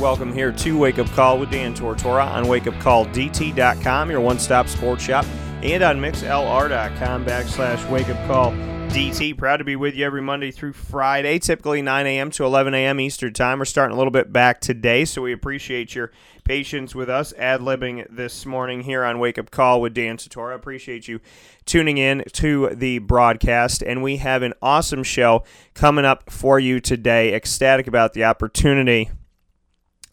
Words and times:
Welcome 0.00 0.32
here 0.32 0.52
to 0.52 0.78
Wake 0.78 1.00
Up 1.00 1.08
Call 1.08 1.40
with 1.40 1.50
Dan 1.50 1.74
Tortora 1.74 2.24
on 2.24 2.44
wakeupcalldt.com, 2.44 4.10
your 4.12 4.20
one 4.20 4.38
stop 4.38 4.68
sports 4.68 5.02
shop, 5.02 5.26
and 5.60 5.82
on 5.82 5.98
mixlr.com 5.98 7.24
backslash 7.24 7.90
wake 7.90 8.08
up 8.08 8.26
call 8.28 8.52
DT. 8.52 9.36
Proud 9.36 9.56
to 9.56 9.64
be 9.64 9.74
with 9.74 9.96
you 9.96 10.06
every 10.06 10.22
Monday 10.22 10.52
through 10.52 10.74
Friday, 10.74 11.40
typically 11.40 11.82
9 11.82 12.06
a.m. 12.06 12.30
to 12.30 12.44
11 12.44 12.74
a.m. 12.74 13.00
Eastern 13.00 13.32
Time. 13.32 13.58
We're 13.58 13.64
starting 13.64 13.92
a 13.92 13.98
little 13.98 14.12
bit 14.12 14.32
back 14.32 14.60
today, 14.60 15.04
so 15.04 15.20
we 15.20 15.32
appreciate 15.32 15.96
your 15.96 16.12
patience 16.44 16.94
with 16.94 17.10
us 17.10 17.32
ad 17.32 17.60
libbing 17.60 18.06
this 18.08 18.46
morning 18.46 18.82
here 18.82 19.02
on 19.02 19.18
Wake 19.18 19.36
Up 19.36 19.50
Call 19.50 19.80
with 19.80 19.94
Dan 19.94 20.16
Tortora. 20.16 20.54
Appreciate 20.54 21.08
you 21.08 21.18
tuning 21.66 21.98
in 21.98 22.22
to 22.34 22.68
the 22.72 23.00
broadcast, 23.00 23.82
and 23.82 24.00
we 24.00 24.18
have 24.18 24.42
an 24.42 24.54
awesome 24.62 25.02
show 25.02 25.42
coming 25.74 26.04
up 26.04 26.30
for 26.30 26.60
you 26.60 26.78
today. 26.78 27.34
Ecstatic 27.34 27.88
about 27.88 28.12
the 28.12 28.22
opportunity 28.22 29.10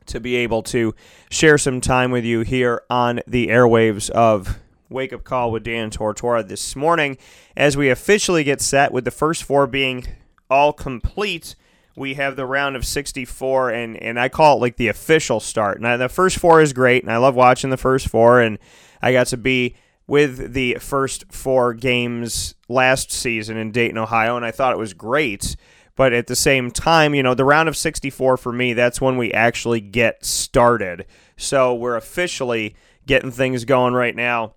to 0.07 0.19
be 0.19 0.35
able 0.35 0.63
to 0.63 0.93
share 1.29 1.57
some 1.57 1.81
time 1.81 2.11
with 2.11 2.23
you 2.23 2.41
here 2.41 2.83
on 2.89 3.21
the 3.27 3.47
airwaves 3.47 4.09
of 4.09 4.59
Wake 4.89 5.13
Up 5.13 5.23
Call 5.23 5.51
with 5.51 5.63
Dan 5.63 5.89
Tortora 5.89 6.47
this 6.47 6.75
morning 6.75 7.17
as 7.55 7.75
we 7.75 7.89
officially 7.89 8.43
get 8.43 8.61
set 8.61 8.91
with 8.91 9.05
the 9.05 9.11
first 9.11 9.43
four 9.43 9.67
being 9.67 10.05
all 10.49 10.73
complete. 10.73 11.55
We 11.95 12.15
have 12.15 12.35
the 12.35 12.45
round 12.45 12.75
of 12.75 12.85
64, 12.85 13.69
and, 13.71 13.97
and 13.97 14.19
I 14.19 14.29
call 14.29 14.57
it 14.57 14.61
like 14.61 14.77
the 14.77 14.89
official 14.89 15.39
start. 15.39 15.81
Now, 15.81 15.97
the 15.97 16.09
first 16.09 16.37
four 16.37 16.61
is 16.61 16.73
great, 16.73 17.03
and 17.03 17.11
I 17.11 17.17
love 17.17 17.35
watching 17.35 17.69
the 17.69 17.77
first 17.77 18.09
four, 18.09 18.41
and 18.41 18.59
I 19.01 19.11
got 19.11 19.27
to 19.27 19.37
be 19.37 19.75
with 20.07 20.53
the 20.53 20.75
first 20.75 21.25
four 21.31 21.73
games 21.73 22.55
last 22.67 23.11
season 23.11 23.57
in 23.57 23.71
Dayton, 23.71 23.97
Ohio, 23.97 24.35
and 24.35 24.45
I 24.45 24.51
thought 24.51 24.73
it 24.73 24.77
was 24.77 24.93
great. 24.93 25.55
But 25.95 26.11
at 26.11 26.27
the 26.27 26.35
same 26.35 26.71
time, 26.71 27.15
you 27.15 27.23
know, 27.23 27.33
the 27.33 27.45
round 27.45 27.69
of 27.69 27.77
64 27.77 28.37
for 28.37 28.51
me, 28.51 28.73
that's 28.73 28.99
when 28.99 29.17
we 29.17 29.31
actually 29.31 29.79
get 29.79 30.25
started. 30.25 31.05
So 31.37 31.73
we're 31.73 31.95
officially 31.95 32.75
getting 33.05 33.31
things 33.31 33.65
going 33.65 33.93
right 33.93 34.15
now. 34.15 34.55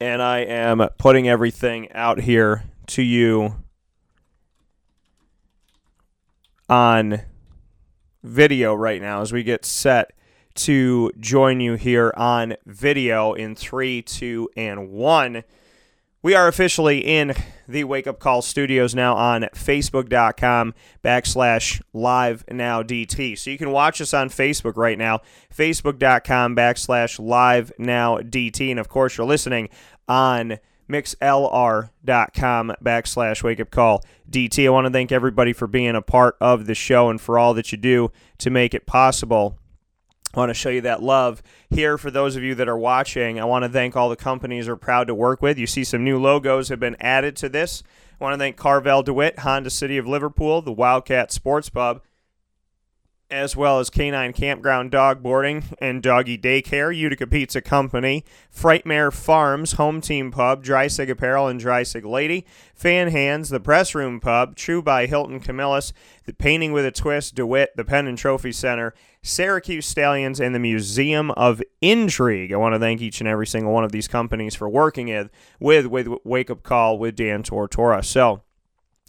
And 0.00 0.22
I 0.22 0.38
am 0.38 0.88
putting 0.98 1.28
everything 1.28 1.92
out 1.92 2.20
here 2.20 2.64
to 2.88 3.02
you 3.02 3.56
on 6.68 7.20
video 8.22 8.74
right 8.74 9.00
now 9.00 9.20
as 9.20 9.32
we 9.32 9.42
get 9.42 9.64
set 9.64 10.12
to 10.54 11.10
join 11.18 11.60
you 11.60 11.74
here 11.74 12.12
on 12.16 12.54
video 12.66 13.32
in 13.32 13.54
three, 13.54 14.02
two, 14.02 14.48
and 14.56 14.90
one. 14.90 15.44
We 16.24 16.36
are 16.36 16.46
officially 16.46 17.00
in 17.00 17.34
the 17.66 17.82
Wake 17.82 18.06
Up 18.06 18.20
Call 18.20 18.42
studios 18.42 18.94
now 18.94 19.16
on 19.16 19.42
Facebook.com 19.56 20.72
backslash 21.02 21.82
live 21.92 22.44
now 22.48 22.84
DT. 22.84 23.36
So 23.36 23.50
you 23.50 23.58
can 23.58 23.72
watch 23.72 24.00
us 24.00 24.14
on 24.14 24.30
Facebook 24.30 24.76
right 24.76 24.96
now, 24.96 25.22
Facebook.com 25.52 26.54
backslash 26.54 27.18
live 27.18 27.72
now 27.76 28.18
DT. 28.18 28.70
And 28.70 28.78
of 28.78 28.88
course, 28.88 29.18
you're 29.18 29.26
listening 29.26 29.68
on 30.06 30.58
mixlr.com 30.88 32.72
backslash 32.84 33.42
wake 33.42 33.58
up 33.58 33.72
call 33.72 34.04
DT. 34.30 34.66
I 34.66 34.70
want 34.70 34.86
to 34.86 34.92
thank 34.92 35.10
everybody 35.10 35.52
for 35.52 35.66
being 35.66 35.96
a 35.96 36.02
part 36.02 36.36
of 36.40 36.66
the 36.66 36.76
show 36.76 37.10
and 37.10 37.20
for 37.20 37.36
all 37.36 37.52
that 37.54 37.72
you 37.72 37.78
do 37.78 38.12
to 38.38 38.48
make 38.48 38.74
it 38.74 38.86
possible. 38.86 39.58
I 40.34 40.38
want 40.38 40.50
to 40.50 40.54
show 40.54 40.70
you 40.70 40.80
that 40.82 41.02
love 41.02 41.42
here 41.68 41.98
for 41.98 42.10
those 42.10 42.36
of 42.36 42.42
you 42.42 42.54
that 42.54 42.68
are 42.68 42.78
watching. 42.78 43.38
I 43.38 43.44
want 43.44 43.64
to 43.64 43.68
thank 43.68 43.96
all 43.96 44.08
the 44.08 44.16
companies 44.16 44.66
we're 44.66 44.76
proud 44.76 45.08
to 45.08 45.14
work 45.14 45.42
with. 45.42 45.58
You 45.58 45.66
see 45.66 45.84
some 45.84 46.04
new 46.04 46.18
logos 46.18 46.70
have 46.70 46.80
been 46.80 46.96
added 47.00 47.36
to 47.36 47.50
this. 47.50 47.82
I 48.18 48.24
want 48.24 48.34
to 48.34 48.38
thank 48.38 48.56
Carvel 48.56 49.02
DeWitt, 49.02 49.40
Honda 49.40 49.68
City 49.68 49.98
of 49.98 50.06
Liverpool, 50.06 50.62
the 50.62 50.72
Wildcat 50.72 51.32
Sports 51.32 51.68
Pub, 51.68 52.00
as 53.32 53.56
well 53.56 53.80
as 53.80 53.88
Canine 53.88 54.34
Campground 54.34 54.90
Dog 54.90 55.22
Boarding 55.22 55.64
and 55.80 56.02
Doggy 56.02 56.36
Daycare, 56.36 56.94
Utica 56.94 57.26
Pizza 57.26 57.62
Company, 57.62 58.24
Frightmare 58.54 59.10
Farms, 59.10 59.72
Home 59.72 60.02
Team 60.02 60.30
Pub, 60.30 60.62
Dry 60.62 60.86
Sig 60.86 61.08
Apparel 61.08 61.48
and 61.48 61.58
Dry 61.58 61.82
Sig 61.82 62.04
Lady, 62.04 62.44
Fan 62.74 63.08
Hands, 63.08 63.48
the 63.48 63.58
Press 63.58 63.94
Room 63.94 64.20
Pub, 64.20 64.54
Tru 64.54 64.82
by 64.82 65.06
Hilton 65.06 65.40
Camillus, 65.40 65.94
the 66.26 66.34
Painting 66.34 66.72
with 66.72 66.84
a 66.84 66.90
Twist, 66.90 67.34
DeWitt, 67.34 67.74
the 67.74 67.84
Penn 67.84 68.06
and 68.06 68.18
Trophy 68.18 68.52
Center, 68.52 68.92
Syracuse 69.22 69.86
Stallions, 69.86 70.38
and 70.38 70.54
the 70.54 70.58
Museum 70.58 71.30
of 71.30 71.62
Intrigue. 71.80 72.52
I 72.52 72.56
want 72.56 72.74
to 72.74 72.78
thank 72.78 73.00
each 73.00 73.20
and 73.20 73.28
every 73.28 73.46
single 73.46 73.72
one 73.72 73.84
of 73.84 73.92
these 73.92 74.08
companies 74.08 74.54
for 74.54 74.68
working 74.68 75.06
with, 75.06 75.30
with, 75.58 75.86
with 75.86 76.18
Wake 76.24 76.50
Up 76.50 76.62
Call 76.62 76.98
with 76.98 77.16
Dan 77.16 77.42
Tortora. 77.42 78.04
So, 78.04 78.42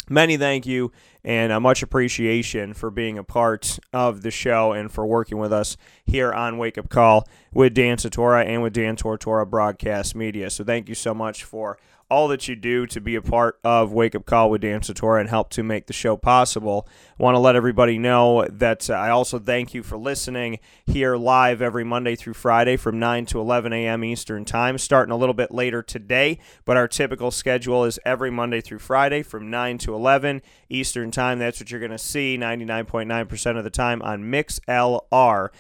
many 0.10 0.38
thank 0.38 0.66
you 0.66 0.92
and 1.24 1.52
a 1.52 1.60
much 1.60 1.82
appreciation 1.82 2.74
for 2.74 2.92
being 2.92 3.18
a 3.18 3.24
part 3.24 3.80
of 3.94 4.22
the 4.22 4.32
show 4.32 4.74
and 4.74 4.92
for 4.92 5.06
working 5.06 5.38
with 5.38 5.54
us 5.54 5.78
here 6.06 6.34
on 6.34 6.58
Wake 6.58 6.78
Up 6.78 6.90
Call 6.90 7.28
with 7.54 7.74
Dan 7.74 7.98
Tortora 7.98 8.46
and 8.46 8.62
with 8.62 8.74
Dan 8.74 8.96
Tortora 8.96 9.50
Broadcast 9.50 10.16
Media. 10.16 10.50
So 10.50 10.64
thank 10.64 10.90
you 10.90 10.96
so 10.96 11.14
much 11.14 11.44
for 11.44 11.78
all 12.14 12.28
that 12.28 12.48
you 12.48 12.56
do 12.56 12.86
to 12.86 13.02
be 13.02 13.16
a 13.16 13.22
part 13.22 13.58
of 13.64 13.92
Wake 13.92 14.14
Up 14.14 14.24
Call 14.26 14.52
with 14.52 14.62
Dan 14.62 14.82
Tortora 14.82 15.20
and 15.20 15.30
help 15.30 15.50
to 15.50 15.64
make 15.64 15.88
the 15.88 15.94
show 15.94 16.16
possible. 16.16 16.88
I 17.20 17.24
want 17.24 17.34
to 17.34 17.40
let 17.40 17.56
everybody 17.56 17.98
know 17.98 18.46
that 18.52 18.88
uh, 18.88 18.94
I 18.94 19.10
also 19.10 19.40
thank 19.40 19.74
you 19.74 19.82
for 19.82 19.98
listening 19.98 20.60
here 20.86 21.16
live 21.16 21.60
every 21.60 21.84
Monday 21.84 22.16
through 22.16 22.34
Friday 22.36 22.78
from 22.78 23.00
9 23.00 23.26
to 23.28 23.40
11 23.40 23.74
a.m. 23.74 24.04
Eastern 24.04 24.46
Time, 24.46 24.78
starting 24.78 25.12
a 25.12 25.18
little 25.18 25.34
bit 25.34 25.52
later 25.52 25.82
today, 25.82 26.38
but 26.66 26.78
our 26.78 26.88
typical 26.88 27.32
schedule 27.32 27.84
is 27.84 28.00
every 28.06 28.30
Monday 28.30 28.62
through 28.62 28.80
Friday 28.80 29.24
from 29.24 29.50
9 29.50 29.80
to 29.80 29.96
11 29.96 30.44
Eastern 30.70 31.10
Time. 31.14 31.40
That's 31.40 31.60
what 31.60 31.72
you're 31.72 31.80
going 31.80 31.92
to 31.92 31.98
see 31.98 32.38
99.9% 32.38 33.58
of 33.58 33.64
the 33.64 33.70
time 33.70 34.02
on 34.02 34.24
mixlr.com 34.24 35.52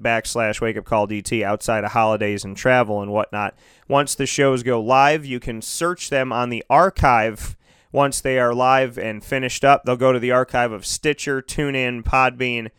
backslash 0.00 0.60
wake 0.60 0.76
up 0.76 0.84
call 0.84 1.06
DT 1.06 1.42
outside 1.42 1.84
of 1.84 1.92
holidays 1.92 2.44
and 2.44 2.56
travel 2.56 3.02
and 3.02 3.12
whatnot. 3.12 3.54
Once 3.88 4.14
the 4.14 4.26
shows 4.26 4.62
go 4.62 4.80
live, 4.80 5.26
you 5.26 5.40
can 5.40 5.60
search 5.60 6.08
them 6.08 6.32
on 6.32 6.48
the 6.48 6.64
archive. 6.70 7.56
Once 7.92 8.20
they 8.20 8.38
are 8.38 8.54
live 8.54 8.96
and 8.96 9.24
finished 9.24 9.64
up, 9.64 9.84
they'll 9.84 9.96
go 9.96 10.12
to 10.12 10.18
the 10.18 10.30
archive 10.30 10.72
of 10.72 10.86
Stitcher, 10.86 11.42
TuneIn, 11.42 12.02
Podbean, 12.02 12.70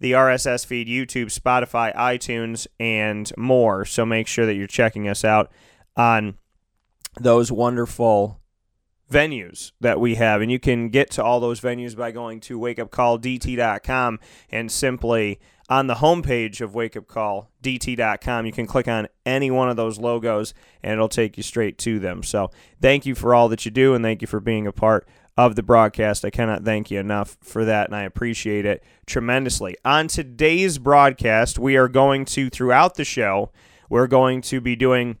the 0.00 0.12
RSS 0.12 0.66
feed, 0.66 0.88
YouTube, 0.88 1.26
Spotify, 1.26 1.94
iTunes, 1.94 2.66
and 2.78 3.32
more. 3.36 3.84
So 3.84 4.04
make 4.04 4.26
sure 4.26 4.46
that 4.46 4.54
you're 4.54 4.66
checking 4.66 5.08
us 5.08 5.24
out 5.24 5.50
on 5.96 6.38
those 7.20 7.50
wonderful 7.50 8.40
venues 9.10 9.72
that 9.80 10.00
we 10.00 10.16
have. 10.16 10.40
And 10.40 10.50
you 10.50 10.58
can 10.58 10.88
get 10.88 11.10
to 11.12 11.24
all 11.24 11.40
those 11.40 11.60
venues 11.60 11.96
by 11.96 12.10
going 12.10 12.40
to 12.40 12.58
wakeupcalldt.com 12.58 14.20
and 14.50 14.70
simply 14.70 15.40
on 15.70 15.86
the 15.86 15.96
homepage 15.96 16.62
of 16.62 16.72
wakeupcalldt.com, 16.72 18.46
you 18.46 18.52
can 18.52 18.66
click 18.66 18.88
on 18.88 19.06
any 19.26 19.50
one 19.50 19.68
of 19.68 19.76
those 19.76 19.98
logos 19.98 20.54
and 20.82 20.94
it'll 20.94 21.10
take 21.10 21.36
you 21.36 21.42
straight 21.42 21.76
to 21.78 21.98
them. 21.98 22.22
So 22.22 22.50
thank 22.80 23.04
you 23.04 23.14
for 23.14 23.34
all 23.34 23.48
that 23.50 23.64
you 23.64 23.70
do 23.70 23.94
and 23.94 24.02
thank 24.02 24.22
you 24.22 24.26
for 24.26 24.40
being 24.40 24.66
a 24.66 24.72
part 24.72 25.06
of 25.36 25.56
the 25.56 25.62
broadcast. 25.62 26.24
I 26.24 26.30
cannot 26.30 26.64
thank 26.64 26.90
you 26.90 26.98
enough 26.98 27.36
for 27.40 27.64
that, 27.64 27.86
and 27.86 27.94
I 27.94 28.02
appreciate 28.02 28.66
it 28.66 28.82
tremendously. 29.06 29.76
On 29.84 30.08
today's 30.08 30.78
broadcast, 30.78 31.60
we 31.60 31.76
are 31.76 31.86
going 31.86 32.24
to, 32.26 32.50
throughout 32.50 32.96
the 32.96 33.04
show, 33.04 33.52
we're 33.88 34.08
going 34.08 34.40
to 34.42 34.60
be 34.60 34.74
doing 34.74 35.18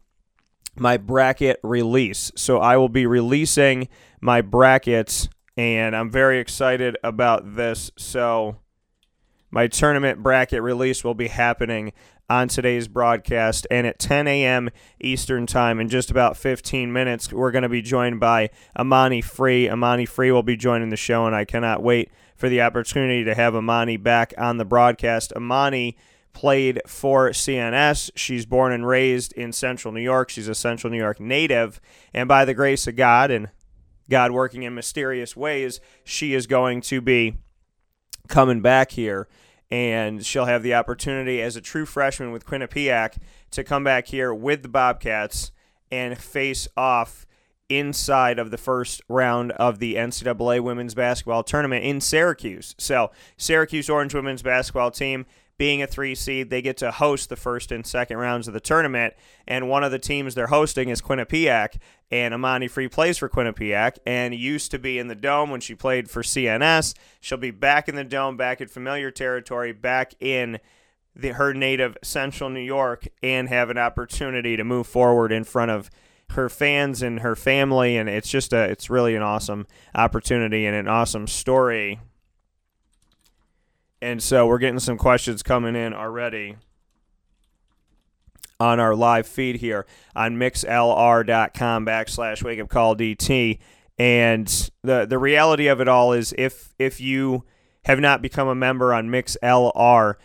my 0.78 0.96
bracket 0.96 1.60
release. 1.62 2.32
So 2.36 2.58
I 2.58 2.76
will 2.76 2.88
be 2.88 3.06
releasing 3.06 3.88
my 4.20 4.40
brackets, 4.40 5.28
and 5.56 5.94
I'm 5.94 6.10
very 6.10 6.38
excited 6.38 6.96
about 7.02 7.56
this. 7.56 7.90
So 7.96 8.56
my 9.50 9.66
tournament 9.66 10.22
bracket 10.22 10.62
release 10.62 11.02
will 11.02 11.14
be 11.14 11.28
happening 11.28 11.92
on 12.30 12.48
today's 12.48 12.88
broadcast. 12.88 13.66
And 13.70 13.86
at 13.86 13.98
10 13.98 14.28
a.m. 14.28 14.68
Eastern 15.00 15.46
Time, 15.46 15.80
in 15.80 15.88
just 15.88 16.10
about 16.10 16.36
15 16.36 16.92
minutes, 16.92 17.32
we're 17.32 17.50
going 17.50 17.62
to 17.62 17.68
be 17.68 17.82
joined 17.82 18.20
by 18.20 18.50
Amani 18.78 19.22
Free. 19.22 19.68
Amani 19.68 20.04
Free 20.04 20.30
will 20.30 20.42
be 20.42 20.56
joining 20.56 20.90
the 20.90 20.96
show, 20.96 21.26
and 21.26 21.34
I 21.34 21.44
cannot 21.44 21.82
wait 21.82 22.10
for 22.36 22.48
the 22.48 22.60
opportunity 22.60 23.24
to 23.24 23.34
have 23.34 23.54
Amani 23.54 23.96
back 23.96 24.34
on 24.36 24.58
the 24.58 24.64
broadcast. 24.64 25.32
Amani 25.34 25.96
played 26.38 26.80
for 26.86 27.30
CNS. 27.30 28.12
She's 28.14 28.46
born 28.46 28.72
and 28.72 28.86
raised 28.86 29.32
in 29.32 29.52
Central 29.52 29.92
New 29.92 30.00
York. 30.00 30.30
She's 30.30 30.46
a 30.46 30.54
Central 30.54 30.88
New 30.88 30.96
York 30.96 31.18
native. 31.18 31.80
And 32.14 32.28
by 32.28 32.44
the 32.44 32.54
grace 32.54 32.86
of 32.86 32.94
God 32.94 33.32
and 33.32 33.48
God 34.08 34.30
working 34.30 34.62
in 34.62 34.72
mysterious 34.72 35.36
ways, 35.36 35.80
she 36.04 36.34
is 36.34 36.46
going 36.46 36.80
to 36.82 37.00
be 37.00 37.38
coming 38.28 38.60
back 38.60 38.92
here 38.92 39.26
and 39.68 40.24
she'll 40.24 40.44
have 40.44 40.62
the 40.62 40.74
opportunity 40.74 41.42
as 41.42 41.56
a 41.56 41.60
true 41.60 41.84
freshman 41.84 42.30
with 42.30 42.46
Quinnipiac 42.46 43.18
to 43.50 43.64
come 43.64 43.82
back 43.82 44.06
here 44.06 44.32
with 44.32 44.62
the 44.62 44.68
Bobcats 44.68 45.50
and 45.90 46.16
face 46.16 46.68
off 46.76 47.26
inside 47.68 48.38
of 48.38 48.52
the 48.52 48.58
first 48.58 49.02
round 49.08 49.50
of 49.52 49.80
the 49.80 49.96
NCAA 49.96 50.60
women's 50.60 50.94
basketball 50.94 51.42
tournament 51.42 51.84
in 51.84 52.00
Syracuse. 52.00 52.76
So, 52.78 53.10
Syracuse 53.36 53.90
Orange 53.90 54.14
women's 54.14 54.42
basketball 54.42 54.92
team 54.92 55.26
being 55.58 55.82
a 55.82 55.86
three 55.86 56.14
seed, 56.14 56.50
they 56.50 56.62
get 56.62 56.76
to 56.78 56.92
host 56.92 57.28
the 57.28 57.36
first 57.36 57.72
and 57.72 57.84
second 57.84 58.16
rounds 58.16 58.46
of 58.46 58.54
the 58.54 58.60
tournament. 58.60 59.14
And 59.46 59.68
one 59.68 59.82
of 59.82 59.90
the 59.90 59.98
teams 59.98 60.34
they're 60.34 60.46
hosting 60.46 60.88
is 60.88 61.02
Quinnipiac. 61.02 61.78
And 62.10 62.32
Amani 62.32 62.68
Free 62.68 62.88
plays 62.88 63.18
for 63.18 63.28
Quinnipiac 63.28 63.98
and 64.06 64.34
used 64.34 64.70
to 64.70 64.78
be 64.78 64.98
in 64.98 65.08
the 65.08 65.16
dome 65.16 65.50
when 65.50 65.60
she 65.60 65.74
played 65.74 66.08
for 66.08 66.22
CNS. 66.22 66.94
She'll 67.20 67.38
be 67.38 67.50
back 67.50 67.88
in 67.88 67.96
the 67.96 68.04
dome, 68.04 68.36
back 68.36 68.60
in 68.60 68.68
familiar 68.68 69.10
territory, 69.10 69.72
back 69.72 70.14
in 70.20 70.60
the, 71.14 71.30
her 71.30 71.52
native 71.52 71.98
central 72.02 72.48
New 72.48 72.60
York, 72.60 73.08
and 73.22 73.48
have 73.48 73.68
an 73.68 73.78
opportunity 73.78 74.56
to 74.56 74.64
move 74.64 74.86
forward 74.86 75.32
in 75.32 75.42
front 75.42 75.72
of 75.72 75.90
her 76.30 76.48
fans 76.48 77.02
and 77.02 77.20
her 77.20 77.34
family 77.34 77.96
and 77.96 78.06
it's 78.06 78.28
just 78.28 78.52
a 78.52 78.64
it's 78.64 78.90
really 78.90 79.16
an 79.16 79.22
awesome 79.22 79.66
opportunity 79.94 80.66
and 80.66 80.76
an 80.76 80.86
awesome 80.86 81.26
story 81.26 81.98
and 84.00 84.22
so 84.22 84.46
we're 84.46 84.58
getting 84.58 84.78
some 84.78 84.98
questions 84.98 85.42
coming 85.42 85.74
in 85.74 85.92
already 85.92 86.56
on 88.60 88.80
our 88.80 88.94
live 88.94 89.26
feed 89.26 89.56
here 89.56 89.86
on 90.14 90.36
mixlr.com 90.36 91.86
backslash 91.86 92.42
wake 92.42 92.60
up 92.60 92.68
call 92.68 92.96
DT. 92.96 93.58
And 93.98 94.70
the, 94.82 95.06
the 95.06 95.18
reality 95.18 95.66
of 95.66 95.80
it 95.80 95.88
all 95.88 96.12
is 96.12 96.34
if 96.38 96.74
if 96.78 97.00
you 97.00 97.44
have 97.84 98.00
not 98.00 98.22
become 98.22 98.48
a 98.48 98.54
member 98.54 98.92
on 98.92 99.08
mixlr.com 99.08 100.16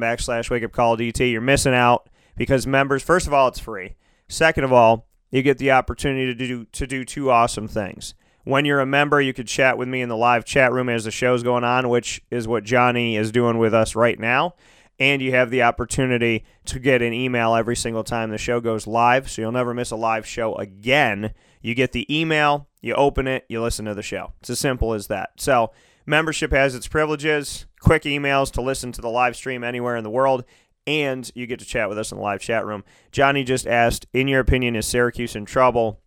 backslash 0.00 0.50
wake 0.50 0.64
up 0.64 0.72
call 0.72 0.96
DT, 0.96 1.32
you're 1.32 1.40
missing 1.40 1.74
out 1.74 2.08
because 2.36 2.66
members, 2.66 3.02
first 3.02 3.26
of 3.26 3.34
all, 3.34 3.48
it's 3.48 3.58
free. 3.58 3.96
Second 4.28 4.64
of 4.64 4.72
all, 4.72 5.06
you 5.30 5.42
get 5.42 5.58
the 5.58 5.70
opportunity 5.70 6.26
to 6.26 6.34
do 6.34 6.64
to 6.64 6.86
do 6.86 7.04
two 7.04 7.30
awesome 7.30 7.68
things. 7.68 8.14
When 8.44 8.64
you're 8.64 8.80
a 8.80 8.86
member, 8.86 9.20
you 9.20 9.32
could 9.34 9.48
chat 9.48 9.76
with 9.76 9.88
me 9.88 10.00
in 10.00 10.08
the 10.08 10.16
live 10.16 10.44
chat 10.44 10.72
room 10.72 10.88
as 10.88 11.04
the 11.04 11.10
show's 11.10 11.42
going 11.42 11.64
on, 11.64 11.88
which 11.88 12.22
is 12.30 12.48
what 12.48 12.64
Johnny 12.64 13.16
is 13.16 13.30
doing 13.30 13.58
with 13.58 13.74
us 13.74 13.94
right 13.94 14.18
now. 14.18 14.54
And 14.98 15.22
you 15.22 15.32
have 15.32 15.50
the 15.50 15.62
opportunity 15.62 16.44
to 16.66 16.78
get 16.78 17.02
an 17.02 17.12
email 17.12 17.54
every 17.54 17.76
single 17.76 18.04
time 18.04 18.30
the 18.30 18.38
show 18.38 18.60
goes 18.60 18.86
live, 18.86 19.30
so 19.30 19.42
you'll 19.42 19.52
never 19.52 19.72
miss 19.72 19.90
a 19.90 19.96
live 19.96 20.26
show 20.26 20.54
again. 20.56 21.32
You 21.62 21.74
get 21.74 21.92
the 21.92 22.06
email, 22.14 22.68
you 22.80 22.94
open 22.94 23.26
it, 23.26 23.44
you 23.48 23.62
listen 23.62 23.84
to 23.86 23.94
the 23.94 24.02
show. 24.02 24.32
It's 24.40 24.50
as 24.50 24.58
simple 24.58 24.92
as 24.92 25.06
that. 25.06 25.30
So, 25.36 25.72
membership 26.06 26.52
has 26.52 26.74
its 26.74 26.86
privileges, 26.88 27.66
quick 27.80 28.02
emails 28.02 28.50
to 28.52 28.62
listen 28.62 28.92
to 28.92 29.00
the 29.00 29.08
live 29.08 29.36
stream 29.36 29.64
anywhere 29.64 29.96
in 29.96 30.04
the 30.04 30.10
world, 30.10 30.44
and 30.86 31.30
you 31.34 31.46
get 31.46 31.60
to 31.60 31.64
chat 31.64 31.88
with 31.88 31.98
us 31.98 32.12
in 32.12 32.18
the 32.18 32.24
live 32.24 32.40
chat 32.40 32.66
room. 32.66 32.84
Johnny 33.12 33.44
just 33.44 33.66
asked, 33.66 34.06
in 34.12 34.28
your 34.28 34.40
opinion, 34.40 34.76
is 34.76 34.86
Syracuse 34.86 35.36
in 35.36 35.44
trouble? 35.44 36.00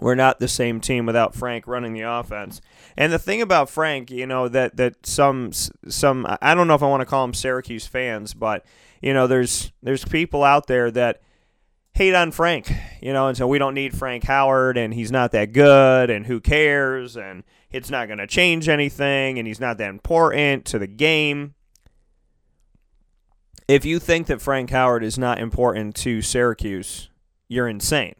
We're 0.00 0.14
not 0.14 0.40
the 0.40 0.48
same 0.48 0.80
team 0.80 1.06
without 1.06 1.34
Frank 1.34 1.66
running 1.66 1.92
the 1.92 2.02
offense. 2.02 2.60
And 2.96 3.12
the 3.12 3.18
thing 3.18 3.40
about 3.40 3.70
Frank, 3.70 4.10
you 4.10 4.26
know, 4.26 4.48
that 4.48 4.76
that 4.76 5.06
some 5.06 5.52
some 5.52 6.26
I 6.40 6.54
don't 6.54 6.68
know 6.68 6.74
if 6.74 6.82
I 6.82 6.88
want 6.88 7.00
to 7.00 7.06
call 7.06 7.24
them 7.24 7.34
Syracuse 7.34 7.86
fans, 7.86 8.34
but 8.34 8.64
you 9.00 9.14
know, 9.14 9.26
there's 9.26 9.72
there's 9.82 10.04
people 10.04 10.42
out 10.42 10.66
there 10.66 10.90
that 10.90 11.20
hate 11.92 12.14
on 12.14 12.32
Frank, 12.32 12.72
you 13.00 13.12
know, 13.12 13.28
and 13.28 13.36
so 13.36 13.46
we 13.46 13.58
don't 13.58 13.74
need 13.74 13.96
Frank 13.96 14.24
Howard 14.24 14.76
and 14.76 14.92
he's 14.92 15.12
not 15.12 15.30
that 15.32 15.52
good 15.52 16.10
and 16.10 16.26
who 16.26 16.40
cares 16.40 17.16
and 17.16 17.44
it's 17.70 17.90
not 17.90 18.08
going 18.08 18.18
to 18.18 18.26
change 18.26 18.68
anything 18.68 19.38
and 19.38 19.46
he's 19.46 19.60
not 19.60 19.78
that 19.78 19.90
important 19.90 20.64
to 20.66 20.78
the 20.78 20.88
game. 20.88 21.54
If 23.68 23.84
you 23.84 23.98
think 23.98 24.26
that 24.26 24.42
Frank 24.42 24.70
Howard 24.70 25.04
is 25.04 25.18
not 25.18 25.38
important 25.38 25.94
to 25.96 26.20
Syracuse, 26.20 27.08
you're 27.48 27.68
insane. 27.68 28.14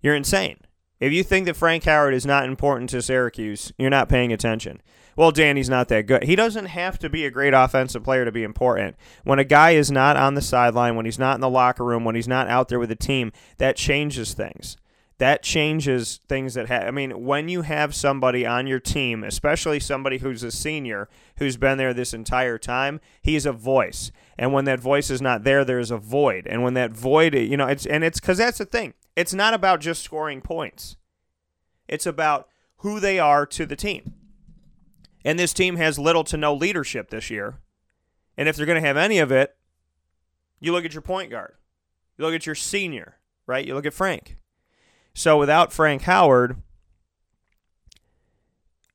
You're 0.00 0.14
insane. 0.14 0.58
If 1.00 1.12
you 1.12 1.22
think 1.22 1.46
that 1.46 1.56
Frank 1.56 1.84
Howard 1.84 2.14
is 2.14 2.26
not 2.26 2.44
important 2.44 2.90
to 2.90 3.02
Syracuse, 3.02 3.72
you're 3.78 3.90
not 3.90 4.08
paying 4.08 4.32
attention. 4.32 4.82
Well, 5.16 5.30
Danny's 5.32 5.68
not 5.68 5.88
that 5.88 6.06
good. 6.06 6.24
He 6.24 6.36
doesn't 6.36 6.66
have 6.66 6.98
to 7.00 7.08
be 7.08 7.24
a 7.24 7.30
great 7.30 7.54
offensive 7.54 8.04
player 8.04 8.24
to 8.24 8.32
be 8.32 8.44
important. 8.44 8.96
When 9.24 9.40
a 9.40 9.44
guy 9.44 9.72
is 9.72 9.90
not 9.90 10.16
on 10.16 10.34
the 10.34 10.42
sideline, 10.42 10.94
when 10.94 11.06
he's 11.06 11.18
not 11.18 11.34
in 11.34 11.40
the 11.40 11.50
locker 11.50 11.84
room, 11.84 12.04
when 12.04 12.14
he's 12.14 12.28
not 12.28 12.48
out 12.48 12.68
there 12.68 12.78
with 12.78 12.88
the 12.88 12.96
team, 12.96 13.32
that 13.58 13.76
changes 13.76 14.34
things. 14.34 14.76
That 15.18 15.42
changes 15.42 16.20
things 16.28 16.54
that 16.54 16.68
have. 16.68 16.84
I 16.84 16.92
mean, 16.92 17.24
when 17.24 17.48
you 17.48 17.62
have 17.62 17.96
somebody 17.96 18.46
on 18.46 18.68
your 18.68 18.78
team, 18.78 19.24
especially 19.24 19.80
somebody 19.80 20.18
who's 20.18 20.44
a 20.44 20.52
senior 20.52 21.08
who's 21.38 21.56
been 21.56 21.78
there 21.78 21.92
this 21.92 22.14
entire 22.14 22.56
time, 22.56 23.00
he's 23.20 23.44
a 23.44 23.52
voice. 23.52 24.12
And 24.38 24.52
when 24.52 24.64
that 24.66 24.78
voice 24.78 25.10
is 25.10 25.20
not 25.20 25.42
there, 25.42 25.64
there's 25.64 25.90
a 25.90 25.98
void. 25.98 26.46
And 26.46 26.62
when 26.62 26.74
that 26.74 26.92
void, 26.92 27.34
you 27.34 27.56
know, 27.56 27.66
it's 27.66 27.84
and 27.84 28.04
it's 28.04 28.20
because 28.20 28.38
that's 28.38 28.58
the 28.58 28.64
thing 28.64 28.94
it's 29.18 29.34
not 29.34 29.52
about 29.52 29.80
just 29.80 30.00
scoring 30.04 30.40
points, 30.40 30.96
it's 31.88 32.06
about 32.06 32.46
who 32.78 33.00
they 33.00 33.18
are 33.18 33.44
to 33.46 33.66
the 33.66 33.74
team. 33.74 34.14
And 35.24 35.36
this 35.36 35.52
team 35.52 35.74
has 35.74 35.98
little 35.98 36.22
to 36.22 36.36
no 36.36 36.54
leadership 36.54 37.10
this 37.10 37.28
year. 37.28 37.58
And 38.36 38.48
if 38.48 38.54
they're 38.54 38.64
going 38.64 38.80
to 38.80 38.86
have 38.86 38.96
any 38.96 39.18
of 39.18 39.32
it, 39.32 39.56
you 40.60 40.70
look 40.70 40.84
at 40.84 40.94
your 40.94 41.02
point 41.02 41.32
guard, 41.32 41.54
you 42.16 42.24
look 42.24 42.34
at 42.34 42.46
your 42.46 42.54
senior, 42.54 43.16
right? 43.44 43.66
You 43.66 43.74
look 43.74 43.86
at 43.86 43.92
Frank. 43.92 44.36
So 45.14 45.36
without 45.36 45.72
Frank 45.72 46.02
Howard, 46.02 46.62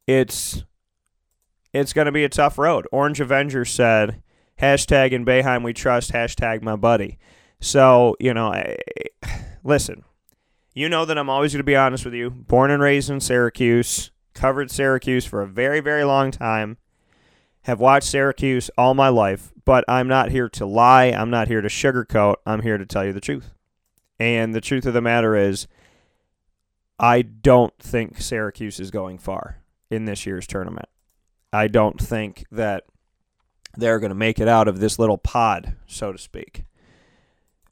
it's 0.08 0.64
it's 1.74 1.92
going 1.92 2.06
to 2.06 2.14
be 2.14 2.24
a 2.24 2.30
tough 2.30 2.58
road. 2.58 2.88
Orange 2.94 3.20
Avenger 3.20 3.66
said, 3.66 4.24
hashtag 4.58 5.12
in 5.12 5.26
Boeheim 5.26 5.64
we 5.64 5.74
trust, 5.74 6.14
hashtag 6.14 6.62
my 6.62 6.78
buddy. 6.78 7.20
So, 7.60 8.16
you 8.22 8.34
know, 8.34 8.54
I, 8.54 8.78
listen, 9.66 10.06
you 10.74 10.90
know 10.90 11.06
that 11.06 11.18
I'm 11.18 11.30
always 11.30 11.54
going 11.54 11.60
to 11.60 11.64
be 11.64 11.76
honest 11.76 12.06
with 12.06 12.14
you. 12.14 12.30
Born 12.30 12.72
and 12.72 12.82
raised 12.82 13.10
in 13.10 13.20
Syracuse, 13.20 14.12
covered 14.34 14.72
Syracuse 14.72 15.26
for 15.26 15.42
a 15.42 15.48
very, 15.48 15.80
very 15.80 16.04
long 16.04 16.32
time, 16.32 16.78
have 17.64 17.80
watched 17.80 18.08
Syracuse 18.08 18.70
all 18.78 18.94
my 18.94 19.10
life, 19.10 19.54
but 19.66 19.86
I'm 19.88 20.08
not 20.08 20.32
here 20.32 20.50
to 20.50 20.66
lie. 20.66 21.06
I'm 21.06 21.30
not 21.30 21.48
here 21.48 21.62
to 21.62 21.70
sugarcoat. 21.70 22.36
I'm 22.46 22.62
here 22.62 22.78
to 22.78 22.86
tell 22.86 23.06
you 23.06 23.14
the 23.14 23.22
truth. 23.22 23.52
And 24.20 24.54
the 24.54 24.62
truth 24.62 24.86
of 24.86 24.94
the 24.94 25.02
matter 25.02 25.36
is, 25.36 25.68
I 27.00 27.22
don't 27.22 27.78
think 27.80 28.22
Syracuse 28.22 28.80
is 28.80 28.92
going 28.92 29.18
far 29.18 29.62
in 29.90 30.06
this 30.06 30.26
year's 30.26 30.48
tournament. 30.48 30.90
I 31.52 31.68
don't 31.68 32.02
think 32.02 32.46
that 32.52 32.86
they're 33.76 34.00
going 34.00 34.10
to 34.10 34.16
make 34.16 34.40
it 34.40 34.48
out 34.48 34.68
of 34.68 34.80
this 34.80 35.00
little 35.00 35.18
pod, 35.18 35.76
so 35.88 36.12
to 36.12 36.18
speak. 36.18 36.64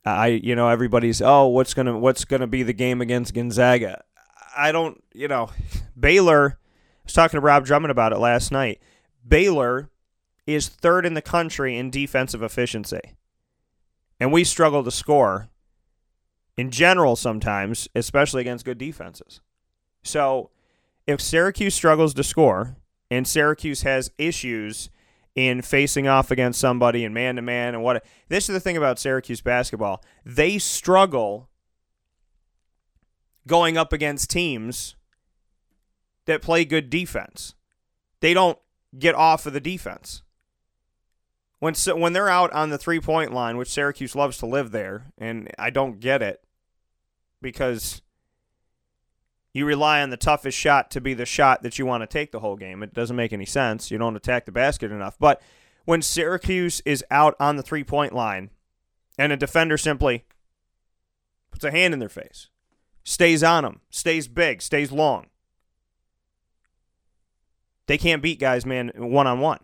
I 0.06 0.28
you 0.28 0.56
know 0.56 0.70
everybody's 0.70 1.22
oh 1.22 1.48
what's 1.48 1.74
gonna 1.74 1.98
what's 1.98 2.26
gonna 2.26 2.48
be 2.48 2.64
the 2.64 2.74
game 2.74 3.02
against 3.02 3.34
Gonzaga. 3.34 4.04
I 4.58 4.72
don't 4.72 5.04
you 5.14 5.28
know 5.28 5.50
Baylor. 6.00 6.58
I 6.60 7.04
was 7.06 7.14
talking 7.14 7.38
to 7.38 7.42
Rob 7.42 7.66
Drummond 7.66 7.92
about 7.92 8.14
it 8.14 8.20
last 8.20 8.52
night. 8.52 8.80
Baylor 9.28 9.90
is 10.48 10.68
third 10.68 11.06
in 11.06 11.14
the 11.14 11.22
country 11.22 11.78
in 11.78 11.90
defensive 11.92 12.42
efficiency, 12.42 13.16
and 14.20 14.32
we 14.32 14.44
struggle 14.44 14.84
to 14.84 14.92
score 14.92 15.50
in 16.58 16.72
general 16.72 17.16
sometimes, 17.16 17.88
especially 17.96 18.42
against 18.42 18.66
good 18.66 18.78
defenses. 18.78 19.42
So 20.04 20.50
if 21.08 21.22
Syracuse 21.22 21.76
struggles 21.76 22.14
to 22.16 22.24
score 22.24 22.76
and 23.10 23.28
Syracuse 23.28 23.82
has 23.84 24.12
issues 24.18 24.90
in 25.36 25.62
facing 25.62 26.08
off 26.08 26.32
against 26.32 26.60
somebody 26.60 27.06
in 27.06 27.14
man 27.14 27.38
to 27.38 27.42
man 27.42 27.74
and 27.74 27.84
what 27.84 28.04
this 28.28 28.50
is 28.50 28.54
the 28.54 28.60
thing 28.60 28.78
about 28.78 29.00
Syracuse 29.00 29.42
basketball. 29.42 30.04
They 30.26 30.58
struggle 30.58 31.50
going 33.48 33.78
up 33.78 33.94
against 33.94 34.30
teams 34.30 34.96
that 36.26 36.42
play 36.42 36.66
good 36.66 36.90
defense. 36.90 37.56
They 38.20 38.34
don't 38.34 38.60
get 38.98 39.16
off 39.16 39.46
of 39.46 39.54
the 39.54 39.60
defense. 39.60 40.22
When 41.60 41.76
when 41.96 42.14
they're 42.14 42.30
out 42.30 42.52
on 42.54 42.72
the 42.72 42.78
three-point 42.78 43.34
line, 43.34 43.56
which 43.56 43.70
Syracuse 43.70 44.16
loves 44.16 44.38
to 44.40 44.46
live 44.46 44.72
there, 44.72 45.12
and 45.18 45.50
I 45.60 45.70
don't 45.70 46.00
get 46.00 46.22
it 46.22 46.44
because 47.42 48.02
you 49.54 49.66
rely 49.66 50.02
on 50.02 50.10
the 50.10 50.18
toughest 50.18 50.58
shot 50.58 50.90
to 50.92 51.02
be 51.02 51.14
the 51.14 51.26
shot 51.26 51.64
that 51.64 51.78
you 51.78 51.86
want 51.86 52.02
to 52.02 52.08
take 52.08 52.32
the 52.32 52.40
whole 52.40 52.56
game. 52.56 52.84
It 52.84 52.94
doesn't 52.94 53.16
make 53.16 53.34
any 53.34 53.46
sense. 53.46 53.92
You 53.92 53.98
don't 53.98 54.16
attack 54.16 54.46
the 54.46 54.52
basket 54.52 54.92
enough. 54.92 55.18
But 55.20 55.42
when 55.86 56.02
Syracuse 56.02 56.82
is 56.86 57.04
out 57.12 57.36
on 57.40 57.58
the 57.58 57.64
three 57.64 57.84
point 57.84 58.14
line 58.14 58.50
and 59.18 59.32
a 59.32 59.38
defender 59.38 59.78
simply 59.78 60.26
puts 61.52 61.66
a 61.66 61.72
hand 61.72 61.94
in 61.94 62.00
their 62.00 62.10
face, 62.10 62.48
stays 63.04 63.44
on 63.44 63.64
them, 63.64 63.82
stays 63.90 64.28
big, 64.28 64.62
stays 64.62 64.92
long, 64.92 65.28
they 67.88 67.98
can't 67.98 68.22
beat 68.22 68.40
guys, 68.40 68.66
man, 68.66 68.92
one 68.96 69.28
on 69.28 69.42
one. 69.42 69.60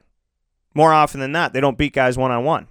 More 0.74 0.91
often 0.91 1.22
than 1.22 1.32
not, 1.32 1.53
they 1.53 1.62
don't 1.62 1.77
beat 1.77 1.94
guys 1.94 2.17
one 2.17 2.32
on 2.32 2.44
one. 2.44 2.67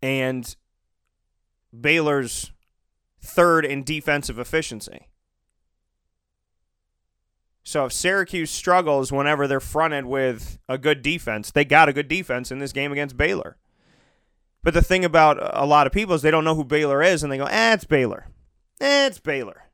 And 0.00 0.56
Baylor's 1.80 2.52
third 3.20 3.64
in 3.64 3.84
defensive 3.84 4.38
efficiency. 4.38 5.08
So 7.62 7.86
if 7.86 7.92
Syracuse 7.92 8.50
struggles 8.50 9.10
whenever 9.10 9.48
they're 9.48 9.58
fronted 9.58 10.06
with 10.06 10.58
a 10.68 10.78
good 10.78 11.02
defense, 11.02 11.50
they 11.50 11.64
got 11.64 11.88
a 11.88 11.92
good 11.92 12.06
defense 12.06 12.52
in 12.52 12.60
this 12.60 12.72
game 12.72 12.92
against 12.92 13.16
Baylor. 13.16 13.56
But 14.62 14.74
the 14.74 14.82
thing 14.82 15.04
about 15.04 15.38
a 15.40 15.66
lot 15.66 15.86
of 15.86 15.92
people 15.92 16.14
is 16.14 16.22
they 16.22 16.30
don't 16.30 16.44
know 16.44 16.54
who 16.54 16.64
Baylor 16.64 17.02
is 17.02 17.22
and 17.22 17.32
they 17.32 17.38
go, 17.38 17.46
eh, 17.46 17.74
it's 17.74 17.84
Baylor. 17.84 18.28
Eh, 18.80 19.06
it's 19.06 19.18
Baylor. 19.18 19.64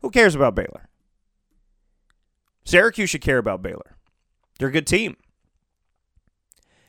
Who 0.00 0.10
cares 0.10 0.34
about 0.34 0.54
Baylor? 0.54 0.88
Syracuse 2.64 3.10
should 3.10 3.20
care 3.20 3.38
about 3.38 3.62
Baylor. 3.62 3.96
They're 4.58 4.68
a 4.68 4.72
good 4.72 4.86
team. 4.86 5.16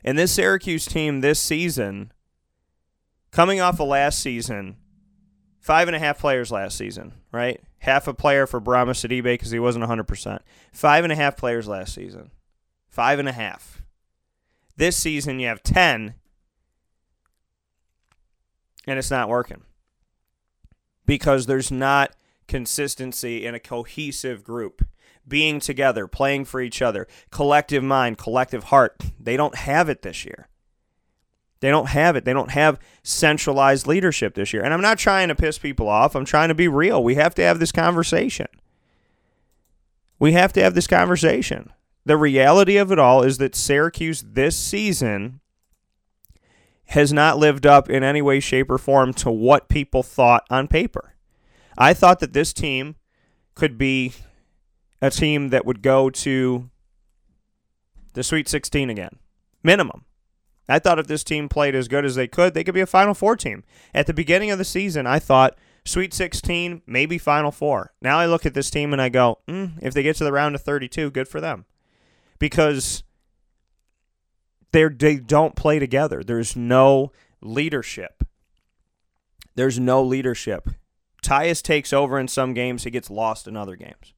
And 0.04 0.18
this 0.18 0.32
Syracuse 0.32 0.86
team 0.86 1.22
this 1.22 1.40
season, 1.40 2.12
coming 3.32 3.60
off 3.60 3.80
of 3.80 3.88
last 3.88 4.20
season, 4.20 4.78
five 5.60 5.88
and 5.88 5.96
a 5.96 6.00
half 6.00 6.20
players 6.20 6.52
last 6.52 6.78
season, 6.78 7.14
right? 7.32 7.62
Half 7.80 8.08
a 8.08 8.14
player 8.14 8.46
for 8.46 8.62
Bourama 8.62 8.92
Sidibe 8.92 9.24
because 9.24 9.52
he 9.52 9.60
wasn't 9.60 9.86
100%. 9.86 10.40
Five 10.72 11.04
and 11.04 11.12
a 11.12 11.16
half 11.16 11.38
players 11.38 11.68
last 11.68 11.94
season. 11.94 12.32
Five 12.88 13.20
and 13.20 13.30
a 13.30 13.34
half. 13.34 13.82
This 14.76 14.98
season, 14.98 15.40
you 15.40 15.48
have 15.48 15.64
10, 15.64 16.16
and 18.88 19.00
it's 19.00 19.12
not 19.12 19.30
working 19.30 19.64
because 21.06 21.46
there's 21.46 21.72
not 21.72 22.16
consistency 22.48 23.46
in 23.46 23.54
a 23.54 23.60
cohesive 23.60 24.44
group 24.44 24.84
being 25.28 25.60
together, 25.60 26.08
playing 26.08 26.46
for 26.46 26.62
each 26.62 26.82
other, 26.82 27.08
collective 27.30 27.84
mind, 27.84 28.18
collective 28.18 28.66
heart. 28.66 29.02
They 29.20 29.38
don't 29.38 29.56
have 29.56 29.88
it 29.88 30.02
this 30.02 30.26
year. 30.26 30.48
They 31.62 31.70
don't 31.70 31.90
have 31.90 32.16
it. 32.16 32.26
They 32.26 32.34
don't 32.34 32.52
have 32.52 32.80
centralized 33.04 33.88
leadership 33.88 34.34
this 34.34 34.52
year. 34.52 34.64
And 34.64 34.74
I'm 34.74 34.82
not 34.82 34.98
trying 34.98 35.30
to 35.30 35.36
piss 35.36 35.58
people 35.58 35.88
off. 35.88 36.16
I'm 36.16 36.26
trying 36.26 36.50
to 36.50 36.56
be 36.56 36.68
real. 36.68 37.04
We 37.04 37.16
have 37.16 37.36
to 37.36 37.44
have 37.44 37.60
this 37.60 37.72
conversation. 37.72 38.48
We 40.20 40.34
have 40.34 40.52
to 40.54 40.62
have 40.62 40.74
this 40.74 40.88
conversation. 40.88 41.72
The 42.04 42.18
reality 42.18 42.78
of 42.78 42.92
it 42.92 43.00
all 43.00 43.22
is 43.22 43.38
that 43.38 43.56
Syracuse 43.56 44.24
this 44.28 44.58
season 44.58 45.40
has 46.88 47.14
not 47.14 47.38
lived 47.38 47.66
up 47.66 47.90
in 47.90 48.04
any 48.04 48.22
way, 48.22 48.40
shape, 48.40 48.70
or 48.70 48.78
form 48.78 49.14
to 49.14 49.32
what 49.32 49.70
people 49.70 50.04
thought 50.04 50.46
on 50.50 50.68
paper. 50.68 51.14
I 51.78 51.94
thought 51.94 52.20
that 52.20 52.34
this 52.34 52.54
team 52.54 52.96
could 53.56 53.78
be 53.78 54.14
a 55.02 55.12
team 55.12 55.50
that 55.50 55.66
would 55.66 55.82
go 55.82 56.10
to 56.10 56.70
the 58.14 58.24
Sweet 58.24 58.50
16 58.50 58.90
again, 58.90 59.20
minimum. 59.64 60.06
I 60.70 60.80
thought 60.80 61.00
if 61.00 61.08
this 61.08 61.24
team 61.24 61.50
played 61.50 61.76
as 61.76 61.88
good 61.88 62.06
as 62.06 62.16
they 62.16 62.28
could, 62.28 62.54
they 62.54 62.64
could 62.64 62.74
be 62.74 62.82
a 62.82 62.86
Final 62.86 63.14
Four 63.14 63.36
team. 63.36 63.64
At 63.94 64.08
the 64.08 64.14
beginning 64.14 64.52
of 64.52 64.58
the 64.58 64.66
season, 64.66 65.06
I 65.06 65.20
thought 65.20 65.58
Sweet 65.84 66.14
16, 66.14 66.84
maybe 66.86 67.18
Final 67.18 67.52
Four. 67.52 67.94
Now 68.02 68.20
I 68.20 68.26
look 68.26 68.46
at 68.46 68.54
this 68.54 68.70
team 68.70 68.94
and 68.94 69.02
I 69.02 69.10
go, 69.10 69.40
mm, 69.48 69.74
if 69.82 69.94
they 69.94 70.04
get 70.04 70.16
to 70.18 70.24
the 70.24 70.32
round 70.32 70.56
of 70.56 70.62
32, 70.62 71.12
good 71.12 71.28
for 71.28 71.42
them. 71.42 71.66
Because 72.40 73.04
they 74.72 74.88
they 74.88 75.18
don't 75.18 75.56
play 75.56 75.80
together. 75.80 76.24
There's 76.24 76.56
no 76.56 77.12
leadership. 77.42 78.24
There's 79.56 79.80
no 79.80 80.04
leadership. 80.04 80.70
Tyus 81.24 81.62
takes 81.62 81.94
over 81.94 82.20
in 82.20 82.28
some 82.28 82.54
games, 82.54 82.84
he 82.84 82.90
gets 82.90 83.10
lost 83.10 83.48
in 83.48 83.56
other 83.56 83.76
games. 83.76 84.14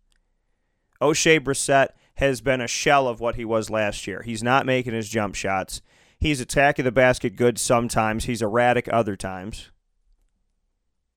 Oshae 1.02 1.40
Brissett 1.40 1.90
has 2.16 2.40
been 2.40 2.62
a 2.62 2.68
shell 2.68 3.08
of 3.08 3.20
what 3.20 3.36
he 3.36 3.44
was 3.44 3.70
last 3.70 4.08
year. 4.08 4.22
He's 4.22 4.44
not 4.44 4.66
making 4.66 4.94
his 4.94 5.10
jump 5.10 5.36
shots. 5.36 5.82
He's 6.24 6.40
attacking 6.40 6.86
the 6.86 6.92
basket 6.94 7.36
good 7.36 7.60
sometimes. 7.60 8.24
He's 8.24 8.42
erratic 8.42 8.88
other 8.90 9.18
times. 9.18 9.72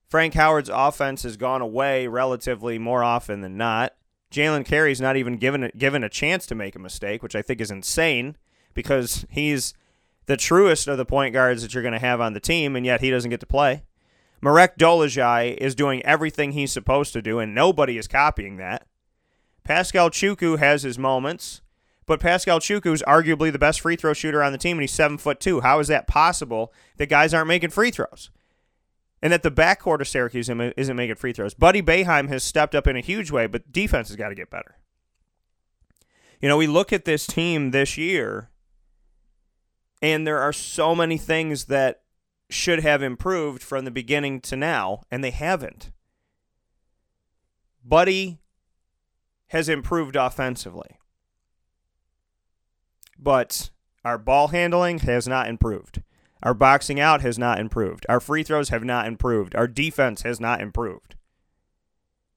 Frank 0.08 0.34
Howard's 0.34 0.68
offense 0.68 1.22
has 1.22 1.36
gone 1.36 1.62
away 1.62 2.08
relatively 2.08 2.76
more 2.76 3.04
often 3.04 3.40
than 3.40 3.56
not. 3.56 3.94
Jalen 4.32 4.64
Carey's 4.64 5.00
not 5.00 5.16
even 5.16 5.36
given 5.36 5.70
given 5.78 6.02
a 6.02 6.08
chance 6.08 6.44
to 6.46 6.56
make 6.56 6.74
a 6.74 6.80
mistake, 6.80 7.22
which 7.22 7.36
I 7.36 7.42
think 7.42 7.60
is 7.60 7.70
insane 7.70 8.36
because 8.74 9.24
he's 9.30 9.74
the 10.26 10.36
truest 10.36 10.88
of 10.88 10.98
the 10.98 11.04
point 11.04 11.32
guards 11.32 11.62
that 11.62 11.72
you're 11.72 11.84
going 11.84 11.92
to 11.92 12.00
have 12.00 12.20
on 12.20 12.32
the 12.32 12.40
team, 12.40 12.74
and 12.74 12.84
yet 12.84 13.00
he 13.00 13.08
doesn't 13.08 13.30
get 13.30 13.38
to 13.38 13.46
play. 13.46 13.84
Marek 14.42 14.76
Dolezaj 14.76 15.56
is 15.58 15.76
doing 15.76 16.04
everything 16.04 16.50
he's 16.50 16.72
supposed 16.72 17.12
to 17.12 17.22
do, 17.22 17.38
and 17.38 17.54
nobody 17.54 17.96
is 17.96 18.08
copying 18.08 18.56
that. 18.56 18.88
Pascal 19.62 20.10
Chukwu 20.10 20.58
has 20.58 20.82
his 20.82 20.98
moments, 20.98 21.62
but 22.06 22.20
Pascal 22.20 22.60
Chukwu 22.60 22.92
is 22.92 23.02
arguably 23.06 23.50
the 23.50 23.58
best 23.58 23.80
free 23.80 23.96
throw 23.96 24.12
shooter 24.12 24.42
on 24.42 24.52
the 24.52 24.58
team, 24.58 24.76
and 24.76 24.82
he's 24.82 24.92
seven 24.92 25.18
foot 25.18 25.40
two. 25.40 25.60
How 25.60 25.80
is 25.80 25.88
that 25.88 26.06
possible 26.06 26.72
that 26.96 27.06
guys 27.06 27.34
aren't 27.34 27.48
making 27.48 27.70
free 27.70 27.90
throws? 27.90 28.30
And 29.22 29.32
that 29.32 29.42
the 29.42 29.50
backcourt 29.50 30.00
of 30.00 30.08
Syracuse 30.08 30.48
isn't 30.48 30.96
making 30.96 31.16
free 31.16 31.32
throws. 31.32 31.54
Buddy 31.54 31.82
Boeheim 31.82 32.28
has 32.28 32.44
stepped 32.44 32.74
up 32.74 32.86
in 32.86 32.96
a 32.96 33.00
huge 33.00 33.30
way, 33.30 33.46
but 33.46 33.72
defense 33.72 34.08
has 34.08 34.16
got 34.16 34.28
to 34.28 34.34
get 34.34 34.50
better. 34.50 34.76
You 36.40 36.48
know, 36.48 36.56
we 36.56 36.66
look 36.66 36.92
at 36.92 37.06
this 37.06 37.26
team 37.26 37.70
this 37.70 37.96
year, 37.96 38.50
and 40.02 40.26
there 40.26 40.38
are 40.38 40.52
so 40.52 40.94
many 40.94 41.16
things 41.16 41.64
that 41.64 42.02
should 42.50 42.80
have 42.80 43.02
improved 43.02 43.62
from 43.62 43.84
the 43.84 43.90
beginning 43.90 44.40
to 44.42 44.54
now, 44.54 45.00
and 45.10 45.24
they 45.24 45.30
haven't. 45.30 45.90
Buddy 47.84 48.38
has 49.48 49.68
improved 49.68 50.14
offensively. 50.14 50.98
But 53.18 53.70
our 54.04 54.18
ball 54.18 54.48
handling 54.48 55.00
has 55.00 55.26
not 55.26 55.48
improved. 55.48 56.02
Our 56.42 56.54
boxing 56.54 57.00
out 57.00 57.22
has 57.22 57.38
not 57.38 57.58
improved. 57.58 58.06
Our 58.08 58.20
free 58.20 58.42
throws 58.42 58.68
have 58.68 58.84
not 58.84 59.06
improved. 59.06 59.56
Our 59.56 59.66
defense 59.66 60.22
has 60.22 60.38
not 60.38 60.60
improved. 60.60 61.16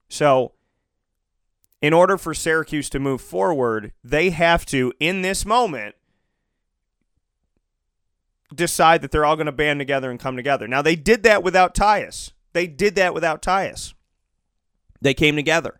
So, 0.07 0.53
in 1.81 1.93
order 1.93 2.17
for 2.17 2.33
Syracuse 2.33 2.89
to 2.89 2.99
move 2.99 3.21
forward, 3.21 3.91
they 4.03 4.31
have 4.31 4.65
to, 4.67 4.91
in 4.99 5.21
this 5.21 5.45
moment, 5.45 5.95
decide 8.53 9.01
that 9.01 9.11
they're 9.11 9.25
all 9.25 9.35
going 9.35 9.45
to 9.45 9.51
band 9.51 9.79
together 9.79 10.09
and 10.09 10.19
come 10.19 10.35
together. 10.35 10.67
Now, 10.67 10.81
they 10.81 10.95
did 10.95 11.23
that 11.23 11.43
without 11.43 11.75
Tyus. 11.75 12.31
They 12.53 12.67
did 12.67 12.95
that 12.95 13.13
without 13.13 13.41
Tyus. 13.41 13.93
They 15.01 15.13
came 15.13 15.35
together. 15.35 15.79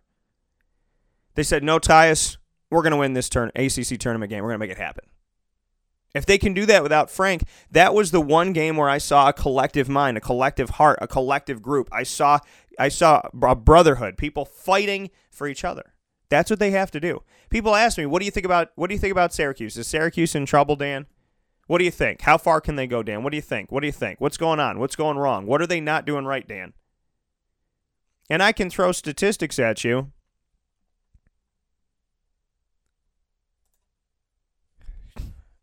They 1.34 1.42
said, 1.42 1.64
no, 1.64 1.78
Tyus, 1.78 2.36
we're 2.70 2.82
going 2.82 2.92
to 2.92 2.96
win 2.96 3.14
this 3.14 3.28
turn 3.28 3.50
ACC 3.54 3.98
tournament 3.98 4.30
game. 4.30 4.42
We're 4.42 4.50
going 4.50 4.60
to 4.60 4.66
make 4.66 4.70
it 4.70 4.78
happen. 4.78 5.04
If 6.14 6.26
they 6.26 6.38
can 6.38 6.54
do 6.54 6.66
that 6.66 6.82
without 6.82 7.10
Frank, 7.10 7.44
that 7.70 7.94
was 7.94 8.10
the 8.10 8.20
one 8.20 8.52
game 8.52 8.76
where 8.76 8.88
I 8.88 8.98
saw 8.98 9.28
a 9.28 9.32
collective 9.32 9.88
mind, 9.88 10.16
a 10.16 10.20
collective 10.20 10.70
heart, 10.70 10.98
a 11.00 11.06
collective 11.06 11.62
group. 11.62 11.88
I 11.92 12.02
saw 12.02 12.40
I 12.78 12.88
saw 12.88 13.22
a 13.42 13.54
brotherhood, 13.54 14.16
people 14.16 14.44
fighting 14.44 15.10
for 15.30 15.46
each 15.46 15.64
other. 15.64 15.92
That's 16.28 16.50
what 16.50 16.58
they 16.58 16.70
have 16.70 16.90
to 16.92 17.00
do. 17.00 17.22
People 17.48 17.74
ask 17.74 17.98
me, 17.98 18.06
"What 18.06 18.20
do 18.20 18.24
you 18.24 18.30
think 18.30 18.46
about 18.46 18.70
what 18.74 18.88
do 18.88 18.94
you 18.94 19.00
think 19.00 19.12
about 19.12 19.32
Syracuse? 19.32 19.76
Is 19.76 19.86
Syracuse 19.86 20.34
in 20.34 20.46
trouble, 20.46 20.76
Dan?" 20.76 21.06
What 21.66 21.78
do 21.78 21.84
you 21.84 21.92
think? 21.92 22.22
How 22.22 22.36
far 22.36 22.60
can 22.60 22.74
they 22.74 22.88
go, 22.88 23.00
Dan? 23.00 23.22
What 23.22 23.30
do 23.30 23.36
you 23.36 23.42
think? 23.42 23.70
What 23.70 23.78
do 23.78 23.86
you 23.86 23.92
think? 23.92 24.20
What's 24.20 24.36
going 24.36 24.58
on? 24.58 24.80
What's 24.80 24.96
going 24.96 25.18
wrong? 25.18 25.46
What 25.46 25.62
are 25.62 25.68
they 25.68 25.80
not 25.80 26.04
doing 26.04 26.24
right, 26.24 26.46
Dan? 26.46 26.72
And 28.28 28.42
I 28.42 28.50
can 28.50 28.70
throw 28.70 28.90
statistics 28.90 29.56
at 29.56 29.84
you 29.84 30.10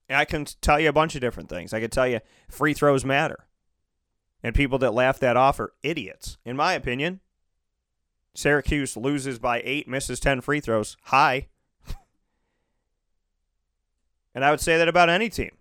I 0.10 0.26
can 0.26 0.46
tell 0.62 0.80
you 0.80 0.90
a 0.90 0.94
bunch 0.94 1.16
of 1.16 1.22
different 1.22 1.50
things. 1.50 1.74
I 1.74 1.80
can 1.80 1.90
tell 1.90 2.08
you 2.08 2.22
free 2.50 2.74
throws 2.74 3.04
matter. 3.04 3.48
And 4.42 4.56
people 4.56 4.78
that 4.80 4.94
laugh 4.94 5.20
that 5.20 5.36
off 5.36 5.60
are 5.60 5.74
idiots, 5.84 6.38
in 6.46 6.56
my 6.56 6.74
opinion. 6.74 7.20
Syracuse 8.34 8.96
loses 8.96 9.40
by 9.40 9.62
eight, 9.66 9.88
misses 9.88 10.20
10 10.20 10.42
free 10.42 10.60
throws. 10.60 10.96
High. 11.06 11.48
and 14.36 14.46
I 14.46 14.52
would 14.52 14.62
say 14.62 14.78
that 14.78 14.88
about 14.88 15.10
any 15.10 15.28
team. 15.30 15.52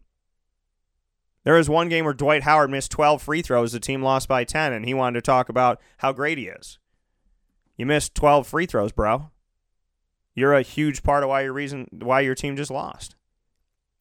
There 1.42 1.54
was 1.54 1.70
one 1.70 1.88
game 1.88 2.04
where 2.04 2.14
Dwight 2.14 2.42
Howard 2.42 2.70
missed 2.70 2.90
12 2.90 3.22
free 3.22 3.40
throws. 3.40 3.72
The 3.72 3.80
team 3.80 4.02
lost 4.02 4.28
by 4.28 4.44
10, 4.44 4.72
and 4.72 4.84
he 4.84 4.94
wanted 4.94 5.20
to 5.20 5.22
talk 5.22 5.48
about 5.48 5.80
how 5.98 6.12
great 6.12 6.38
he 6.38 6.48
is. 6.48 6.78
You 7.76 7.86
missed 7.86 8.14
12 8.14 8.46
free 8.46 8.66
throws, 8.66 8.92
bro. 8.92 9.30
You're 10.34 10.54
a 10.54 10.62
huge 10.62 11.02
part 11.02 11.22
of 11.22 11.30
why 11.30 11.42
your 11.42 11.52
reason 11.52 11.88
why 11.90 12.20
your 12.20 12.34
team 12.34 12.56
just 12.56 12.70
lost 12.70 13.15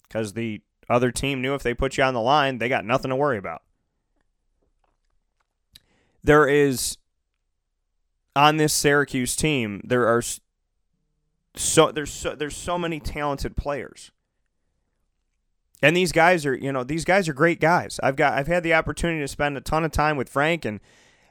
because 0.07 0.33
the 0.33 0.61
other 0.89 1.11
team 1.11 1.41
knew 1.41 1.53
if 1.53 1.63
they 1.63 1.73
put 1.73 1.97
you 1.97 2.03
on 2.03 2.13
the 2.13 2.21
line, 2.21 2.57
they 2.57 2.69
got 2.69 2.85
nothing 2.85 3.09
to 3.09 3.15
worry 3.15 3.37
about. 3.37 3.61
There 6.23 6.47
is 6.47 6.97
on 8.35 8.57
this 8.57 8.73
Syracuse 8.73 9.35
team, 9.35 9.81
there 9.83 10.07
are 10.07 10.21
so 11.55 11.91
there's 11.91 12.11
so 12.11 12.35
there's 12.35 12.55
so 12.55 12.77
many 12.77 12.99
talented 12.99 13.55
players. 13.55 14.11
And 15.81 15.95
these 15.95 16.11
guys 16.11 16.45
are, 16.45 16.55
you 16.55 16.71
know, 16.71 16.83
these 16.83 17.05
guys 17.05 17.29
are 17.29 17.33
great 17.33 17.59
guys. 17.59 17.99
I've 18.01 18.15
got 18.15 18.33
I've 18.33 18.47
had 18.47 18.63
the 18.63 18.73
opportunity 18.73 19.19
to 19.19 19.27
spend 19.27 19.57
a 19.57 19.61
ton 19.61 19.83
of 19.83 19.91
time 19.91 20.17
with 20.17 20.29
Frank 20.29 20.65
and 20.65 20.79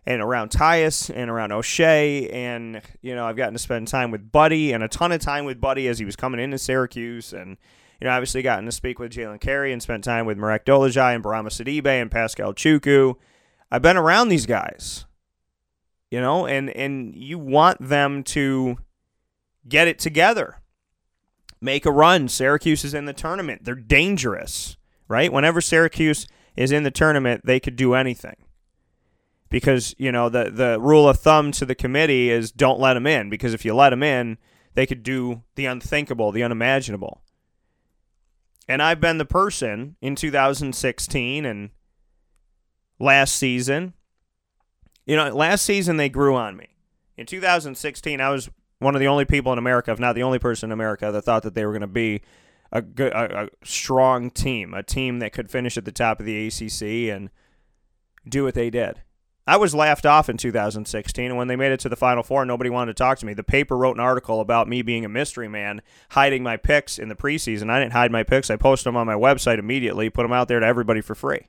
and 0.07 0.21
around 0.21 0.51
Tyus 0.51 1.11
and 1.15 1.31
around 1.31 1.51
Oshae 1.51 2.33
and 2.33 2.81
you 3.03 3.15
know, 3.15 3.27
I've 3.27 3.37
gotten 3.37 3.55
to 3.55 3.59
spend 3.59 3.89
time 3.89 4.11
with 4.11 4.31
Buddy 4.31 4.73
and 4.73 4.83
a 4.83 4.89
ton 4.89 5.13
of 5.13 5.21
time 5.21 5.45
with 5.45 5.61
Buddy 5.61 5.89
as 5.89 5.99
he 5.99 6.05
was 6.05 6.17
coming 6.17 6.41
into 6.41 6.59
Syracuse 6.59 7.33
and 7.33 7.57
you 8.01 8.07
know, 8.07 8.13
obviously 8.13 8.43
gotten 8.43 8.67
to 8.67 8.73
speak 8.73 8.99
with 8.99 9.13
Jalen 9.13 9.41
Carey 9.41 9.73
and 9.73 9.83
spent 9.83 10.05
time 10.05 10.27
with 10.27 10.39
Marek 10.39 10.65
Dolezaj 10.65 11.15
and 11.15 11.25
Bourama 11.25 11.49
Sidibe 11.49 11.87
and 11.87 12.11
Pascal 12.11 12.53
Chukwu. 12.53 13.17
I've 13.71 13.83
been 13.83 13.97
around 13.97 14.29
these 14.29 14.47
guys, 14.47 15.07
you 16.11 16.21
know, 16.21 16.47
and 16.47 16.71
and 16.71 17.15
you 17.15 17.39
want 17.39 17.81
them 17.81 18.23
to 18.25 18.79
get 19.69 19.89
it 19.89 19.99
together. 19.99 20.61
Make 21.61 21.87
a 21.87 21.91
run. 21.91 22.29
Syracuse 22.29 22.85
is 22.85 22.95
in 22.95 23.07
the 23.07 23.13
tournament. 23.13 23.65
They're 23.65 23.75
dangerous, 23.75 24.77
right? 25.09 25.33
Whenever 25.33 25.61
Syracuse 25.61 26.27
is 26.57 26.73
in 26.73 26.83
the 26.83 26.91
tournament, 26.91 27.43
they 27.45 27.59
could 27.59 27.77
do 27.77 27.95
anything. 27.95 28.37
Because, 29.49 29.95
you 29.99 30.13
know, 30.13 30.29
the 30.29 30.51
the 30.51 30.79
rule 30.81 31.09
of 31.09 31.21
thumb 31.21 31.53
to 31.53 31.65
the 31.65 31.75
committee 31.75 32.31
is 32.31 32.53
don't 32.53 32.81
let 32.81 32.95
them 32.95 33.07
in 33.07 33.31
because 33.31 33.55
if 33.55 33.65
you 33.65 33.75
let 33.75 33.91
them 33.91 34.03
in, 34.03 34.39
they 34.75 34.87
could 34.87 35.03
do 35.03 35.43
the 35.55 35.67
unthinkable, 35.67 36.33
the 36.33 36.43
unimaginable. 36.43 37.23
And 38.69 38.83
I've 38.83 39.01
been 39.01 39.19
the 39.19 39.25
person 39.25 39.97
in 40.01 40.17
2016 40.17 41.45
and 41.45 41.71
last 42.99 43.35
season. 43.35 43.95
You 45.07 45.17
know, 45.17 45.35
last 45.35 45.65
season 45.65 45.97
they 45.97 46.09
grew 46.09 46.35
on 46.35 46.57
me. 46.57 46.69
In 47.17 47.27
2016, 47.27 48.21
I 48.21 48.31
was 48.31 48.51
one 48.79 48.95
of 48.95 49.01
the 49.01 49.07
only 49.07 49.25
people 49.25 49.53
in 49.53 49.59
America, 49.59 49.93
if 49.93 49.99
not 49.99 50.15
the 50.15 50.23
only 50.23 50.39
person 50.39 50.69
in 50.69 50.73
America, 50.73 51.13
that 51.13 51.23
thought 51.23 51.43
that 51.43 51.55
they 51.55 51.65
were 51.65 51.73
going 51.73 51.83
to 51.83 51.87
be 51.87 52.23
a 52.73 52.83
good, 52.83 53.13
a, 53.13 53.45
a 53.45 53.49
strong 53.63 54.31
team, 54.31 54.75
a 54.75 54.83
team 54.83 55.21
that 55.21 55.33
could 55.33 55.51
finish 55.51 55.77
at 55.77 55.85
the 55.85 55.93
top 55.93 56.21
of 56.21 56.27
the 56.27 56.47
ACC 56.47 57.15
and 57.15 57.31
do 58.29 58.45
what 58.45 58.55
they 58.55 58.71
did. 58.71 59.03
I 59.47 59.59
was 59.59 59.75
laughed 59.75 60.07
off 60.07 60.31
in 60.31 60.39
2016, 60.39 61.27
and 61.27 61.37
when 61.37 61.49
they 61.49 61.57
made 61.57 61.73
it 61.73 61.81
to 61.81 61.91
the 61.91 61.97
Final 61.97 62.23
Four, 62.23 62.47
nobody 62.47 62.71
wanted 62.71 62.97
to 62.97 63.03
talk 63.03 63.19
to 63.19 63.27
me. 63.27 63.35
The 63.35 63.43
paper 63.43 63.77
wrote 63.77 63.97
an 63.97 64.01
article 64.01 64.41
about 64.41 64.69
me 64.69 64.81
being 64.81 65.05
a 65.05 65.09
mystery 65.09 65.49
man, 65.49 65.83
hiding 66.11 66.43
my 66.43 66.57
picks 66.57 66.99
in 66.99 67.09
the 67.09 67.15
preseason. 67.15 67.71
I 67.71 67.79
didn't 67.79 67.93
hide 67.93 68.11
my 68.11 68.23
picks. 68.23 68.49
I 68.49 68.57
posted 68.57 68.87
them 68.87 68.97
on 68.97 69.07
my 69.07 69.15
website 69.15 69.59
immediately, 69.59 70.09
put 70.09 70.23
them 70.23 70.33
out 70.33 70.49
there 70.49 70.61
to 70.61 70.67
everybody 70.67 71.03
for 71.03 71.15
free. 71.15 71.49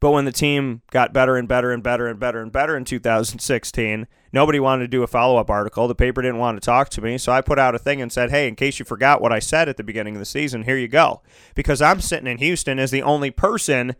But 0.00 0.12
when 0.12 0.24
the 0.24 0.32
team 0.32 0.82
got 0.90 1.12
better 1.12 1.36
and 1.36 1.48
better 1.48 1.72
and 1.72 1.82
better 1.82 2.06
and 2.06 2.20
better 2.20 2.40
and 2.40 2.52
better 2.52 2.76
in 2.76 2.84
2016, 2.84 4.06
nobody 4.32 4.60
wanted 4.60 4.84
to 4.84 4.88
do 4.88 5.02
a 5.02 5.08
follow 5.08 5.38
up 5.38 5.50
article. 5.50 5.88
The 5.88 5.94
paper 5.94 6.22
didn't 6.22 6.38
want 6.38 6.56
to 6.56 6.64
talk 6.64 6.88
to 6.90 7.00
me. 7.02 7.18
So 7.18 7.32
I 7.32 7.40
put 7.40 7.58
out 7.58 7.74
a 7.74 7.80
thing 7.80 8.00
and 8.00 8.12
said, 8.12 8.30
hey, 8.30 8.46
in 8.46 8.54
case 8.54 8.78
you 8.78 8.84
forgot 8.84 9.20
what 9.20 9.32
I 9.32 9.40
said 9.40 9.68
at 9.68 9.76
the 9.76 9.82
beginning 9.82 10.14
of 10.14 10.20
the 10.20 10.24
season, 10.24 10.62
here 10.62 10.78
you 10.78 10.88
go. 10.88 11.20
Because 11.56 11.82
I'm 11.82 12.00
sitting 12.00 12.28
in 12.28 12.38
Houston 12.38 12.78
as 12.78 12.92
the 12.92 13.02
only 13.02 13.32
person 13.32 13.96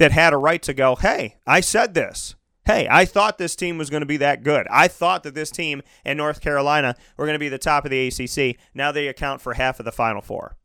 that 0.00 0.12
had 0.12 0.32
a 0.32 0.38
right 0.38 0.62
to 0.62 0.72
go, 0.72 0.96
hey, 0.96 1.36
I 1.46 1.60
said 1.60 1.92
this. 1.92 2.34
Hey, 2.64 2.88
I 2.90 3.04
thought 3.04 3.36
this 3.36 3.54
team 3.54 3.76
was 3.76 3.90
going 3.90 4.00
to 4.00 4.06
be 4.06 4.16
that 4.16 4.42
good. 4.42 4.66
I 4.70 4.88
thought 4.88 5.24
that 5.24 5.34
this 5.34 5.50
team 5.50 5.82
in 6.06 6.16
North 6.16 6.40
Carolina 6.40 6.96
were 7.18 7.26
going 7.26 7.34
to 7.34 7.38
be 7.38 7.50
the 7.50 7.58
top 7.58 7.84
of 7.84 7.90
the 7.90 8.08
ACC. 8.08 8.56
Now 8.72 8.92
they 8.92 9.08
account 9.08 9.42
for 9.42 9.54
half 9.54 9.78
of 9.78 9.84
the 9.84 9.92
Final 9.92 10.22
Four. 10.22 10.56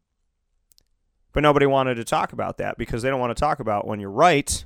But 1.33 1.43
nobody 1.43 1.65
wanted 1.65 1.95
to 1.95 2.05
talk 2.05 2.31
about 2.31 2.57
that 2.59 2.77
because 2.77 3.01
they 3.01 3.09
don't 3.09 3.19
want 3.19 3.35
to 3.35 3.39
talk 3.39 3.59
about 3.59 3.85
when 3.85 3.99
you're 3.99 4.09
right. 4.09 4.63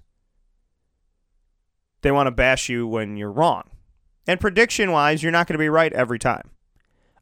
They 2.02 2.12
want 2.12 2.28
to 2.28 2.32
bash 2.32 2.70
you 2.70 2.86
when 2.86 3.18
you're 3.18 3.32
wrong. 3.32 3.72
And 4.28 4.40
prediction 4.40 4.92
wise, 4.92 5.24
you're 5.24 5.32
not 5.32 5.48
going 5.48 5.56
to 5.56 5.60
be 5.60 5.70
right 5.70 5.92
every 5.94 6.20
time. 6.20 6.52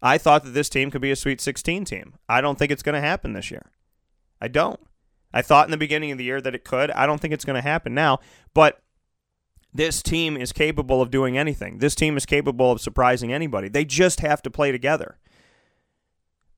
I 0.01 0.17
thought 0.17 0.43
that 0.43 0.51
this 0.51 0.67
team 0.67 0.91
could 0.91 1.01
be 1.01 1.11
a 1.11 1.15
Sweet 1.15 1.39
16 1.39 1.85
team. 1.85 2.15
I 2.27 2.41
don't 2.41 2.59
think 2.59 2.73
it's 2.73 2.83
going 2.83 3.01
to 3.01 3.07
happen 3.07 3.31
this 3.31 3.51
year. 3.51 3.71
I 4.41 4.49
don't. 4.49 4.81
I 5.33 5.41
thought 5.41 5.67
in 5.67 5.71
the 5.71 5.77
beginning 5.77 6.11
of 6.11 6.17
the 6.17 6.23
year 6.23 6.41
that 6.41 6.55
it 6.55 6.63
could. 6.63 6.91
I 6.91 7.05
don't 7.05 7.19
think 7.19 7.33
it's 7.33 7.45
going 7.45 7.55
to 7.55 7.61
happen 7.61 7.93
now. 7.93 8.19
But 8.53 8.81
this 9.73 10.01
team 10.01 10.37
is 10.37 10.51
capable 10.51 11.01
of 11.01 11.11
doing 11.11 11.37
anything. 11.37 11.79
This 11.79 11.95
team 11.95 12.17
is 12.17 12.25
capable 12.25 12.71
of 12.71 12.81
surprising 12.81 13.31
anybody. 13.33 13.69
They 13.69 13.85
just 13.85 14.21
have 14.21 14.41
to 14.43 14.49
play 14.49 14.71
together. 14.71 15.17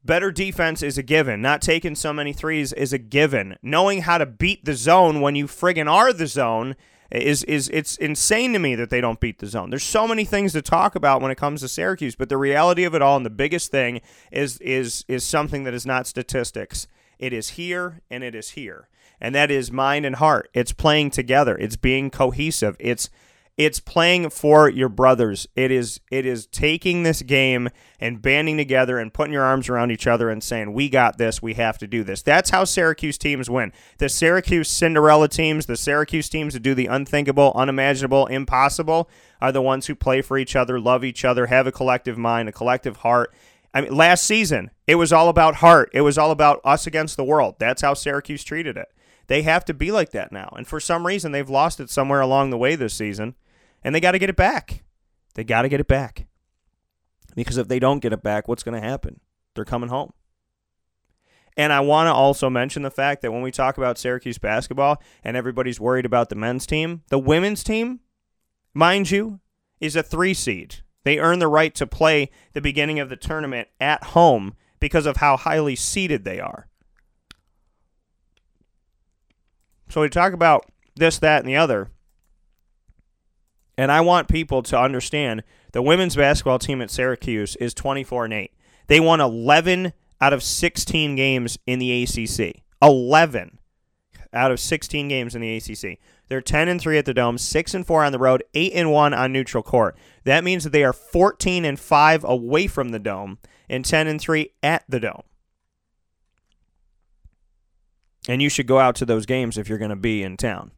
Better 0.05 0.31
defense 0.31 0.81
is 0.81 0.97
a 0.97 1.03
given. 1.03 1.41
Not 1.41 1.61
taking 1.61 1.95
so 1.95 2.13
many 2.13 2.31
threes 2.31 2.71
is 2.71 2.93
a 2.93 2.97
given. 2.97 3.57
Knowing 3.61 4.03
how 4.03 4.17
to 4.17 4.25
beat 4.25 4.63
the 4.63 4.73
zone 4.73 5.19
when 5.19 5.35
you 5.35 5.45
friggin' 5.45 5.91
are 5.91 6.13
the 6.13 6.27
zone 6.27 6.75
is 7.11 7.43
is 7.45 7.69
it's 7.73 7.97
insane 7.97 8.53
to 8.53 8.59
me 8.59 8.75
that 8.75 8.91
they 8.91 9.01
don't 9.01 9.19
beat 9.19 9.39
the 9.39 9.47
zone. 9.47 9.71
There's 9.71 9.83
so 9.83 10.07
many 10.07 10.25
things 10.25 10.53
to 10.53 10.61
talk 10.61 10.95
about 10.95 11.21
when 11.21 11.31
it 11.31 11.37
comes 11.37 11.61
to 11.61 11.67
Syracuse, 11.67 12.15
but 12.15 12.29
the 12.29 12.37
reality 12.37 12.83
of 12.83 12.93
it 12.93 13.01
all 13.01 13.17
and 13.17 13.25
the 13.25 13.31
biggest 13.31 13.71
thing 13.71 14.01
is 14.31 14.59
is 14.59 15.05
is 15.07 15.23
something 15.23 15.63
that 15.63 15.73
is 15.73 15.85
not 15.85 16.07
statistics. 16.07 16.87
It 17.19 17.33
is 17.33 17.49
here 17.49 18.01
and 18.09 18.23
it 18.23 18.33
is 18.33 18.51
here. 18.51 18.87
And 19.21 19.35
that 19.35 19.51
is 19.51 19.71
mind 19.71 20.05
and 20.05 20.15
heart. 20.15 20.49
It's 20.53 20.71
playing 20.71 21.11
together. 21.11 21.57
It's 21.57 21.75
being 21.75 22.09
cohesive. 22.09 22.77
It's 22.79 23.09
it's 23.59 23.81
playing 23.81 24.29
for 24.29 24.69
your 24.69 24.87
brothers. 24.87 25.45
It 25.53 25.69
is 25.69 25.99
it 26.09 26.25
is 26.25 26.47
taking 26.47 27.03
this 27.03 27.21
game 27.21 27.67
and 27.99 28.21
banding 28.21 28.55
together 28.55 28.97
and 28.97 29.13
putting 29.13 29.33
your 29.33 29.43
arms 29.43 29.67
around 29.67 29.91
each 29.91 30.07
other 30.07 30.29
and 30.29 30.41
saying, 30.41 30.71
"We 30.71 30.87
got 30.87 31.17
this. 31.17 31.41
We 31.41 31.55
have 31.55 31.77
to 31.79 31.87
do 31.87 32.05
this." 32.05 32.21
That's 32.21 32.51
how 32.51 32.63
Syracuse 32.63 33.17
teams 33.17 33.49
win. 33.49 33.73
The 33.97 34.07
Syracuse 34.07 34.69
Cinderella 34.69 35.27
teams, 35.27 35.65
the 35.65 35.75
Syracuse 35.75 36.29
teams 36.29 36.53
that 36.53 36.61
do 36.61 36.73
the 36.73 36.85
unthinkable, 36.85 37.51
unimaginable, 37.53 38.27
impossible, 38.27 39.09
are 39.41 39.51
the 39.51 39.61
ones 39.61 39.87
who 39.87 39.95
play 39.95 40.21
for 40.21 40.37
each 40.37 40.55
other, 40.55 40.79
love 40.79 41.03
each 41.03 41.25
other, 41.25 41.47
have 41.47 41.67
a 41.67 41.71
collective 41.73 42.17
mind, 42.17 42.47
a 42.47 42.53
collective 42.53 42.97
heart. 42.97 43.33
I 43.73 43.81
mean, 43.81 43.95
last 43.95 44.23
season 44.23 44.71
it 44.87 44.95
was 44.95 45.13
all 45.13 45.29
about 45.29 45.55
heart. 45.55 45.89
It 45.93 46.01
was 46.01 46.17
all 46.17 46.31
about 46.31 46.61
us 46.63 46.87
against 46.87 47.17
the 47.17 47.23
world. 47.23 47.55
That's 47.59 47.81
how 47.81 47.93
Syracuse 47.93 48.43
treated 48.43 48.77
it. 48.77 48.87
They 49.27 49.43
have 49.43 49.63
to 49.65 49.73
be 49.73 49.91
like 49.91 50.09
that 50.11 50.31
now, 50.31 50.51
and 50.57 50.67
for 50.67 50.79
some 50.79 51.05
reason 51.05 51.31
they've 51.31 51.49
lost 51.49 51.79
it 51.79 51.89
somewhere 51.89 52.21
along 52.21 52.49
the 52.49 52.57
way 52.57 52.75
this 52.75 52.95
season 52.95 53.35
and 53.83 53.93
they 53.93 53.99
got 53.99 54.11
to 54.11 54.19
get 54.19 54.29
it 54.29 54.35
back. 54.35 54.83
They 55.35 55.43
got 55.43 55.61
to 55.63 55.69
get 55.69 55.79
it 55.79 55.87
back. 55.87 56.27
Because 57.35 57.57
if 57.57 57.67
they 57.67 57.79
don't 57.79 57.99
get 57.99 58.13
it 58.13 58.23
back, 58.23 58.47
what's 58.47 58.63
going 58.63 58.79
to 58.79 58.85
happen? 58.85 59.19
They're 59.55 59.65
coming 59.65 59.89
home. 59.89 60.11
And 61.55 61.73
I 61.73 61.81
want 61.81 62.07
to 62.07 62.13
also 62.13 62.49
mention 62.49 62.83
the 62.83 62.91
fact 62.91 63.21
that 63.21 63.31
when 63.31 63.41
we 63.41 63.51
talk 63.51 63.77
about 63.77 63.97
Syracuse 63.97 64.37
basketball 64.37 65.01
and 65.23 65.35
everybody's 65.35 65.79
worried 65.79 66.05
about 66.05 66.29
the 66.29 66.35
men's 66.35 66.65
team, 66.65 67.03
the 67.09 67.19
women's 67.19 67.63
team, 67.63 67.99
mind 68.73 69.11
you, 69.11 69.39
is 69.79 69.95
a 69.95 70.03
three 70.03 70.33
seed. 70.33 70.77
They 71.09 71.17
earn 71.17 71.39
the 71.39 71.47
right 71.47 71.73
to 71.73 71.87
play 71.87 72.29
the 72.53 72.61
beginning 72.61 72.99
of 72.99 73.09
the 73.09 73.15
tournament 73.15 73.67
at 73.81 74.03
home 74.03 74.53
because 74.79 75.07
of 75.07 75.17
how 75.17 75.37
highly 75.37 75.75
seeded 75.75 76.23
they 76.23 76.39
are. 76.39 76.67
So 79.89 80.01
we 80.01 80.09
talk 80.09 80.33
about 80.33 80.71
this, 80.95 81.17
that, 81.17 81.39
and 81.39 81.49
the 81.49 81.55
other. 81.55 81.89
And 83.75 83.91
I 83.91 84.01
want 84.01 84.27
people 84.27 84.61
to 84.61 84.79
understand 84.79 85.41
the 85.71 85.81
women's 85.81 86.15
basketball 86.15 86.59
team 86.59 86.79
at 86.79 86.91
Syracuse 86.91 87.55
is 87.55 87.73
24 87.73 88.25
and 88.25 88.33
8. 88.35 88.53
They 88.85 88.99
won 88.99 89.19
11 89.19 89.93
out 90.21 90.33
of 90.33 90.43
16 90.43 91.15
games 91.15 91.57
in 91.65 91.79
the 91.79 92.03
ACC. 92.03 92.61
11 92.83 93.57
out 94.31 94.51
of 94.51 94.59
16 94.59 95.07
games 95.07 95.33
in 95.33 95.41
the 95.41 95.57
ACC. 95.57 95.97
They're 96.29 96.41
10 96.41 96.67
and 96.67 96.79
3 96.79 96.97
at 96.99 97.05
the 97.05 97.13
Dome, 97.13 97.37
6 97.37 97.73
and 97.73 97.85
4 97.85 98.05
on 98.05 98.11
the 98.11 98.19
road, 98.19 98.43
8 98.53 98.71
and 98.73 98.91
1 98.91 99.13
on 99.13 99.33
neutral 99.33 99.63
court. 99.63 99.97
That 100.23 100.43
means 100.43 100.63
that 100.63 100.69
they 100.69 100.83
are 100.83 100.93
14 100.93 101.65
and 101.65 101.79
5 101.79 102.23
away 102.23 102.67
from 102.67 102.89
the 102.89 102.99
Dome 102.99 103.39
and 103.67 103.83
10 103.83 104.07
and 104.07 104.21
3 104.21 104.51
at 104.61 104.83
the 104.87 104.99
Dome. 104.99 105.23
And 108.27 108.41
you 108.41 108.49
should 108.49 108.67
go 108.67 108.79
out 108.79 108.95
to 108.97 109.05
those 109.05 109.25
games 109.25 109.57
if 109.57 109.67
you're 109.67 109.79
going 109.79 109.89
to 109.89 109.95
be 109.95 110.21
in 110.21 110.37
town. 110.37 110.71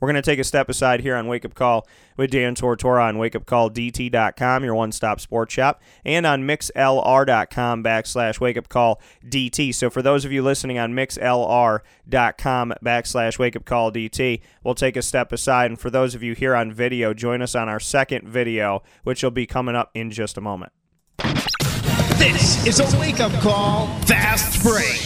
We're 0.00 0.08
going 0.08 0.22
to 0.22 0.30
take 0.30 0.38
a 0.38 0.44
step 0.44 0.68
aside 0.68 1.00
here 1.00 1.16
on 1.16 1.26
Wake 1.26 1.44
Up 1.44 1.54
Call 1.54 1.86
with 2.16 2.30
Dan 2.30 2.54
Tortora 2.54 3.08
on 3.08 3.16
wakeupcalldt.com, 3.16 4.64
your 4.64 4.74
one 4.74 4.92
stop 4.92 5.20
sports 5.20 5.54
shop, 5.54 5.80
and 6.04 6.26
on 6.26 6.42
mixlr.com 6.42 7.82
backslash 7.82 8.38
wakeupcalldt. 8.38 9.74
So 9.74 9.90
for 9.90 10.02
those 10.02 10.24
of 10.24 10.32
you 10.32 10.42
listening 10.42 10.78
on 10.78 10.92
mixlr.com 10.92 12.74
backslash 12.84 13.38
wakeupcalldt, 13.38 14.40
we'll 14.62 14.74
take 14.74 14.96
a 14.96 15.02
step 15.02 15.32
aside. 15.32 15.70
And 15.70 15.80
for 15.80 15.90
those 15.90 16.14
of 16.14 16.22
you 16.22 16.34
here 16.34 16.54
on 16.54 16.72
video, 16.72 17.14
join 17.14 17.40
us 17.40 17.54
on 17.54 17.68
our 17.68 17.80
second 17.80 18.28
video, 18.28 18.82
which 19.04 19.22
will 19.22 19.30
be 19.30 19.46
coming 19.46 19.76
up 19.76 19.90
in 19.94 20.10
just 20.10 20.36
a 20.36 20.40
moment. 20.40 20.72
This 22.18 22.66
is 22.66 22.80
a 22.80 22.98
wake 22.98 23.20
up 23.20 23.32
call 23.40 23.88
fast 24.00 24.62
break. 24.62 25.05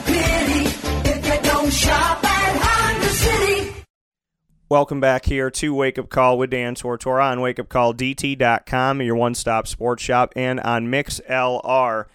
Welcome 4.71 5.01
back 5.01 5.25
here 5.25 5.51
to 5.51 5.75
Wake 5.75 5.99
Up 5.99 6.07
Call 6.07 6.37
with 6.37 6.51
Dan 6.51 6.75
Tortora 6.75 7.29
on 7.29 7.39
wakeupcalldt.com, 7.39 9.01
your 9.01 9.17
one 9.17 9.35
stop 9.35 9.67
sports 9.67 10.01
shop, 10.01 10.31
and 10.33 10.61
on 10.61 10.87
mixlr.com 10.87 12.07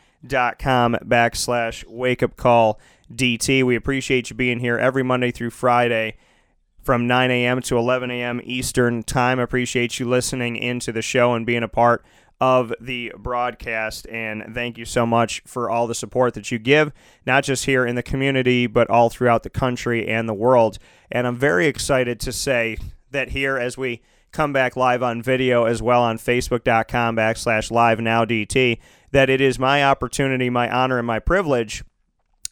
backslash 1.05 1.85
wake 1.87 2.23
up 2.23 2.37
call 2.37 2.81
DT. 3.15 3.63
We 3.63 3.77
appreciate 3.77 4.31
you 4.31 4.37
being 4.37 4.61
here 4.61 4.79
every 4.79 5.03
Monday 5.03 5.33
through 5.33 5.51
Friday 5.51 6.17
from 6.83 7.07
9 7.07 7.31
a.m. 7.31 7.61
to 7.61 7.77
11 7.77 8.11
a.m. 8.11 8.41
Eastern 8.43 9.03
Time. 9.03 9.39
Appreciate 9.39 10.01
you 10.01 10.09
listening 10.09 10.57
into 10.57 10.93
the 10.93 11.03
show 11.03 11.35
and 11.35 11.45
being 11.45 11.63
a 11.63 11.69
part 11.69 12.07
of 12.41 12.73
the 12.81 13.13
broadcast. 13.17 14.07
And 14.09 14.55
thank 14.55 14.79
you 14.79 14.85
so 14.85 15.07
much 15.07 15.43
for 15.47 15.71
all 15.71 15.87
the 15.87 15.95
support 15.95 16.35
that 16.35 16.51
you 16.51 16.59
give, 16.59 16.93
not 17.27 17.45
just 17.45 17.65
here 17.65 17.87
in 17.87 17.95
the 17.95 18.03
community, 18.03 18.67
but 18.67 18.91
all 18.91 19.11
throughout 19.11 19.43
the 19.43 19.51
country 19.51 20.07
and 20.07 20.29
the 20.29 20.35
world. 20.35 20.79
And 21.11 21.27
I'm 21.27 21.37
very 21.37 21.67
excited 21.67 22.21
to 22.21 22.33
say 22.33 22.79
that 23.11 23.31
here 23.31 23.57
as 23.57 23.79
we 23.79 24.03
come 24.33 24.53
back 24.53 24.77
live 24.77 25.03
on 25.03 25.23
video 25.23 25.65
as 25.65 25.81
well 25.81 26.03
on 26.03 26.19
facebook.com 26.19 27.17
backslash 27.17 27.71
live 27.71 28.01
now 28.01 28.25
DT, 28.25 28.79
that 29.13 29.31
it 29.31 29.41
is 29.41 29.59
my 29.59 29.83
opportunity, 29.83 30.51
my 30.51 30.71
honor, 30.71 30.99
and 30.99 31.07
my 31.07 31.19
privilege 31.19 31.83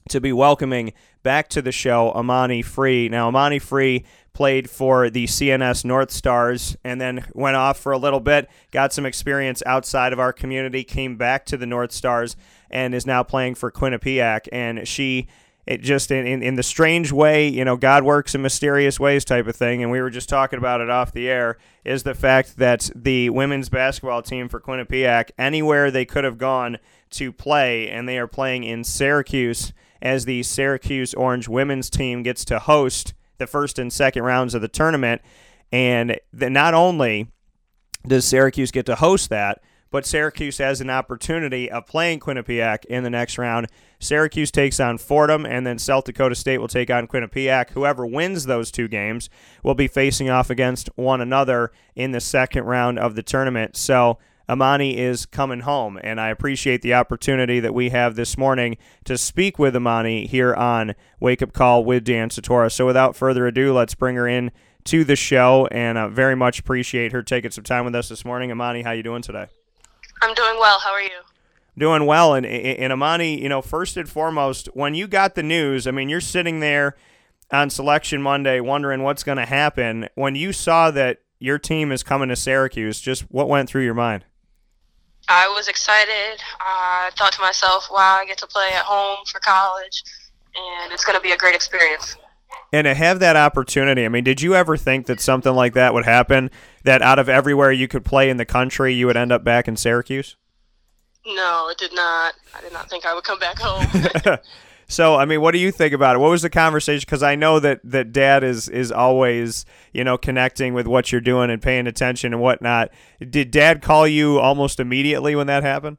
to 0.08 0.20
be 0.20 0.32
welcoming 0.32 0.92
back 1.22 1.48
to 1.48 1.60
the 1.60 1.72
show 1.72 2.10
Amani 2.12 2.62
Free. 2.62 3.08
Now, 3.08 3.28
Amani 3.28 3.58
Free 3.58 4.04
played 4.34 4.68
for 4.68 5.08
the 5.08 5.24
CNS 5.24 5.84
North 5.84 6.10
Stars 6.10 6.76
and 6.84 7.00
then 7.00 7.24
went 7.32 7.56
off 7.56 7.78
for 7.78 7.92
a 7.92 7.98
little 7.98 8.20
bit, 8.20 8.50
got 8.72 8.92
some 8.92 9.06
experience 9.06 9.62
outside 9.64 10.12
of 10.12 10.18
our 10.18 10.32
community, 10.32 10.84
came 10.84 11.16
back 11.16 11.46
to 11.46 11.56
the 11.56 11.66
North 11.66 11.92
Stars, 11.92 12.36
and 12.68 12.94
is 12.94 13.06
now 13.06 13.22
playing 13.22 13.54
for 13.54 13.70
Quinnipiac. 13.70 14.48
And 14.52 14.86
she. 14.86 15.28
It 15.66 15.80
just 15.80 16.10
in, 16.10 16.26
in, 16.26 16.42
in 16.42 16.56
the 16.56 16.62
strange 16.62 17.10
way, 17.10 17.48
you 17.48 17.64
know, 17.64 17.78
God 17.78 18.04
works 18.04 18.34
in 18.34 18.42
mysterious 18.42 19.00
ways 19.00 19.24
type 19.24 19.46
of 19.46 19.56
thing, 19.56 19.82
and 19.82 19.90
we 19.90 19.98
were 19.98 20.10
just 20.10 20.28
talking 20.28 20.58
about 20.58 20.82
it 20.82 20.90
off 20.90 21.10
the 21.10 21.26
air, 21.26 21.56
is 21.86 22.02
the 22.02 22.12
fact 22.12 22.58
that 22.58 22.90
the 22.94 23.30
women's 23.30 23.70
basketball 23.70 24.20
team 24.20 24.50
for 24.50 24.60
Quinnipiac, 24.60 25.30
anywhere 25.38 25.90
they 25.90 26.04
could 26.04 26.24
have 26.24 26.36
gone 26.36 26.76
to 27.12 27.32
play, 27.32 27.88
and 27.88 28.06
they 28.06 28.18
are 28.18 28.26
playing 28.26 28.64
in 28.64 28.84
Syracuse 28.84 29.72
as 30.02 30.26
the 30.26 30.42
Syracuse 30.42 31.14
Orange 31.14 31.48
women's 31.48 31.88
team 31.88 32.22
gets 32.22 32.44
to 32.44 32.58
host 32.58 33.14
the 33.38 33.46
first 33.46 33.78
and 33.78 33.92
second 33.92 34.22
rounds 34.22 34.54
of 34.54 34.62
the 34.62 34.68
tournament. 34.68 35.22
And 35.72 36.18
the, 36.32 36.50
not 36.50 36.74
only 36.74 37.28
does 38.06 38.24
Syracuse 38.24 38.70
get 38.70 38.86
to 38.86 38.96
host 38.96 39.30
that, 39.30 39.62
but 39.90 40.04
Syracuse 40.04 40.58
has 40.58 40.80
an 40.80 40.90
opportunity 40.90 41.70
of 41.70 41.86
playing 41.86 42.18
Quinnipiac 42.18 42.84
in 42.86 43.04
the 43.04 43.10
next 43.10 43.38
round. 43.38 43.68
Syracuse 44.00 44.50
takes 44.50 44.80
on 44.80 44.98
Fordham, 44.98 45.46
and 45.46 45.64
then 45.64 45.78
South 45.78 46.02
Dakota 46.02 46.34
State 46.34 46.58
will 46.58 46.66
take 46.66 46.90
on 46.90 47.06
Quinnipiac. 47.06 47.70
Whoever 47.70 48.04
wins 48.04 48.46
those 48.46 48.72
two 48.72 48.88
games 48.88 49.30
will 49.62 49.76
be 49.76 49.86
facing 49.86 50.28
off 50.28 50.50
against 50.50 50.90
one 50.96 51.20
another 51.20 51.70
in 51.94 52.10
the 52.10 52.20
second 52.20 52.64
round 52.64 52.98
of 52.98 53.14
the 53.14 53.22
tournament. 53.22 53.76
So 53.76 54.18
Amani 54.48 54.98
is 54.98 55.24
coming 55.24 55.60
home, 55.60 55.98
and 56.02 56.20
I 56.20 56.28
appreciate 56.28 56.82
the 56.82 56.94
opportunity 56.94 57.60
that 57.60 57.72
we 57.72 57.90
have 57.90 58.14
this 58.14 58.36
morning 58.36 58.76
to 59.04 59.16
speak 59.16 59.58
with 59.58 59.74
Amani 59.74 60.26
here 60.26 60.54
on 60.54 60.94
Wake 61.18 61.40
Up 61.40 61.52
Call 61.52 61.84
with 61.84 62.04
Dan 62.04 62.28
Tortora. 62.28 62.70
So 62.70 62.84
without 62.84 63.16
further 63.16 63.46
ado, 63.46 63.72
let's 63.72 63.94
bring 63.94 64.16
her 64.16 64.28
in 64.28 64.50
to 64.84 65.02
the 65.02 65.16
show, 65.16 65.66
and 65.72 65.98
I 65.98 66.08
very 66.08 66.34
much 66.34 66.58
appreciate 66.58 67.12
her 67.12 67.22
taking 67.22 67.50
some 67.50 67.64
time 67.64 67.86
with 67.86 67.94
us 67.94 68.10
this 68.10 68.24
morning. 68.24 68.52
Amani, 68.52 68.82
how 68.82 68.90
you 68.90 69.02
doing 69.02 69.22
today? 69.22 69.46
I'm 70.20 70.34
doing 70.34 70.58
well. 70.58 70.78
How 70.78 70.92
are 70.92 71.02
you? 71.02 71.20
Doing 71.76 72.04
well, 72.06 72.34
and 72.34 72.46
and 72.46 72.92
Amani, 72.92 73.40
you 73.42 73.48
know, 73.48 73.62
first 73.62 73.96
and 73.96 74.08
foremost, 74.08 74.66
when 74.74 74.94
you 74.94 75.08
got 75.08 75.34
the 75.34 75.42
news, 75.42 75.86
I 75.86 75.90
mean, 75.90 76.08
you're 76.08 76.20
sitting 76.20 76.60
there 76.60 76.96
on 77.50 77.70
Selection 77.70 78.22
Monday 78.22 78.60
wondering 78.60 79.02
what's 79.02 79.24
going 79.24 79.38
to 79.38 79.46
happen. 79.46 80.08
When 80.14 80.36
you 80.36 80.52
saw 80.52 80.90
that 80.92 81.22
your 81.38 81.58
team 81.58 81.90
is 81.90 82.02
coming 82.02 82.28
to 82.28 82.36
Syracuse, 82.36 83.00
just 83.00 83.22
what 83.30 83.48
went 83.48 83.68
through 83.68 83.84
your 83.84 83.94
mind? 83.94 84.24
I 85.28 85.48
was 85.48 85.68
excited. 85.68 86.42
I 86.60 87.10
thought 87.16 87.32
to 87.32 87.40
myself, 87.40 87.88
wow, 87.90 88.18
I 88.20 88.26
get 88.26 88.38
to 88.38 88.46
play 88.46 88.68
at 88.74 88.84
home 88.84 89.18
for 89.26 89.40
college, 89.40 90.04
and 90.54 90.92
it's 90.92 91.04
going 91.04 91.16
to 91.16 91.22
be 91.22 91.32
a 91.32 91.36
great 91.36 91.54
experience. 91.54 92.16
And 92.72 92.86
to 92.86 92.94
have 92.94 93.20
that 93.20 93.36
opportunity, 93.36 94.04
I 94.04 94.08
mean, 94.08 94.24
did 94.24 94.42
you 94.42 94.54
ever 94.54 94.76
think 94.76 95.06
that 95.06 95.20
something 95.20 95.54
like 95.54 95.74
that 95.74 95.94
would 95.94 96.04
happen? 96.04 96.50
That 96.84 97.02
out 97.02 97.18
of 97.18 97.28
everywhere 97.28 97.72
you 97.72 97.88
could 97.88 98.04
play 98.04 98.28
in 98.28 98.36
the 98.36 98.44
country, 98.44 98.92
you 98.94 99.06
would 99.06 99.16
end 99.16 99.32
up 99.32 99.44
back 99.44 99.68
in 99.68 99.76
Syracuse? 99.76 100.36
No, 101.26 101.68
it 101.70 101.78
did 101.78 101.94
not. 101.94 102.34
I 102.54 102.60
did 102.60 102.72
not 102.72 102.90
think 102.90 103.06
I 103.06 103.14
would 103.14 103.24
come 103.24 103.38
back 103.38 103.58
home. 103.58 103.86
So, 104.86 105.16
I 105.16 105.24
mean, 105.24 105.40
what 105.40 105.52
do 105.52 105.58
you 105.58 105.72
think 105.72 105.94
about 105.94 106.16
it? 106.16 106.18
What 106.18 106.30
was 106.30 106.42
the 106.42 106.50
conversation? 106.50 107.04
Because 107.06 107.22
I 107.22 107.36
know 107.36 107.58
that, 107.60 107.80
that 107.84 108.12
Dad 108.12 108.44
is 108.44 108.68
is 108.68 108.92
always, 108.92 109.64
you 109.92 110.04
know, 110.04 110.18
connecting 110.18 110.74
with 110.74 110.86
what 110.86 111.10
you're 111.10 111.20
doing 111.20 111.50
and 111.50 111.60
paying 111.60 111.86
attention 111.86 112.32
and 112.32 112.42
whatnot. 112.42 112.90
Did 113.18 113.50
Dad 113.50 113.82
call 113.82 114.06
you 114.06 114.38
almost 114.38 114.80
immediately 114.80 115.34
when 115.34 115.46
that 115.46 115.62
happened? 115.62 115.98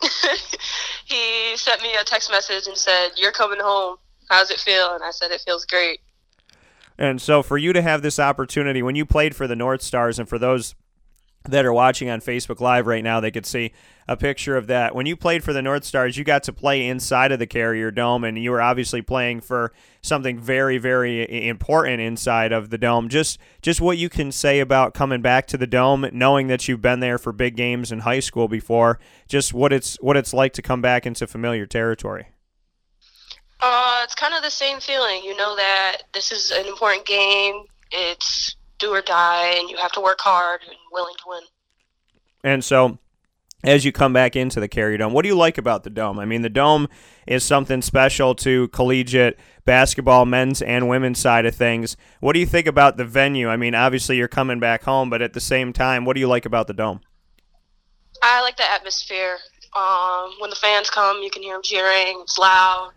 he 1.04 1.56
sent 1.56 1.82
me 1.82 1.94
a 2.00 2.04
text 2.04 2.30
message 2.30 2.66
and 2.66 2.76
said, 2.76 3.10
"You're 3.16 3.32
coming 3.32 3.60
home. 3.60 3.96
How's 4.28 4.50
it 4.50 4.60
feel?" 4.60 4.94
And 4.94 5.02
I 5.02 5.10
said, 5.10 5.30
"It 5.30 5.42
feels 5.44 5.64
great." 5.64 6.00
And 6.96 7.20
so, 7.20 7.42
for 7.42 7.58
you 7.58 7.72
to 7.72 7.82
have 7.82 8.02
this 8.02 8.18
opportunity 8.18 8.82
when 8.82 8.96
you 8.96 9.04
played 9.04 9.34
for 9.34 9.46
the 9.46 9.56
North 9.56 9.82
Stars, 9.82 10.18
and 10.18 10.28
for 10.28 10.38
those 10.38 10.74
that 11.44 11.64
are 11.64 11.72
watching 11.72 12.08
on 12.08 12.20
Facebook 12.20 12.60
Live 12.60 12.86
right 12.86 13.04
now, 13.04 13.20
they 13.20 13.30
could 13.30 13.46
see 13.46 13.72
a 14.06 14.16
picture 14.16 14.56
of 14.56 14.66
that. 14.66 14.94
When 14.94 15.06
you 15.06 15.16
played 15.16 15.42
for 15.42 15.52
the 15.52 15.62
North 15.62 15.84
Stars, 15.84 16.16
you 16.16 16.24
got 16.24 16.42
to 16.44 16.52
play 16.52 16.86
inside 16.86 17.32
of 17.32 17.38
the 17.38 17.46
Carrier 17.46 17.90
Dome, 17.90 18.24
and 18.24 18.38
you 18.38 18.50
were 18.50 18.60
obviously 18.60 19.02
playing 19.02 19.40
for 19.40 19.72
something 20.02 20.38
very, 20.38 20.78
very 20.78 21.46
important 21.48 22.00
inside 22.00 22.52
of 22.52 22.70
the 22.70 22.78
dome. 22.78 23.08
Just, 23.08 23.38
just 23.62 23.80
what 23.80 23.98
you 23.98 24.08
can 24.08 24.30
say 24.30 24.60
about 24.60 24.94
coming 24.94 25.22
back 25.22 25.46
to 25.48 25.56
the 25.56 25.66
dome, 25.66 26.06
knowing 26.12 26.48
that 26.48 26.68
you've 26.68 26.82
been 26.82 27.00
there 27.00 27.18
for 27.18 27.32
big 27.32 27.56
games 27.56 27.90
in 27.90 28.00
high 28.00 28.20
school 28.20 28.48
before. 28.48 28.98
Just 29.28 29.54
what 29.54 29.72
it's 29.72 29.96
what 30.00 30.16
it's 30.16 30.34
like 30.34 30.52
to 30.54 30.62
come 30.62 30.82
back 30.82 31.06
into 31.06 31.26
familiar 31.26 31.66
territory. 31.66 32.28
Uh, 33.60 34.02
it's 34.04 34.14
kind 34.14 34.34
of 34.34 34.42
the 34.42 34.50
same 34.50 34.80
feeling. 34.80 35.22
You 35.24 35.34
know 35.36 35.56
that 35.56 36.02
this 36.12 36.30
is 36.30 36.50
an 36.50 36.66
important 36.66 37.06
game. 37.06 37.62
It's 37.90 38.56
do 38.78 38.90
or 38.90 39.00
die, 39.00 39.54
and 39.58 39.70
you 39.70 39.76
have 39.78 39.92
to 39.92 40.00
work 40.00 40.20
hard 40.20 40.60
and 40.66 40.76
willing 40.92 41.14
to 41.18 41.24
win. 41.26 41.42
And 42.42 42.62
so, 42.62 42.98
as 43.64 43.84
you 43.84 43.92
come 43.92 44.12
back 44.12 44.36
into 44.36 44.60
the 44.60 44.68
Carrier 44.68 44.98
Dome, 44.98 45.12
what 45.12 45.22
do 45.22 45.28
you 45.28 45.36
like 45.36 45.58
about 45.58 45.82
the 45.82 45.90
dome? 45.90 46.18
I 46.18 46.24
mean, 46.24 46.42
the 46.42 46.50
dome 46.50 46.88
is 47.26 47.42
something 47.42 47.82
special 47.82 48.34
to 48.36 48.68
collegiate 48.68 49.38
basketball, 49.64 50.26
men's 50.26 50.60
and 50.60 50.88
women's 50.88 51.18
side 51.18 51.46
of 51.46 51.54
things. 51.54 51.96
What 52.20 52.34
do 52.34 52.40
you 52.40 52.46
think 52.46 52.66
about 52.66 52.96
the 52.96 53.04
venue? 53.04 53.48
I 53.48 53.56
mean, 53.56 53.74
obviously 53.74 54.16
you're 54.16 54.28
coming 54.28 54.60
back 54.60 54.82
home, 54.84 55.08
but 55.10 55.22
at 55.22 55.32
the 55.32 55.40
same 55.40 55.72
time, 55.72 56.04
what 56.04 56.14
do 56.14 56.20
you 56.20 56.28
like 56.28 56.44
about 56.46 56.66
the 56.66 56.74
dome? 56.74 57.00
I 58.22 58.42
like 58.42 58.56
the 58.56 58.70
atmosphere. 58.70 59.38
Um, 59.74 60.34
when 60.38 60.50
the 60.50 60.56
fans 60.56 60.90
come, 60.90 61.22
you 61.22 61.30
can 61.30 61.42
hear 61.42 61.54
them 61.54 61.62
cheering. 61.62 62.20
It's 62.22 62.38
loud. 62.38 62.92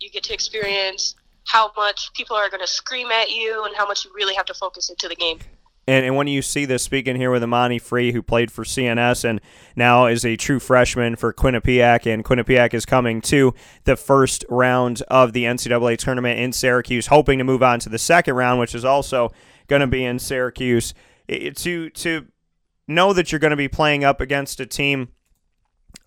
You 0.00 0.10
get 0.10 0.22
to 0.24 0.34
experience 0.34 1.14
how 1.44 1.72
much 1.76 2.12
people 2.14 2.36
are 2.36 2.48
going 2.48 2.60
to 2.60 2.66
scream 2.66 3.10
at 3.10 3.30
you 3.30 3.64
and 3.64 3.76
how 3.76 3.86
much 3.86 4.04
you 4.04 4.12
really 4.14 4.34
have 4.34 4.46
to 4.46 4.54
focus 4.54 4.88
into 4.88 5.08
the 5.08 5.14
game. 5.14 5.38
And, 5.86 6.06
and 6.06 6.16
when 6.16 6.28
you 6.28 6.42
see 6.42 6.64
this, 6.64 6.82
speaking 6.82 7.16
here 7.16 7.30
with 7.30 7.42
Amani 7.42 7.78
Free, 7.78 8.12
who 8.12 8.22
played 8.22 8.52
for 8.52 8.64
CNS 8.64 9.24
and 9.24 9.40
now 9.74 10.06
is 10.06 10.24
a 10.24 10.36
true 10.36 10.60
freshman 10.60 11.16
for 11.16 11.32
Quinnipiac, 11.32 12.12
and 12.12 12.24
Quinnipiac 12.24 12.72
is 12.72 12.86
coming 12.86 13.20
to 13.22 13.52
the 13.84 13.96
first 13.96 14.44
round 14.48 15.02
of 15.08 15.32
the 15.32 15.44
NCAA 15.44 15.98
tournament 15.98 16.38
in 16.38 16.52
Syracuse, 16.52 17.08
hoping 17.08 17.38
to 17.38 17.44
move 17.44 17.62
on 17.62 17.80
to 17.80 17.88
the 17.88 17.98
second 17.98 18.34
round, 18.34 18.60
which 18.60 18.74
is 18.74 18.84
also 18.84 19.32
going 19.66 19.80
to 19.80 19.86
be 19.88 20.04
in 20.04 20.18
Syracuse. 20.18 20.94
It, 21.26 21.56
to 21.58 21.90
to 21.90 22.26
know 22.86 23.12
that 23.12 23.32
you're 23.32 23.38
going 23.38 23.52
to 23.52 23.56
be 23.56 23.68
playing 23.68 24.04
up 24.04 24.20
against 24.20 24.60
a 24.60 24.66
team 24.66 25.08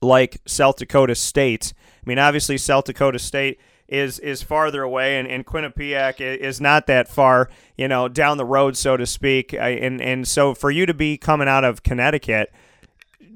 like 0.02 0.42
South 0.46 0.78
Dakota 0.78 1.16
State. 1.16 1.74
I 1.78 2.10
mean, 2.10 2.20
obviously 2.20 2.58
South 2.58 2.86
Dakota 2.86 3.20
State 3.20 3.60
is 3.88 4.20
is 4.20 4.42
farther 4.42 4.82
away, 4.82 5.18
and, 5.18 5.28
and 5.28 5.46
Quinnipiac 5.46 6.20
is 6.20 6.60
not 6.60 6.88
that 6.88 7.08
far, 7.08 7.50
you 7.78 7.88
know, 7.88 8.08
down 8.08 8.38
the 8.38 8.46
road, 8.46 8.76
so 8.78 8.98
to 8.98 9.06
speak. 9.06 9.54
And 9.54 10.02
and 10.02 10.28
so 10.28 10.54
for 10.54 10.72
you 10.72 10.86
to 10.86 10.94
be 10.94 11.18
coming 11.18 11.48
out 11.48 11.64
of 11.64 11.84
Connecticut, 11.84 12.52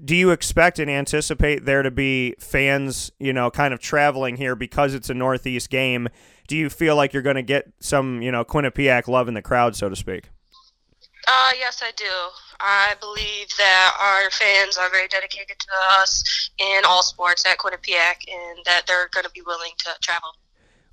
do 0.04 0.16
you 0.16 0.32
expect 0.32 0.80
and 0.80 0.90
anticipate 0.90 1.66
there 1.66 1.84
to 1.84 1.92
be 1.92 2.36
fans, 2.40 3.12
you 3.20 3.34
know, 3.34 3.52
kind 3.52 3.74
of 3.74 3.80
traveling 3.80 4.38
here 4.38 4.56
because 4.56 4.94
it's 4.94 5.10
a 5.10 5.14
Northeast 5.14 5.70
game? 5.70 6.10
Do 6.48 6.58
you 6.58 6.70
feel 6.70 6.96
like 6.96 7.14
you're 7.14 7.22
going 7.22 7.36
to 7.36 7.44
get 7.44 7.72
some, 7.80 8.22
you 8.22 8.32
know, 8.32 8.44
Quinnipiac 8.44 9.08
love 9.08 9.28
in 9.28 9.36
the 9.36 9.42
crowd, 9.42 9.76
so 9.76 9.88
to 9.88 9.96
speak? 9.96 10.30
Uh, 11.32 11.52
yes, 11.60 11.84
I 11.84 11.92
do. 11.96 12.06
I 12.60 12.96
believe 13.00 13.50
that 13.60 13.94
our 14.02 14.32
fans 14.32 14.78
are 14.78 14.90
very 14.90 15.08
dedicated 15.08 15.60
to 15.60 15.68
us 16.00 16.50
in 16.58 16.82
all 16.88 17.04
sports 17.04 17.46
at 17.46 17.60
Quinnipiac 17.60 18.16
and 18.28 18.66
that 18.66 18.88
they're 18.88 19.10
going 19.14 19.26
to 19.26 19.30
be 19.30 19.44
willing 19.46 19.74
to 19.78 19.92
travel. 20.02 20.30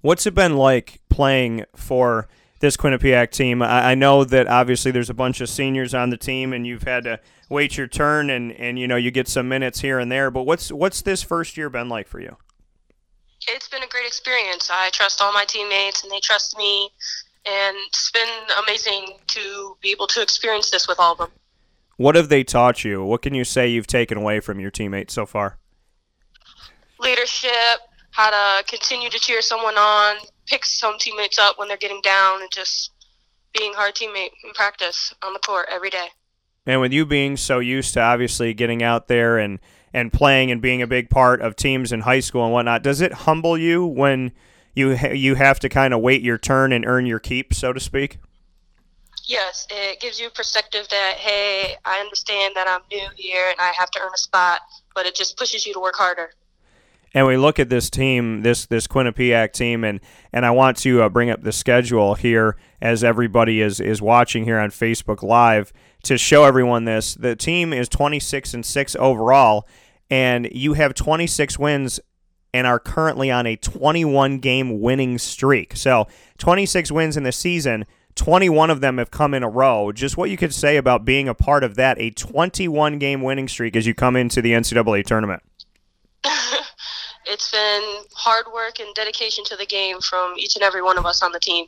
What's 0.03 0.27
it 0.27 0.35
been 0.35 0.59
like 0.59 1.01
playing 1.09 1.65
for 1.75 2.29
this 2.61 2.77
Quinnipiac 2.77 3.31
team? 3.31 3.63
I, 3.63 3.93
I 3.93 3.95
know 3.95 4.25
that 4.25 4.47
obviously 4.47 4.91
there's 4.91 5.09
a 5.09 5.15
bunch 5.15 5.41
of 5.41 5.49
seniors 5.49 5.95
on 5.95 6.11
the 6.11 6.19
team, 6.19 6.53
and 6.53 6.67
you've 6.67 6.83
had 6.83 7.05
to 7.05 7.19
wait 7.49 7.79
your 7.79 7.87
turn, 7.87 8.29
and, 8.29 8.53
and 8.53 8.79
you 8.79 8.87
know 8.87 8.97
you 8.97 9.11
get 9.11 9.29
some 9.29 9.49
minutes 9.49 9.81
here 9.81 9.99
and 9.99 10.13
there. 10.13 10.31
But 10.31 10.43
what's 10.43 10.71
what's 10.71 11.01
this 11.01 11.23
first 11.23 11.57
year 11.57 11.71
been 11.71 11.89
like 11.89 12.09
for 12.09 12.21
you? 12.21 12.37
It's 13.49 13.69
been 13.69 13.83
a 13.83 13.89
great 13.89 14.07
experience. 14.07 14.69
I 14.71 14.91
trust 14.91 15.23
all 15.23 15.33
my 15.33 15.47
teammates 15.47 16.03
and 16.03 16.13
they 16.13 16.21
trust 16.21 16.59
me. 16.59 16.91
And 17.47 17.77
it's 17.87 18.11
been 18.11 18.29
amazing 18.65 19.19
to 19.29 19.77
be 19.81 19.93
able 19.93 20.09
to 20.09 20.23
experience 20.23 20.71
this 20.71 20.89
with 20.89 20.99
all 20.99 21.13
of 21.13 21.19
them. 21.19 21.31
What 21.97 22.15
have 22.17 22.29
they 22.29 22.45
taught 22.45 22.85
you? 22.85 23.05
What 23.05 23.23
can 23.23 23.35
you 23.35 23.45
say 23.45 23.69
you've 23.69 23.87
taken 23.87 24.19
away 24.19 24.41
from 24.41 24.61
your 24.61 24.71
teammates 24.71 25.15
so 25.15 25.27
far? 25.27 25.59
Leadership, 26.99 27.51
how 28.11 28.31
to 28.31 28.65
continue 28.65 29.09
to 29.11 29.19
cheer 29.19 29.41
someone 29.43 29.77
on, 29.77 30.17
pick 30.47 30.65
some 30.65 30.99
teammates 30.99 31.39
up 31.39 31.59
when 31.59 31.69
they're 31.69 31.77
getting 31.77 32.01
down, 32.03 32.43
and 32.43 32.51
just 32.51 32.93
being 33.57 33.73
a 33.73 33.77
hard 33.77 33.95
teammate 33.95 34.31
in 34.45 34.53
practice 34.55 35.15
on 35.23 35.33
the 35.33 35.39
court 35.39 35.67
every 35.71 35.91
day. 35.91 36.09
And 36.67 36.81
with 36.81 36.93
you 36.93 37.07
being 37.07 37.37
so 37.37 37.61
used 37.61 37.95
to 37.95 38.01
obviously 38.01 38.53
getting 38.55 38.83
out 38.83 39.09
there 39.09 39.39
and 39.39 39.61
and 39.93 40.13
playing 40.13 40.51
and 40.51 40.61
being 40.61 40.83
a 40.83 40.87
big 40.87 41.09
part 41.09 41.41
of 41.41 41.57
teams 41.57 41.91
in 41.91 42.01
high 42.01 42.21
school 42.21 42.45
and 42.45 42.53
whatnot, 42.53 42.83
does 42.83 43.01
it 43.01 43.13
humble 43.13 43.57
you 43.57 43.87
when 43.87 44.33
you 44.77 44.97
ha- 44.97 45.13
you 45.13 45.35
have 45.35 45.59
to 45.61 45.69
kind 45.69 45.93
of 45.93 46.01
wait 46.01 46.23
your 46.23 46.39
turn 46.39 46.73
and 46.73 46.87
earn 46.87 47.07
your 47.07 47.19
keep, 47.19 47.53
so 47.53 47.73
to 47.73 47.81
speak? 47.81 48.19
Yes, 49.25 49.67
it 49.71 49.99
gives 49.99 50.21
you 50.21 50.31
perspective 50.31 50.87
that 50.91 51.15
hey, 51.17 51.77
I 51.85 51.99
understand 51.99 52.55
that 52.55 52.69
I'm 52.69 52.83
new 52.93 53.09
here 53.17 53.49
and 53.51 53.59
I 53.59 53.73
have 53.77 53.91
to 53.93 54.01
earn 54.01 54.13
a 54.15 54.19
spot, 54.19 54.61
but 54.95 55.07
it 55.07 55.17
just 55.17 55.37
pushes 55.37 55.67
you 55.67 55.73
to 55.75 55.81
work 55.81 55.97
harder. 55.97 56.31
And 57.15 57.27
we 57.27 57.39
look 57.39 57.59
at 57.59 57.71
this 57.71 57.89
team, 57.89 58.43
this 58.43 58.67
this 58.67 58.87
Quinnipiac 58.87 59.53
team, 59.53 59.85
and 59.85 60.01
and 60.33 60.45
I 60.45 60.51
want 60.51 60.77
to 60.79 61.03
uh, 61.03 61.09
bring 61.09 61.31
up 61.31 61.43
the 61.43 61.53
schedule 61.53 62.15
here 62.15 62.57
as 62.81 63.03
everybody 63.03 63.63
is 63.63 63.81
is 63.81 64.03
watching 64.03 64.45
here 64.45 64.59
on 64.59 64.71
Facebook 64.71 65.23
Live 65.23 65.73
to 66.03 66.19
show 66.19 66.45
everyone 66.45 66.85
this. 66.85 67.15
The 67.15 67.35
team 67.35 67.73
is 67.73 67.89
26 67.89 68.53
and 68.53 68.67
six 68.67 68.95
overall, 68.97 69.67
and 70.11 70.49
you 70.53 70.75
have 70.75 70.93
26 70.93 71.59
wins 71.59 72.01
and 72.57 72.67
are 72.67 72.79
currently 72.79 73.31
on 73.31 73.47
a 73.47 73.55
21 73.55 74.39
game 74.39 74.81
winning 74.81 75.19
streak. 75.19 75.77
So 75.77 76.09
26 76.39 76.91
wins 76.91 77.17
in 77.19 77.23
the 77.23 77.33
season. 77.33 77.85
21 78.15 78.71
of 78.71 78.81
them 78.81 78.97
have 78.97 79.11
come 79.11 79.35
in 79.35 79.43
a 79.43 79.49
row. 79.49 79.93
Just 79.93 80.17
what 80.17 80.31
you 80.31 80.39
could 80.39 80.55
say 80.55 80.79
about 80.79 81.05
being 81.05 81.29
a 81.29 81.35
part 81.35 81.63
of 81.63 81.75
that, 81.75 81.99
a 82.01 82.11
21 82.11 82.99
game 82.99 83.21
winning 83.21 83.47
streak 83.47 83.77
as 83.77 83.87
you 83.87 83.93
come 83.93 84.17
into 84.17 84.41
the 84.41 84.53
NCAA 84.53 85.05
tournament. 85.05 85.43
it's 87.27 87.51
been 87.51 88.03
hard 88.15 88.47
work 88.55 88.81
and 88.81 88.95
dedication 88.95 89.45
to 89.45 89.57
the 89.57 89.67
game 89.67 90.01
from 90.01 90.33
each 90.39 90.57
and 90.57 90.63
every 90.63 90.81
one 90.81 90.97
of 90.97 91.05
us 91.05 91.23
on 91.23 91.33
the 91.33 91.41
team. 91.41 91.67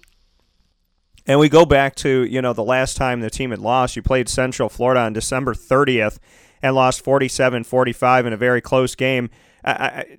And 1.27 1.39
we 1.39 1.51
go 1.51 1.67
back 1.67 1.97
to, 1.97 2.25
you 2.25 2.41
know, 2.41 2.55
the 2.55 2.65
last 2.65 2.97
time 2.97 3.21
the 3.21 3.29
team 3.29 3.51
had 3.51 3.59
lost. 3.59 3.95
You 3.95 4.01
played 4.01 4.31
Central 4.31 4.71
Florida 4.71 5.01
on 5.01 5.13
December 5.13 5.53
30th 5.53 6.19
and 6.63 6.75
lost 6.75 7.05
47 7.05 7.65
45 7.65 8.25
in 8.25 8.33
a 8.33 8.39
very 8.39 8.63
close 8.63 8.95
game. 8.95 9.29
I, 9.63 9.73
I, 9.73 10.19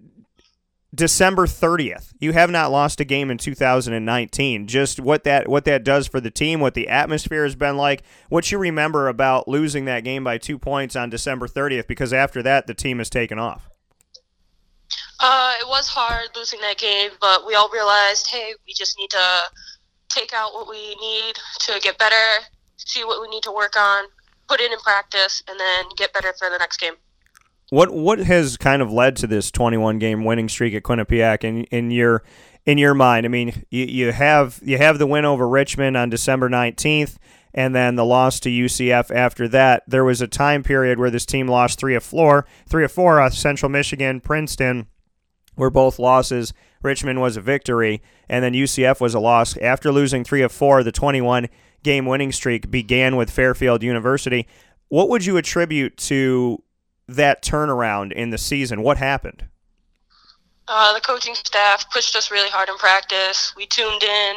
December 0.93 1.45
30th. 1.45 2.13
You 2.19 2.33
have 2.33 2.49
not 2.49 2.71
lost 2.71 2.99
a 2.99 3.05
game 3.05 3.29
in 3.29 3.37
2019. 3.37 4.67
Just 4.67 4.99
what 4.99 5.23
that 5.23 5.47
what 5.47 5.65
that 5.65 5.83
does 5.83 6.07
for 6.07 6.19
the 6.19 6.31
team, 6.31 6.59
what 6.59 6.73
the 6.73 6.87
atmosphere 6.87 7.43
has 7.43 7.55
been 7.55 7.77
like, 7.77 8.03
what 8.29 8.51
you 8.51 8.57
remember 8.57 9.07
about 9.07 9.47
losing 9.47 9.85
that 9.85 10.03
game 10.03 10.23
by 10.23 10.37
2 10.37 10.57
points 10.57 10.95
on 10.95 11.09
December 11.09 11.47
30th 11.47 11.87
because 11.87 12.11
after 12.11 12.41
that 12.43 12.65
the 12.65 12.73
team 12.73 12.97
has 12.97 13.09
taken 13.09 13.37
off. 13.37 13.69
Uh, 15.19 15.53
it 15.59 15.67
was 15.67 15.87
hard 15.87 16.29
losing 16.35 16.61
that 16.61 16.77
game, 16.77 17.11
but 17.19 17.45
we 17.45 17.53
all 17.53 17.69
realized, 17.69 18.27
hey, 18.27 18.53
we 18.65 18.73
just 18.73 18.97
need 18.97 19.09
to 19.09 19.41
take 20.07 20.33
out 20.33 20.53
what 20.53 20.67
we 20.67 20.95
need 20.95 21.35
to 21.59 21.79
get 21.81 21.97
better, 21.97 22.45
see 22.77 23.03
what 23.03 23.21
we 23.21 23.27
need 23.27 23.43
to 23.43 23.51
work 23.51 23.75
on, 23.77 24.05
put 24.47 24.61
it 24.61 24.71
in 24.71 24.79
practice, 24.79 25.43
and 25.47 25.59
then 25.59 25.85
get 25.97 26.13
better 26.13 26.33
for 26.39 26.49
the 26.49 26.57
next 26.57 26.77
game. 26.77 26.93
What 27.69 27.93
what 27.93 28.19
has 28.19 28.57
kind 28.57 28.81
of 28.81 28.91
led 28.91 29.15
to 29.17 29.27
this 29.27 29.51
21 29.51 29.99
game 29.99 30.25
winning 30.25 30.49
streak 30.49 30.73
at 30.73 30.83
Quinnipiac 30.83 31.43
in 31.43 31.65
in 31.65 31.91
your 31.91 32.23
in 32.65 32.77
your 32.77 32.93
mind? 32.93 33.25
I 33.25 33.29
mean, 33.29 33.65
you, 33.69 33.85
you 33.85 34.11
have 34.11 34.59
you 34.63 34.77
have 34.77 34.97
the 34.97 35.07
win 35.07 35.25
over 35.25 35.47
Richmond 35.47 35.95
on 35.95 36.09
December 36.09 36.49
19th 36.49 37.17
and 37.53 37.75
then 37.75 37.95
the 37.95 38.05
loss 38.05 38.39
to 38.41 38.49
UCF 38.49 39.11
after 39.11 39.47
that. 39.49 39.83
There 39.87 40.03
was 40.03 40.21
a 40.21 40.27
time 40.27 40.63
period 40.63 40.99
where 40.99 41.09
this 41.09 41.25
team 41.25 41.47
lost 41.47 41.79
3 41.79 41.95
of 41.95 42.03
4, 42.03 42.45
3 42.67 42.85
of 42.85 42.91
4 42.91 43.21
uh, 43.21 43.29
Central 43.29 43.69
Michigan, 43.69 44.21
Princeton 44.21 44.87
were 45.55 45.69
both 45.69 45.99
losses. 45.99 46.53
Richmond 46.81 47.19
was 47.19 47.35
a 47.35 47.41
victory, 47.41 48.01
and 48.29 48.43
then 48.43 48.53
UCF 48.53 49.01
was 49.01 49.13
a 49.13 49.19
loss. 49.19 49.57
After 49.57 49.91
losing 49.91 50.23
3 50.23 50.41
of 50.43 50.51
4, 50.51 50.83
the 50.83 50.91
21 50.91 51.49
game 51.83 52.05
winning 52.05 52.31
streak 52.31 52.71
began 52.71 53.15
with 53.15 53.29
Fairfield 53.29 53.83
University. 53.83 54.47
What 54.87 55.09
would 55.09 55.25
you 55.25 55.37
attribute 55.37 55.97
to 55.97 56.63
that 57.15 57.43
turnaround 57.43 58.11
in 58.11 58.29
the 58.29 58.37
season? 58.37 58.81
What 58.81 58.97
happened? 58.97 59.45
Uh, 60.67 60.93
the 60.93 61.01
coaching 61.01 61.33
staff 61.33 61.89
pushed 61.91 62.15
us 62.15 62.29
really 62.29 62.49
hard 62.49 62.69
in 62.69 62.75
practice. 62.77 63.53
We 63.57 63.65
tuned 63.65 64.03
in, 64.03 64.35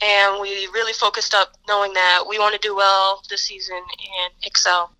and 0.00 0.40
we 0.40 0.68
really 0.72 0.92
focused 0.92 1.34
up, 1.34 1.56
knowing 1.66 1.92
that 1.94 2.24
we 2.28 2.38
want 2.38 2.54
to 2.54 2.60
do 2.60 2.76
well 2.76 3.22
this 3.28 3.42
season 3.42 3.76
and 3.76 4.32
excel. 4.44 4.92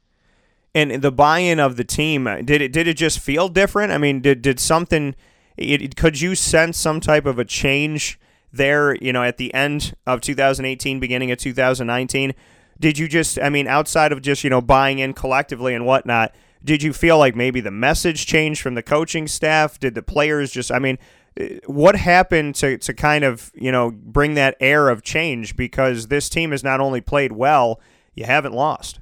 And 0.74 1.02
the 1.02 1.12
buy-in 1.12 1.60
of 1.60 1.76
the 1.76 1.84
team 1.84 2.24
did 2.44 2.62
it 2.62 2.72
did 2.72 2.88
it 2.88 2.96
just 2.96 3.18
feel 3.18 3.48
different? 3.48 3.92
I 3.92 3.98
mean, 3.98 4.20
did 4.20 4.42
did 4.42 4.58
something? 4.58 5.14
It, 5.56 5.96
could 5.96 6.20
you 6.20 6.34
sense 6.34 6.78
some 6.78 6.98
type 6.98 7.26
of 7.26 7.38
a 7.38 7.44
change 7.44 8.18
there? 8.52 8.94
You 8.96 9.12
know, 9.12 9.22
at 9.22 9.36
the 9.36 9.52
end 9.52 9.94
of 10.06 10.22
2018, 10.22 10.98
beginning 10.98 11.30
of 11.30 11.38
2019, 11.38 12.34
did 12.80 12.98
you 12.98 13.06
just? 13.06 13.38
I 13.40 13.50
mean, 13.50 13.68
outside 13.68 14.12
of 14.12 14.22
just 14.22 14.44
you 14.44 14.50
know 14.50 14.62
buying 14.62 14.98
in 14.98 15.12
collectively 15.12 15.74
and 15.74 15.84
whatnot, 15.84 16.34
did 16.64 16.82
you 16.82 16.92
feel 16.92 17.18
like 17.18 17.36
maybe 17.36 17.60
the 17.60 17.70
message 17.70 18.26
changed 18.26 18.60
from 18.60 18.74
the 18.74 18.82
coaching 18.82 19.26
staff? 19.26 19.78
Did 19.78 19.94
the 19.94 20.02
players 20.02 20.50
just? 20.50 20.70
I 20.70 20.78
mean, 20.78 20.98
eh, 21.36 21.58
what 21.66 21.96
happened 21.96 22.54
to 22.56 22.78
to 22.78 22.94
kind 22.94 23.24
of 23.24 23.50
you 23.54 23.72
know 23.72 23.90
bring 23.90 24.34
that 24.34 24.56
air 24.60 24.88
of 24.88 25.02
change? 25.02 25.56
Because 25.56 26.08
this 26.08 26.28
team 26.28 26.50
has 26.50 26.62
not 26.64 26.80
only 26.80 27.00
played 27.00 27.32
well, 27.32 27.80
you 28.14 28.24
haven't 28.24 28.52
lost 28.52 29.00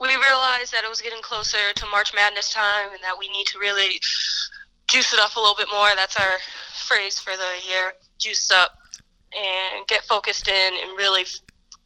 we 0.00 0.08
realized 0.08 0.72
that 0.72 0.82
it 0.82 0.88
was 0.88 1.02
getting 1.02 1.20
closer 1.20 1.72
to 1.74 1.86
March 1.90 2.14
Madness 2.14 2.52
time 2.52 2.90
and 2.90 3.02
that 3.02 3.18
we 3.18 3.28
need 3.28 3.46
to 3.48 3.58
really 3.58 4.00
juice 4.88 5.12
it 5.12 5.20
up 5.20 5.36
a 5.36 5.38
little 5.38 5.54
bit 5.54 5.68
more. 5.72 5.88
That's 5.94 6.16
our 6.16 6.38
phrase 6.88 7.18
for 7.18 7.36
the 7.36 7.68
year 7.68 7.92
juice 8.18 8.50
up 8.50 8.72
and 9.32 9.86
get 9.86 10.02
focused 10.04 10.48
in 10.48 10.72
and 10.82 10.96
really 10.96 11.24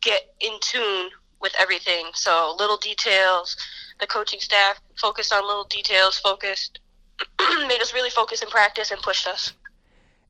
get 0.01 0.35
in 0.41 0.53
tune 0.61 1.11
with 1.41 1.53
everything. 1.59 2.07
So, 2.15 2.55
little 2.59 2.77
details, 2.77 3.57
the 4.01 4.07
coaching 4.07 4.41
staff 4.41 4.81
focused 4.97 5.33
on 5.33 5.47
little 5.47 5.65
details, 5.65 6.19
focused, 6.19 6.81
made 7.69 7.81
us 7.81 7.95
really 7.95 8.11
focus 8.11 8.43
in 8.43 8.49
practice 8.49 8.91
and 8.91 9.01
pushed 9.01 9.27
us. 9.27 9.53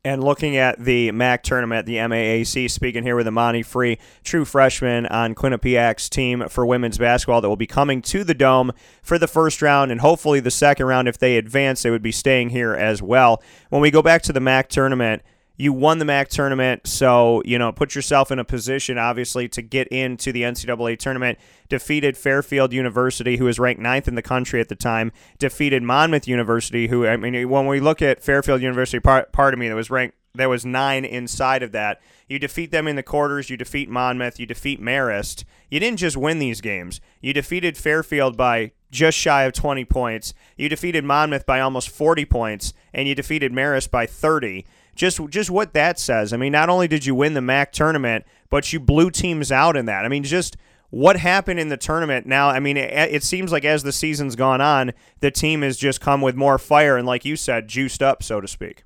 And 0.07 0.23
looking 0.23 0.59
at 0.59 0.85
the 0.85 1.11
MAAC 1.13 1.41
tournament, 1.41 1.87
the 1.87 1.97
MAAC, 1.97 2.71
speaking 2.71 3.05
here 3.05 3.17
with 3.17 3.27
Amani 3.27 3.63
Free, 3.63 3.99
true 4.23 4.45
freshman 4.45 5.07
on 5.07 5.35
Quinnipiac's 5.35 6.11
team 6.11 6.47
for 6.51 6.67
women's 6.67 6.99
basketball 6.99 7.41
that 7.41 7.49
will 7.49 7.57
be 7.57 7.67
coming 7.67 8.03
to 8.03 8.23
the 8.23 8.35
Dome 8.35 8.73
for 9.03 9.19
the 9.19 9.27
first 9.27 9.63
round 9.63 9.91
and 9.91 10.03
hopefully 10.03 10.41
the 10.41 10.51
second 10.51 10.85
round. 10.85 11.09
If 11.09 11.17
they 11.17 11.39
advance, 11.39 11.83
they 11.83 11.91
would 11.91 12.03
be 12.03 12.13
staying 12.13 12.51
here 12.51 12.75
as 12.75 13.01
well. 13.01 13.43
When 13.71 13.81
we 13.81 13.91
go 13.91 14.03
back 14.03 14.21
to 14.25 14.33
the 14.35 14.41
MAAC 14.41 14.69
tournament, 14.69 15.23
you 15.57 15.73
won 15.73 15.99
the 15.99 16.05
MAAC 16.05 16.29
tournament, 16.29 16.87
so 16.87 17.43
you 17.45 17.59
know 17.59 17.71
put 17.71 17.95
yourself 17.95 18.33
in 18.33 18.39
a 18.39 18.45
position, 18.45 18.99
obviously, 18.99 19.49
to 19.49 19.63
get 19.63 19.87
into 19.89 20.33
the 20.33 20.43
NCAA 20.43 20.99
tournament. 20.99 21.39
Defeated 21.69 22.17
Fairfield 22.17 22.73
University, 22.73 23.37
who 23.37 23.45
was 23.45 23.59
ranked 23.59 23.81
ninth 23.81 24.09
in 24.09 24.17
the 24.17 24.23
country 24.23 24.61
at 24.61 24.69
the 24.69 24.75
time. 24.75 25.13
Defeated 25.39 25.83
Monmouth 25.83 26.27
University, 26.27 26.89
who 26.89 27.07
I 27.07 27.17
mean, 27.17 27.49
when 27.49 27.67
we 27.67 27.81
look 27.81 28.03
at 28.03 28.23
Fairfield 28.23 28.63
University, 28.63 28.99
part, 28.99 29.33
part 29.33 29.55
of 29.55 29.61
me 29.61 29.69
that 29.69 29.75
was 29.75 29.91
ranked, 29.91 30.17
there 30.35 30.49
was 30.49 30.65
nine 30.65 31.05
inside 31.05 31.63
of 31.63 31.71
that. 31.73 32.01
You 32.29 32.41
defeat 32.41 32.73
them 32.73 32.89
in 32.89 32.97
the 32.97 33.03
quarters. 33.05 33.49
You 33.49 33.57
defeat 33.57 33.89
Monmouth. 33.89 34.41
You 34.41 34.47
defeat 34.47 34.81
Marist. 34.81 35.45
You 35.71 35.79
didn't 35.79 35.99
just 35.99 36.17
win 36.17 36.41
these 36.41 36.61
games. 36.61 37.01
You 37.21 37.33
defeated 37.33 37.77
Fairfield 37.77 38.37
by 38.37 38.73
just 38.91 39.17
shy 39.17 39.45
of 39.45 39.53
20 39.53 39.85
points. 39.85 40.35
You 40.57 40.69
defeated 40.69 41.05
Monmouth 41.05 41.47
by 41.47 41.61
almost 41.61 41.91
40 41.91 42.25
points, 42.25 42.73
and 42.93 43.07
you 43.07 43.15
defeated 43.15 43.53
Marist 43.53 43.91
by 43.91 44.07
30 44.07 44.65
just 44.95 45.21
just 45.29 45.51
what 45.51 45.75
that 45.75 45.99
says. 45.99 46.33
I 46.33 46.37
mean, 46.37 46.53
not 46.53 46.69
only 46.69 46.89
did 46.89 47.05
you 47.07 47.15
win 47.15 47.35
the 47.35 47.41
MAAC 47.41 47.73
tournament, 47.73 48.25
but 48.51 48.73
you 48.73 48.81
blew 48.81 49.11
teams 49.11 49.51
out 49.51 49.77
in 49.77 49.87
that. 49.87 50.05
I 50.05 50.09
mean, 50.09 50.23
just 50.25 50.57
What 50.95 51.17
happened 51.17 51.59
in 51.59 51.71
the 51.71 51.77
tournament? 51.77 52.25
Now, 52.25 52.51
I 52.51 52.61
mean, 52.61 52.77
it, 52.77 52.93
it 52.93 53.25
seems 53.25 53.51
like 53.51 53.65
as 53.65 53.83
the 53.83 53.91
season's 53.91 54.37
gone 54.37 54.61
on, 54.61 54.93
the 55.19 55.33
team 55.33 55.63
has 55.63 55.77
just 55.77 56.01
come 56.01 56.21
with 56.21 56.37
more 56.37 56.57
fire 56.57 56.97
and, 56.97 57.05
like 57.05 57.25
you 57.25 57.35
said, 57.35 57.67
juiced 57.67 58.01
up, 58.01 58.23
so 58.23 58.41
to 58.41 58.47
speak. 58.47 58.85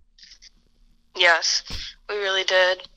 Yes, 1.14 1.62
we 2.09 2.16
really 2.16 2.44
did. 2.44 2.88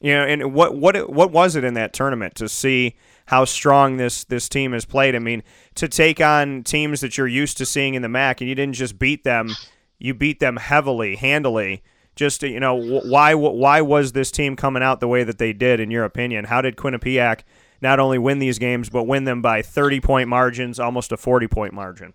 You 0.00 0.14
know, 0.14 0.24
and 0.24 0.54
what 0.54 0.76
what 0.76 1.10
what 1.12 1.30
was 1.30 1.56
it 1.56 1.64
in 1.64 1.74
that 1.74 1.92
tournament 1.92 2.36
to 2.36 2.48
see 2.48 2.96
how 3.26 3.44
strong 3.44 3.98
this 3.98 4.24
this 4.24 4.48
team 4.48 4.72
has 4.72 4.86
played? 4.86 5.14
I 5.14 5.18
mean, 5.18 5.42
to 5.74 5.86
take 5.86 6.18
on 6.18 6.62
teams 6.62 7.00
that 7.02 7.18
you're 7.18 7.28
used 7.28 7.58
to 7.58 7.66
seeing 7.66 7.92
in 7.94 8.00
the 8.02 8.08
MAAC, 8.08 8.40
and 8.40 8.48
you 8.48 8.54
didn't 8.54 8.76
just 8.76 8.98
beat 8.98 9.24
them, 9.24 9.50
you 9.98 10.14
beat 10.14 10.40
them 10.40 10.56
heavily, 10.56 11.16
handily. 11.16 11.82
Just 12.18 12.42
you 12.42 12.58
know, 12.58 12.74
why 12.74 13.34
why 13.34 13.80
was 13.80 14.10
this 14.10 14.32
team 14.32 14.56
coming 14.56 14.82
out 14.82 14.98
the 14.98 15.06
way 15.06 15.22
that 15.22 15.38
they 15.38 15.52
did? 15.52 15.78
In 15.78 15.88
your 15.88 16.02
opinion, 16.02 16.46
how 16.46 16.60
did 16.60 16.74
Quinnipiac 16.74 17.42
not 17.80 18.00
only 18.00 18.18
win 18.18 18.40
these 18.40 18.58
games 18.58 18.90
but 18.90 19.04
win 19.04 19.22
them 19.22 19.40
by 19.40 19.62
30 19.62 20.00
point 20.00 20.28
margins, 20.28 20.80
almost 20.80 21.12
a 21.12 21.16
40 21.16 21.46
point 21.46 21.72
margin? 21.72 22.14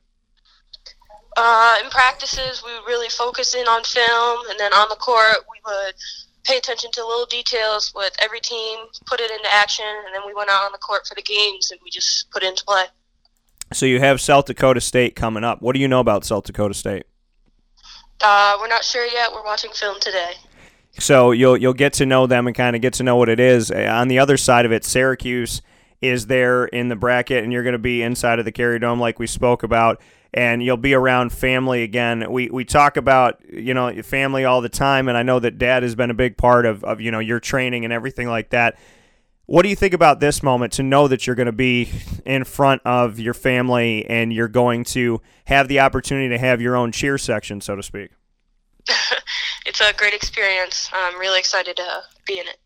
Uh, 1.38 1.78
in 1.82 1.90
practices, 1.90 2.62
we 2.66 2.74
would 2.74 2.86
really 2.86 3.08
focus 3.08 3.56
in 3.56 3.66
on 3.66 3.82
film, 3.86 4.46
and 4.50 4.60
then 4.60 4.74
on 4.74 4.90
the 4.90 4.98
court, 4.98 5.38
we 5.50 5.58
would 5.66 5.96
pay 6.44 6.58
attention 6.58 6.92
to 6.92 7.06
little 7.06 7.26
details 7.26 7.94
with 7.96 8.14
every 8.22 8.42
team, 8.42 8.80
put 9.06 9.22
it 9.22 9.32
into 9.32 9.48
action, 9.54 9.86
and 10.06 10.14
then 10.14 10.24
we 10.28 10.34
went 10.34 10.50
out 10.50 10.66
on 10.66 10.74
the 10.74 10.80
court 10.80 11.08
for 11.08 11.16
the 11.16 11.22
games 11.22 11.72
and 11.72 11.80
we 11.82 11.90
just 11.90 12.30
put 12.30 12.44
it 12.44 12.48
into 12.50 12.66
play. 12.66 12.84
So 13.72 13.86
you 13.86 14.02
have 14.02 14.20
South 14.20 14.48
Dakota 14.48 14.82
State 14.82 15.16
coming 15.16 15.46
up. 15.46 15.62
What 15.62 15.74
do 15.74 15.80
you 15.80 15.88
know 15.88 16.02
about 16.02 16.26
South 16.26 16.44
Dakota 16.44 16.74
State? 16.74 17.06
Uh, 18.24 18.58
we're 18.60 18.70
not 18.70 18.86
sure 18.86 19.06
yet. 19.06 19.34
We're 19.34 19.44
watching 19.44 19.72
film 19.72 20.00
today. 20.00 20.34
So 20.98 21.32
you'll 21.32 21.58
you'll 21.58 21.74
get 21.74 21.94
to 21.94 22.06
know 22.06 22.26
them 22.26 22.48
and 22.48 22.56
kind 22.56 22.76
of 22.76 22.82
get 22.82 22.94
to 22.94 23.04
know 23.04 23.18
what 23.18 23.28
it 23.28 23.40
is. 23.40 23.70
Uh, 23.70 23.90
On 23.92 24.08
the 24.08 24.20
other 24.20 24.38
side 24.38 24.66
of 24.66 24.72
it, 24.72 24.86
Syracuse 24.86 25.62
is 26.02 26.28
there 26.28 26.66
in 26.66 26.90
the 26.90 26.96
bracket, 26.96 27.44
and 27.44 27.52
you're 27.52 27.64
going 27.64 27.74
to 27.74 27.80
be 27.80 28.02
inside 28.02 28.40
of 28.40 28.46
the 28.46 28.52
Carrier 28.52 28.80
Dome, 28.80 29.00
like 29.00 29.20
we 29.20 29.28
spoke 29.28 29.64
about, 29.64 30.02
and 30.34 30.62
you'll 30.64 30.78
be 30.78 30.94
around 30.94 31.34
family 31.34 31.84
again. 31.84 32.32
We 32.32 32.50
we 32.50 32.64
talk 32.64 32.96
about 32.96 33.42
you 33.52 33.74
know 33.74 34.02
family 34.04 34.46
all 34.46 34.62
the 34.62 34.70
time, 34.70 35.08
and 35.10 35.18
I 35.18 35.24
know 35.24 35.40
that 35.40 35.58
Dad 35.58 35.84
has 35.84 35.96
been 35.96 36.10
a 36.10 36.16
big 36.16 36.38
part 36.38 36.66
of 36.66 36.84
of 36.84 37.02
you 37.02 37.12
know 37.12 37.20
your 37.20 37.40
training 37.40 37.84
and 37.84 37.94
everything 37.94 38.28
like 38.28 38.52
that. 38.52 38.78
What 39.46 39.64
do 39.64 39.70
you 39.70 39.76
think 39.76 39.94
about 39.94 40.20
this 40.22 40.42
moment 40.42 40.74
to 40.74 40.84
know 40.84 41.08
that 41.10 41.28
you're 41.28 41.36
going 41.36 41.48
to 41.48 41.52
be 41.52 41.90
in 42.26 42.46
front 42.46 42.82
of 42.86 43.20
your 43.20 43.34
family 43.34 44.06
and 44.06 44.32
you're 44.32 44.48
going 44.48 44.86
to 44.86 45.22
have 45.46 45.68
the 45.68 45.82
opportunity 45.82 46.30
to 46.30 46.38
have 46.38 46.62
your 46.62 46.76
own 46.76 46.92
cheer 46.94 47.18
section, 47.18 47.60
so 47.60 47.76
to 47.76 47.84
speak? 47.84 48.12
It's 49.66 49.80
a 49.80 49.94
great 49.94 50.14
experience. 50.14 50.90
I'm 50.94 51.18
really 51.18 51.40
excited 51.40 51.78
to 51.78 52.04
be 52.28 52.34
in 52.34 52.48
it. 52.48 52.58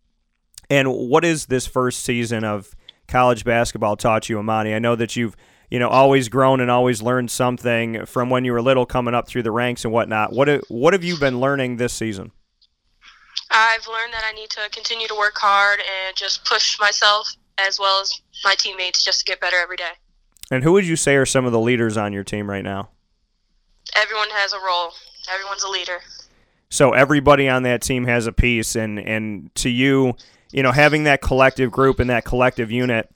And 0.69 0.91
what 0.91 1.23
is 1.23 1.45
this 1.45 1.67
first 1.67 1.99
season 1.99 2.43
of 2.43 2.75
college 3.07 3.45
basketball 3.45 3.95
taught 3.95 4.29
you, 4.29 4.39
Amani? 4.39 4.73
I 4.73 4.79
know 4.79 4.95
that 4.95 5.15
you've 5.15 5.35
you 5.69 5.79
know 5.79 5.89
always 5.89 6.27
grown 6.27 6.59
and 6.59 6.71
always 6.71 7.01
learned 7.01 7.29
something 7.29 8.05
from 8.05 8.29
when 8.29 8.45
you 8.45 8.51
were 8.51 8.61
little, 8.61 8.85
coming 8.85 9.13
up 9.13 9.27
through 9.27 9.43
the 9.43 9.51
ranks 9.51 9.85
and 9.85 9.93
whatnot. 9.93 10.33
What 10.33 10.49
what 10.69 10.93
have 10.93 11.03
you 11.03 11.17
been 11.17 11.39
learning 11.39 11.77
this 11.77 11.93
season? 11.93 12.31
I've 13.59 13.87
learned 13.87 14.13
that 14.13 14.23
I 14.23 14.33
need 14.33 14.51
to 14.51 14.69
continue 14.71 15.07
to 15.07 15.15
work 15.15 15.35
hard 15.35 15.79
and 15.79 16.15
just 16.15 16.45
push 16.45 16.79
myself 16.79 17.33
as 17.57 17.79
well 17.79 17.99
as 17.99 18.21
my 18.45 18.53
teammates 18.53 19.03
just 19.03 19.21
to 19.21 19.25
get 19.25 19.41
better 19.41 19.57
every 19.57 19.77
day. 19.77 19.93
And 20.51 20.63
who 20.63 20.73
would 20.73 20.85
you 20.85 20.95
say 20.95 21.15
are 21.15 21.25
some 21.25 21.43
of 21.43 21.51
the 21.51 21.59
leaders 21.59 21.97
on 21.97 22.13
your 22.13 22.23
team 22.23 22.47
right 22.47 22.63
now? 22.63 22.89
Everyone 23.95 24.29
has 24.29 24.53
a 24.53 24.59
role. 24.59 24.91
Everyone's 25.33 25.63
a 25.63 25.69
leader. 25.69 26.01
So 26.69 26.91
everybody 26.91 27.49
on 27.49 27.63
that 27.63 27.81
team 27.81 28.05
has 28.05 28.27
a 28.27 28.31
piece, 28.31 28.75
and 28.75 28.99
and 28.99 29.53
to 29.55 29.69
you, 29.69 30.15
you 30.51 30.61
know, 30.61 30.71
having 30.71 31.05
that 31.05 31.21
collective 31.21 31.71
group 31.71 31.99
and 31.99 32.09
that 32.11 32.25
collective 32.25 32.69
unit, 32.69 33.09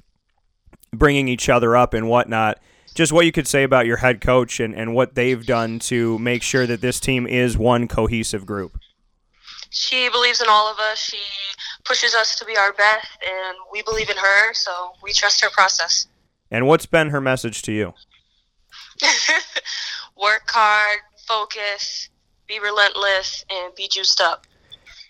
bringing 0.92 1.28
each 1.28 1.50
other 1.50 1.78
up 1.78 1.94
and 1.94 2.10
whatnot. 2.10 2.60
Just 2.96 3.14
what 3.14 3.26
you 3.26 3.32
could 3.32 3.48
say 3.48 3.64
about 3.64 3.86
your 3.86 3.98
head 3.98 4.20
coach 4.20 4.60
and, 4.60 4.76
and 4.76 4.94
what 4.94 5.16
they've 5.16 5.46
done 5.46 5.80
to 5.80 6.18
make 6.20 6.44
sure 6.44 6.66
that 6.66 6.82
this 6.82 7.00
team 7.00 7.28
is 7.28 7.58
one 7.58 7.88
cohesive 7.88 8.46
group. 8.46 8.81
She 9.72 10.10
believes 10.10 10.42
in 10.42 10.48
all 10.50 10.70
of 10.70 10.78
us. 10.80 11.00
She 11.00 11.18
pushes 11.86 12.14
us 12.14 12.38
to 12.38 12.46
be 12.46 12.58
our 12.58 12.74
best, 12.74 13.08
and 13.26 13.58
we 13.72 13.82
believe 13.82 14.10
in 14.10 14.18
her, 14.18 14.54
so 14.54 14.92
we 15.02 15.14
trust 15.14 15.42
her 15.42 15.50
process. 15.50 16.08
And 16.52 16.68
what's 16.68 16.86
been 16.86 17.10
her 17.10 17.22
message 17.22 17.62
to 17.64 17.72
you? 17.72 17.94
Work 20.22 20.44
hard, 20.48 21.00
focus, 21.26 22.10
be 22.48 22.60
relentless, 22.60 23.46
and 23.50 23.74
be 23.74 23.88
juiced 23.88 24.20
up. 24.20 24.46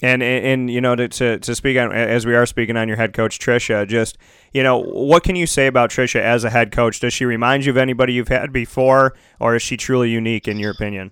And 0.04 0.22
and, 0.22 0.46
and 0.46 0.72
you 0.72 0.80
know 0.80 0.96
to, 0.96 1.08
to 1.08 1.40
to 1.40 1.56
speak 1.56 1.78
on 1.78 1.92
as 1.92 2.28
we 2.28 2.36
are 2.36 2.46
speaking 2.46 2.78
on 2.78 2.88
your 2.88 2.98
head 2.98 3.14
coach 3.14 3.40
Trisha, 3.40 3.88
just 3.88 4.20
you 4.54 4.62
know 4.62 4.78
what 4.78 5.24
can 5.24 5.36
you 5.36 5.48
say 5.48 5.66
about 5.66 5.90
Trisha 5.90 6.20
as 6.20 6.44
a 6.44 6.52
head 6.52 6.72
coach? 6.72 7.00
Does 7.00 7.14
she 7.14 7.26
remind 7.26 7.66
you 7.66 7.72
of 7.72 7.78
anybody 7.78 8.14
you've 8.14 8.28
had 8.28 8.54
before, 8.54 9.16
or 9.40 9.56
is 9.56 9.64
she 9.64 9.76
truly 9.76 10.12
unique 10.12 10.48
in 10.48 10.60
your 10.60 10.72
opinion? 10.72 11.12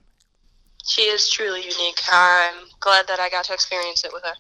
She 0.85 1.01
is 1.03 1.29
truly 1.29 1.61
unique. 1.61 1.99
I'm 2.11 2.68
glad 2.79 3.07
that 3.07 3.19
I 3.19 3.29
got 3.29 3.45
to 3.45 3.53
experience 3.53 4.03
it 4.03 4.11
with 4.13 4.23
her. 4.23 4.33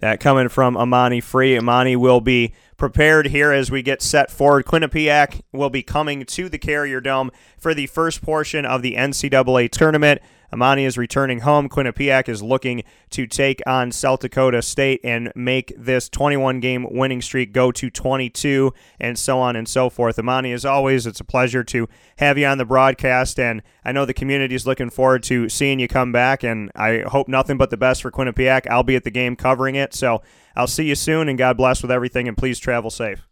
That 0.00 0.18
coming 0.18 0.48
from 0.48 0.76
Amani 0.76 1.20
Free. 1.20 1.56
Amani 1.56 1.94
will 1.94 2.20
be 2.20 2.54
prepared 2.76 3.28
here 3.28 3.52
as 3.52 3.70
we 3.70 3.82
get 3.82 4.02
set 4.02 4.32
forward. 4.32 4.66
Quinnipiac 4.66 5.42
will 5.52 5.70
be 5.70 5.84
coming 5.84 6.24
to 6.24 6.48
the 6.48 6.58
Carrier 6.58 7.00
Dome 7.00 7.30
for 7.56 7.72
the 7.72 7.86
first 7.86 8.20
portion 8.20 8.66
of 8.66 8.82
the 8.82 8.96
NCAA 8.96 9.70
tournament. 9.70 10.20
Amani 10.52 10.84
is 10.84 10.98
returning 10.98 11.40
home. 11.40 11.68
Quinnipiac 11.68 12.28
is 12.28 12.42
looking 12.42 12.84
to 13.10 13.26
take 13.26 13.62
on 13.66 13.90
South 13.90 14.20
Dakota 14.20 14.60
State 14.62 15.00
and 15.02 15.32
make 15.34 15.72
this 15.78 16.08
21 16.08 16.60
game 16.60 16.86
winning 16.90 17.22
streak 17.22 17.52
go 17.52 17.72
to 17.72 17.90
22 17.90 18.74
and 19.00 19.18
so 19.18 19.38
on 19.38 19.56
and 19.56 19.66
so 19.68 19.88
forth. 19.88 20.18
Amani, 20.18 20.52
as 20.52 20.64
always, 20.64 21.06
it's 21.06 21.20
a 21.20 21.24
pleasure 21.24 21.64
to 21.64 21.88
have 22.16 22.36
you 22.36 22.46
on 22.46 22.58
the 22.58 22.64
broadcast, 22.64 23.38
and 23.40 23.62
I 23.84 23.92
know 23.92 24.04
the 24.04 24.14
community 24.14 24.54
is 24.54 24.66
looking 24.66 24.90
forward 24.90 25.22
to 25.24 25.48
seeing 25.48 25.80
you 25.80 25.88
come 25.88 26.12
back, 26.12 26.42
and 26.42 26.70
I 26.74 27.04
hope 27.06 27.28
nothing 27.28 27.56
but 27.56 27.70
the 27.70 27.76
best 27.76 28.02
for 28.02 28.10
Quinnipiac. 28.10 28.66
I'll 28.68 28.82
be 28.82 28.96
at 28.96 29.04
the 29.04 29.10
game 29.10 29.36
covering 29.36 29.74
it, 29.74 29.94
so 29.94 30.22
I'll 30.54 30.66
see 30.66 30.84
you 30.84 30.94
soon, 30.94 31.28
and 31.28 31.38
God 31.38 31.56
bless 31.56 31.82
with 31.82 31.90
everything, 31.90 32.28
and 32.28 32.36
please 32.36 32.58
travel 32.58 32.90
safe. 32.90 33.26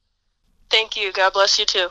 Thank 0.70 0.96
you. 0.96 1.12
God 1.12 1.32
bless 1.32 1.58
you 1.58 1.66
too. 1.66 1.88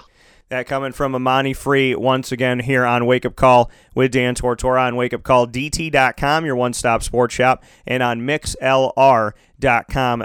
That 0.49 0.65
coming 0.65 0.93
from 0.93 1.13
Amani 1.13 1.53
Free 1.53 1.93
once 1.93 2.31
again 2.31 2.59
here 2.59 2.83
on 2.83 3.05
Wake 3.05 3.23
Up 3.23 3.35
Call 3.35 3.69
with 3.93 4.12
Dan 4.12 4.33
Tortora 4.33 4.88
on 4.88 4.95
wakeupcalldt.com, 4.95 6.43
your 6.43 6.55
one 6.55 6.73
stop 6.73 7.03
sports 7.03 7.35
shop, 7.35 7.63
and 7.85 8.01
on 8.01 8.21
mixlr.com 8.21 9.33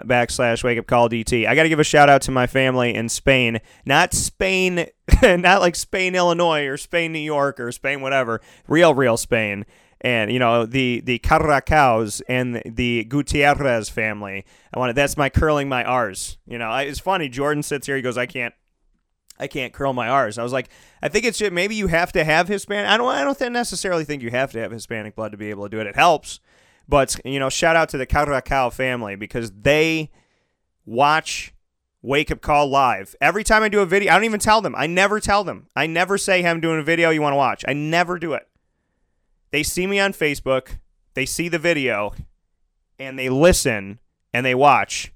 backslash 0.06 0.64
wake 0.64 0.78
up 0.78 0.87
call 0.87 1.10
DT. 1.10 1.46
I 1.46 1.54
got 1.54 1.64
to 1.64 1.68
give 1.68 1.78
a 1.78 1.84
shout 1.84 2.08
out 2.08 2.22
to 2.22 2.30
my 2.30 2.46
family 2.46 2.94
in 2.94 3.10
Spain. 3.10 3.60
Not 3.84 4.14
Spain, 4.14 4.87
not 5.22 5.60
like 5.60 5.76
Spain, 5.76 6.14
Illinois, 6.14 6.64
or 6.64 6.78
Spain, 6.78 7.12
New 7.12 7.18
York, 7.18 7.60
or 7.60 7.70
Spain, 7.70 8.00
whatever. 8.00 8.40
Real, 8.66 8.94
real 8.94 9.18
Spain. 9.18 9.66
And 10.00 10.32
you 10.32 10.38
know 10.38 10.64
the 10.64 11.00
the 11.00 11.18
Caracaos 11.18 12.22
and 12.30 12.54
the, 12.54 12.62
the 12.64 13.04
Gutierrez 13.04 13.90
family. 13.90 14.46
I 14.72 14.78
wanted 14.78 14.96
that's 14.96 15.18
my 15.18 15.28
curling 15.28 15.68
my 15.68 15.84
R's. 15.84 16.38
You 16.46 16.56
know, 16.56 16.70
I, 16.70 16.84
it's 16.84 16.98
funny. 16.98 17.28
Jordan 17.28 17.62
sits 17.62 17.87
here. 17.87 17.96
He 17.96 18.02
goes, 18.02 18.16
"I 18.16 18.24
can't 18.24 18.54
I 19.38 19.47
can't 19.47 19.73
curl 19.73 19.92
my 19.92 20.09
R's. 20.09 20.38
I 20.38 20.42
was 20.42 20.53
like, 20.53 20.68
I 21.03 21.09
think 21.09 21.25
it's 21.25 21.38
just, 21.38 21.53
maybe 21.53 21.75
you 21.75 21.88
have 21.88 22.12
to 22.12 22.25
have 22.25 22.47
Hispanic. 22.49 22.88
I 22.88 22.97
don't. 22.97 23.09
I 23.09 23.25
don't 23.25 23.53
necessarily 23.53 24.05
think 24.05 24.23
you 24.23 24.31
have 24.31 24.53
to 24.53 24.61
have 24.61 24.70
Hispanic 24.70 25.16
blood 25.16 25.33
to 25.33 25.38
be 25.38 25.51
able 25.51 25.64
to 25.64 25.68
do 25.68 25.81
it. 25.81 25.87
It 25.87 25.97
helps, 25.97 26.40
but 26.88 27.18
you 27.25 27.38
know, 27.38 27.51
shout 27.51 27.77
out 27.77 27.88
to 27.90 27.99
the 27.99 28.07
Caracao 28.07 28.70
family 28.70 29.16
because 29.16 29.51
they 29.51 30.11
watch 30.87 31.53
Wake 32.01 32.31
Up 32.31 32.40
Call 32.40 32.68
live 32.68 33.16
every 33.20 33.42
time 33.42 33.62
I 33.62 33.68
do 33.68 33.81
a 33.81 33.87
video. 33.87 34.12
I 34.12 34.14
don't 34.14 34.25
even 34.25 34.40
tell 34.40 34.61
them. 34.61 34.75
I 34.77 34.87
never 34.87 35.18
tell 35.18 35.42
them. 35.42 35.66
I 35.75 35.87
never 35.87 36.16
say, 36.16 36.42
"Hey, 36.42 36.49
I'm 36.49 36.61
doing 36.61 36.79
a 36.79 36.85
video. 36.85 37.11
You 37.11 37.23
want 37.23 37.33
to 37.33 37.38
watch?" 37.38 37.64
I 37.66 37.73
never 37.73 38.18
do 38.18 38.35
it. 38.35 38.47
They 39.51 39.62
see 39.62 39.87
me 39.87 39.99
on 39.99 40.12
Facebook. 40.12 40.79
They 41.14 41.27
see 41.27 41.49
the 41.49 41.59
video, 41.59 42.12
and 42.99 43.18
they 43.18 43.29
listen 43.29 43.99
and 44.33 44.44
they 44.44 44.55
watch 44.55 45.12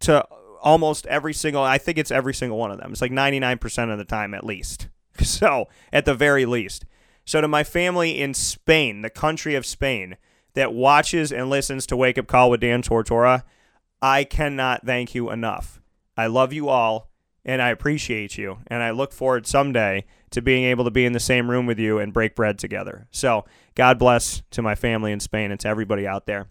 to 0.00 0.26
almost 0.64 1.06
every 1.06 1.34
single 1.34 1.62
I 1.62 1.78
think 1.78 1.98
it's 1.98 2.10
every 2.10 2.34
single 2.34 2.58
one 2.58 2.72
of 2.72 2.78
them. 2.78 2.90
It's 2.90 3.02
like 3.02 3.12
99% 3.12 3.92
of 3.92 3.98
the 3.98 4.04
time 4.04 4.34
at 4.34 4.44
least. 4.44 4.88
So, 5.22 5.68
at 5.92 6.06
the 6.06 6.14
very 6.14 6.44
least. 6.44 6.86
So 7.24 7.40
to 7.40 7.46
my 7.46 7.62
family 7.62 8.20
in 8.20 8.34
Spain, 8.34 9.02
the 9.02 9.10
country 9.10 9.54
of 9.54 9.64
Spain 9.64 10.16
that 10.54 10.74
watches 10.74 11.30
and 11.30 11.48
listens 11.48 11.86
to 11.86 11.96
Wake 11.96 12.18
Up 12.18 12.26
Call 12.26 12.50
with 12.50 12.60
Dan 12.60 12.82
Tortora, 12.82 13.44
I 14.02 14.24
cannot 14.24 14.84
thank 14.84 15.14
you 15.14 15.30
enough. 15.30 15.80
I 16.16 16.26
love 16.26 16.52
you 16.52 16.68
all 16.68 17.12
and 17.44 17.62
I 17.62 17.68
appreciate 17.68 18.36
you 18.36 18.58
and 18.66 18.82
I 18.82 18.90
look 18.90 19.12
forward 19.12 19.46
someday 19.46 20.04
to 20.30 20.42
being 20.42 20.64
able 20.64 20.84
to 20.84 20.90
be 20.90 21.04
in 21.04 21.12
the 21.12 21.20
same 21.20 21.48
room 21.48 21.64
with 21.64 21.78
you 21.78 22.00
and 22.00 22.12
break 22.12 22.34
bread 22.34 22.58
together. 22.58 23.06
So, 23.12 23.44
God 23.76 24.00
bless 24.00 24.42
to 24.50 24.62
my 24.62 24.74
family 24.74 25.12
in 25.12 25.20
Spain 25.20 25.52
and 25.52 25.60
to 25.60 25.68
everybody 25.68 26.08
out 26.08 26.26
there 26.26 26.48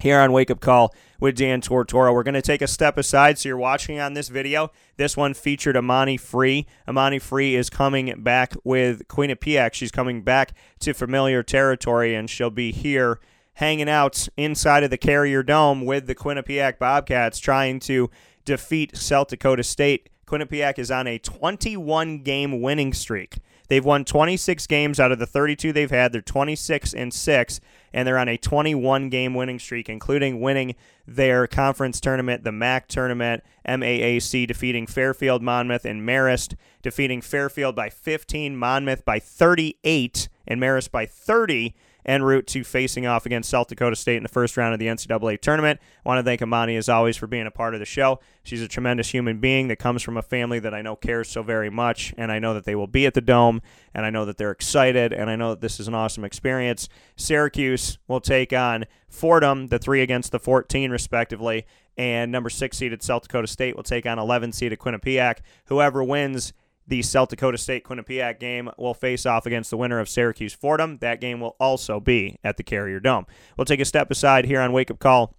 here 0.00 0.18
on 0.18 0.32
Wake 0.32 0.50
Up 0.50 0.60
Call 0.60 0.94
with 1.20 1.36
Dan 1.36 1.60
Tortora. 1.60 2.12
We're 2.12 2.22
going 2.22 2.34
to 2.34 2.42
take 2.42 2.62
a 2.62 2.66
step 2.66 2.98
aside. 2.98 3.38
So 3.38 3.48
you're 3.48 3.58
watching 3.58 4.00
on 4.00 4.14
this 4.14 4.28
video. 4.28 4.70
This 4.96 5.16
one 5.16 5.34
featured 5.34 5.76
Amani 5.76 6.16
Free. 6.16 6.66
Amani 6.88 7.18
Free 7.18 7.54
is 7.54 7.70
coming 7.70 8.22
back 8.22 8.54
with 8.64 9.06
Queen 9.08 9.30
of 9.30 9.38
Quinnipiac. 9.38 9.74
She's 9.74 9.92
coming 9.92 10.22
back 10.22 10.54
to 10.80 10.92
familiar 10.92 11.42
territory, 11.42 12.14
and 12.14 12.28
she'll 12.28 12.50
be 12.50 12.72
here 12.72 13.20
hanging 13.54 13.88
out 13.88 14.28
inside 14.36 14.82
of 14.82 14.90
the 14.90 14.98
Carrier 14.98 15.42
Dome 15.42 15.84
with 15.84 16.06
the 16.06 16.14
Quinnipiac 16.14 16.78
Bobcats, 16.78 17.38
trying 17.38 17.80
to 17.80 18.10
defeat 18.44 18.96
South 18.96 19.28
Dakota 19.28 19.62
State. 19.62 20.08
Quinnipiac 20.26 20.78
is 20.78 20.90
on 20.90 21.06
a 21.06 21.18
21 21.18 22.22
game 22.22 22.60
winning 22.60 22.92
streak. 22.92 23.36
They've 23.72 23.82
won 23.82 24.04
26 24.04 24.66
games 24.66 25.00
out 25.00 25.12
of 25.12 25.18
the 25.18 25.24
32 25.24 25.72
they've 25.72 25.90
had. 25.90 26.12
They're 26.12 26.20
26 26.20 26.92
and 26.92 27.10
6, 27.10 27.60
and 27.94 28.06
they're 28.06 28.18
on 28.18 28.28
a 28.28 28.36
21 28.36 29.08
game 29.08 29.32
winning 29.32 29.58
streak, 29.58 29.88
including 29.88 30.42
winning 30.42 30.74
their 31.06 31.46
conference 31.46 31.98
tournament, 31.98 32.44
the 32.44 32.52
MAC 32.52 32.86
tournament, 32.86 33.42
MAAC, 33.66 34.46
defeating 34.46 34.86
Fairfield, 34.86 35.40
Monmouth, 35.40 35.86
and 35.86 36.06
Marist, 36.06 36.54
defeating 36.82 37.22
Fairfield 37.22 37.74
by 37.74 37.88
15, 37.88 38.58
Monmouth 38.58 39.06
by 39.06 39.18
38, 39.18 40.28
and 40.46 40.60
Marist 40.60 40.90
by 40.90 41.06
30 41.06 41.74
en 42.04 42.22
route 42.22 42.46
to 42.48 42.64
facing 42.64 43.06
off 43.06 43.26
against 43.26 43.50
South 43.50 43.68
Dakota 43.68 43.96
State 43.96 44.16
in 44.16 44.22
the 44.22 44.28
first 44.28 44.56
round 44.56 44.72
of 44.74 44.80
the 44.80 44.86
NCAA 44.86 45.40
tournament. 45.40 45.80
I 46.04 46.08
want 46.08 46.18
to 46.18 46.22
thank 46.22 46.42
Amani, 46.42 46.76
as 46.76 46.88
always, 46.88 47.16
for 47.16 47.26
being 47.26 47.46
a 47.46 47.50
part 47.50 47.74
of 47.74 47.80
the 47.80 47.86
show. 47.86 48.20
She's 48.42 48.62
a 48.62 48.68
tremendous 48.68 49.10
human 49.10 49.38
being 49.38 49.68
that 49.68 49.76
comes 49.76 50.02
from 50.02 50.16
a 50.16 50.22
family 50.22 50.58
that 50.58 50.74
I 50.74 50.82
know 50.82 50.96
cares 50.96 51.28
so 51.28 51.42
very 51.42 51.70
much, 51.70 52.12
and 52.16 52.32
I 52.32 52.38
know 52.38 52.54
that 52.54 52.64
they 52.64 52.74
will 52.74 52.86
be 52.86 53.06
at 53.06 53.14
the 53.14 53.20
Dome, 53.20 53.62
and 53.94 54.04
I 54.04 54.10
know 54.10 54.24
that 54.24 54.36
they're 54.36 54.50
excited, 54.50 55.12
and 55.12 55.30
I 55.30 55.36
know 55.36 55.50
that 55.50 55.60
this 55.60 55.78
is 55.78 55.88
an 55.88 55.94
awesome 55.94 56.24
experience. 56.24 56.88
Syracuse 57.16 57.98
will 58.08 58.20
take 58.20 58.52
on 58.52 58.84
Fordham, 59.08 59.68
the 59.68 59.78
three 59.78 60.02
against 60.02 60.32
the 60.32 60.40
14, 60.40 60.90
respectively, 60.90 61.66
and 61.96 62.32
number 62.32 62.48
six 62.48 62.78
seeded 62.78 63.02
South 63.02 63.22
Dakota 63.22 63.46
State 63.46 63.76
will 63.76 63.82
take 63.82 64.06
on 64.06 64.18
11 64.18 64.52
seeded 64.52 64.78
Quinnipiac. 64.78 65.38
Whoever 65.66 66.02
wins 66.02 66.52
the 66.92 67.00
South 67.00 67.30
Dakota 67.30 67.56
State 67.56 67.84
Quinnipiac 67.84 68.38
game 68.38 68.68
will 68.76 68.92
face 68.92 69.24
off 69.24 69.46
against 69.46 69.70
the 69.70 69.78
winner 69.78 69.98
of 69.98 70.10
Syracuse 70.10 70.52
Fordham. 70.52 70.98
That 70.98 71.22
game 71.22 71.40
will 71.40 71.56
also 71.58 72.00
be 72.00 72.38
at 72.44 72.58
the 72.58 72.62
Carrier 72.62 73.00
Dome. 73.00 73.24
We'll 73.56 73.64
take 73.64 73.80
a 73.80 73.86
step 73.86 74.10
aside 74.10 74.44
here 74.44 74.60
on 74.60 74.72
Wake 74.72 74.90
Up 74.90 74.98
Call 74.98 75.34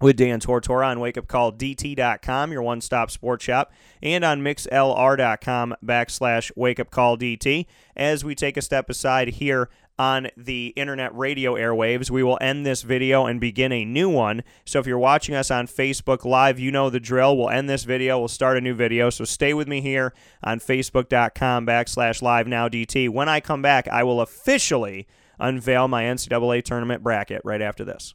with 0.00 0.16
Dan 0.16 0.40
Tortora 0.40 0.86
on 0.86 0.98
wakeupcalldt.com, 0.98 2.50
your 2.50 2.62
one 2.62 2.80
stop 2.80 3.12
sports 3.12 3.44
shop, 3.44 3.70
and 4.02 4.24
on 4.24 4.40
mixlr.com 4.40 5.76
backslash 5.84 6.50
wakeupcalldt. 6.56 7.66
As 7.94 8.24
we 8.24 8.34
take 8.34 8.56
a 8.56 8.62
step 8.62 8.90
aside 8.90 9.28
here 9.28 9.70
on 10.00 10.28
the 10.34 10.68
internet 10.76 11.14
radio 11.14 11.56
airwaves, 11.56 12.10
we 12.10 12.22
will 12.22 12.38
end 12.40 12.64
this 12.64 12.80
video 12.80 13.26
and 13.26 13.38
begin 13.38 13.70
a 13.70 13.84
new 13.84 14.08
one. 14.08 14.42
So 14.64 14.80
if 14.80 14.86
you're 14.86 14.98
watching 14.98 15.34
us 15.34 15.50
on 15.50 15.66
Facebook 15.66 16.24
Live, 16.24 16.58
you 16.58 16.70
know 16.70 16.88
the 16.88 16.98
drill. 16.98 17.36
We'll 17.36 17.50
end 17.50 17.68
this 17.68 17.84
video, 17.84 18.18
we'll 18.18 18.28
start 18.28 18.56
a 18.56 18.62
new 18.62 18.72
video. 18.72 19.10
So 19.10 19.26
stay 19.26 19.52
with 19.52 19.68
me 19.68 19.82
here 19.82 20.14
on 20.42 20.58
facebook.com 20.58 21.66
backslash 21.66 22.22
live 22.22 22.46
now 22.46 22.66
DT. 22.66 23.10
When 23.10 23.28
I 23.28 23.40
come 23.40 23.60
back, 23.60 23.88
I 23.88 24.02
will 24.02 24.22
officially 24.22 25.06
unveil 25.38 25.86
my 25.86 26.04
NCAA 26.04 26.64
tournament 26.64 27.02
bracket 27.02 27.42
right 27.44 27.60
after 27.60 27.84
this. 27.84 28.14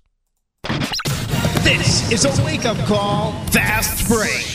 This 1.62 2.12
is 2.12 2.26
a 2.26 2.44
wake 2.44 2.66
up 2.66 2.78
call, 2.88 3.32
fast 3.50 4.08
break. 4.08 4.55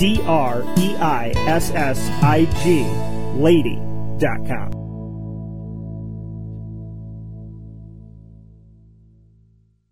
D 0.00 0.18
R 0.24 0.64
E 0.78 0.96
I 0.96 1.30
S 1.46 1.72
S 1.72 2.08
I 2.22 2.46
G 2.62 2.86
Lady.com. 3.38 4.70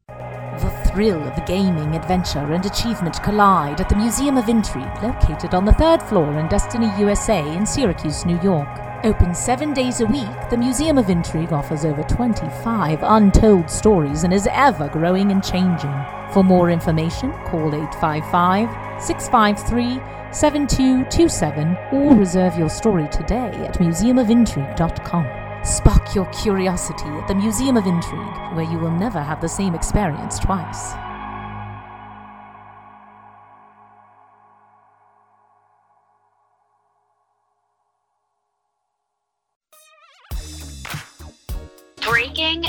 The 0.08 0.90
thrill 0.90 1.22
of 1.22 1.44
gaming, 1.44 1.94
adventure, 1.94 2.54
and 2.54 2.64
achievement 2.64 3.22
collide 3.22 3.82
at 3.82 3.90
the 3.90 3.96
Museum 3.96 4.38
of 4.38 4.48
Intrigue, 4.48 5.02
located 5.02 5.52
on 5.52 5.66
the 5.66 5.74
third 5.74 6.02
floor 6.02 6.38
in 6.38 6.48
Destiny, 6.48 6.90
USA, 6.98 7.46
in 7.54 7.66
Syracuse, 7.66 8.24
New 8.24 8.40
York. 8.40 8.87
Open 9.04 9.32
seven 9.32 9.72
days 9.72 10.00
a 10.00 10.06
week, 10.06 10.50
the 10.50 10.56
Museum 10.56 10.98
of 10.98 11.08
Intrigue 11.08 11.52
offers 11.52 11.84
over 11.84 12.02
25 12.02 12.98
untold 13.00 13.70
stories 13.70 14.24
and 14.24 14.34
is 14.34 14.48
ever 14.50 14.88
growing 14.88 15.30
and 15.30 15.42
changing. 15.42 15.94
For 16.32 16.42
more 16.42 16.68
information, 16.68 17.30
call 17.44 17.72
855 17.72 19.00
653 19.00 20.00
7227 20.32 21.76
or 21.92 22.16
reserve 22.16 22.58
your 22.58 22.68
story 22.68 23.06
today 23.12 23.52
at 23.68 23.78
museumofintrigue.com. 23.78 25.64
Spark 25.64 26.14
your 26.16 26.26
curiosity 26.32 27.08
at 27.08 27.28
the 27.28 27.36
Museum 27.36 27.76
of 27.76 27.86
Intrigue, 27.86 28.56
where 28.56 28.68
you 28.68 28.78
will 28.78 28.90
never 28.90 29.22
have 29.22 29.40
the 29.40 29.48
same 29.48 29.76
experience 29.76 30.40
twice. 30.40 30.92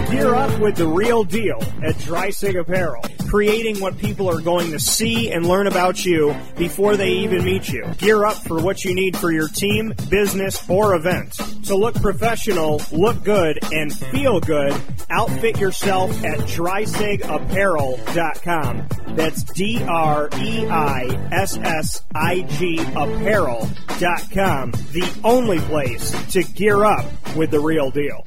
Gear 0.10 0.36
up 0.36 0.60
with 0.60 0.76
the 0.76 0.88
real 0.88 1.24
deal 1.24 1.62
at 1.84 1.96
Dreissig 1.96 2.60
Apparel, 2.60 3.04
creating 3.28 3.80
what 3.80 3.98
people 3.98 4.30
are 4.30 4.42
going 4.42 4.72
to 4.72 4.80
see 4.80 5.32
and 5.32 5.46
learn 5.46 5.68
about 5.68 6.06
you 6.06 6.36
before 6.58 6.96
they 6.96 7.10
even 7.10 7.44
meet 7.44 7.70
you. 7.70 7.86
Gear 7.98 8.26
up 8.26 8.38
for 8.38 8.62
what 8.62 8.86
you 8.86 8.96
need 8.96 9.18
for 9.18 9.32
your 9.32 9.48
team, 9.48 9.94
business, 10.10 10.68
or 10.70 10.96
event. 10.96 11.34
To 11.66 11.76
look 11.76 11.96
professional, 11.96 12.82
look 12.92 13.24
good, 13.24 13.60
and 13.74 13.94
feel 13.94 14.40
good, 14.40 14.74
Outfit 15.10 15.58
yourself 15.58 16.12
at 16.26 16.40
dreissigapparel.com. 16.40 18.88
That's 19.16 19.44
D 19.44 19.82
R 19.88 20.30
E 20.38 20.68
I 20.68 21.30
S 21.32 21.56
S 21.58 22.02
I 22.14 22.42
G 22.42 22.80
apparel.com. 22.80 24.72
The 24.72 25.20
only 25.24 25.60
place 25.60 26.12
to 26.34 26.44
gear 26.44 26.84
up 26.84 27.06
with 27.38 27.52
the 27.52 27.62
real 27.62 27.90
deal. 27.90 28.27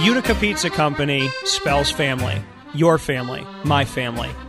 Utica 0.00 0.32
Pizza 0.36 0.70
Company 0.70 1.28
spells 1.42 1.90
family. 1.90 2.40
Your 2.72 2.98
family, 2.98 3.44
my 3.64 3.84
family, 3.84 4.30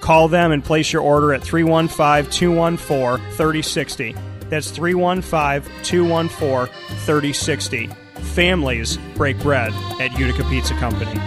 Call 0.00 0.28
them 0.28 0.52
and 0.52 0.64
place 0.64 0.92
your 0.92 1.02
order 1.02 1.32
at 1.32 1.42
315 1.42 2.30
214 2.30 3.24
3060. 3.32 4.16
That's 4.48 4.70
315 4.70 5.70
214 5.82 6.74
3060. 7.04 7.86
Families 8.34 8.98
break 9.14 9.38
bread 9.40 9.72
at 10.00 10.18
Utica 10.18 10.44
Pizza 10.44 10.74
Company. 10.74 11.20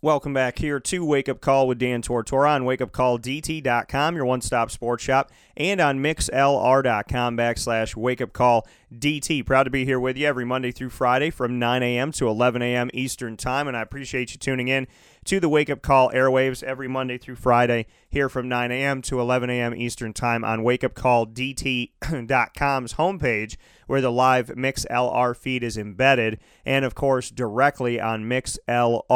Welcome 0.00 0.32
back 0.32 0.60
here 0.60 0.78
to 0.78 1.04
Wake 1.04 1.28
Up 1.28 1.40
Call 1.40 1.66
with 1.66 1.80
Dan 1.80 2.02
Tortora 2.02 2.50
on 2.50 2.62
wakeupcalldt.com, 2.62 4.14
your 4.14 4.26
one 4.26 4.40
stop 4.40 4.70
sports 4.70 5.02
shop, 5.02 5.32
and 5.56 5.80
on 5.80 5.98
mixlr.com 5.98 7.36
backslash 7.36 7.96
wakeupcalldt. 7.96 9.44
Proud 9.44 9.64
to 9.64 9.70
be 9.70 9.84
here 9.84 9.98
with 9.98 10.16
you 10.16 10.24
every 10.24 10.44
Monday 10.44 10.70
through 10.70 10.90
Friday 10.90 11.30
from 11.30 11.58
9 11.58 11.82
a.m. 11.82 12.12
to 12.12 12.28
11 12.28 12.62
a.m. 12.62 12.90
Eastern 12.94 13.36
Time, 13.36 13.66
and 13.66 13.76
I 13.76 13.82
appreciate 13.82 14.30
you 14.30 14.38
tuning 14.38 14.68
in 14.68 14.86
to 15.24 15.40
the 15.40 15.48
Wake 15.48 15.68
Up 15.68 15.82
Call 15.82 16.12
airwaves 16.12 16.62
every 16.62 16.86
Monday 16.86 17.18
through 17.18 17.34
Friday 17.34 17.86
here 18.08 18.28
from 18.28 18.48
9 18.48 18.70
a.m. 18.70 19.02
to 19.02 19.18
11 19.18 19.50
a.m. 19.50 19.74
Eastern 19.74 20.12
Time 20.12 20.44
on 20.44 20.60
wakeupcalldt.com's 20.60 22.94
homepage 22.94 23.56
where 23.88 24.00
the 24.00 24.12
live 24.12 24.46
MixLR 24.48 25.36
feed 25.36 25.64
is 25.64 25.76
embedded, 25.76 26.38
and 26.64 26.84
of 26.84 26.94
course 26.94 27.30
directly 27.30 28.00
on 28.00 28.24
mixlr.com 28.24 29.08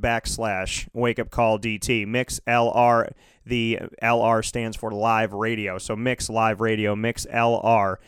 backslash 0.00 0.88
wake 0.94 1.18
up 1.18 1.30
call 1.30 1.58
DT. 1.58 2.06
MixLR, 2.06 3.12
the 3.44 3.80
LR 4.02 4.44
stands 4.44 4.76
for 4.76 4.92
live 4.92 5.32
radio. 5.32 5.78
So 5.78 5.96
Mix 5.96 6.30
Live 6.30 6.60
Radio, 6.60 6.94
mixlr.com 6.94 7.98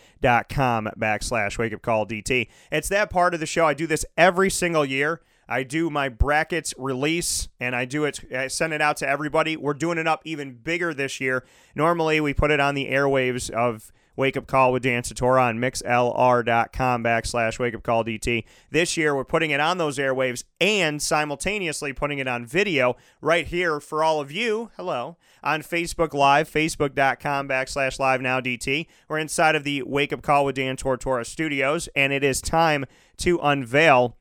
backslash 0.99 1.59
wake 1.59 1.73
up 1.75 1.83
call 1.83 2.07
DT. 2.07 2.49
It's 2.71 2.89
that 2.89 3.11
part 3.11 3.35
of 3.35 3.41
the 3.41 3.47
show. 3.47 3.67
I 3.67 3.75
do 3.75 3.87
this 3.87 4.07
every 4.17 4.49
single 4.49 4.85
year. 4.85 5.21
I 5.49 5.65
do 5.65 5.91
my 5.91 6.09
brackets 6.09 6.73
release 6.79 7.49
and 7.59 7.75
I 7.75 7.85
do 7.85 8.05
it, 8.05 8.21
I 8.33 8.47
send 8.47 8.73
it 8.73 8.81
out 8.81 8.99
to 8.99 9.09
everybody. 9.09 9.57
We're 9.57 9.75
doing 9.75 9.99
it 9.99 10.07
up 10.07 10.23
even 10.25 10.55
bigger 10.55 10.95
this 10.95 11.21
year. 11.21 11.45
Normally, 11.75 12.21
we 12.21 12.33
put 12.33 12.53
it 12.53 12.61
on 12.61 12.77
the 12.77 12.87
airwaves 12.87 13.51
of 13.51 13.91
Wake 14.21 14.37
Up 14.37 14.47
Call 14.47 14.71
with 14.71 14.83
Dan 14.83 15.03
Tortora 15.03 15.45
on 15.45 15.59
mixlr.com 15.59 17.03
backslash 17.03 17.59
wake 17.59 17.75
up 17.75 17.83
call 17.83 18.05
DT. 18.05 18.45
This 18.71 18.99
year, 18.99 19.17
we're 19.17 19.25
putting 19.25 19.51
it 19.51 19.61
on 19.61 19.79
those 19.79 19.97
airwaves 19.97 20.45
and 20.61 21.01
simultaneously 21.01 21.95
putting 21.95 22.19
it 22.19 22.29
on 22.29 22.45
video 22.45 22.97
right 23.23 23.47
here 23.47 23.81
for 23.81 24.05
all 24.05 24.21
of 24.21 24.31
you. 24.31 24.71
Hello. 24.77 25.17
On 25.43 25.63
Facebook 25.63 26.13
Live, 26.13 26.51
facebook.com 26.51 27.49
backslash 27.49 27.99
live 27.99 28.21
now 28.21 28.43
DT. 28.43 28.89
We're 29.09 29.17
inside 29.17 29.55
of 29.55 29.65
the 29.65 29.83
Wake 29.85 30.13
Up 30.13 30.21
Call 30.21 30.45
with 30.45 30.57
Dan 30.57 30.77
Tortora 30.77 31.25
studios, 31.25 31.89
and 31.97 32.13
it 32.13 32.23
is 32.23 32.43
time 32.43 32.85
to 33.17 33.39
unveil 33.43 34.19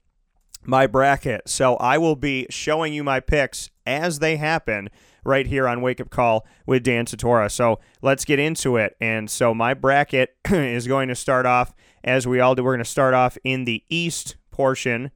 my 0.63 0.87
bracket. 0.87 1.49
So 1.49 1.75
I 1.75 1.97
will 1.97 2.15
be 2.15 2.47
showing 2.49 2.93
you 2.93 3.03
my 3.03 3.19
picks 3.19 3.69
as 3.85 4.19
they 4.19 4.37
happen 4.37 4.89
right 5.23 5.47
here 5.47 5.67
on 5.67 5.81
Wake 5.81 5.99
Up 5.99 6.09
Call 6.09 6.45
with 6.65 6.83
Dan 6.83 7.05
Tortora. 7.05 7.51
So 7.51 7.79
let's 8.01 8.25
get 8.25 8.39
into 8.39 8.77
it. 8.77 8.95
And 8.99 9.29
so 9.29 9.53
my 9.53 9.73
bracket 9.73 10.35
is 10.51 10.87
going 10.87 11.09
to 11.09 11.15
start 11.15 11.45
off 11.45 11.73
as 12.03 12.27
we 12.27 12.39
all 12.39 12.55
do. 12.55 12.63
We're 12.63 12.73
going 12.73 12.83
to 12.83 12.89
start 12.89 13.13
off 13.13 13.37
in 13.43 13.65
the 13.65 13.83
East 13.89 14.35
portion 14.51 15.11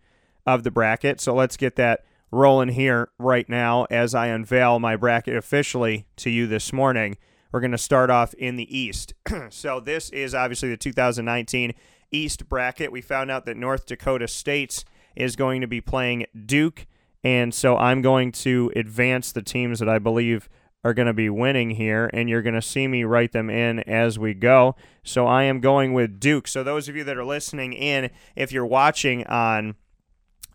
of 0.46 0.64
the 0.64 0.72
bracket. 0.72 1.22
So 1.22 1.34
let's 1.34 1.58
get 1.58 1.76
that 1.78 2.04
rolling 2.32 2.70
here 2.70 3.10
right 3.20 3.48
now 3.48 3.86
as 3.90 4.16
I 4.16 4.28
unveil 4.28 4.80
my 4.80 4.96
bracket 4.96 5.36
officially 5.36 6.06
to 6.18 6.30
you 6.30 6.48
this 6.48 6.74
morning. 6.74 7.18
We're 7.52 7.60
going 7.60 7.72
to 7.72 7.78
start 7.78 8.10
off 8.10 8.34
in 8.34 8.56
the 8.56 8.78
East. 8.78 9.14
so 9.50 9.80
this 9.80 10.10
is 10.10 10.34
obviously 10.34 10.70
the 10.70 10.78
2019 10.78 11.74
East 12.12 12.50
bracket. 12.50 12.92
We 12.92 13.02
found 13.02 13.30
out 13.30 13.46
that 13.46 13.58
North 13.58 13.86
Dakota 13.86 14.28
State's 14.28 14.84
is 15.16 15.36
going 15.36 15.62
to 15.62 15.68
be 15.68 15.80
playing 15.80 16.26
Duke. 16.46 16.88
And 17.24 17.54
so 17.54 17.78
I'm 17.78 18.02
going 18.02 18.32
to 18.34 18.72
advance 18.76 19.32
the 19.32 19.42
teams 19.42 19.80
that 19.80 19.88
I 19.88 20.00
believe 20.00 20.50
are 20.84 20.94
going 20.94 21.08
to 21.08 21.14
be 21.14 21.30
winning 21.30 21.72
here, 21.72 22.10
and 22.14 22.30
you're 22.30 22.42
going 22.42 22.56
to 22.56 22.62
see 22.62 22.88
me 22.88 23.06
write 23.06 23.32
them 23.32 23.50
in 23.50 23.80
as 23.82 24.20
we 24.20 24.34
go. 24.34 24.76
So 25.04 25.26
I 25.26 25.44
am 25.44 25.62
going 25.62 25.94
with 25.94 26.20
Duke. 26.20 26.48
So 26.48 26.64
those 26.64 26.90
of 26.90 26.96
you 26.96 27.06
that 27.06 27.18
are 27.18 27.24
listening 27.24 27.72
in, 27.72 28.10
if 28.36 28.52
you're 28.52 28.66
watching 28.66 29.26
on 29.28 29.76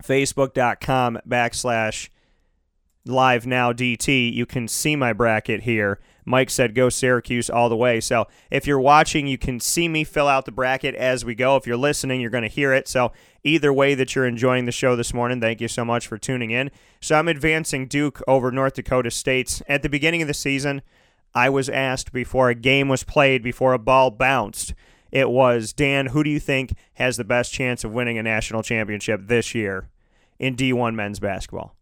facebook.com 0.04 1.20
backslash 1.26 2.10
live 3.06 3.46
now 3.46 3.72
DT, 3.72 4.32
you 4.32 4.44
can 4.44 4.68
see 4.68 4.96
my 4.96 5.14
bracket 5.14 5.62
here. 5.62 5.98
Mike 6.28 6.50
said 6.50 6.74
go 6.74 6.88
Syracuse 6.88 7.48
all 7.48 7.68
the 7.68 7.76
way. 7.76 8.00
So 8.00 8.26
if 8.50 8.66
you're 8.66 8.80
watching, 8.80 9.26
you 9.26 9.38
can 9.38 9.60
see 9.60 9.88
me 9.88 10.04
fill 10.04 10.28
out 10.28 10.44
the 10.44 10.52
bracket 10.52 10.94
as 10.94 11.24
we 11.24 11.34
go. 11.34 11.56
If 11.56 11.66
you're 11.66 11.76
listening, 11.76 12.20
you're 12.20 12.30
going 12.30 12.42
to 12.42 12.48
hear 12.48 12.72
it. 12.72 12.86
So 12.86 13.12
either 13.42 13.72
way 13.72 13.94
that 13.94 14.14
you're 14.14 14.26
enjoying 14.26 14.66
the 14.66 14.72
show 14.72 14.94
this 14.94 15.14
morning, 15.14 15.40
thank 15.40 15.60
you 15.60 15.68
so 15.68 15.84
much 15.84 16.06
for 16.06 16.18
tuning 16.18 16.50
in. 16.50 16.70
So 17.00 17.18
I'm 17.18 17.28
advancing 17.28 17.86
Duke 17.86 18.20
over 18.28 18.52
North 18.52 18.74
Dakota 18.74 19.10
State. 19.10 19.62
At 19.68 19.82
the 19.82 19.88
beginning 19.88 20.20
of 20.20 20.28
the 20.28 20.34
season, 20.34 20.82
I 21.34 21.48
was 21.48 21.68
asked 21.68 22.12
before 22.12 22.50
a 22.50 22.54
game 22.54 22.88
was 22.88 23.04
played, 23.04 23.42
before 23.42 23.72
a 23.72 23.78
ball 23.78 24.10
bounced, 24.10 24.74
it 25.10 25.30
was 25.30 25.72
Dan, 25.72 26.06
who 26.06 26.22
do 26.22 26.30
you 26.30 26.40
think 26.40 26.74
has 26.94 27.16
the 27.16 27.24
best 27.24 27.52
chance 27.52 27.84
of 27.84 27.94
winning 27.94 28.18
a 28.18 28.22
national 28.22 28.62
championship 28.62 29.22
this 29.24 29.54
year 29.54 29.88
in 30.38 30.56
D1 30.56 30.94
men's 30.94 31.20
basketball? 31.20 31.74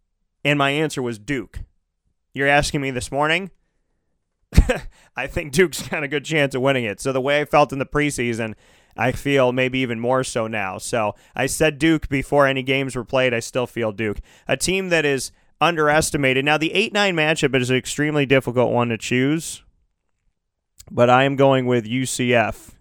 And 0.45 0.57
my 0.57 0.69
answer 0.69 1.01
was 1.01 1.19
Duke. 1.19 1.59
You're 2.33 2.47
asking 2.47 2.81
me 2.81 2.91
this 2.91 3.11
morning? 3.11 3.51
I 5.15 5.27
think 5.27 5.51
Duke's 5.51 5.87
got 5.87 6.03
a 6.03 6.07
good 6.07 6.25
chance 6.25 6.55
of 6.55 6.61
winning 6.61 6.85
it. 6.85 7.01
So 7.01 7.11
the 7.11 7.21
way 7.21 7.41
I 7.41 7.45
felt 7.45 7.73
in 7.73 7.79
the 7.79 7.85
preseason, 7.85 8.53
I 8.95 9.11
feel 9.11 9.51
maybe 9.51 9.79
even 9.79 9.99
more 9.99 10.23
so 10.23 10.47
now. 10.47 10.77
So 10.77 11.15
I 11.35 11.45
said 11.45 11.79
Duke 11.79 12.09
before 12.09 12.47
any 12.47 12.63
games 12.63 12.95
were 12.95 13.05
played. 13.05 13.33
I 13.33 13.39
still 13.39 13.67
feel 13.67 13.91
Duke. 13.91 14.19
A 14.47 14.57
team 14.57 14.89
that 14.89 15.05
is 15.05 15.31
underestimated. 15.59 16.45
Now, 16.45 16.57
the 16.57 16.73
8 16.73 16.93
9 16.93 17.15
matchup 17.15 17.55
is 17.55 17.69
an 17.69 17.77
extremely 17.77 18.25
difficult 18.25 18.71
one 18.71 18.89
to 18.89 18.97
choose, 18.97 19.63
but 20.89 21.09
I 21.09 21.23
am 21.23 21.35
going 21.35 21.65
with 21.65 21.85
UCF. 21.85 22.73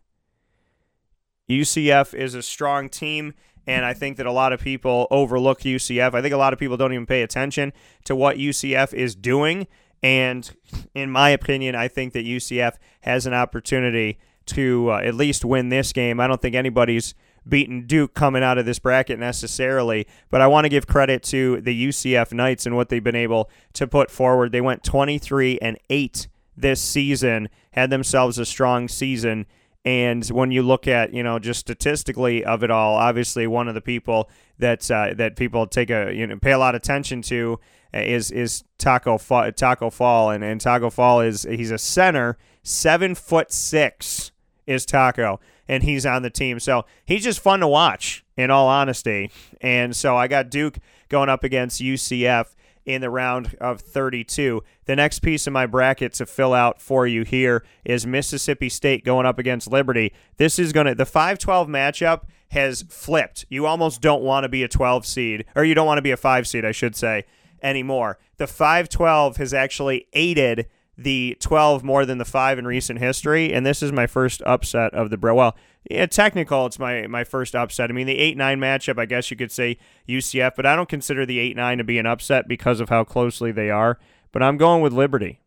UCF 1.49 2.13
is 2.13 2.35
a 2.35 2.43
strong 2.43 2.89
team, 2.89 3.35
and 3.67 3.85
I 3.85 3.95
think 3.95 4.17
that 4.17 4.27
a 4.27 4.33
lot 4.33 4.53
of 4.53 4.61
people 4.61 5.07
overlook 5.11 5.61
UCF. 5.61 6.15
I 6.15 6.23
think 6.23 6.35
a 6.35 6.39
lot 6.39 6.53
of 6.53 6.59
people 6.59 6.77
don't 6.77 6.93
even 6.93 7.07
pay 7.07 7.23
attention 7.23 7.73
to 8.05 8.17
what 8.17 8.37
UCF 8.37 8.93
is 8.93 9.15
doing. 9.15 9.67
And 10.07 10.49
in 10.95 11.11
my 11.11 11.31
opinion, 11.31 11.75
I 11.75 11.89
think 11.89 12.13
that 12.13 12.25
UCF 12.25 12.77
has 13.01 13.27
an 13.27 13.35
opportunity 13.35 14.21
to 14.47 14.93
uh, 14.93 14.99
at 14.99 15.17
least 15.17 15.45
win 15.45 15.69
this 15.69 15.93
game. 15.93 16.21
I 16.21 16.29
don't 16.29 16.41
think 16.41 16.55
anybody's 16.55 17.13
beaten 17.49 17.89
Duke 17.89 18.15
coming 18.15 18.45
out 18.45 18.57
of 18.57 18.67
this 18.67 18.79
bracket 18.79 19.19
necessarily, 19.19 20.07
but 20.31 20.41
I 20.41 20.47
want 20.47 20.65
to 20.65 20.69
give 20.69 20.87
credit 20.87 21.25
to 21.25 21.61
the 21.61 21.89
UCF 21.89 22.33
Knights 22.33 22.67
and 22.67 22.77
what 22.77 22.89
they've 22.89 23.03
been 23.03 23.17
able 23.17 23.51
to 23.73 23.89
put 23.89 24.09
forward. 24.09 24.53
They 24.53 24.61
went 24.61 24.85
23 24.85 25.59
and 25.59 25.77
8 25.91 26.29
this 26.57 26.81
season, 26.81 27.49
had 27.73 27.91
themselves 27.91 28.39
a 28.39 28.47
strong 28.47 28.87
season, 28.87 29.45
And 29.87 30.27
when 30.27 30.51
you 30.51 30.65
look 30.65 30.89
at, 30.89 31.15
you 31.15 31.23
know, 31.23 31.39
just 31.39 31.61
statistically 31.61 32.45
of 32.45 32.65
it 32.65 32.73
all, 32.73 32.97
obviously 32.97 33.47
one 33.47 33.69
of 33.69 33.75
the 33.75 33.81
people 33.81 34.29
that 34.59 34.91
uh, 34.91 35.15
that 35.15 35.37
people 35.37 35.69
take 35.69 35.91
a 35.91 36.13
you 36.13 36.27
know 36.27 36.37
pay 36.39 36.51
a 36.51 36.59
lot 36.59 36.75
of 36.75 36.81
attention 36.81 37.23
to 37.23 37.61
is 37.95 38.33
is 38.33 38.65
Taco 38.79 39.17
Taco 39.53 39.91
Fall, 39.91 40.31
and, 40.31 40.43
and 40.43 40.61
Taco 40.61 40.91
Fall 40.91 41.21
is 41.21 41.45
he's 41.45 41.71
a 41.71 41.79
center, 41.79 42.37
seven 42.65 43.15
foot 43.15 43.53
six 43.53 44.33
is 44.67 44.85
Taco, 44.85 45.39
and 45.69 45.85
he's 45.85 46.05
on 46.05 46.23
the 46.23 46.31
team. 46.31 46.59
So 46.59 46.85
he's 47.05 47.23
just 47.23 47.39
fun 47.39 47.61
to 47.61 47.69
watch, 47.69 48.25
in 48.37 48.51
all 48.51 48.67
honesty. 48.67 49.31
And 49.61 49.95
so 49.95 50.17
I 50.17 50.27
got 50.27 50.51
Duke 50.51 50.79
going 51.09 51.29
up 51.29 51.45
against 51.45 51.81
UCF 51.81 52.56
in 52.87 53.01
the 53.01 53.11
round 53.11 53.57
of 53.61 53.81
32. 53.81 54.63
The 54.87 54.97
next 54.97 55.19
piece 55.19 55.47
of 55.47 55.53
my 55.53 55.67
bracket 55.67 56.15
to 56.15 56.27
fill 56.27 56.55
out 56.55 56.81
for 56.81 57.07
you 57.07 57.25
here 57.25 57.65
is 57.85 58.07
Mississippi 58.07 58.69
State 58.69 59.05
going 59.05 59.27
up 59.27 59.39
against 59.39 59.71
Liberty. 59.71 60.15
This 60.37 60.59
is 60.59 60.73
going 60.73 60.87
to, 60.87 60.95
the 60.95 61.05
5 61.05 61.39
12 61.39 61.69
matchup 61.69 62.23
has 62.53 62.83
flipped. 62.89 63.45
You 63.49 63.67
almost 63.67 64.01
don't 64.01 64.23
want 64.23 64.45
to 64.45 64.49
be 64.49 64.63
a 64.63 64.69
12 64.69 65.05
seed, 65.05 65.45
or 65.55 65.65
you 65.65 65.75
don't 65.75 65.87
want 65.87 65.99
to 65.99 66.03
be 66.03 66.13
a 66.13 66.17
5 66.17 66.47
seed, 66.47 66.65
I 66.65 66.73
should 66.73 66.95
say, 66.95 67.25
anymore. 67.63 68.19
The 68.37 68.47
5 68.47 68.89
12 68.89 69.37
has 69.39 69.53
actually 69.53 70.07
aided 70.13 70.69
the 70.97 71.37
12 71.41 71.85
more 71.85 72.07
than 72.07 72.19
the 72.19 72.25
5 72.25 72.59
in 72.59 72.67
recent 72.67 73.01
history, 73.01 73.53
and 73.53 73.67
this 73.67 73.83
is 73.83 73.93
my 73.93 74.07
first 74.07 74.43
upset 74.47 74.95
of 74.95 75.11
the. 75.11 75.19
Well, 75.19 75.57
yeah, 75.91 76.07
technical, 76.07 76.67
it's 76.67 76.79
my, 76.79 77.07
my 77.07 77.23
first 77.25 77.55
upset. 77.55 77.91
I 77.91 77.93
mean, 77.93 78.07
the 78.07 78.19
8 78.19 78.37
9 78.37 78.59
matchup, 78.59 78.99
I 78.99 79.07
guess 79.07 79.31
you 79.31 79.37
could 79.37 79.53
say 79.53 79.79
UCF, 80.09 80.53
but 80.57 80.67
I 80.67 80.75
don't 80.75 80.89
consider 80.89 81.25
the 81.25 81.39
8 81.39 81.57
9 81.57 81.79
to 81.79 81.85
be 81.85 81.99
an 81.99 82.07
upset 82.07 82.49
because 82.49 82.81
of 82.81 82.89
how 82.89 83.05
closely 83.05 83.53
they 83.53 83.71
are. 83.71 83.99
But 84.33 84.43
I'm 84.43 84.57
going 84.57 84.83
with 84.83 84.93
Liberty. 84.93 85.41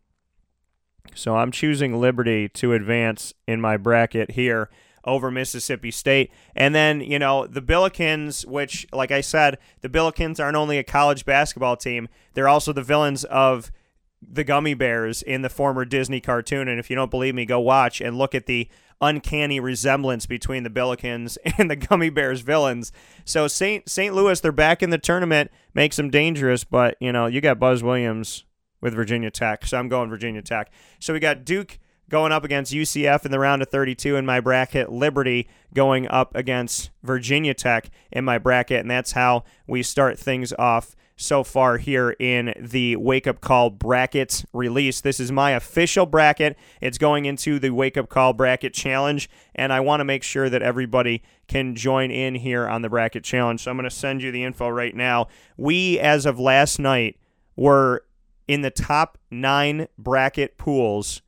So 1.14 1.36
I'm 1.36 1.50
choosing 1.50 2.00
Liberty 2.00 2.48
to 2.50 2.72
advance 2.72 3.34
in 3.46 3.60
my 3.60 3.76
bracket 3.76 4.32
here 4.32 4.70
over 5.04 5.30
Mississippi 5.30 5.90
State. 5.90 6.30
And 6.54 6.74
then, 6.74 7.00
you 7.00 7.18
know, 7.18 7.46
the 7.46 7.62
Billikens, 7.62 8.46
which, 8.46 8.86
like 8.92 9.10
I 9.10 9.20
said, 9.20 9.58
the 9.80 9.88
Billikens 9.88 10.42
aren't 10.42 10.56
only 10.56 10.78
a 10.78 10.84
college 10.84 11.24
basketball 11.24 11.76
team, 11.76 12.08
they're 12.34 12.48
also 12.48 12.72
the 12.72 12.82
villains 12.82 13.24
of 13.24 13.72
the 14.22 14.44
gummy 14.44 14.74
bears 14.74 15.22
in 15.22 15.42
the 15.42 15.48
former 15.48 15.84
Disney 15.84 16.20
cartoon. 16.20 16.68
And 16.68 16.78
if 16.78 16.90
you 16.90 16.96
don't 16.96 17.10
believe 17.10 17.34
me, 17.34 17.46
go 17.46 17.60
watch 17.60 18.00
and 18.00 18.18
look 18.18 18.34
at 18.34 18.46
the 18.46 18.68
uncanny 19.00 19.60
resemblance 19.60 20.26
between 20.26 20.62
the 20.62 20.70
Billikens 20.70 21.38
and 21.58 21.70
the 21.70 21.76
gummy 21.76 22.10
bears 22.10 22.40
villains. 22.42 22.92
So 23.24 23.48
St. 23.48 23.88
St. 23.88 24.14
Louis, 24.14 24.40
they're 24.40 24.52
back 24.52 24.82
in 24.82 24.90
the 24.90 24.98
tournament, 24.98 25.50
makes 25.74 25.96
them 25.96 26.10
dangerous, 26.10 26.64
but 26.64 26.96
you 27.00 27.12
know, 27.12 27.26
you 27.26 27.40
got 27.40 27.58
Buzz 27.58 27.82
Williams 27.82 28.44
with 28.80 28.94
Virginia 28.94 29.30
Tech. 29.30 29.66
So 29.66 29.78
I'm 29.78 29.88
going 29.88 30.10
Virginia 30.10 30.42
Tech. 30.42 30.70
So 30.98 31.12
we 31.12 31.20
got 31.20 31.44
Duke 31.44 31.78
going 32.08 32.32
up 32.32 32.44
against 32.44 32.72
UCF 32.72 33.24
in 33.24 33.30
the 33.30 33.38
round 33.38 33.62
of 33.62 33.68
32 33.68 34.16
in 34.16 34.26
my 34.26 34.40
bracket, 34.40 34.90
Liberty 34.90 35.48
going 35.72 36.08
up 36.08 36.34
against 36.34 36.90
Virginia 37.02 37.54
Tech 37.54 37.88
in 38.10 38.24
my 38.24 38.36
bracket, 38.36 38.80
and 38.80 38.90
that's 38.90 39.12
how 39.12 39.44
we 39.66 39.82
start 39.82 40.18
things 40.18 40.52
off 40.58 40.96
so 41.20 41.44
far 41.44 41.76
here 41.76 42.16
in 42.18 42.54
the 42.58 42.96
Wake 42.96 43.26
Up 43.26 43.40
Call 43.40 43.70
bracket 43.70 44.44
release. 44.52 45.00
This 45.00 45.20
is 45.20 45.30
my 45.30 45.50
official 45.50 46.06
bracket. 46.06 46.56
It's 46.80 46.98
going 46.98 47.26
into 47.26 47.58
the 47.58 47.70
Wake 47.70 47.96
Up 47.96 48.08
Call 48.08 48.32
bracket 48.32 48.72
challenge, 48.72 49.28
and 49.54 49.72
I 49.72 49.80
want 49.80 50.00
to 50.00 50.04
make 50.04 50.22
sure 50.22 50.48
that 50.48 50.62
everybody 50.62 51.22
can 51.46 51.76
join 51.76 52.10
in 52.10 52.36
here 52.36 52.66
on 52.66 52.82
the 52.82 52.88
bracket 52.88 53.22
challenge. 53.22 53.62
So 53.62 53.70
I'm 53.70 53.76
going 53.76 53.88
to 53.88 53.94
send 53.94 54.22
you 54.22 54.32
the 54.32 54.44
info 54.44 54.68
right 54.68 54.94
now. 54.94 55.28
We, 55.56 55.98
as 55.98 56.24
of 56.24 56.40
last 56.40 56.78
night, 56.78 57.18
were 57.54 58.04
in 58.48 58.62
the 58.62 58.70
top 58.70 59.18
nine 59.30 59.88
bracket 59.98 60.56
pools 60.56 61.20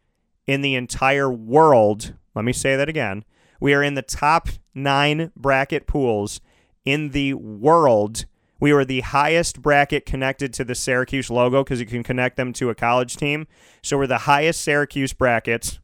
in 0.46 0.62
the 0.62 0.74
entire 0.74 1.30
world. 1.30 2.14
Let 2.34 2.44
me 2.44 2.52
say 2.52 2.76
that 2.76 2.88
again. 2.88 3.24
We 3.60 3.74
are 3.74 3.82
in 3.82 3.94
the 3.94 4.02
top 4.02 4.48
nine 4.74 5.32
bracket 5.36 5.86
pools 5.86 6.40
in 6.84 7.10
the 7.10 7.34
world 7.34 8.24
we 8.62 8.72
were 8.72 8.84
the 8.84 9.00
highest 9.00 9.60
bracket 9.60 10.06
connected 10.06 10.54
to 10.54 10.62
the 10.62 10.76
Syracuse 10.76 11.30
logo 11.30 11.64
because 11.64 11.80
you 11.80 11.86
can 11.86 12.04
connect 12.04 12.36
them 12.36 12.52
to 12.52 12.70
a 12.70 12.76
college 12.76 13.16
team. 13.16 13.48
So 13.82 13.98
we're 13.98 14.06
the 14.06 14.18
highest 14.18 14.62
Syracuse 14.62 15.12
brackets, 15.12 15.80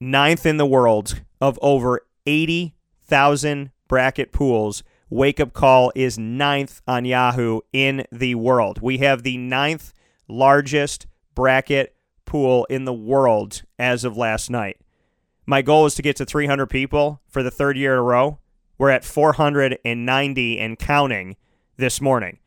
ninth 0.00 0.44
in 0.44 0.56
the 0.56 0.66
world 0.66 1.22
of 1.40 1.60
over 1.62 2.04
80,000 2.26 3.70
bracket 3.86 4.32
pools. 4.32 4.82
Wake 5.08 5.38
Up 5.38 5.52
Call 5.52 5.92
is 5.94 6.18
ninth 6.18 6.82
on 6.88 7.04
Yahoo 7.04 7.60
in 7.72 8.04
the 8.10 8.34
world. 8.34 8.82
We 8.82 8.98
have 8.98 9.22
the 9.22 9.38
ninth 9.38 9.92
largest 10.26 11.06
bracket 11.36 11.94
pool 12.24 12.64
in 12.64 12.84
the 12.84 12.92
world 12.92 13.62
as 13.78 14.02
of 14.02 14.16
last 14.16 14.50
night. 14.50 14.80
My 15.46 15.62
goal 15.62 15.86
is 15.86 15.94
to 15.94 16.02
get 16.02 16.16
to 16.16 16.24
300 16.24 16.66
people 16.66 17.20
for 17.28 17.44
the 17.44 17.52
third 17.52 17.76
year 17.76 17.92
in 17.92 18.00
a 18.00 18.02
row. 18.02 18.40
We're 18.76 18.90
at 18.90 19.04
490 19.04 20.58
and 20.58 20.78
counting 20.78 21.36
this 21.76 22.00
morning. 22.00 22.38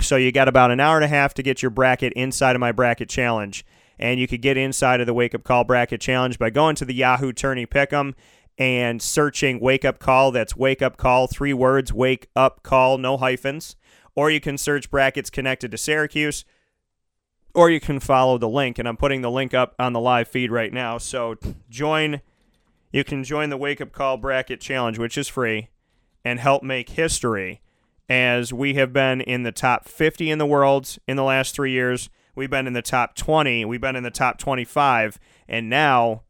So 0.00 0.16
you 0.16 0.32
got 0.32 0.48
about 0.48 0.70
an 0.70 0.80
hour 0.80 0.96
and 0.96 1.04
a 1.04 1.08
half 1.08 1.34
to 1.34 1.42
get 1.42 1.62
your 1.62 1.70
bracket 1.70 2.12
inside 2.14 2.56
of 2.56 2.60
my 2.60 2.72
bracket 2.72 3.08
challenge. 3.08 3.64
And 3.98 4.18
you 4.18 4.26
could 4.26 4.42
get 4.42 4.56
inside 4.56 5.00
of 5.00 5.06
the 5.06 5.14
Wake 5.14 5.34
Up 5.34 5.44
Call 5.44 5.64
bracket 5.64 6.00
challenge 6.00 6.38
by 6.38 6.50
going 6.50 6.74
to 6.76 6.84
the 6.84 6.94
Yahoo 6.94 7.32
Tourney 7.32 7.66
Pick'em 7.66 8.14
and 8.58 9.00
searching 9.00 9.60
Wake 9.60 9.84
Up 9.84 9.98
Call. 9.98 10.32
That's 10.32 10.56
Wake 10.56 10.82
Up 10.82 10.96
Call, 10.96 11.26
three 11.26 11.52
words, 11.52 11.92
Wake 11.92 12.28
Up 12.34 12.62
Call, 12.62 12.98
no 12.98 13.16
hyphens. 13.16 13.76
Or 14.16 14.30
you 14.30 14.40
can 14.40 14.58
search 14.58 14.90
brackets 14.90 15.30
connected 15.30 15.70
to 15.70 15.78
Syracuse. 15.78 16.44
Or 17.54 17.70
you 17.70 17.78
can 17.78 18.00
follow 18.00 18.36
the 18.38 18.48
link. 18.48 18.78
And 18.78 18.88
I'm 18.88 18.96
putting 18.96 19.20
the 19.20 19.30
link 19.30 19.54
up 19.54 19.74
on 19.78 19.92
the 19.92 20.00
live 20.00 20.28
feed 20.28 20.50
right 20.50 20.72
now. 20.72 20.98
So 20.98 21.36
join. 21.68 22.20
You 22.90 23.04
can 23.04 23.22
join 23.22 23.50
the 23.50 23.56
Wake 23.56 23.80
Up 23.80 23.92
Call 23.92 24.16
bracket 24.16 24.60
challenge, 24.60 24.98
which 24.98 25.16
is 25.18 25.28
free 25.28 25.68
and 26.24 26.40
help 26.40 26.62
make 26.62 26.90
history 26.90 27.60
as 28.08 28.52
we 28.52 28.74
have 28.74 28.92
been 28.92 29.20
in 29.20 29.42
the 29.42 29.52
top 29.52 29.86
50 29.88 30.30
in 30.30 30.38
the 30.38 30.46
world 30.46 30.96
in 31.06 31.16
the 31.16 31.22
last 31.24 31.54
three 31.54 31.72
years. 31.72 32.10
We've 32.34 32.50
been 32.50 32.66
in 32.66 32.72
the 32.72 32.82
top 32.82 33.14
20. 33.14 33.64
We've 33.64 33.80
been 33.80 33.96
in 33.96 34.02
the 34.02 34.10
top 34.10 34.38
25. 34.38 35.18
And 35.48 35.70
now 35.70 36.22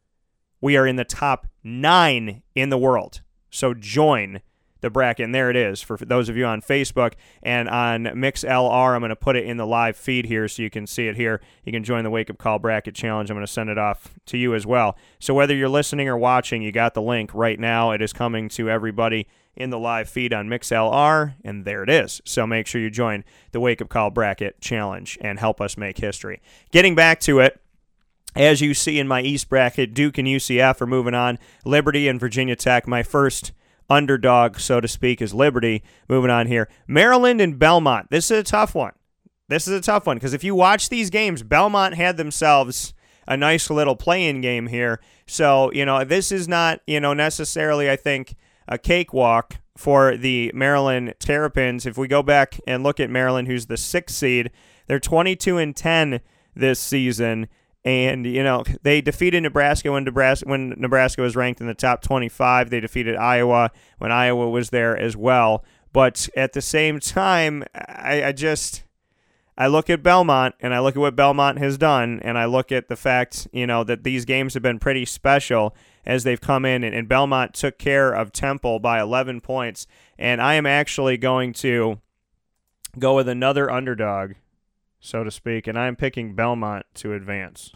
we 0.60 0.76
are 0.76 0.86
in 0.86 0.96
the 0.96 1.04
top 1.04 1.46
nine 1.62 2.42
in 2.54 2.68
the 2.68 2.78
world. 2.78 3.22
So 3.50 3.74
join 3.74 4.40
the 4.84 4.90
bracket. 4.90 5.24
And 5.24 5.34
there 5.34 5.48
it 5.48 5.56
is 5.56 5.80
for 5.80 5.96
those 5.96 6.28
of 6.28 6.36
you 6.36 6.44
on 6.44 6.60
Facebook 6.60 7.14
and 7.42 7.68
on 7.70 8.04
MixLR. 8.04 8.94
I'm 8.94 9.00
going 9.00 9.08
to 9.08 9.16
put 9.16 9.34
it 9.34 9.46
in 9.46 9.56
the 9.56 9.66
live 9.66 9.96
feed 9.96 10.26
here 10.26 10.46
so 10.46 10.62
you 10.62 10.68
can 10.68 10.86
see 10.86 11.08
it 11.08 11.16
here. 11.16 11.40
You 11.64 11.72
can 11.72 11.82
join 11.82 12.04
the 12.04 12.10
Wake 12.10 12.28
Up 12.28 12.36
Call 12.36 12.58
Bracket 12.58 12.94
Challenge. 12.94 13.30
I'm 13.30 13.36
going 13.36 13.46
to 13.46 13.52
send 13.52 13.70
it 13.70 13.78
off 13.78 14.14
to 14.26 14.36
you 14.36 14.54
as 14.54 14.66
well. 14.66 14.98
So 15.18 15.32
whether 15.32 15.54
you're 15.54 15.70
listening 15.70 16.06
or 16.06 16.18
watching, 16.18 16.60
you 16.60 16.70
got 16.70 16.92
the 16.92 17.00
link 17.00 17.30
right 17.32 17.58
now. 17.58 17.92
It 17.92 18.02
is 18.02 18.12
coming 18.12 18.50
to 18.50 18.68
everybody 18.68 19.26
in 19.56 19.70
the 19.70 19.78
live 19.78 20.08
feed 20.08 20.32
on 20.32 20.48
MixLR, 20.48 21.34
and 21.44 21.64
there 21.64 21.82
it 21.82 21.90
is. 21.90 22.20
So 22.24 22.46
make 22.46 22.66
sure 22.66 22.80
you 22.80 22.90
join 22.90 23.24
the 23.52 23.60
Wake 23.60 23.80
Up 23.80 23.88
Call 23.88 24.10
Bracket 24.10 24.60
Challenge 24.60 25.18
and 25.20 25.38
help 25.38 25.60
us 25.60 25.76
make 25.76 25.98
history. 25.98 26.40
Getting 26.72 26.94
back 26.94 27.20
to 27.20 27.40
it, 27.40 27.60
as 28.36 28.60
you 28.60 28.74
see 28.74 28.98
in 28.98 29.06
my 29.06 29.22
East 29.22 29.48
bracket, 29.48 29.94
Duke 29.94 30.18
and 30.18 30.26
UCF 30.26 30.80
are 30.80 30.86
moving 30.86 31.14
on. 31.14 31.38
Liberty 31.64 32.08
and 32.08 32.18
Virginia 32.18 32.56
Tech, 32.56 32.88
my 32.88 33.02
first 33.02 33.52
underdog, 33.88 34.58
so 34.58 34.80
to 34.80 34.88
speak, 34.88 35.22
is 35.22 35.32
Liberty. 35.32 35.84
Moving 36.08 36.30
on 36.30 36.46
here. 36.46 36.68
Maryland 36.88 37.40
and 37.40 37.58
Belmont. 37.58 38.10
This 38.10 38.30
is 38.30 38.40
a 38.40 38.42
tough 38.42 38.74
one. 38.74 38.92
This 39.48 39.68
is 39.68 39.78
a 39.78 39.82
tough 39.82 40.06
one 40.06 40.16
because 40.16 40.32
if 40.32 40.42
you 40.42 40.54
watch 40.54 40.88
these 40.88 41.10
games, 41.10 41.42
Belmont 41.42 41.94
had 41.94 42.16
themselves 42.16 42.94
a 43.28 43.36
nice 43.36 43.70
little 43.70 43.96
play-in 43.96 44.40
game 44.40 44.66
here. 44.66 45.00
So, 45.26 45.70
you 45.72 45.84
know, 45.84 46.04
this 46.04 46.32
is 46.32 46.48
not, 46.48 46.80
you 46.86 47.00
know, 47.00 47.14
necessarily, 47.14 47.90
I 47.90 47.96
think, 47.96 48.36
a 48.68 48.78
cakewalk 48.78 49.56
for 49.76 50.16
the 50.16 50.50
Maryland 50.54 51.14
Terrapins. 51.18 51.86
If 51.86 51.98
we 51.98 52.08
go 52.08 52.22
back 52.22 52.60
and 52.66 52.82
look 52.82 53.00
at 53.00 53.10
Maryland, 53.10 53.48
who's 53.48 53.66
the 53.66 53.76
sixth 53.76 54.16
seed, 54.16 54.50
they're 54.86 55.00
22 55.00 55.58
and 55.58 55.74
10 55.74 56.20
this 56.54 56.80
season. 56.80 57.48
And 57.86 58.24
you 58.24 58.42
know 58.42 58.64
they 58.82 59.02
defeated 59.02 59.42
Nebraska 59.42 59.92
when 59.92 60.04
Nebraska 60.04 60.48
when 60.48 60.70
Nebraska 60.78 61.20
was 61.20 61.36
ranked 61.36 61.60
in 61.60 61.66
the 61.66 61.74
top 61.74 62.00
25. 62.00 62.70
They 62.70 62.80
defeated 62.80 63.14
Iowa 63.14 63.70
when 63.98 64.10
Iowa 64.10 64.48
was 64.48 64.70
there 64.70 64.96
as 64.96 65.16
well. 65.18 65.62
But 65.92 66.28
at 66.34 66.54
the 66.54 66.62
same 66.62 66.98
time, 66.98 67.62
I, 67.74 68.24
I 68.24 68.32
just 68.32 68.84
I 69.58 69.66
look 69.66 69.90
at 69.90 70.02
Belmont 70.02 70.54
and 70.60 70.74
I 70.74 70.80
look 70.80 70.96
at 70.96 71.00
what 71.00 71.14
Belmont 71.14 71.58
has 71.58 71.76
done, 71.76 72.20
and 72.22 72.38
I 72.38 72.46
look 72.46 72.72
at 72.72 72.88
the 72.88 72.96
fact 72.96 73.48
you 73.52 73.66
know 73.66 73.84
that 73.84 74.02
these 74.02 74.24
games 74.24 74.54
have 74.54 74.62
been 74.62 74.78
pretty 74.78 75.04
special 75.04 75.76
as 76.06 76.24
they've 76.24 76.40
come 76.40 76.64
in, 76.64 76.84
and, 76.84 76.94
and 76.94 77.08
Belmont 77.08 77.54
took 77.54 77.78
care 77.78 78.12
of 78.12 78.32
Temple 78.32 78.78
by 78.78 79.00
11 79.00 79.40
points. 79.40 79.86
And 80.18 80.40
I 80.40 80.54
am 80.54 80.66
actually 80.66 81.16
going 81.16 81.52
to 81.54 82.00
go 82.98 83.16
with 83.16 83.28
another 83.28 83.70
underdog, 83.70 84.32
so 85.00 85.24
to 85.24 85.30
speak, 85.30 85.66
and 85.66 85.78
I'm 85.78 85.96
picking 85.96 86.34
Belmont 86.34 86.86
to 86.96 87.12
advance. 87.12 87.72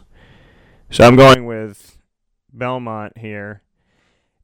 So 0.89 1.05
I'm 1.05 1.15
going 1.15 1.45
with 1.45 1.97
Belmont 2.53 3.17
here. 3.17 3.61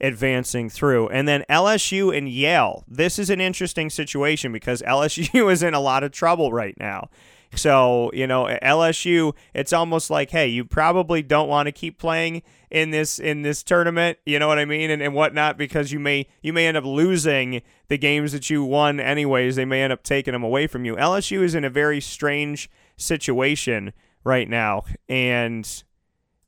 advancing 0.01 0.69
through. 0.69 1.07
And 1.09 1.27
then 1.27 1.45
LSU 1.49 2.15
and 2.15 2.27
Yale. 2.27 2.83
This 2.87 3.17
is 3.17 3.29
an 3.29 3.39
interesting 3.39 3.89
situation 3.89 4.51
because 4.51 4.81
LSU 4.87 5.51
is 5.51 5.63
in 5.63 5.73
a 5.73 5.79
lot 5.79 6.03
of 6.03 6.11
trouble 6.11 6.51
right 6.51 6.75
now. 6.79 7.09
So, 7.55 8.11
you 8.13 8.27
know, 8.27 8.45
LSU, 8.61 9.33
it's 9.53 9.71
almost 9.71 10.09
like, 10.09 10.31
hey, 10.31 10.47
you 10.47 10.65
probably 10.65 11.21
don't 11.21 11.47
want 11.47 11.67
to 11.67 11.71
keep 11.71 11.97
playing 11.97 12.41
in 12.69 12.91
this 12.91 13.19
in 13.19 13.41
this 13.41 13.63
tournament, 13.63 14.17
you 14.25 14.39
know 14.39 14.47
what 14.47 14.59
I 14.59 14.65
mean, 14.65 14.89
and, 14.89 15.01
and 15.01 15.13
whatnot, 15.13 15.57
because 15.57 15.91
you 15.91 15.99
may 15.99 16.27
you 16.41 16.53
may 16.53 16.67
end 16.67 16.77
up 16.77 16.85
losing 16.85 17.61
the 17.87 17.97
games 17.97 18.31
that 18.31 18.49
you 18.49 18.63
won 18.63 18.99
anyways. 18.99 19.55
They 19.55 19.65
may 19.65 19.81
end 19.81 19.93
up 19.93 20.03
taking 20.03 20.33
them 20.33 20.43
away 20.43 20.67
from 20.67 20.85
you. 20.85 20.95
LSU 20.95 21.41
is 21.41 21.55
in 21.55 21.63
a 21.63 21.69
very 21.69 22.01
strange 22.01 22.69
situation 22.97 23.93
right 24.23 24.49
now. 24.49 24.83
And 25.07 25.83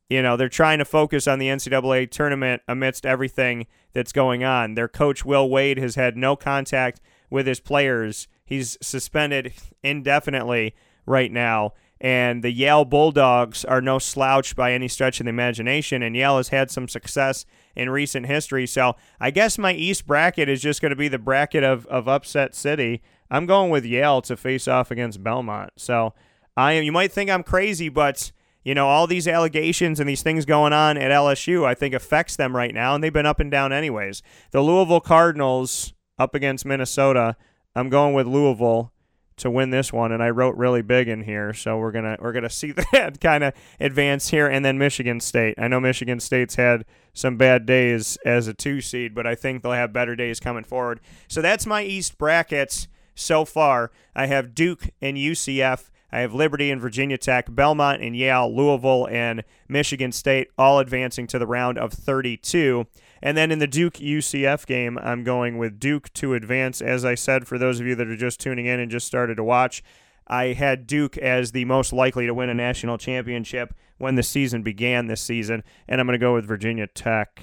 you 0.09 0.21
know, 0.21 0.37
they're 0.37 0.49
trying 0.49 0.79
to 0.79 0.85
focus 0.85 1.27
on 1.27 1.39
the 1.39 1.47
NCAA 1.47 2.09
tournament 2.09 2.61
amidst 2.67 3.05
everything 3.05 3.67
that's 3.93 4.13
going 4.13 4.43
on. 4.43 4.75
Their 4.75 4.87
coach, 4.87 5.25
Will 5.25 5.49
Wade, 5.49 5.77
has 5.77 5.95
had 5.95 6.15
no 6.15 6.35
contact 6.35 7.01
with 7.29 7.45
his 7.45 7.59
players. 7.59 8.27
He's 8.45 8.77
suspended 8.81 9.53
indefinitely 9.83 10.75
right 11.05 11.31
now. 11.31 11.73
And 11.99 12.43
the 12.43 12.51
Yale 12.51 12.85
Bulldogs 12.85 13.65
are 13.65 13.81
no 13.81 13.97
slouch 13.99 14.55
by 14.55 14.73
any 14.73 14.87
stretch 14.87 15.19
of 15.19 15.25
the 15.25 15.29
imagination. 15.29 16.03
And 16.03 16.15
Yale 16.15 16.37
has 16.37 16.49
had 16.49 16.69
some 16.69 16.87
success 16.87 17.45
in 17.75 17.89
recent 17.89 18.27
history. 18.27 18.67
So 18.67 18.95
I 19.19 19.31
guess 19.31 19.57
my 19.57 19.73
East 19.73 20.05
bracket 20.05 20.49
is 20.49 20.61
just 20.61 20.81
going 20.81 20.91
to 20.91 20.95
be 20.95 21.07
the 21.07 21.17
bracket 21.17 21.63
of, 21.63 21.85
of 21.87 22.07
upset 22.07 22.53
city. 22.53 23.01
I'm 23.31 23.45
going 23.45 23.71
with 23.71 23.85
Yale 23.85 24.21
to 24.23 24.37
face 24.37 24.67
off 24.67 24.91
against 24.91 25.23
Belmont. 25.23 25.71
So 25.77 26.13
I 26.55 26.73
am. 26.73 26.83
You 26.83 26.91
might 26.91 27.11
think 27.11 27.29
I'm 27.29 27.43
crazy, 27.43 27.89
but 27.89 28.31
you 28.63 28.75
know, 28.75 28.87
all 28.87 29.07
these 29.07 29.29
allegations 29.29 29.99
and 29.99 30.09
these 30.09 30.23
things 30.23 30.43
going 30.43 30.73
on 30.73 30.97
at 30.97 31.09
LSU, 31.09 31.65
I 31.65 31.73
think 31.73 31.93
affects 31.93 32.35
them 32.35 32.53
right 32.53 32.73
now, 32.73 32.95
and 32.95 33.01
they've 33.01 33.13
been 33.13 33.25
up 33.25 33.39
and 33.39 33.49
down 33.49 33.71
anyways. 33.71 34.21
The 34.51 34.59
Louisville 34.59 34.99
Cardinals 34.99 35.93
up 36.19 36.35
against 36.35 36.65
Minnesota. 36.65 37.37
I'm 37.75 37.89
going 37.89 38.13
with 38.13 38.27
Louisville 38.27 38.91
to 39.37 39.51
win 39.51 39.69
this 39.69 39.93
one, 39.93 40.11
and 40.11 40.21
I 40.21 40.29
wrote 40.29 40.55
really 40.55 40.81
big 40.81 41.07
in 41.07 41.23
here, 41.23 41.53
so 41.53 41.77
we're 41.77 41.91
gonna 41.91 42.17
we're 42.19 42.33
gonna 42.33 42.49
see 42.49 42.71
that 42.91 43.21
kind 43.21 43.43
of 43.43 43.53
advance 43.79 44.29
here, 44.29 44.47
and 44.47 44.65
then 44.65 44.77
Michigan 44.77 45.19
State. 45.19 45.55
I 45.57 45.67
know 45.67 45.79
Michigan 45.79 46.19
State's 46.19 46.55
had 46.55 46.85
some 47.13 47.37
bad 47.37 47.65
days 47.65 48.17
as 48.25 48.47
a 48.47 48.53
two 48.53 48.81
seed, 48.81 49.15
but 49.15 49.25
I 49.25 49.35
think 49.35 49.63
they'll 49.63 49.71
have 49.71 49.93
better 49.93 50.15
days 50.15 50.39
coming 50.39 50.63
forward. 50.63 50.99
So 51.27 51.41
that's 51.41 51.65
my 51.65 51.83
East 51.83 52.17
brackets 52.17 52.87
so 53.15 53.45
far. 53.45 53.91
I 54.15 54.27
have 54.27 54.53
Duke 54.53 54.89
and 55.01 55.17
UCF. 55.17 55.89
I 56.11 56.19
have 56.19 56.33
Liberty 56.33 56.71
and 56.71 56.79
Virginia 56.79 57.17
Tech, 57.17 57.53
Belmont 57.53 58.01
and 58.01 58.15
Yale, 58.15 58.55
Louisville 58.55 59.07
and 59.11 59.43
Michigan 59.67 60.11
State 60.11 60.47
all 60.57 60.79
advancing 60.79 61.27
to 61.27 61.39
the 61.39 61.47
round 61.47 61.77
of 61.77 61.91
32. 61.91 62.87
And 63.21 63.37
then 63.37 63.51
in 63.51 63.59
the 63.59 63.67
Duke 63.67 63.95
UCF 63.95 64.65
game, 64.65 64.97
I'm 65.01 65.23
going 65.23 65.57
with 65.57 65.79
Duke 65.79 66.11
to 66.13 66.33
advance. 66.33 66.81
As 66.81 67.03
I 67.03 67.15
said, 67.15 67.47
for 67.47 67.57
those 67.57 67.79
of 67.79 67.87
you 67.87 67.95
that 67.95 68.07
are 68.07 68.15
just 68.15 68.39
tuning 68.39 68.65
in 68.65 68.79
and 68.79 68.91
just 68.91 69.07
started 69.07 69.35
to 69.35 69.43
watch, 69.43 69.83
I 70.27 70.47
had 70.47 70.87
Duke 70.87 71.17
as 71.17 71.51
the 71.51 71.65
most 71.65 71.93
likely 71.93 72.25
to 72.25 72.33
win 72.33 72.49
a 72.49 72.53
national 72.53 72.97
championship 72.97 73.73
when 73.97 74.15
the 74.15 74.23
season 74.23 74.61
began 74.61 75.07
this 75.07 75.21
season. 75.21 75.63
And 75.87 75.99
I'm 75.99 76.07
going 76.07 76.19
to 76.19 76.23
go 76.23 76.33
with 76.33 76.45
Virginia 76.45 76.87
Tech 76.87 77.41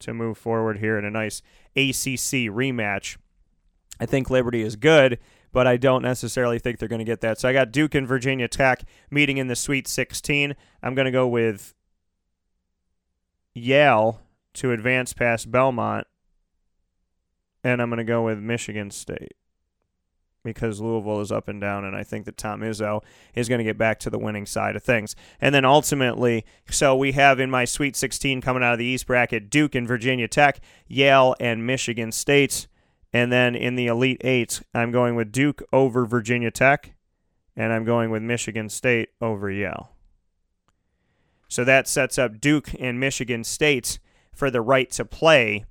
to 0.00 0.14
move 0.14 0.38
forward 0.38 0.78
here 0.78 0.98
in 0.98 1.04
a 1.04 1.10
nice 1.10 1.42
ACC 1.76 2.48
rematch. 2.50 3.16
I 4.00 4.06
think 4.06 4.30
Liberty 4.30 4.62
is 4.62 4.76
good, 4.76 5.18
but 5.52 5.66
I 5.66 5.76
don't 5.76 6.02
necessarily 6.02 6.58
think 6.58 6.78
they're 6.78 6.88
going 6.88 7.00
to 7.00 7.04
get 7.04 7.20
that. 7.20 7.38
So 7.38 7.48
I 7.48 7.52
got 7.52 7.72
Duke 7.72 7.94
and 7.94 8.06
Virginia 8.06 8.48
Tech 8.48 8.84
meeting 9.10 9.36
in 9.36 9.48
the 9.48 9.56
Sweet 9.56 9.86
16. 9.86 10.54
I'm 10.82 10.94
going 10.94 11.04
to 11.04 11.12
go 11.12 11.26
with 11.26 11.74
Yale 13.54 14.20
to 14.54 14.72
advance 14.72 15.12
past 15.12 15.50
Belmont, 15.50 16.06
and 17.64 17.80
I'm 17.80 17.90
going 17.90 17.98
to 17.98 18.04
go 18.04 18.24
with 18.24 18.38
Michigan 18.38 18.90
State 18.90 19.34
because 20.44 20.80
Louisville 20.80 21.20
is 21.20 21.30
up 21.30 21.48
and 21.48 21.60
down, 21.60 21.84
and 21.84 21.96
I 21.96 22.02
think 22.02 22.24
that 22.24 22.36
Tom 22.36 22.60
Izzo 22.60 23.02
is 23.34 23.48
going 23.48 23.58
to 23.58 23.64
get 23.64 23.78
back 23.78 24.00
to 24.00 24.10
the 24.10 24.18
winning 24.18 24.46
side 24.46 24.74
of 24.74 24.82
things. 24.82 25.14
And 25.40 25.54
then 25.54 25.64
ultimately, 25.64 26.44
so 26.68 26.96
we 26.96 27.12
have 27.12 27.38
in 27.38 27.50
my 27.50 27.64
Sweet 27.64 27.96
16 27.96 28.40
coming 28.40 28.62
out 28.62 28.72
of 28.72 28.78
the 28.78 28.84
East 28.84 29.06
bracket 29.06 29.50
Duke 29.50 29.74
and 29.74 29.86
Virginia 29.86 30.28
Tech, 30.28 30.60
Yale 30.88 31.36
and 31.38 31.66
Michigan 31.66 32.10
State. 32.12 32.66
And 33.12 33.30
then 33.30 33.54
in 33.54 33.76
the 33.76 33.86
Elite 33.86 34.20
Eight, 34.22 34.62
I'm 34.74 34.90
going 34.90 35.14
with 35.14 35.32
Duke 35.32 35.62
over 35.72 36.06
Virginia 36.06 36.50
Tech, 36.50 36.94
and 37.54 37.72
I'm 37.72 37.84
going 37.84 38.10
with 38.10 38.22
Michigan 38.22 38.68
State 38.68 39.10
over 39.20 39.50
Yale. 39.50 39.90
So 41.48 41.64
that 41.64 41.86
sets 41.86 42.18
up 42.18 42.40
Duke 42.40 42.70
and 42.80 42.98
Michigan 42.98 43.44
State 43.44 43.98
for 44.32 44.50
the 44.50 44.60
right 44.60 44.90
to 44.92 45.04
play 45.04 45.64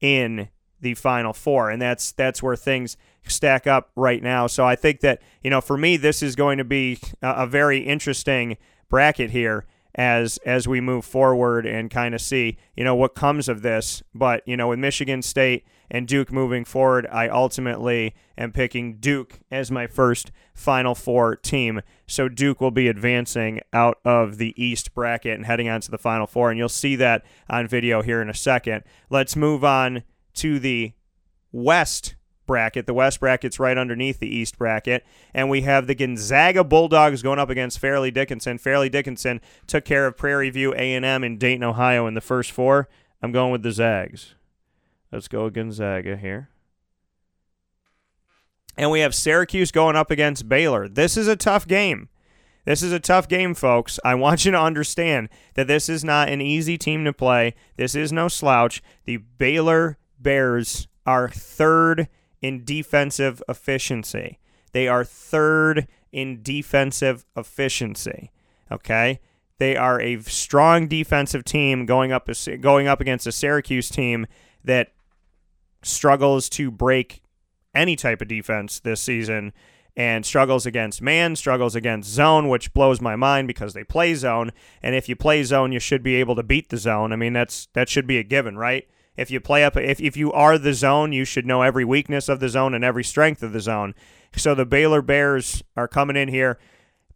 in 0.00 0.48
the 0.80 0.94
Final 0.94 1.32
Four, 1.32 1.70
and 1.70 1.80
that's 1.82 2.12
that's 2.12 2.42
where 2.42 2.56
things 2.56 2.96
stack 3.26 3.66
up 3.66 3.90
right 3.96 4.22
now. 4.22 4.46
So 4.46 4.64
I 4.64 4.76
think 4.76 5.00
that 5.00 5.20
you 5.42 5.50
know, 5.50 5.60
for 5.60 5.76
me, 5.76 5.96
this 5.96 6.22
is 6.22 6.36
going 6.36 6.58
to 6.58 6.64
be 6.64 6.98
a, 7.22 7.30
a 7.30 7.46
very 7.46 7.78
interesting 7.78 8.56
bracket 8.88 9.30
here 9.30 9.66
as 9.94 10.38
as 10.46 10.68
we 10.68 10.80
move 10.80 11.04
forward 11.04 11.66
and 11.66 11.90
kind 11.90 12.14
of 12.14 12.20
see 12.20 12.56
you 12.76 12.84
know 12.84 12.94
what 12.94 13.14
comes 13.14 13.48
of 13.48 13.62
this. 13.62 14.02
But 14.14 14.46
you 14.46 14.56
know, 14.56 14.68
with 14.68 14.78
Michigan 14.78 15.22
State 15.22 15.64
and 15.90 16.06
Duke 16.06 16.30
moving 16.30 16.64
forward, 16.64 17.06
I 17.10 17.28
ultimately 17.28 18.14
am 18.36 18.52
picking 18.52 18.96
Duke 18.96 19.40
as 19.50 19.70
my 19.70 19.86
first 19.86 20.30
Final 20.54 20.94
Four 20.94 21.36
team. 21.36 21.80
So 22.08 22.28
Duke 22.28 22.60
will 22.60 22.70
be 22.70 22.88
advancing 22.88 23.60
out 23.72 23.98
of 24.02 24.38
the 24.38 24.54
East 24.62 24.94
bracket 24.94 25.36
and 25.36 25.44
heading 25.44 25.68
on 25.68 25.82
to 25.82 25.90
the 25.90 25.98
Final 25.98 26.26
Four, 26.26 26.50
and 26.50 26.58
you'll 26.58 26.70
see 26.70 26.96
that 26.96 27.22
on 27.50 27.68
video 27.68 28.00
here 28.00 28.22
in 28.22 28.30
a 28.30 28.34
second. 28.34 28.82
Let's 29.10 29.36
move 29.36 29.62
on 29.62 30.02
to 30.34 30.58
the 30.58 30.94
West 31.52 32.16
bracket. 32.46 32.86
The 32.86 32.94
West 32.94 33.20
bracket's 33.20 33.60
right 33.60 33.76
underneath 33.76 34.20
the 34.20 34.34
East 34.34 34.56
bracket, 34.56 35.04
and 35.34 35.50
we 35.50 35.60
have 35.62 35.86
the 35.86 35.94
Gonzaga 35.94 36.64
Bulldogs 36.64 37.22
going 37.22 37.38
up 37.38 37.50
against 37.50 37.78
Fairleigh 37.78 38.10
Dickinson. 38.10 38.56
Fairleigh 38.56 38.88
Dickinson 38.88 39.42
took 39.66 39.84
care 39.84 40.06
of 40.06 40.16
Prairie 40.16 40.50
View 40.50 40.72
A&M 40.72 41.22
in 41.22 41.36
Dayton, 41.36 41.62
Ohio 41.62 42.06
in 42.06 42.14
the 42.14 42.22
first 42.22 42.50
four. 42.50 42.88
I'm 43.22 43.32
going 43.32 43.52
with 43.52 43.62
the 43.62 43.72
Zags. 43.72 44.34
Let's 45.12 45.28
go 45.28 45.50
Gonzaga 45.50 46.16
here. 46.16 46.48
And 48.78 48.92
we 48.92 49.00
have 49.00 49.12
Syracuse 49.12 49.72
going 49.72 49.96
up 49.96 50.08
against 50.12 50.48
Baylor. 50.48 50.88
This 50.88 51.16
is 51.16 51.26
a 51.26 51.34
tough 51.34 51.66
game. 51.66 52.08
This 52.64 52.80
is 52.80 52.92
a 52.92 53.00
tough 53.00 53.28
game, 53.28 53.54
folks. 53.54 53.98
I 54.04 54.14
want 54.14 54.44
you 54.44 54.52
to 54.52 54.60
understand 54.60 55.30
that 55.54 55.66
this 55.66 55.88
is 55.88 56.04
not 56.04 56.28
an 56.28 56.40
easy 56.40 56.78
team 56.78 57.04
to 57.04 57.12
play. 57.12 57.54
This 57.76 57.96
is 57.96 58.12
no 58.12 58.28
slouch. 58.28 58.80
The 59.04 59.16
Baylor 59.16 59.98
Bears 60.20 60.86
are 61.04 61.28
third 61.28 62.08
in 62.40 62.64
defensive 62.64 63.42
efficiency. 63.48 64.38
They 64.72 64.86
are 64.86 65.02
third 65.02 65.88
in 66.12 66.42
defensive 66.42 67.26
efficiency. 67.36 68.30
Okay? 68.70 69.18
They 69.58 69.76
are 69.76 70.00
a 70.00 70.20
strong 70.22 70.86
defensive 70.86 71.42
team 71.42 71.84
going 71.84 72.12
up 72.12 72.28
going 72.60 72.86
up 72.86 73.00
against 73.00 73.26
a 73.26 73.32
Syracuse 73.32 73.88
team 73.88 74.26
that 74.62 74.92
struggles 75.82 76.48
to 76.50 76.70
break 76.70 77.22
any 77.74 77.96
type 77.96 78.20
of 78.20 78.28
defense 78.28 78.80
this 78.80 79.00
season 79.00 79.52
and 79.96 80.24
struggles 80.24 80.64
against 80.64 81.02
man, 81.02 81.34
struggles 81.34 81.74
against 81.74 82.08
zone, 82.08 82.48
which 82.48 82.72
blows 82.72 83.00
my 83.00 83.16
mind 83.16 83.48
because 83.48 83.74
they 83.74 83.82
play 83.82 84.14
zone. 84.14 84.52
And 84.80 84.94
if 84.94 85.08
you 85.08 85.16
play 85.16 85.42
zone, 85.42 85.72
you 85.72 85.80
should 85.80 86.04
be 86.04 86.14
able 86.14 86.36
to 86.36 86.42
beat 86.44 86.68
the 86.68 86.76
zone. 86.76 87.12
I 87.12 87.16
mean, 87.16 87.32
that's 87.32 87.68
that 87.72 87.88
should 87.88 88.06
be 88.06 88.18
a 88.18 88.22
given, 88.22 88.56
right? 88.56 88.88
If 89.16 89.32
you 89.32 89.40
play 89.40 89.64
up, 89.64 89.76
if, 89.76 90.00
if 90.00 90.16
you 90.16 90.32
are 90.32 90.56
the 90.56 90.72
zone, 90.72 91.12
you 91.12 91.24
should 91.24 91.44
know 91.44 91.62
every 91.62 91.84
weakness 91.84 92.28
of 92.28 92.38
the 92.38 92.48
zone 92.48 92.72
and 92.74 92.84
every 92.84 93.02
strength 93.02 93.42
of 93.42 93.52
the 93.52 93.60
zone. 93.60 93.96
So 94.36 94.54
the 94.54 94.64
Baylor 94.64 95.02
Bears 95.02 95.64
are 95.76 95.88
coming 95.88 96.16
in 96.16 96.28
here. 96.28 96.58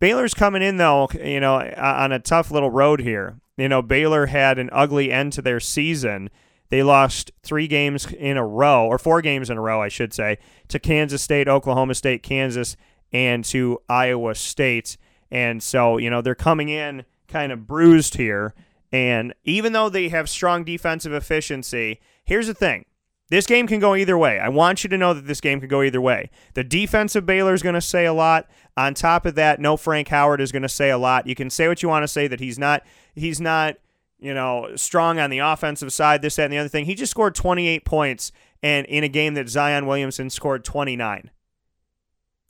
Baylor's 0.00 0.34
coming 0.34 0.62
in 0.62 0.78
though, 0.78 1.08
you 1.14 1.38
know, 1.38 1.60
on 1.76 2.10
a 2.10 2.18
tough 2.18 2.50
little 2.50 2.70
road 2.70 3.00
here. 3.00 3.38
You 3.56 3.68
know, 3.68 3.82
Baylor 3.82 4.26
had 4.26 4.58
an 4.58 4.70
ugly 4.72 5.12
end 5.12 5.32
to 5.34 5.42
their 5.42 5.60
season 5.60 6.30
they 6.72 6.82
lost 6.82 7.32
three 7.42 7.68
games 7.68 8.10
in 8.10 8.38
a 8.38 8.46
row, 8.46 8.86
or 8.86 8.96
four 8.96 9.20
games 9.20 9.50
in 9.50 9.58
a 9.58 9.60
row, 9.60 9.82
I 9.82 9.88
should 9.88 10.14
say, 10.14 10.38
to 10.68 10.78
Kansas 10.78 11.20
State, 11.20 11.46
Oklahoma 11.46 11.94
State, 11.94 12.22
Kansas, 12.22 12.78
and 13.12 13.44
to 13.44 13.78
Iowa 13.90 14.34
State. 14.34 14.96
And 15.30 15.62
so, 15.62 15.98
you 15.98 16.08
know, 16.08 16.22
they're 16.22 16.34
coming 16.34 16.70
in 16.70 17.04
kind 17.28 17.52
of 17.52 17.66
bruised 17.66 18.14
here. 18.14 18.54
And 18.90 19.34
even 19.44 19.74
though 19.74 19.90
they 19.90 20.08
have 20.08 20.30
strong 20.30 20.64
defensive 20.64 21.12
efficiency, 21.12 22.00
here's 22.24 22.46
the 22.46 22.54
thing. 22.54 22.86
This 23.28 23.44
game 23.44 23.66
can 23.66 23.78
go 23.78 23.94
either 23.94 24.16
way. 24.16 24.38
I 24.38 24.48
want 24.48 24.82
you 24.82 24.88
to 24.88 24.96
know 24.96 25.12
that 25.12 25.26
this 25.26 25.42
game 25.42 25.60
can 25.60 25.68
go 25.68 25.82
either 25.82 26.00
way. 26.00 26.30
The 26.54 26.64
defense 26.64 27.14
of 27.14 27.26
Baylor 27.26 27.52
is 27.52 27.62
going 27.62 27.74
to 27.74 27.82
say 27.82 28.06
a 28.06 28.14
lot. 28.14 28.48
On 28.78 28.94
top 28.94 29.26
of 29.26 29.34
that, 29.34 29.60
no 29.60 29.76
Frank 29.76 30.08
Howard 30.08 30.40
is 30.40 30.52
going 30.52 30.62
to 30.62 30.70
say 30.70 30.88
a 30.88 30.96
lot. 30.96 31.26
You 31.26 31.34
can 31.34 31.50
say 31.50 31.68
what 31.68 31.82
you 31.82 31.90
want 31.90 32.04
to 32.04 32.08
say 32.08 32.28
that 32.28 32.40
he's 32.40 32.58
not 32.58 32.82
he's 33.14 33.42
not 33.42 33.76
you 34.22 34.32
know, 34.32 34.70
strong 34.76 35.18
on 35.18 35.30
the 35.30 35.40
offensive 35.40 35.92
side, 35.92 36.22
this, 36.22 36.36
that, 36.36 36.44
and 36.44 36.52
the 36.52 36.58
other 36.58 36.68
thing. 36.68 36.84
He 36.84 36.94
just 36.94 37.10
scored 37.10 37.34
28 37.34 37.84
points 37.84 38.30
and 38.62 38.86
in 38.86 39.02
a 39.02 39.08
game 39.08 39.34
that 39.34 39.48
Zion 39.48 39.86
Williamson 39.86 40.30
scored 40.30 40.64
29. 40.64 41.30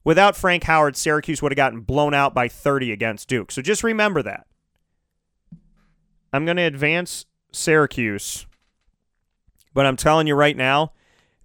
Without 0.04 0.36
Frank 0.36 0.64
Howard, 0.64 0.96
Syracuse 0.96 1.40
would 1.40 1.52
have 1.52 1.56
gotten 1.56 1.80
blown 1.80 2.12
out 2.12 2.34
by 2.34 2.48
30 2.48 2.92
against 2.92 3.28
Duke. 3.28 3.50
So 3.50 3.62
just 3.62 3.82
remember 3.82 4.22
that. 4.22 4.46
I'm 6.32 6.44
going 6.44 6.56
to 6.56 6.62
advance 6.62 7.26
Syracuse 7.52 8.46
But 9.74 9.86
I'm 9.86 9.96
telling 9.96 10.26
you 10.26 10.34
right 10.34 10.56
now, 10.56 10.92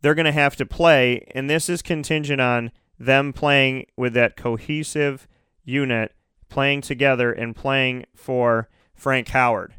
they're 0.01 0.15
going 0.15 0.25
to 0.25 0.32
have 0.32 0.55
to 0.57 0.65
play, 0.65 1.25
and 1.34 1.49
this 1.49 1.69
is 1.69 1.82
contingent 1.82 2.41
on 2.41 2.71
them 2.99 3.32
playing 3.32 3.86
with 3.95 4.13
that 4.13 4.36
cohesive 4.36 5.28
unit, 5.63 6.13
playing 6.49 6.82
together, 6.82 7.32
and 7.32 7.55
playing 7.55 8.05
for 8.15 8.67
Frank 8.93 9.30
Howard. 9.30 9.75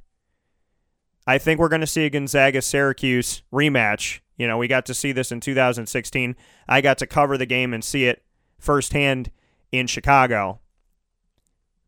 I 1.28 1.36
think 1.36 1.60
we're 1.60 1.68
going 1.68 1.82
to 1.82 1.86
see 1.86 2.06
a 2.06 2.10
Gonzaga 2.10 2.62
Syracuse 2.62 3.42
rematch. 3.52 4.20
You 4.38 4.48
know, 4.48 4.56
we 4.56 4.66
got 4.66 4.86
to 4.86 4.94
see 4.94 5.12
this 5.12 5.30
in 5.30 5.40
2016. 5.40 6.34
I 6.66 6.80
got 6.80 6.96
to 6.98 7.06
cover 7.06 7.36
the 7.36 7.44
game 7.44 7.74
and 7.74 7.84
see 7.84 8.06
it 8.06 8.24
firsthand 8.58 9.30
in 9.70 9.88
Chicago. 9.88 10.60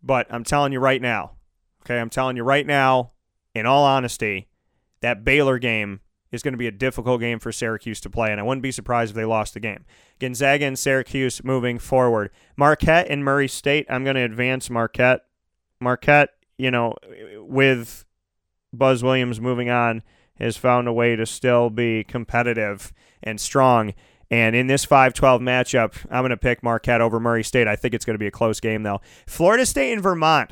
But 0.02 0.26
I'm 0.28 0.44
telling 0.44 0.74
you 0.74 0.78
right 0.78 1.00
now, 1.00 1.36
okay, 1.82 1.98
I'm 1.98 2.10
telling 2.10 2.36
you 2.36 2.42
right 2.42 2.66
now, 2.66 3.12
in 3.54 3.64
all 3.64 3.86
honesty, 3.86 4.48
that 5.00 5.24
Baylor 5.24 5.58
game 5.58 6.00
is 6.30 6.42
going 6.42 6.52
to 6.52 6.58
be 6.58 6.66
a 6.66 6.72
difficult 6.72 7.20
game 7.20 7.38
for 7.38 7.50
Syracuse 7.50 8.02
to 8.02 8.10
play, 8.10 8.30
and 8.30 8.38
I 8.38 8.42
wouldn't 8.42 8.62
be 8.62 8.70
surprised 8.70 9.12
if 9.12 9.16
they 9.16 9.24
lost 9.24 9.54
the 9.54 9.60
game. 9.60 9.86
Gonzaga 10.18 10.66
and 10.66 10.78
Syracuse 10.78 11.42
moving 11.42 11.78
forward. 11.78 12.30
Marquette 12.58 13.06
and 13.08 13.24
Murray 13.24 13.48
State, 13.48 13.86
I'm 13.88 14.04
going 14.04 14.16
to 14.16 14.22
advance 14.22 14.68
Marquette. 14.68 15.24
Marquette, 15.80 16.34
you 16.58 16.70
know, 16.70 16.94
with 17.38 18.04
Buzz 18.72 19.02
Williams 19.02 19.40
moving 19.40 19.70
on, 19.70 20.02
has 20.38 20.56
found 20.56 20.88
a 20.88 20.92
way 20.92 21.16
to 21.16 21.26
still 21.26 21.70
be 21.70 22.04
competitive 22.04 22.92
and 23.22 23.40
strong. 23.40 23.94
And 24.30 24.54
in 24.54 24.68
this 24.68 24.84
5 24.84 25.12
12 25.12 25.40
matchup, 25.40 25.94
I'm 26.10 26.22
going 26.22 26.30
to 26.30 26.36
pick 26.36 26.62
Marquette 26.62 27.00
over 27.00 27.18
Murray 27.18 27.44
State. 27.44 27.66
I 27.66 27.76
think 27.76 27.94
it's 27.94 28.04
going 28.04 28.14
to 28.14 28.18
be 28.18 28.28
a 28.28 28.30
close 28.30 28.60
game, 28.60 28.82
though. 28.82 29.00
Florida 29.26 29.66
State 29.66 29.92
and 29.92 30.02
Vermont. 30.02 30.50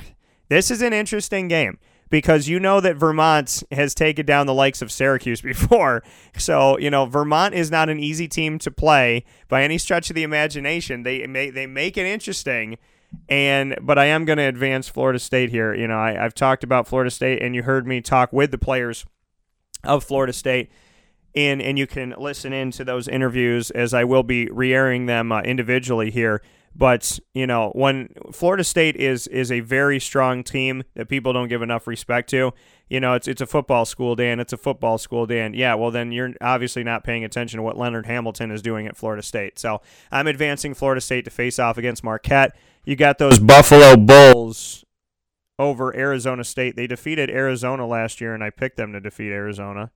This 0.48 0.70
is 0.70 0.82
an 0.82 0.92
interesting 0.92 1.46
game 1.46 1.78
because 2.10 2.48
you 2.48 2.58
know 2.58 2.80
that 2.80 2.96
Vermont 2.96 3.62
has 3.70 3.94
taken 3.94 4.24
down 4.24 4.46
the 4.46 4.54
likes 4.54 4.82
of 4.82 4.90
Syracuse 4.90 5.40
before. 5.42 6.02
So, 6.36 6.78
you 6.78 6.90
know, 6.90 7.06
Vermont 7.06 7.54
is 7.54 7.70
not 7.70 7.88
an 7.88 7.98
easy 8.00 8.28
team 8.28 8.58
to 8.60 8.70
play 8.70 9.24
by 9.48 9.62
any 9.62 9.78
stretch 9.78 10.10
of 10.10 10.16
the 10.16 10.22
imagination. 10.22 11.02
They 11.02 11.26
they 11.26 11.66
make 11.66 11.96
it 11.96 12.06
interesting. 12.06 12.78
And 13.28 13.76
but 13.80 13.98
I 13.98 14.06
am 14.06 14.24
going 14.24 14.38
to 14.38 14.44
advance 14.44 14.88
Florida 14.88 15.18
State 15.18 15.50
here. 15.50 15.74
You 15.74 15.88
know, 15.88 15.98
I, 15.98 16.22
I've 16.22 16.34
talked 16.34 16.62
about 16.62 16.86
Florida 16.86 17.10
State, 17.10 17.42
and 17.42 17.54
you 17.54 17.62
heard 17.62 17.86
me 17.86 18.00
talk 18.00 18.32
with 18.32 18.50
the 18.50 18.58
players 18.58 19.06
of 19.84 20.04
Florida 20.04 20.32
State 20.32 20.70
and 21.34 21.62
and 21.62 21.78
you 21.78 21.86
can 21.86 22.14
listen 22.18 22.52
in 22.52 22.70
to 22.72 22.84
those 22.84 23.08
interviews 23.08 23.70
as 23.70 23.94
I 23.94 24.04
will 24.04 24.22
be 24.22 24.46
re-airing 24.46 25.06
them 25.06 25.32
uh, 25.32 25.40
individually 25.42 26.10
here. 26.10 26.42
But 26.74 27.18
you 27.34 27.46
know, 27.46 27.70
when 27.74 28.10
Florida 28.32 28.64
State 28.64 28.96
is 28.96 29.26
is 29.28 29.50
a 29.50 29.60
very 29.60 30.00
strong 30.00 30.42
team 30.44 30.84
that 30.94 31.08
people 31.08 31.32
don't 31.32 31.48
give 31.48 31.62
enough 31.62 31.86
respect 31.86 32.30
to. 32.30 32.52
You 32.88 33.00
know, 33.00 33.14
it's 33.14 33.28
it's 33.28 33.40
a 33.40 33.46
football 33.46 33.84
school, 33.84 34.16
Dan. 34.16 34.40
It's 34.40 34.52
a 34.52 34.56
football 34.56 34.96
school, 34.96 35.26
Dan. 35.26 35.54
Yeah, 35.54 35.74
well 35.74 35.90
then 35.90 36.10
you're 36.12 36.32
obviously 36.40 36.84
not 36.84 37.04
paying 37.04 37.24
attention 37.24 37.58
to 37.58 37.62
what 37.62 37.76
Leonard 37.76 38.06
Hamilton 38.06 38.50
is 38.50 38.62
doing 38.62 38.86
at 38.86 38.96
Florida 38.96 39.22
State. 39.22 39.58
So 39.58 39.82
I'm 40.10 40.26
advancing 40.26 40.74
Florida 40.74 41.00
State 41.00 41.24
to 41.26 41.30
face 41.30 41.58
off 41.58 41.78
against 41.78 42.02
Marquette. 42.02 42.56
You 42.88 42.96
got 42.96 43.18
those 43.18 43.38
Buffalo 43.38 43.98
Bulls 43.98 44.82
over 45.58 45.94
Arizona 45.94 46.42
State. 46.42 46.74
They 46.74 46.86
defeated 46.86 47.28
Arizona 47.28 47.86
last 47.86 48.18
year, 48.18 48.32
and 48.32 48.42
I 48.42 48.48
picked 48.48 48.78
them 48.78 48.94
to 48.94 49.00
defeat 49.00 49.30
Arizona. 49.30 49.90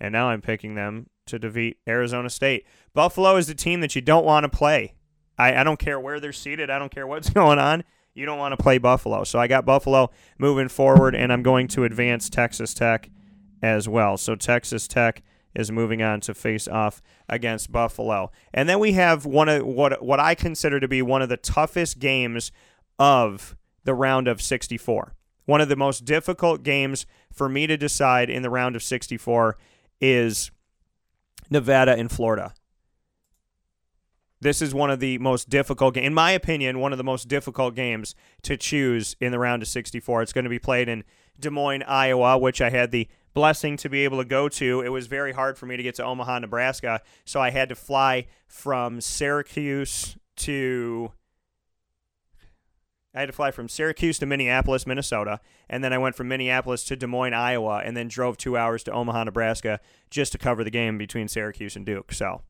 And 0.00 0.12
now 0.12 0.30
I'm 0.30 0.40
picking 0.40 0.74
them 0.74 1.10
to 1.26 1.38
defeat 1.38 1.76
Arizona 1.86 2.30
State. 2.30 2.64
Buffalo 2.94 3.36
is 3.36 3.48
the 3.48 3.54
team 3.54 3.82
that 3.82 3.94
you 3.94 4.00
don't 4.00 4.24
want 4.24 4.44
to 4.44 4.48
play. 4.48 4.94
I, 5.36 5.56
I 5.56 5.62
don't 5.62 5.78
care 5.78 6.00
where 6.00 6.20
they're 6.20 6.32
seated. 6.32 6.70
I 6.70 6.78
don't 6.78 6.90
care 6.90 7.06
what's 7.06 7.28
going 7.34 7.58
on. 7.58 7.84
You 8.14 8.24
don't 8.24 8.38
want 8.38 8.56
to 8.56 8.62
play 8.62 8.78
Buffalo. 8.78 9.24
So 9.24 9.38
I 9.38 9.46
got 9.46 9.66
Buffalo 9.66 10.10
moving 10.38 10.68
forward, 10.68 11.14
and 11.14 11.30
I'm 11.30 11.42
going 11.42 11.68
to 11.68 11.84
advance 11.84 12.30
Texas 12.30 12.72
Tech 12.72 13.10
as 13.60 13.90
well. 13.90 14.16
So 14.16 14.36
Texas 14.36 14.88
Tech 14.88 15.22
is 15.54 15.70
moving 15.70 16.02
on 16.02 16.20
to 16.20 16.34
face 16.34 16.66
off 16.66 17.02
against 17.28 17.72
Buffalo. 17.72 18.30
And 18.52 18.68
then 18.68 18.78
we 18.78 18.92
have 18.92 19.26
one 19.26 19.48
of 19.48 19.64
what 19.64 20.02
what 20.02 20.20
I 20.20 20.34
consider 20.34 20.80
to 20.80 20.88
be 20.88 21.02
one 21.02 21.22
of 21.22 21.28
the 21.28 21.36
toughest 21.36 21.98
games 21.98 22.52
of 22.98 23.56
the 23.84 23.94
round 23.94 24.28
of 24.28 24.40
64. 24.40 25.14
One 25.44 25.60
of 25.60 25.68
the 25.68 25.76
most 25.76 26.04
difficult 26.04 26.62
games 26.62 27.06
for 27.32 27.48
me 27.48 27.66
to 27.66 27.76
decide 27.76 28.30
in 28.30 28.42
the 28.42 28.50
round 28.50 28.76
of 28.76 28.82
64 28.82 29.56
is 30.00 30.50
Nevada 31.50 31.92
and 31.92 32.10
Florida. 32.10 32.54
This 34.40 34.60
is 34.60 34.74
one 34.74 34.90
of 34.90 34.98
the 34.98 35.18
most 35.18 35.48
difficult, 35.48 35.96
in 35.96 36.14
my 36.14 36.32
opinion, 36.32 36.80
one 36.80 36.90
of 36.90 36.98
the 36.98 37.04
most 37.04 37.28
difficult 37.28 37.76
games 37.76 38.16
to 38.42 38.56
choose 38.56 39.14
in 39.20 39.30
the 39.30 39.38
round 39.38 39.62
of 39.62 39.68
64. 39.68 40.22
It's 40.22 40.32
going 40.32 40.44
to 40.44 40.50
be 40.50 40.58
played 40.58 40.88
in 40.88 41.04
Des 41.38 41.50
Moines, 41.50 41.84
Iowa, 41.84 42.36
which 42.38 42.60
I 42.60 42.70
had 42.70 42.90
the 42.90 43.08
blessing 43.34 43.76
to 43.78 43.88
be 43.88 44.04
able 44.04 44.18
to 44.18 44.24
go 44.24 44.48
to. 44.48 44.80
It 44.80 44.90
was 44.90 45.06
very 45.06 45.32
hard 45.32 45.58
for 45.58 45.66
me 45.66 45.76
to 45.76 45.82
get 45.82 45.94
to 45.96 46.04
Omaha, 46.04 46.40
Nebraska, 46.40 47.00
so 47.24 47.40
I 47.40 47.50
had 47.50 47.68
to 47.68 47.74
fly 47.74 48.26
from 48.46 49.00
Syracuse 49.00 50.16
to 50.36 51.12
I 53.14 53.20
had 53.20 53.26
to 53.26 53.32
fly 53.32 53.50
from 53.50 53.68
Syracuse 53.68 54.18
to 54.20 54.26
Minneapolis, 54.26 54.86
Minnesota, 54.86 55.40
and 55.68 55.84
then 55.84 55.92
I 55.92 55.98
went 55.98 56.14
from 56.14 56.28
Minneapolis 56.28 56.82
to 56.84 56.96
Des 56.96 57.06
Moines, 57.06 57.34
Iowa, 57.34 57.82
and 57.84 57.94
then 57.94 58.08
drove 58.08 58.38
two 58.38 58.56
hours 58.56 58.82
to 58.84 58.92
Omaha, 58.92 59.24
Nebraska, 59.24 59.80
just 60.10 60.32
to 60.32 60.38
cover 60.38 60.64
the 60.64 60.70
game 60.70 60.96
between 60.96 61.28
Syracuse 61.28 61.76
and 61.76 61.84
Duke. 61.84 62.12
So 62.12 62.40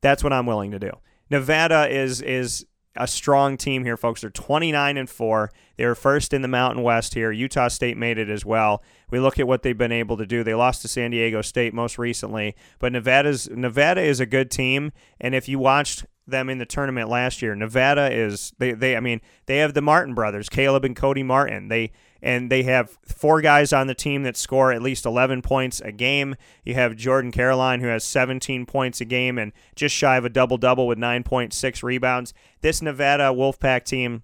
that's 0.00 0.24
what 0.24 0.32
I'm 0.32 0.46
willing 0.46 0.72
to 0.72 0.80
do. 0.80 0.90
Nevada 1.30 1.88
is 1.88 2.20
is 2.20 2.66
a 2.96 3.06
strong 3.06 3.56
team 3.56 3.84
here, 3.84 3.96
folks. 3.96 4.20
They're 4.20 4.30
29 4.30 4.96
and 4.96 5.08
four. 5.08 5.50
They 5.76 5.86
were 5.86 5.94
first 5.94 6.34
in 6.34 6.42
the 6.42 6.48
Mountain 6.48 6.82
West 6.82 7.14
here. 7.14 7.32
Utah 7.32 7.68
State 7.68 7.96
made 7.96 8.18
it 8.18 8.28
as 8.28 8.44
well. 8.44 8.82
We 9.12 9.20
look 9.20 9.38
at 9.38 9.46
what 9.46 9.62
they've 9.62 9.76
been 9.76 9.92
able 9.92 10.16
to 10.16 10.24
do. 10.24 10.42
They 10.42 10.54
lost 10.54 10.80
to 10.82 10.88
San 10.88 11.10
Diego 11.10 11.42
State 11.42 11.74
most 11.74 11.98
recently, 11.98 12.56
but 12.78 12.92
Nevada's 12.92 13.48
Nevada 13.50 14.00
is 14.00 14.20
a 14.20 14.26
good 14.26 14.50
team. 14.50 14.90
And 15.20 15.34
if 15.34 15.50
you 15.50 15.58
watched 15.58 16.06
them 16.26 16.48
in 16.48 16.56
the 16.56 16.64
tournament 16.64 17.10
last 17.10 17.42
year, 17.42 17.54
Nevada 17.54 18.10
is 18.10 18.54
they 18.58 18.72
they 18.72 18.96
I 18.96 19.00
mean 19.00 19.20
they 19.44 19.58
have 19.58 19.74
the 19.74 19.82
Martin 19.82 20.14
brothers, 20.14 20.48
Caleb 20.48 20.86
and 20.86 20.96
Cody 20.96 21.22
Martin. 21.22 21.68
They 21.68 21.92
and 22.22 22.50
they 22.50 22.62
have 22.62 22.96
four 23.06 23.42
guys 23.42 23.70
on 23.70 23.86
the 23.86 23.94
team 23.94 24.22
that 24.22 24.38
score 24.38 24.72
at 24.72 24.80
least 24.80 25.04
11 25.04 25.42
points 25.42 25.80
a 25.80 25.92
game. 25.92 26.34
You 26.64 26.72
have 26.72 26.96
Jordan 26.96 27.32
Caroline, 27.32 27.80
who 27.80 27.88
has 27.88 28.04
17 28.04 28.64
points 28.64 29.02
a 29.02 29.04
game 29.04 29.36
and 29.36 29.52
just 29.76 29.94
shy 29.94 30.16
of 30.16 30.24
a 30.24 30.30
double 30.30 30.56
double 30.56 30.86
with 30.86 30.96
9.6 30.96 31.82
rebounds. 31.82 32.32
This 32.62 32.80
Nevada 32.80 33.24
Wolfpack 33.24 33.84
team 33.84 34.22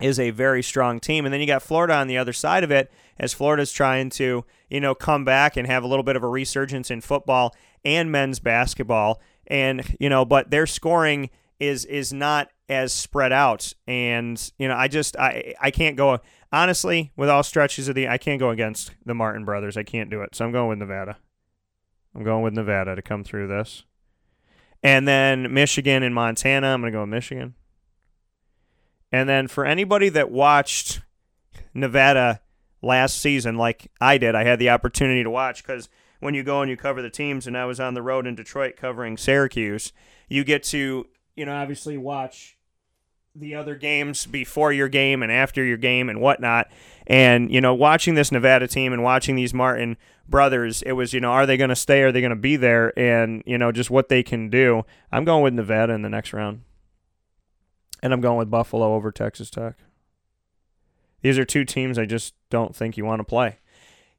is 0.00 0.18
a 0.18 0.30
very 0.30 0.62
strong 0.62 1.00
team. 1.00 1.24
And 1.24 1.32
then 1.32 1.40
you 1.40 1.46
got 1.46 1.62
Florida 1.62 1.94
on 1.94 2.06
the 2.06 2.18
other 2.18 2.32
side 2.32 2.64
of 2.64 2.70
it, 2.70 2.90
as 3.18 3.34
Florida's 3.34 3.72
trying 3.72 4.10
to, 4.10 4.44
you 4.70 4.80
know, 4.80 4.94
come 4.94 5.24
back 5.24 5.56
and 5.56 5.66
have 5.66 5.82
a 5.82 5.86
little 5.86 6.02
bit 6.02 6.16
of 6.16 6.22
a 6.22 6.28
resurgence 6.28 6.90
in 6.90 7.00
football 7.00 7.54
and 7.84 8.12
men's 8.12 8.38
basketball. 8.38 9.20
And, 9.46 9.96
you 9.98 10.08
know, 10.08 10.24
but 10.24 10.50
their 10.50 10.66
scoring 10.66 11.30
is 11.58 11.84
is 11.84 12.12
not 12.12 12.50
as 12.68 12.92
spread 12.92 13.32
out. 13.32 13.72
And, 13.86 14.52
you 14.58 14.68
know, 14.68 14.76
I 14.76 14.88
just 14.88 15.16
I 15.16 15.54
I 15.60 15.70
can't 15.70 15.96
go 15.96 16.20
honestly, 16.52 17.12
with 17.16 17.28
all 17.28 17.42
stretches 17.42 17.88
of 17.88 17.94
the, 17.94 18.08
I 18.08 18.18
can't 18.18 18.40
go 18.40 18.50
against 18.50 18.92
the 19.04 19.14
Martin 19.14 19.44
brothers. 19.44 19.76
I 19.76 19.82
can't 19.82 20.10
do 20.10 20.22
it. 20.22 20.34
So 20.34 20.44
I'm 20.44 20.52
going 20.52 20.68
with 20.68 20.78
Nevada. 20.78 21.18
I'm 22.14 22.24
going 22.24 22.42
with 22.42 22.54
Nevada 22.54 22.96
to 22.96 23.02
come 23.02 23.24
through 23.24 23.48
this. 23.48 23.84
And 24.82 25.06
then 25.06 25.52
Michigan 25.52 26.02
and 26.02 26.14
Montana. 26.14 26.68
I'm 26.68 26.82
to 26.82 26.90
go 26.90 27.00
with 27.00 27.10
Michigan. 27.10 27.54
And 29.10 29.28
then 29.28 29.48
for 29.48 29.64
anybody 29.64 30.08
that 30.10 30.30
watched 30.30 31.00
Nevada 31.74 32.40
last 32.82 33.18
season, 33.18 33.56
like 33.56 33.90
I 34.00 34.18
did, 34.18 34.34
I 34.34 34.44
had 34.44 34.58
the 34.58 34.70
opportunity 34.70 35.22
to 35.22 35.30
watch 35.30 35.62
because 35.62 35.88
when 36.20 36.34
you 36.34 36.42
go 36.42 36.60
and 36.62 36.70
you 36.70 36.76
cover 36.76 37.00
the 37.00 37.10
teams, 37.10 37.46
and 37.46 37.56
I 37.56 37.64
was 37.64 37.80
on 37.80 37.94
the 37.94 38.02
road 38.02 38.26
in 38.26 38.34
Detroit 38.34 38.76
covering 38.76 39.16
Syracuse, 39.16 39.92
you 40.28 40.44
get 40.44 40.62
to, 40.64 41.06
you 41.36 41.46
know, 41.46 41.54
obviously 41.54 41.96
watch 41.96 42.56
the 43.34 43.54
other 43.54 43.76
games 43.76 44.26
before 44.26 44.72
your 44.72 44.88
game 44.88 45.22
and 45.22 45.30
after 45.30 45.62
your 45.62 45.76
game 45.76 46.08
and 46.08 46.20
whatnot. 46.20 46.68
And, 47.06 47.52
you 47.52 47.60
know, 47.60 47.72
watching 47.72 48.14
this 48.14 48.32
Nevada 48.32 48.66
team 48.66 48.92
and 48.92 49.02
watching 49.02 49.36
these 49.36 49.54
Martin 49.54 49.96
brothers, 50.28 50.82
it 50.82 50.92
was, 50.92 51.12
you 51.12 51.20
know, 51.20 51.30
are 51.30 51.46
they 51.46 51.56
going 51.56 51.70
to 51.70 51.76
stay? 51.76 52.02
Are 52.02 52.10
they 52.10 52.20
going 52.20 52.30
to 52.30 52.36
be 52.36 52.56
there? 52.56 52.98
And, 52.98 53.42
you 53.46 53.56
know, 53.56 53.70
just 53.70 53.90
what 53.90 54.08
they 54.08 54.22
can 54.22 54.50
do. 54.50 54.84
I'm 55.12 55.24
going 55.24 55.42
with 55.42 55.54
Nevada 55.54 55.92
in 55.92 56.02
the 56.02 56.08
next 56.08 56.32
round. 56.32 56.62
And 58.02 58.12
I'm 58.12 58.20
going 58.20 58.38
with 58.38 58.50
Buffalo 58.50 58.94
over 58.94 59.10
Texas 59.10 59.50
Tech. 59.50 59.74
These 61.20 61.38
are 61.38 61.44
two 61.44 61.64
teams 61.64 61.98
I 61.98 62.04
just 62.04 62.34
don't 62.48 62.74
think 62.74 62.96
you 62.96 63.04
want 63.04 63.20
to 63.20 63.24
play. 63.24 63.58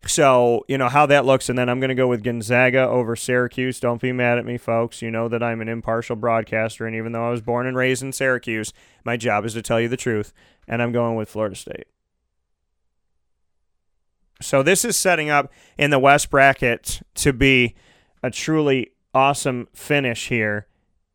So, 0.06 0.64
you 0.68 0.78
know, 0.78 0.88
how 0.88 1.06
that 1.08 1.26
looks. 1.26 1.50
And 1.50 1.58
then 1.58 1.70
I'm 1.70 1.80
going 1.80 1.90
to 1.90 1.96
go 1.96 2.08
with 2.08 2.24
Gonzaga 2.24 2.88
over 2.88 3.16
Syracuse. 3.16 3.80
Don't 3.80 4.02
be 4.02 4.12
mad 4.12 4.38
at 4.38 4.46
me, 4.46 4.58
folks. 4.58 5.02
You 5.02 5.12
know 5.12 5.28
that 5.28 5.44
I'm 5.44 5.62
an 5.62 5.68
impartial 5.68 6.16
broadcaster. 6.16 6.86
And 6.86 6.96
even 6.96 7.12
though 7.12 7.28
I 7.28 7.32
was 7.32 7.42
born 7.42 7.68
and 7.68 7.76
raised 7.76 8.02
in 8.02 8.14
Syracuse, 8.14 8.74
my 9.04 9.18
job 9.18 9.46
is 9.46 9.54
to 9.54 9.62
tell 9.62 9.80
you 9.80 9.90
the 9.90 9.98
truth. 9.98 10.34
And 10.68 10.82
I'm 10.82 10.92
going 10.92 11.16
with 11.16 11.30
Florida 11.30 11.56
State. 11.56 11.88
So 14.42 14.64
this 14.64 14.86
is 14.86 14.96
setting 14.96 15.30
up 15.30 15.52
in 15.78 15.90
the 15.90 16.00
West 16.00 16.30
bracket 16.30 17.02
to 17.16 17.34
be 17.34 17.76
a 18.24 18.32
truly 18.32 18.92
awesome 19.14 19.68
finish 19.74 20.30
here. 20.30 20.68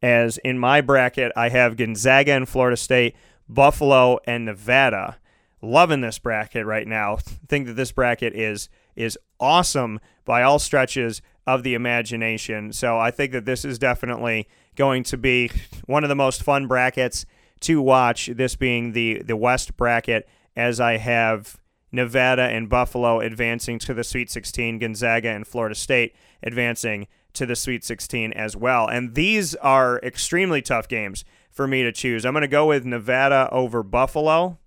As 0.04 0.36
in 0.44 0.58
my 0.58 0.82
bracket, 0.82 1.32
I 1.34 1.48
have 1.48 1.78
Gonzaga 1.78 2.32
and 2.32 2.46
Florida 2.46 2.76
State, 2.76 3.16
Buffalo 3.48 4.18
and 4.26 4.44
Nevada 4.44 5.16
loving 5.62 6.02
this 6.02 6.18
bracket 6.18 6.66
right 6.66 6.86
now. 6.86 7.16
Think 7.48 7.66
that 7.68 7.72
this 7.72 7.90
bracket 7.90 8.34
is 8.34 8.68
is 8.94 9.18
awesome 9.40 10.00
by 10.26 10.42
all 10.42 10.58
stretches 10.58 11.22
of 11.46 11.62
the 11.62 11.72
imagination. 11.72 12.70
So 12.74 12.98
I 12.98 13.10
think 13.10 13.32
that 13.32 13.46
this 13.46 13.64
is 13.64 13.78
definitely 13.78 14.46
going 14.76 15.04
to 15.04 15.16
be 15.16 15.50
one 15.86 16.04
of 16.04 16.10
the 16.10 16.14
most 16.14 16.42
fun 16.42 16.66
brackets 16.66 17.24
to 17.60 17.80
watch. 17.80 18.26
This 18.26 18.56
being 18.56 18.92
the 18.92 19.22
the 19.22 19.36
West 19.36 19.74
bracket, 19.74 20.28
as 20.54 20.80
I 20.80 20.98
have 20.98 21.56
Nevada 21.92 22.42
and 22.42 22.68
Buffalo 22.68 23.20
advancing 23.20 23.78
to 23.78 23.94
the 23.94 24.04
Sweet 24.04 24.30
16, 24.30 24.80
Gonzaga 24.80 25.30
and 25.30 25.46
Florida 25.46 25.74
State 25.74 26.14
advancing 26.42 27.06
to 27.34 27.46
the 27.46 27.56
Sweet 27.56 27.84
16 27.84 28.32
as 28.32 28.56
well. 28.56 28.86
And 28.86 29.14
these 29.14 29.54
are 29.56 29.98
extremely 30.02 30.62
tough 30.62 30.88
games 30.88 31.24
for 31.50 31.68
me 31.68 31.82
to 31.82 31.92
choose. 31.92 32.24
I'm 32.24 32.32
going 32.32 32.42
to 32.42 32.48
go 32.48 32.66
with 32.66 32.84
Nevada 32.84 33.48
over 33.52 33.82
Buffalo. 33.82 34.58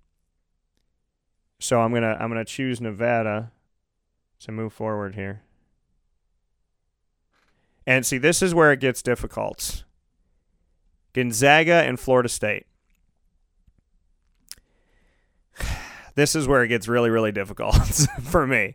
So 1.58 1.80
I'm 1.80 1.90
going 1.90 2.02
to 2.02 2.16
I'm 2.20 2.30
going 2.30 2.44
to 2.44 2.50
choose 2.50 2.80
Nevada 2.80 3.50
to 4.40 4.52
move 4.52 4.72
forward 4.72 5.14
here. 5.14 5.42
And 7.86 8.06
see, 8.06 8.18
this 8.18 8.42
is 8.42 8.54
where 8.54 8.70
it 8.70 8.80
gets 8.80 9.02
difficult. 9.02 9.84
Gonzaga 11.14 11.72
and 11.72 11.98
Florida 11.98 12.28
State. 12.28 12.66
This 16.14 16.34
is 16.34 16.48
where 16.48 16.64
it 16.64 16.68
gets 16.68 16.88
really, 16.88 17.10
really 17.10 17.30
difficult 17.30 17.76
for 18.24 18.44
me 18.44 18.74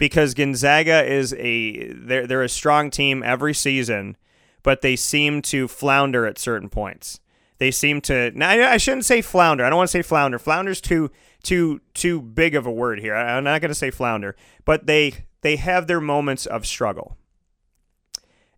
because 0.00 0.32
Gonzaga 0.32 1.04
is 1.04 1.34
a 1.34 1.92
they're 1.92 2.26
they're 2.26 2.42
a 2.42 2.48
strong 2.48 2.90
team 2.90 3.22
every 3.22 3.52
season, 3.52 4.16
but 4.62 4.80
they 4.80 4.96
seem 4.96 5.42
to 5.42 5.68
flounder 5.68 6.26
at 6.26 6.38
certain 6.38 6.70
points. 6.70 7.20
They 7.58 7.70
seem 7.70 8.00
to. 8.02 8.32
Now, 8.34 8.48
I 8.48 8.78
shouldn't 8.78 9.04
say 9.04 9.20
flounder. 9.20 9.62
I 9.62 9.68
don't 9.68 9.76
want 9.76 9.90
to 9.90 9.98
say 9.98 10.02
flounder. 10.02 10.38
Flounder's 10.38 10.80
too 10.80 11.10
too 11.42 11.82
too 11.92 12.22
big 12.22 12.54
of 12.54 12.64
a 12.64 12.72
word 12.72 13.00
here. 13.00 13.14
I'm 13.14 13.44
not 13.44 13.60
going 13.60 13.68
to 13.68 13.74
say 13.74 13.90
flounder, 13.90 14.34
but 14.64 14.86
they 14.86 15.26
they 15.42 15.56
have 15.56 15.86
their 15.86 16.00
moments 16.00 16.46
of 16.46 16.66
struggle. 16.66 17.18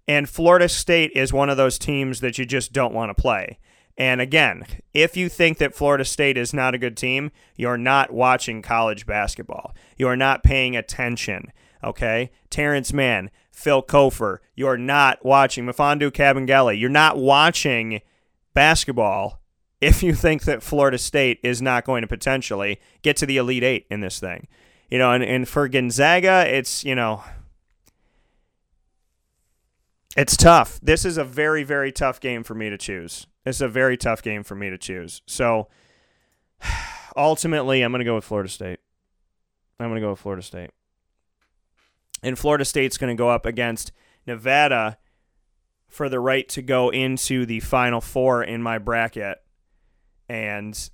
And 0.06 0.28
Florida 0.28 0.68
State 0.68 1.10
is 1.16 1.32
one 1.32 1.50
of 1.50 1.56
those 1.56 1.76
teams 1.76 2.20
that 2.20 2.38
you 2.38 2.46
just 2.46 2.72
don't 2.72 2.94
want 2.94 3.10
to 3.10 3.20
play. 3.20 3.58
And 3.98 4.20
again, 4.20 4.64
if 4.94 5.16
you 5.16 5.28
think 5.28 5.58
that 5.58 5.74
Florida 5.74 6.04
State 6.04 6.36
is 6.36 6.54
not 6.54 6.74
a 6.74 6.78
good 6.78 6.96
team, 6.96 7.30
you're 7.56 7.76
not 7.76 8.12
watching 8.12 8.62
college 8.62 9.06
basketball. 9.06 9.74
You 9.96 10.08
are 10.08 10.16
not 10.16 10.42
paying 10.42 10.76
attention. 10.76 11.52
Okay? 11.84 12.30
Terrence 12.48 12.92
Mann, 12.92 13.30
Phil 13.50 13.82
Cofer, 13.82 14.38
you're 14.54 14.78
not 14.78 15.24
watching 15.24 15.66
Mfiondu 15.66 16.10
Kabengele. 16.10 16.78
You're 16.78 16.88
not 16.88 17.18
watching 17.18 18.00
basketball 18.54 19.40
if 19.80 20.02
you 20.02 20.14
think 20.14 20.44
that 20.44 20.62
Florida 20.62 20.96
State 20.96 21.40
is 21.42 21.60
not 21.60 21.84
going 21.84 22.02
to 22.02 22.08
potentially 22.08 22.80
get 23.02 23.16
to 23.16 23.26
the 23.26 23.36
Elite 23.36 23.64
Eight 23.64 23.86
in 23.90 24.00
this 24.00 24.20
thing. 24.20 24.46
You 24.88 24.98
know, 24.98 25.12
and, 25.12 25.24
and 25.24 25.48
for 25.48 25.68
Gonzaga, 25.68 26.44
it's, 26.46 26.84
you 26.84 26.94
know, 26.94 27.24
it's 30.16 30.36
tough. 30.36 30.78
This 30.82 31.04
is 31.04 31.16
a 31.16 31.24
very, 31.24 31.64
very 31.64 31.92
tough 31.92 32.20
game 32.20 32.42
for 32.42 32.54
me 32.54 32.70
to 32.70 32.78
choose. 32.78 33.26
It's 33.44 33.60
a 33.60 33.68
very 33.68 33.96
tough 33.96 34.22
game 34.22 34.42
for 34.42 34.54
me 34.54 34.70
to 34.70 34.78
choose. 34.78 35.22
So 35.26 35.68
ultimately, 37.16 37.82
I'm 37.82 37.92
going 37.92 38.00
to 38.00 38.04
go 38.04 38.14
with 38.14 38.24
Florida 38.24 38.48
State. 38.48 38.80
I'm 39.80 39.88
going 39.88 40.00
to 40.00 40.06
go 40.06 40.10
with 40.10 40.20
Florida 40.20 40.42
State. 40.42 40.70
And 42.22 42.38
Florida 42.38 42.64
State's 42.64 42.98
going 42.98 43.14
to 43.14 43.20
go 43.20 43.30
up 43.30 43.46
against 43.46 43.90
Nevada 44.26 44.98
for 45.88 46.08
the 46.08 46.20
right 46.20 46.48
to 46.50 46.62
go 46.62 46.90
into 46.90 47.44
the 47.44 47.60
Final 47.60 48.00
Four 48.00 48.44
in 48.44 48.62
my 48.62 48.78
bracket. 48.78 49.38
And 50.28 50.90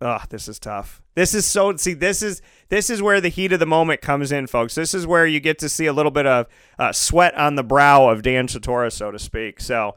oh, 0.00 0.22
this 0.28 0.48
is 0.48 0.58
tough. 0.58 1.03
This 1.14 1.34
is 1.34 1.46
so 1.46 1.76
see. 1.76 1.94
This 1.94 2.22
is 2.22 2.42
this 2.68 2.90
is 2.90 3.00
where 3.00 3.20
the 3.20 3.28
heat 3.28 3.52
of 3.52 3.60
the 3.60 3.66
moment 3.66 4.00
comes 4.00 4.32
in, 4.32 4.46
folks. 4.46 4.74
This 4.74 4.94
is 4.94 5.06
where 5.06 5.26
you 5.26 5.40
get 5.40 5.58
to 5.60 5.68
see 5.68 5.86
a 5.86 5.92
little 5.92 6.10
bit 6.10 6.26
of 6.26 6.46
uh, 6.78 6.92
sweat 6.92 7.34
on 7.34 7.54
the 7.54 7.62
brow 7.62 8.08
of 8.08 8.22
Dan 8.22 8.48
Tortora, 8.48 8.90
so 8.90 9.10
to 9.10 9.18
speak. 9.18 9.60
So 9.60 9.94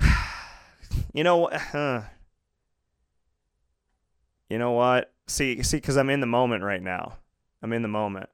you 1.14 1.24
know, 1.24 1.46
uh, 1.46 2.04
you 4.48 4.58
know 4.58 4.72
what? 4.72 5.12
See, 5.26 5.62
see, 5.62 5.76
because 5.76 5.96
I'm 5.96 6.10
in 6.10 6.20
the 6.20 6.26
moment 6.26 6.64
right 6.64 6.82
now. 6.82 7.18
I'm 7.62 7.72
in 7.72 7.82
the 7.82 7.88
moment. 7.88 8.28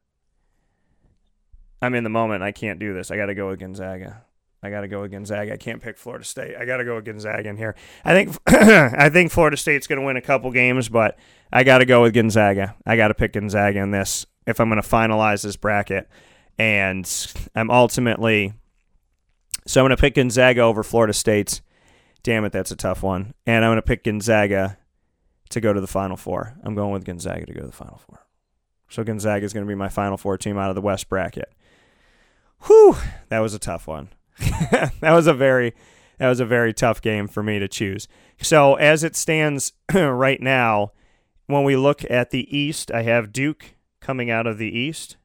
I'm 1.83 1.95
in 1.95 2.05
the 2.05 2.11
moment. 2.11 2.43
I 2.43 2.53
can't 2.53 2.79
do 2.79 2.95
this. 2.95 3.11
I 3.11 3.17
got 3.17 3.27
to 3.27 3.35
go 3.35 3.49
with 3.49 3.61
Gonzaga. 3.61 4.25
I 4.63 4.71
got 4.71 4.81
to 4.81 4.89
go 4.89 5.03
with 5.03 5.13
Gonzaga. 5.13 5.53
I 5.53 5.57
can't 5.57 5.83
pick 5.83 5.99
Florida 5.99 6.25
State. 6.25 6.57
I 6.57 6.65
got 6.65 6.79
to 6.79 6.85
go 6.85 6.97
with 6.97 7.05
Gonzaga 7.05 7.49
in 7.49 7.57
here. 7.57 7.77
I 8.05 8.13
think 8.15 8.37
I 8.47 9.11
think 9.11 9.31
Florida 9.31 9.57
State's 9.57 9.87
going 9.87 10.01
to 10.01 10.07
win 10.07 10.17
a 10.17 10.23
couple 10.23 10.51
games, 10.51 10.89
but 10.89 11.19
I 11.53 11.63
got 11.63 11.79
to 11.79 11.85
go 11.85 12.03
with 12.03 12.15
Gonzaga. 12.15 12.75
I 12.85 12.97
got 12.97 13.09
to 13.09 13.15
pick 13.15 13.35
Gonzaga 13.35 13.79
in 13.81 13.91
this 13.91 14.27
if 14.47 14.61
I'm 14.61 14.69
going 14.69 14.83
to 14.83 14.89
finalize 14.89 15.43
this 15.43 15.57
bracket. 15.57 16.09
And 16.59 17.07
I'm 17.55 17.71
ultimately 17.71 18.55
so 19.67 19.81
I'm 19.81 19.89
going 19.89 19.97
to 19.97 20.01
pick 20.01 20.15
Gonzaga 20.15 20.61
over 20.61 20.83
Florida 20.83 21.13
State. 21.13 21.61
Damn 22.23 22.45
it, 22.45 22.53
that's 22.53 22.71
a 22.71 22.77
tough 22.77 23.03
one. 23.03 23.35
And 23.47 23.65
I'm 23.65 23.71
going 23.71 23.77
to 23.77 23.83
pick 23.83 24.05
Gonzaga 24.05 24.79
to 25.51 25.61
go 25.61 25.73
to 25.73 25.81
the 25.81 25.87
Final 25.87 26.17
Four. 26.17 26.57
I'm 26.63 26.75
going 26.75 26.93
with 26.93 27.05
Gonzaga 27.05 27.47
to 27.47 27.53
go 27.53 27.61
to 27.61 27.67
the 27.67 27.73
Final 27.73 27.99
Four. 27.99 28.25
So 28.89 29.03
Gonzaga 29.03 29.45
is 29.45 29.53
going 29.53 29.67
to 29.67 29.69
be 29.69 29.75
my 29.75 29.89
Final 29.89 30.17
Four 30.17 30.39
team 30.39 30.57
out 30.57 30.71
of 30.71 30.77
the 30.77 30.81
West 30.81 31.09
bracket. 31.09 31.53
Whew, 32.67 32.97
that 33.29 33.41
was 33.41 33.55
a 33.55 33.59
tough 33.59 33.87
one. 33.87 34.09
that 35.01 35.13
was 35.13 35.27
a 35.27 35.35
very 35.35 35.75
that 36.19 36.29
was 36.29 36.41
a 36.41 36.47
very 36.47 36.73
tough 36.73 37.03
game 37.03 37.29
for 37.29 37.43
me 37.43 37.59
to 37.59 37.69
choose. 37.69 38.09
So 38.41 38.75
as 38.77 39.05
it 39.05 39.17
stands 39.17 39.73
right 39.95 40.41
now, 40.41 40.93
when 41.47 41.65
we 41.65 41.77
look 41.77 42.03
at 42.11 42.31
the 42.31 42.57
East, 42.57 42.91
I 42.91 43.03
have 43.03 43.33
Duke 43.33 43.75
coming 44.01 44.31
out 44.31 44.47
of 44.47 44.59
the 44.59 44.71
East, 44.71 45.17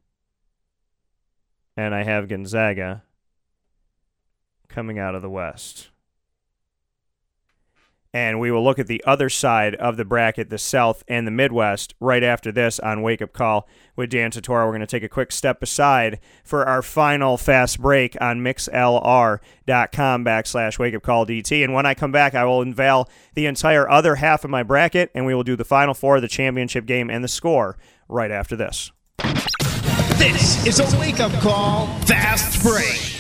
and 1.78 1.95
I 1.95 2.03
have 2.03 2.28
Gonzaga 2.28 3.03
coming 4.68 4.99
out 4.99 5.16
of 5.16 5.22
the 5.22 5.30
West. 5.30 5.91
And 8.14 8.41
we 8.41 8.51
will 8.51 8.64
look 8.64 8.78
at 8.78 8.88
the 8.88 9.01
other 9.05 9.30
side 9.30 9.76
of 9.76 9.95
the 9.95 10.03
bracket, 10.03 10.49
the 10.49 10.57
South 10.57 11.01
and 11.07 11.26
the 11.26 11.32
Midwest, 11.32 11.95
right 12.01 12.24
after 12.24 12.51
this 12.51 12.78
on 12.80 13.01
Wake 13.01 13.22
Up 13.22 13.32
Call 13.32 13.70
with 13.95 14.09
Dan 14.09 14.32
Tortora. 14.32 14.66
We're 14.66 14.72
going 14.72 14.82
to 14.82 14.88
take 14.88 15.03
a 15.03 15.09
quick 15.09 15.32
step 15.32 15.64
aside 15.64 16.20
for 16.43 16.68
our 16.68 16.82
final 16.82 17.38
fast 17.38 17.80
break 17.80 18.18
on 18.20 18.39
mixlr.com 18.39 20.26
backslash 20.26 20.78
Wake 20.78 20.93
Up 20.93 21.03
Call 21.03 21.26
DT. 21.26 21.64
And 21.64 21.74
when 21.74 21.86
I 21.86 21.93
come 21.93 22.12
back, 22.12 22.36
I 22.36 22.43
will 22.43 22.62
unveil 22.62 23.09
the 23.34 23.45
entire 23.45 23.89
other 23.89 24.16
half 24.16 24.43
of 24.43 24.49
my 24.49 24.64
bracket, 24.64 25.09
and 25.16 25.26
we 25.26 25.34
will 25.34 25.43
do 25.43 25.55
the 25.55 25.64
final 25.64 25.93
four, 25.93 26.20
the 26.20 26.28
championship 26.28 26.86
game, 26.86 27.09
and 27.09 27.24
the 27.24 27.30
score 27.30 27.78
right 28.09 28.32
after 28.32 28.57
this. 28.57 28.91
This 30.18 30.68
is 30.68 30.80
a 30.80 30.99
wake 30.99 31.20
up 31.20 31.32
call, 31.41 31.88
fast 32.01 32.62
break. 32.62 33.11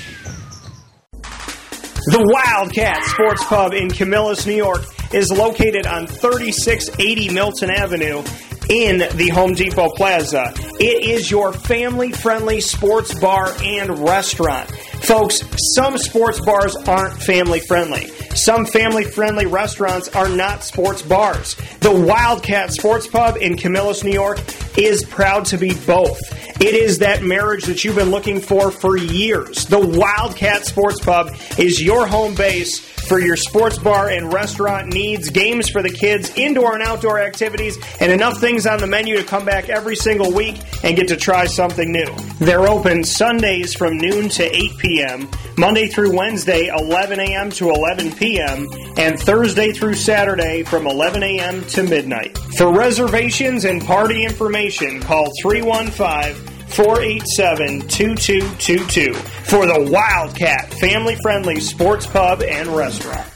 The 2.05 2.19
Wildcat 2.33 3.03
Sports 3.05 3.45
Pub 3.45 3.73
in 3.73 3.89
Camillus, 3.89 4.47
New 4.47 4.55
York 4.55 4.81
is 5.13 5.31
located 5.31 5.85
on 5.85 6.07
3680 6.07 7.31
Milton 7.31 7.69
Avenue 7.69 8.23
in 8.69 8.99
the 9.17 9.29
Home 9.29 9.53
Depot 9.53 9.89
Plaza. 9.89 10.53
It 10.79 11.03
is 11.03 11.29
your 11.29 11.53
family 11.53 12.11
friendly 12.11 12.61
sports 12.61 13.13
bar 13.19 13.53
and 13.61 13.99
restaurant. 13.99 14.69
Folks, 15.01 15.41
some 15.75 15.97
sports 15.97 16.39
bars 16.39 16.75
aren't 16.75 17.21
family 17.21 17.59
friendly. 17.59 18.07
Some 18.35 18.65
family 18.65 19.03
friendly 19.03 19.45
restaurants 19.45 20.07
are 20.09 20.29
not 20.29 20.63
sports 20.63 21.01
bars. 21.01 21.55
The 21.81 21.91
Wildcat 21.91 22.71
Sports 22.71 23.07
Pub 23.07 23.37
in 23.37 23.57
Camillus, 23.57 24.03
New 24.03 24.11
York 24.11 24.39
is 24.77 25.03
proud 25.03 25.45
to 25.45 25.57
be 25.57 25.73
both. 25.85 26.19
It 26.61 26.75
is 26.75 26.99
that 26.99 27.23
marriage 27.23 27.65
that 27.65 27.83
you've 27.83 27.95
been 27.95 28.11
looking 28.11 28.39
for 28.39 28.71
for 28.71 28.95
years. 28.95 29.65
The 29.65 29.79
Wildcat 29.79 30.65
Sports 30.65 31.03
Pub 31.03 31.31
is 31.57 31.81
your 31.81 32.05
home 32.05 32.35
base 32.35 32.79
for 32.79 33.19
your 33.19 33.35
sports 33.35 33.77
bar 33.77 34.09
and 34.09 34.31
restaurant 34.31 34.93
needs, 34.93 35.29
games 35.29 35.69
for 35.69 35.81
the 35.81 35.89
kids, 35.89 36.31
indoor 36.37 36.75
and 36.75 36.83
outdoor 36.83 37.19
activities, 37.19 37.77
and 37.99 38.11
enough 38.11 38.39
things 38.39 38.50
on 38.51 38.79
the 38.79 38.87
menu 38.87 39.15
to 39.17 39.23
come 39.23 39.45
back 39.45 39.69
every 39.69 39.95
single 39.95 40.31
week 40.33 40.61
and 40.83 40.97
get 40.97 41.07
to 41.07 41.15
try 41.15 41.45
something 41.45 41.91
new. 41.91 42.13
They're 42.39 42.67
open 42.67 43.03
Sundays 43.03 43.73
from 43.73 43.97
noon 43.97 44.27
to 44.29 44.43
8 44.43 44.77
p.m., 44.77 45.29
Monday 45.57 45.87
through 45.87 46.15
Wednesday, 46.15 46.67
11 46.67 47.19
a.m. 47.19 47.49
to 47.51 47.69
11 47.69 48.11
p.m., 48.15 48.67
and 48.97 49.17
Thursday 49.17 49.71
through 49.71 49.93
Saturday 49.93 50.63
from 50.63 50.85
11 50.85 51.23
a.m. 51.23 51.63
to 51.65 51.83
midnight. 51.83 52.37
For 52.57 52.73
reservations 52.73 53.63
and 53.63 53.81
party 53.81 54.25
information, 54.25 55.01
call 55.01 55.31
315 55.41 56.51
487 56.67 57.87
2222 57.87 59.13
for 59.13 59.65
the 59.65 59.89
Wildcat 59.91 60.73
family 60.73 61.15
friendly 61.21 61.59
sports 61.59 62.05
pub 62.05 62.41
and 62.41 62.67
restaurant. 62.69 63.30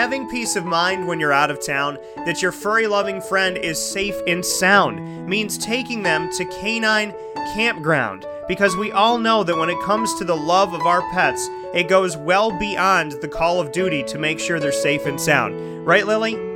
Having 0.00 0.30
peace 0.30 0.56
of 0.56 0.64
mind 0.64 1.06
when 1.06 1.20
you're 1.20 1.30
out 1.30 1.50
of 1.50 1.60
town 1.60 1.98
that 2.24 2.40
your 2.40 2.52
furry 2.52 2.86
loving 2.86 3.20
friend 3.20 3.58
is 3.58 3.78
safe 3.78 4.14
and 4.26 4.42
sound 4.42 5.26
means 5.26 5.58
taking 5.58 6.02
them 6.02 6.32
to 6.38 6.46
Canine 6.46 7.12
Campground 7.52 8.24
because 8.48 8.74
we 8.78 8.90
all 8.92 9.18
know 9.18 9.44
that 9.44 9.58
when 9.58 9.68
it 9.68 9.78
comes 9.84 10.14
to 10.14 10.24
the 10.24 10.34
love 10.34 10.72
of 10.72 10.86
our 10.86 11.02
pets, 11.10 11.46
It 11.74 11.88
goes 11.88 12.16
well 12.16 12.50
beyond 12.58 13.12
the 13.20 13.28
call 13.28 13.60
of 13.60 13.72
duty 13.72 14.02
to 14.04 14.18
make 14.18 14.40
sure 14.40 14.58
they're 14.58 14.72
safe 14.72 15.06
and 15.06 15.20
sound. 15.20 15.86
Right, 15.86 16.06
Lily? 16.06 16.49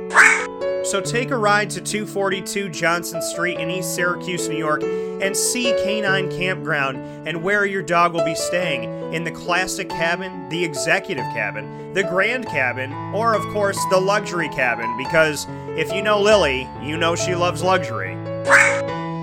So 0.85 1.01
take 1.01 1.31
a 1.31 1.37
ride 1.37 1.71
to 1.71 1.81
242 1.81 2.69
Johnson 2.69 3.19
Street 3.19 3.59
in 3.59 3.71
East 3.71 3.95
Syracuse, 3.95 4.47
New 4.47 4.57
York, 4.57 4.83
and 4.83 5.35
see 5.35 5.73
Canine 5.83 6.29
Campground 6.29 7.27
and 7.27 7.41
where 7.41 7.65
your 7.65 7.81
dog 7.81 8.13
will 8.13 8.23
be 8.23 8.35
staying 8.35 8.83
in 9.11 9.23
the 9.23 9.31
classic 9.31 9.89
cabin, 9.89 10.47
the 10.49 10.63
executive 10.63 11.25
cabin, 11.33 11.91
the 11.95 12.03
grand 12.03 12.45
cabin, 12.45 12.93
or 13.15 13.33
of 13.33 13.41
course 13.51 13.79
the 13.89 13.99
luxury 13.99 14.47
cabin. 14.49 14.95
Because 14.95 15.47
if 15.75 15.91
you 15.91 16.03
know 16.03 16.21
Lily, 16.21 16.69
you 16.83 16.97
know 16.97 17.15
she 17.15 17.33
loves 17.33 17.63
luxury. 17.63 18.13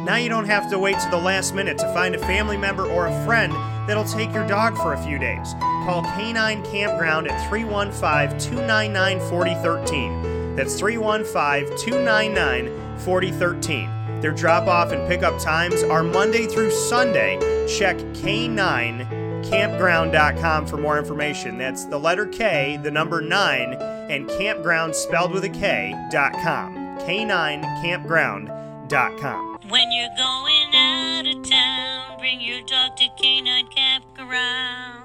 Now 0.02 0.16
you 0.16 0.28
don't 0.28 0.46
have 0.46 0.68
to 0.70 0.80
wait 0.80 0.98
to 0.98 1.10
the 1.10 1.16
last 1.16 1.54
minute 1.54 1.78
to 1.78 1.94
find 1.94 2.16
a 2.16 2.18
family 2.18 2.56
member 2.56 2.88
or 2.88 3.06
a 3.06 3.24
friend 3.24 3.52
that'll 3.88 4.02
take 4.02 4.34
your 4.34 4.46
dog 4.48 4.76
for 4.78 4.94
a 4.94 5.02
few 5.04 5.16
days. 5.16 5.54
Call 5.84 6.02
Canine 6.02 6.64
Campground 6.64 7.28
at 7.28 7.48
315 7.48 8.36
299 8.40 9.20
4013. 9.30 10.41
That's 10.57 10.78
315 10.78 11.76
299 11.78 12.98
4013. 12.98 14.20
Their 14.20 14.32
drop 14.32 14.68
off 14.68 14.92
and 14.92 15.09
pickup 15.09 15.40
times 15.40 15.82
are 15.82 16.05
Monday 16.05 16.46
through 16.46 16.70
Sunday. 16.70 17.38
Check 17.66 17.96
K9campground.com 17.96 20.66
for 20.66 20.76
more 20.76 20.98
information. 20.98 21.59
That's 21.59 21.86
the 21.86 21.98
letter 21.98 22.26
K, 22.26 22.78
the 22.82 22.92
number 22.92 23.20
9, 23.20 23.72
and 23.72 24.28
campground 24.28 24.94
spelled 24.94 25.32
with 25.32 25.42
a 25.44 25.48
K.com. 25.48 26.98
K9campground.com. 27.00 29.59
When 29.68 29.90
you're 29.90 30.14
going 30.16 30.74
out 30.74 31.26
of 31.26 31.42
town, 31.48 32.18
bring 32.18 32.40
your 32.40 32.62
dog 32.62 32.96
to 32.98 33.09
Canine 33.20 33.66
Campground. 33.68 35.01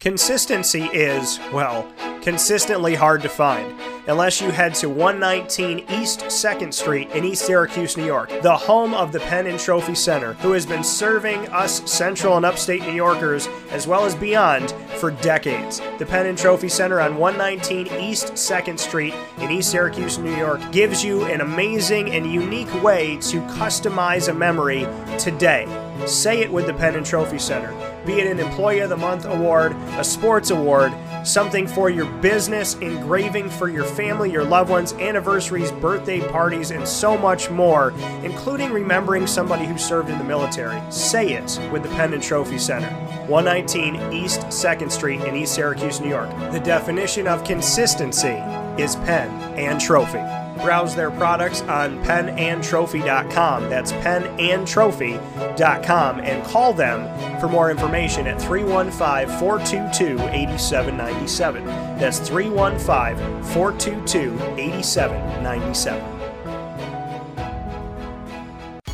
Consistency 0.00 0.84
is, 0.84 1.38
well, 1.52 1.86
consistently 2.22 2.94
hard 2.94 3.20
to 3.20 3.28
find, 3.28 3.78
unless 4.08 4.40
you 4.40 4.50
head 4.50 4.74
to 4.76 4.88
119 4.88 5.80
East 5.90 6.20
2nd 6.20 6.72
Street 6.72 7.10
in 7.10 7.22
East 7.22 7.44
Syracuse, 7.44 7.98
New 7.98 8.06
York, 8.06 8.30
the 8.40 8.56
home 8.56 8.94
of 8.94 9.12
the 9.12 9.20
Pen 9.20 9.46
and 9.46 9.58
Trophy 9.58 9.94
Center, 9.94 10.32
who 10.34 10.52
has 10.52 10.64
been 10.64 10.82
serving 10.82 11.46
us 11.48 11.82
Central 11.84 12.38
and 12.38 12.46
Upstate 12.46 12.80
New 12.80 12.94
Yorkers, 12.94 13.46
as 13.72 13.86
well 13.86 14.06
as 14.06 14.14
beyond, 14.14 14.70
for 14.96 15.10
decades. 15.10 15.82
The 15.98 16.06
Pen 16.06 16.24
and 16.24 16.38
Trophy 16.38 16.70
Center 16.70 16.98
on 16.98 17.18
119 17.18 17.88
East 18.00 18.32
2nd 18.32 18.78
Street 18.78 19.12
in 19.40 19.50
East 19.50 19.70
Syracuse, 19.70 20.16
New 20.16 20.34
York, 20.34 20.62
gives 20.72 21.04
you 21.04 21.26
an 21.26 21.42
amazing 21.42 22.12
and 22.12 22.24
unique 22.32 22.72
way 22.82 23.18
to 23.18 23.42
customize 23.48 24.30
a 24.30 24.34
memory 24.34 24.86
today. 25.18 25.66
Say 26.06 26.40
it 26.40 26.50
with 26.50 26.66
the 26.66 26.72
Penn 26.72 26.94
and 26.94 27.04
Trophy 27.04 27.38
Center. 27.38 27.89
Be 28.06 28.14
it 28.14 28.26
an 28.26 28.40
Employee 28.40 28.80
of 28.80 28.88
the 28.88 28.96
Month 28.96 29.26
award, 29.26 29.72
a 29.98 30.04
sports 30.04 30.50
award, 30.50 30.92
something 31.22 31.66
for 31.66 31.90
your 31.90 32.06
business, 32.20 32.74
engraving 32.76 33.50
for 33.50 33.68
your 33.68 33.84
family, 33.84 34.32
your 34.32 34.44
loved 34.44 34.70
ones, 34.70 34.94
anniversaries, 34.94 35.70
birthday 35.72 36.20
parties, 36.28 36.70
and 36.70 36.88
so 36.88 37.18
much 37.18 37.50
more, 37.50 37.90
including 38.22 38.72
remembering 38.72 39.26
somebody 39.26 39.66
who 39.66 39.76
served 39.76 40.08
in 40.08 40.18
the 40.18 40.24
military. 40.24 40.80
Say 40.90 41.32
it 41.34 41.60
with 41.70 41.82
the 41.82 41.90
Pen 41.90 42.14
and 42.14 42.22
Trophy 42.22 42.58
Center. 42.58 42.90
119 43.26 44.12
East 44.12 44.40
2nd 44.40 44.90
Street 44.90 45.20
in 45.20 45.36
East 45.36 45.54
Syracuse, 45.54 46.00
New 46.00 46.08
York. 46.08 46.30
The 46.52 46.60
definition 46.60 47.26
of 47.26 47.44
consistency 47.44 48.42
is 48.82 48.96
pen 48.96 49.30
and 49.58 49.80
trophy. 49.80 50.18
Browse 50.62 50.94
their 50.94 51.10
products 51.10 51.62
on 51.62 52.02
penandtrophy.com. 52.04 53.68
That's 53.68 53.90
penandtrophy.com 53.92 56.20
and 56.20 56.44
call 56.44 56.72
them 56.72 57.40
for 57.40 57.48
more 57.48 57.70
information 57.70 58.26
at 58.26 58.40
315 58.40 59.38
422 59.38 60.18
8797. 60.28 61.64
That's 61.64 62.18
315 62.18 63.42
422 63.44 64.34
8797. 64.58 66.19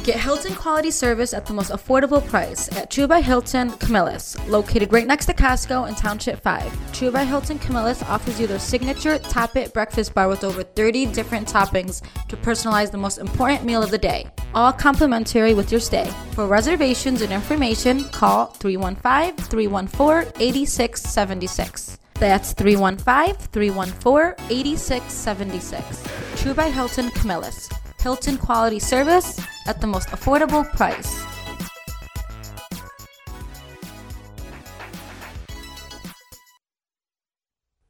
Get 0.07 0.21
Hilton 0.21 0.55
quality 0.55 0.93
service 0.93 1.35
at 1.35 1.47
the 1.47 1.53
most 1.53 1.73
affordable 1.73 2.25
price 2.25 2.71
at 2.77 2.93
Tru 2.93 3.09
by 3.09 3.21
Hilton 3.21 3.73
Camillus, 3.73 4.37
located 4.47 4.93
right 4.93 5.05
next 5.05 5.27
to 5.27 5.35
Costco 5.35 5.89
in 5.89 5.97
Township 5.97 6.41
5. 6.43 6.93
Tru 6.93 7.11
by 7.11 7.25
Hilton 7.25 7.59
Camillus 7.59 8.05
offers 8.05 8.39
you 8.39 8.47
their 8.47 8.61
signature 8.61 9.19
Top 9.19 9.57
It 9.57 9.75
breakfast 9.75 10.15
bar 10.15 10.29
with 10.29 10.45
over 10.45 10.63
30 10.63 11.07
different 11.07 11.49
toppings 11.49 12.03
to 12.29 12.37
personalize 12.37 12.93
the 12.93 12.97
most 12.99 13.19
important 13.19 13.65
meal 13.65 13.83
of 13.83 13.91
the 13.91 13.99
day. 13.99 14.31
All 14.55 14.73
complimentary 14.73 15.55
with 15.55 15.73
your 15.73 15.81
stay. 15.81 16.09
For 16.35 16.47
reservations 16.47 17.21
and 17.21 17.33
information, 17.33 18.05
call 18.11 18.47
315 18.47 19.45
314 19.47 20.33
8676. 20.39 21.99
That's 22.15 22.53
315 22.53 23.35
314 23.49 24.47
8676. 24.51 26.41
Tru 26.41 26.55
by 26.55 26.71
Hilton 26.71 27.11
Camillus. 27.11 27.69
Hilton 28.01 28.39
quality 28.39 28.79
service 28.79 29.41
at 29.67 29.81
the 29.81 29.87
most 29.87 30.09
affordable 30.09 30.65
price. 30.77 31.25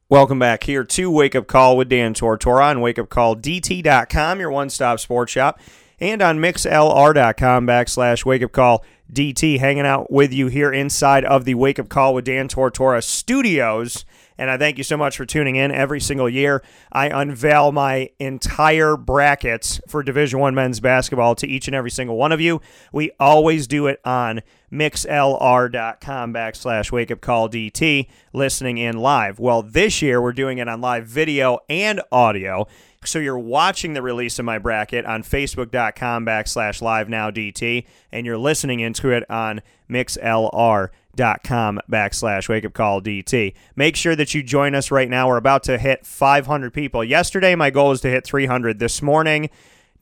Welcome 0.09 0.39
back 0.39 0.63
here 0.63 0.85
to 0.85 1.11
Wake 1.11 1.35
Up 1.35 1.47
Call 1.47 1.75
with 1.75 1.89
Dan 1.89 2.13
Tortora 2.13 2.69
on 2.69 2.77
wakeupcalldt.com, 2.77 4.39
your 4.39 4.49
one 4.49 4.69
stop 4.69 5.01
sports 5.01 5.33
shop, 5.33 5.59
and 5.99 6.21
on 6.21 6.39
mixlr.com 6.39 7.67
backslash 7.67 8.23
wake 8.23 8.41
up 8.41 8.53
call 8.53 8.85
DT, 9.11 9.59
hanging 9.59 9.85
out 9.85 10.09
with 10.09 10.31
you 10.31 10.47
here 10.47 10.71
inside 10.71 11.25
of 11.25 11.43
the 11.43 11.55
Wake 11.55 11.77
Up 11.77 11.89
Call 11.89 12.13
with 12.13 12.23
Dan 12.23 12.47
Tortora 12.47 13.03
studios. 13.03 14.05
And 14.37 14.49
I 14.49 14.57
thank 14.57 14.77
you 14.77 14.83
so 14.83 14.97
much 14.97 15.17
for 15.17 15.25
tuning 15.25 15.55
in 15.55 15.71
every 15.71 15.99
single 15.99 16.29
year. 16.29 16.63
I 16.91 17.07
unveil 17.07 17.71
my 17.71 18.09
entire 18.19 18.95
brackets 18.95 19.81
for 19.87 20.03
Division 20.03 20.39
One 20.39 20.55
men's 20.55 20.79
basketball 20.79 21.35
to 21.35 21.47
each 21.47 21.67
and 21.67 21.75
every 21.75 21.91
single 21.91 22.17
one 22.17 22.31
of 22.31 22.39
you. 22.39 22.61
We 22.91 23.11
always 23.19 23.67
do 23.67 23.87
it 23.87 23.99
on 24.05 24.41
mixlr.com 24.71 26.33
backslash 26.33 26.91
wake 26.91 27.11
up 27.11 27.21
call 27.21 27.49
DT, 27.49 28.07
listening 28.33 28.77
in 28.77 28.97
live. 28.97 29.39
Well, 29.39 29.61
this 29.61 30.01
year 30.01 30.21
we're 30.21 30.33
doing 30.33 30.57
it 30.57 30.67
on 30.67 30.81
live 30.81 31.07
video 31.07 31.59
and 31.69 32.01
audio. 32.11 32.67
So 33.05 33.19
you're 33.19 33.39
watching 33.39 33.93
the 33.93 34.01
release 34.01 34.37
of 34.39 34.45
my 34.45 34.57
bracket 34.57 35.05
on 35.05 35.23
facebook.com 35.23 36.25
backslash 36.25 36.81
live 36.81 37.07
now 37.07 37.31
DT, 37.31 37.85
and 38.11 38.25
you're 38.25 38.37
listening 38.37 38.81
into 38.81 39.11
it 39.11 39.23
on 39.29 39.61
mixlr.com 39.89 40.89
backslash 41.17 42.47
wake 42.47 42.65
up 42.65 42.73
call 42.73 43.01
DT. 43.01 43.53
Make 43.75 43.95
sure 43.95 44.15
that 44.15 44.33
you 44.33 44.43
join 44.43 44.75
us 44.75 44.91
right 44.91 45.09
now. 45.09 45.27
We're 45.27 45.37
about 45.37 45.63
to 45.63 45.77
hit 45.77 46.05
500 46.05 46.73
people. 46.73 47.03
Yesterday, 47.03 47.55
my 47.55 47.69
goal 47.69 47.89
was 47.89 48.01
to 48.01 48.09
hit 48.09 48.23
300. 48.23 48.79
This 48.79 49.01
morning, 49.01 49.49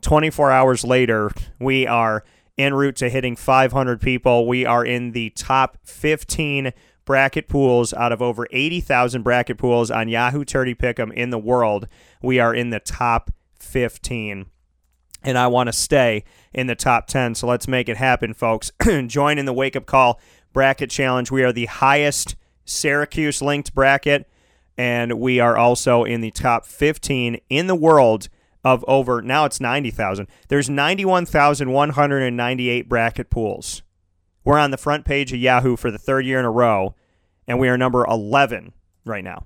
24 0.02 0.50
hours 0.50 0.84
later, 0.84 1.30
we 1.58 1.86
are 1.86 2.24
en 2.58 2.74
route 2.74 2.96
to 2.96 3.08
hitting 3.08 3.36
500 3.36 4.00
people. 4.00 4.46
We 4.46 4.64
are 4.64 4.84
in 4.84 5.12
the 5.12 5.30
top 5.30 5.78
15 5.84 6.72
bracket 7.04 7.48
pools 7.48 7.94
out 7.94 8.12
of 8.12 8.20
over 8.20 8.46
80,000 8.50 9.22
bracket 9.22 9.58
pools 9.58 9.90
on 9.90 10.08
Yahoo 10.08 10.44
Tourney 10.44 10.74
Pick'em 10.74 11.12
in 11.12 11.30
the 11.30 11.38
world. 11.38 11.88
We 12.22 12.38
are 12.38 12.54
in 12.54 12.70
the 12.70 12.80
top 12.80 13.30
15. 13.60 14.46
And 15.22 15.38
I 15.38 15.46
want 15.48 15.68
to 15.68 15.72
stay 15.72 16.24
in 16.52 16.66
the 16.66 16.74
top 16.74 17.06
10. 17.06 17.34
So 17.34 17.46
let's 17.46 17.66
make 17.66 17.88
it 17.88 17.96
happen, 17.96 18.34
folks. 18.34 18.70
Join 19.06 19.38
in 19.38 19.46
the 19.46 19.52
Wake 19.52 19.74
Up 19.74 19.86
Call 19.86 20.20
Bracket 20.56 20.88
Challenge. 20.88 21.30
We 21.30 21.44
are 21.44 21.52
the 21.52 21.66
highest 21.66 22.34
Syracuse 22.64 23.42
linked 23.42 23.74
bracket, 23.74 24.26
and 24.78 25.20
we 25.20 25.38
are 25.38 25.54
also 25.54 26.04
in 26.04 26.22
the 26.22 26.30
top 26.30 26.64
15 26.64 27.38
in 27.50 27.66
the 27.66 27.74
world 27.74 28.30
of 28.64 28.82
over, 28.88 29.20
now 29.20 29.44
it's 29.44 29.60
90,000. 29.60 30.26
There's 30.48 30.70
91,198 30.70 32.88
bracket 32.88 33.28
pools. 33.28 33.82
We're 34.46 34.56
on 34.56 34.70
the 34.70 34.78
front 34.78 35.04
page 35.04 35.30
of 35.34 35.38
Yahoo 35.38 35.76
for 35.76 35.90
the 35.90 35.98
third 35.98 36.24
year 36.24 36.38
in 36.38 36.46
a 36.46 36.50
row, 36.50 36.94
and 37.46 37.58
we 37.58 37.68
are 37.68 37.76
number 37.76 38.06
11 38.06 38.72
right 39.04 39.24
now. 39.24 39.44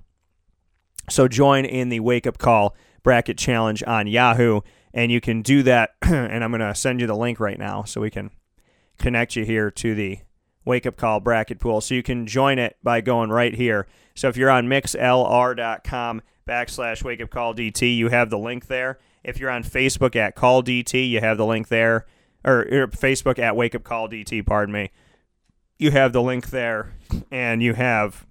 So 1.09 1.27
join 1.27 1.65
in 1.65 1.89
the 1.89 1.99
Wake 1.99 2.25
Up 2.25 2.37
Call 2.37 2.73
Bracket 3.03 3.37
Challenge 3.37 3.83
on 3.83 4.07
Yahoo, 4.07 4.61
and 4.93 5.11
you 5.11 5.19
can 5.19 5.41
do 5.41 5.61
that. 5.63 5.89
and 6.03 6.41
I'm 6.41 6.51
going 6.51 6.61
to 6.61 6.73
send 6.73 7.01
you 7.01 7.07
the 7.07 7.17
link 7.17 7.41
right 7.41 7.59
now 7.59 7.83
so 7.83 7.99
we 7.99 8.11
can 8.11 8.31
connect 8.97 9.35
you 9.35 9.43
here 9.43 9.69
to 9.71 9.93
the 9.93 10.19
Wake 10.65 10.85
Up 10.85 10.97
Call 10.97 11.19
Bracket 11.19 11.59
Pool. 11.59 11.81
So 11.81 11.95
you 11.95 12.03
can 12.03 12.27
join 12.27 12.59
it 12.59 12.77
by 12.83 13.01
going 13.01 13.29
right 13.29 13.53
here. 13.53 13.87
So 14.15 14.27
if 14.27 14.37
you're 14.37 14.49
on 14.49 14.67
mixlr.com 14.67 16.21
backslash 16.47 17.03
Wake 17.03 17.21
Up 17.21 17.29
Call 17.29 17.53
DT, 17.53 17.95
you 17.95 18.09
have 18.09 18.29
the 18.29 18.37
link 18.37 18.67
there. 18.67 18.99
If 19.23 19.39
you're 19.39 19.49
on 19.51 19.63
Facebook 19.63 20.15
at 20.15 20.35
Call 20.35 20.63
DT, 20.63 21.09
you 21.09 21.19
have 21.19 21.37
the 21.37 21.45
link 21.45 21.67
there 21.67 22.05
or, 22.43 22.61
or 22.61 22.87
Facebook 22.87 23.39
at 23.39 23.55
Wake 23.55 23.75
Up 23.75 23.83
Call 23.83 24.09
DT, 24.09 24.45
pardon 24.45 24.73
me. 24.73 24.91
You 25.77 25.91
have 25.91 26.13
the 26.13 26.21
link 26.21 26.49
there, 26.49 26.93
and 27.31 27.63
you 27.63 27.73
have 27.73 28.25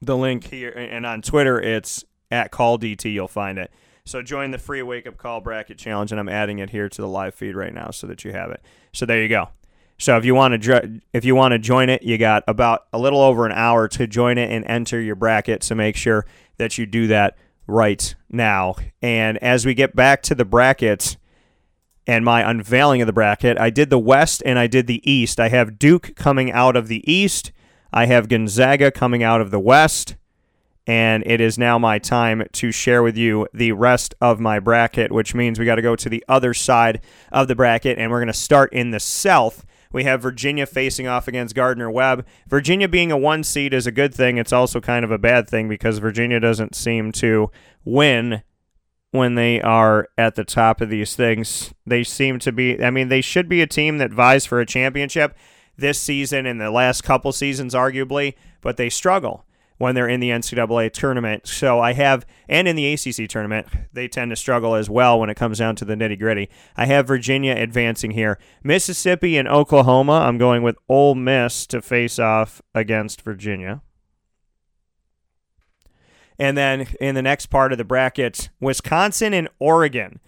the 0.00 0.16
link 0.16 0.44
here, 0.44 0.70
and 0.70 1.04
on 1.04 1.22
Twitter 1.22 1.60
it's 1.60 2.04
at 2.30 2.50
Call 2.50 2.78
DT. 2.78 3.12
You'll 3.12 3.28
find 3.28 3.58
it. 3.58 3.72
So 4.04 4.22
join 4.22 4.52
the 4.52 4.58
free 4.58 4.82
Wake 4.82 5.06
Up 5.06 5.16
Call 5.16 5.40
Bracket 5.40 5.78
Challenge, 5.78 6.12
and 6.12 6.20
I'm 6.20 6.28
adding 6.28 6.60
it 6.60 6.70
here 6.70 6.88
to 6.88 7.02
the 7.02 7.08
live 7.08 7.34
feed 7.34 7.56
right 7.56 7.74
now 7.74 7.90
so 7.90 8.06
that 8.06 8.24
you 8.24 8.32
have 8.32 8.50
it. 8.50 8.62
So 8.92 9.04
there 9.04 9.20
you 9.20 9.28
go. 9.28 9.48
So 9.98 10.16
if 10.16 10.24
you 10.24 10.34
want 10.34 10.62
to 10.62 11.00
if 11.12 11.24
you 11.24 11.34
want 11.34 11.52
to 11.52 11.58
join 11.58 11.88
it, 11.88 12.02
you 12.02 12.18
got 12.18 12.44
about 12.46 12.86
a 12.92 12.98
little 12.98 13.20
over 13.20 13.46
an 13.46 13.52
hour 13.52 13.88
to 13.88 14.06
join 14.06 14.36
it 14.38 14.50
and 14.50 14.64
enter 14.66 15.00
your 15.00 15.14
bracket. 15.14 15.62
So 15.62 15.74
make 15.74 15.96
sure 15.96 16.26
that 16.58 16.76
you 16.76 16.86
do 16.86 17.06
that 17.06 17.36
right 17.66 18.14
now. 18.30 18.76
And 19.00 19.38
as 19.38 19.64
we 19.64 19.74
get 19.74 19.96
back 19.96 20.22
to 20.24 20.34
the 20.34 20.44
brackets 20.44 21.16
and 22.06 22.24
my 22.24 22.48
unveiling 22.48 23.00
of 23.00 23.06
the 23.06 23.12
bracket, 23.12 23.58
I 23.58 23.70
did 23.70 23.90
the 23.90 23.98
West 23.98 24.42
and 24.44 24.58
I 24.58 24.66
did 24.66 24.86
the 24.86 25.10
East. 25.10 25.40
I 25.40 25.48
have 25.48 25.78
Duke 25.78 26.14
coming 26.14 26.52
out 26.52 26.76
of 26.76 26.88
the 26.88 27.10
East. 27.10 27.52
I 27.92 28.06
have 28.06 28.28
Gonzaga 28.28 28.90
coming 28.90 29.22
out 29.22 29.40
of 29.40 29.50
the 29.50 29.60
West. 29.60 30.16
And 30.86 31.24
it 31.26 31.40
is 31.40 31.58
now 31.58 31.78
my 31.78 31.98
time 31.98 32.46
to 32.52 32.70
share 32.70 33.02
with 33.02 33.16
you 33.16 33.48
the 33.52 33.72
rest 33.72 34.14
of 34.20 34.38
my 34.38 34.60
bracket, 34.60 35.10
which 35.10 35.34
means 35.34 35.58
we 35.58 35.64
got 35.64 35.76
to 35.76 35.82
go 35.82 35.96
to 35.96 36.08
the 36.08 36.24
other 36.28 36.54
side 36.54 37.00
of 37.32 37.48
the 37.48 37.56
bracket, 37.56 37.98
and 37.98 38.08
we're 38.08 38.20
going 38.20 38.28
to 38.28 38.32
start 38.32 38.72
in 38.72 38.92
the 38.92 39.00
South. 39.00 39.66
We 39.96 40.04
have 40.04 40.20
Virginia 40.20 40.66
facing 40.66 41.06
off 41.06 41.26
against 41.26 41.54
Gardner 41.54 41.90
Webb. 41.90 42.26
Virginia 42.48 42.86
being 42.86 43.10
a 43.10 43.16
one 43.16 43.42
seed 43.42 43.72
is 43.72 43.86
a 43.86 43.90
good 43.90 44.14
thing. 44.14 44.36
It's 44.36 44.52
also 44.52 44.78
kind 44.78 45.06
of 45.06 45.10
a 45.10 45.16
bad 45.16 45.48
thing 45.48 45.70
because 45.70 46.00
Virginia 46.00 46.38
doesn't 46.38 46.76
seem 46.76 47.12
to 47.12 47.50
win 47.82 48.42
when 49.12 49.36
they 49.36 49.58
are 49.62 50.06
at 50.18 50.34
the 50.34 50.44
top 50.44 50.82
of 50.82 50.90
these 50.90 51.16
things. 51.16 51.72
They 51.86 52.04
seem 52.04 52.38
to 52.40 52.52
be, 52.52 52.84
I 52.84 52.90
mean, 52.90 53.08
they 53.08 53.22
should 53.22 53.48
be 53.48 53.62
a 53.62 53.66
team 53.66 53.96
that 53.96 54.12
vies 54.12 54.44
for 54.44 54.60
a 54.60 54.66
championship 54.66 55.34
this 55.78 55.98
season 55.98 56.44
and 56.44 56.60
the 56.60 56.70
last 56.70 57.00
couple 57.02 57.32
seasons, 57.32 57.72
arguably, 57.72 58.34
but 58.60 58.76
they 58.76 58.90
struggle 58.90 59.45
when 59.78 59.94
they're 59.94 60.08
in 60.08 60.20
the 60.20 60.30
NCAA 60.30 60.92
tournament. 60.92 61.46
So 61.46 61.80
I 61.80 61.92
have, 61.92 62.26
and 62.48 62.66
in 62.66 62.76
the 62.76 62.92
ACC 62.92 63.28
tournament, 63.28 63.66
they 63.92 64.08
tend 64.08 64.30
to 64.30 64.36
struggle 64.36 64.74
as 64.74 64.88
well 64.88 65.20
when 65.20 65.30
it 65.30 65.36
comes 65.36 65.58
down 65.58 65.76
to 65.76 65.84
the 65.84 65.94
nitty 65.94 66.18
gritty. 66.18 66.48
I 66.76 66.86
have 66.86 67.06
Virginia 67.06 67.54
advancing 67.56 68.12
here. 68.12 68.38
Mississippi 68.62 69.36
and 69.36 69.48
Oklahoma, 69.48 70.20
I'm 70.26 70.38
going 70.38 70.62
with 70.62 70.76
Ole 70.88 71.14
Miss 71.14 71.66
to 71.68 71.82
face 71.82 72.18
off 72.18 72.62
against 72.74 73.22
Virginia. 73.22 73.82
And 76.38 76.56
then 76.56 76.86
in 77.00 77.14
the 77.14 77.22
next 77.22 77.46
part 77.46 77.72
of 77.72 77.78
the 77.78 77.84
bracket, 77.84 78.50
Wisconsin 78.60 79.32
and 79.32 79.48
Oregon. 79.58 80.20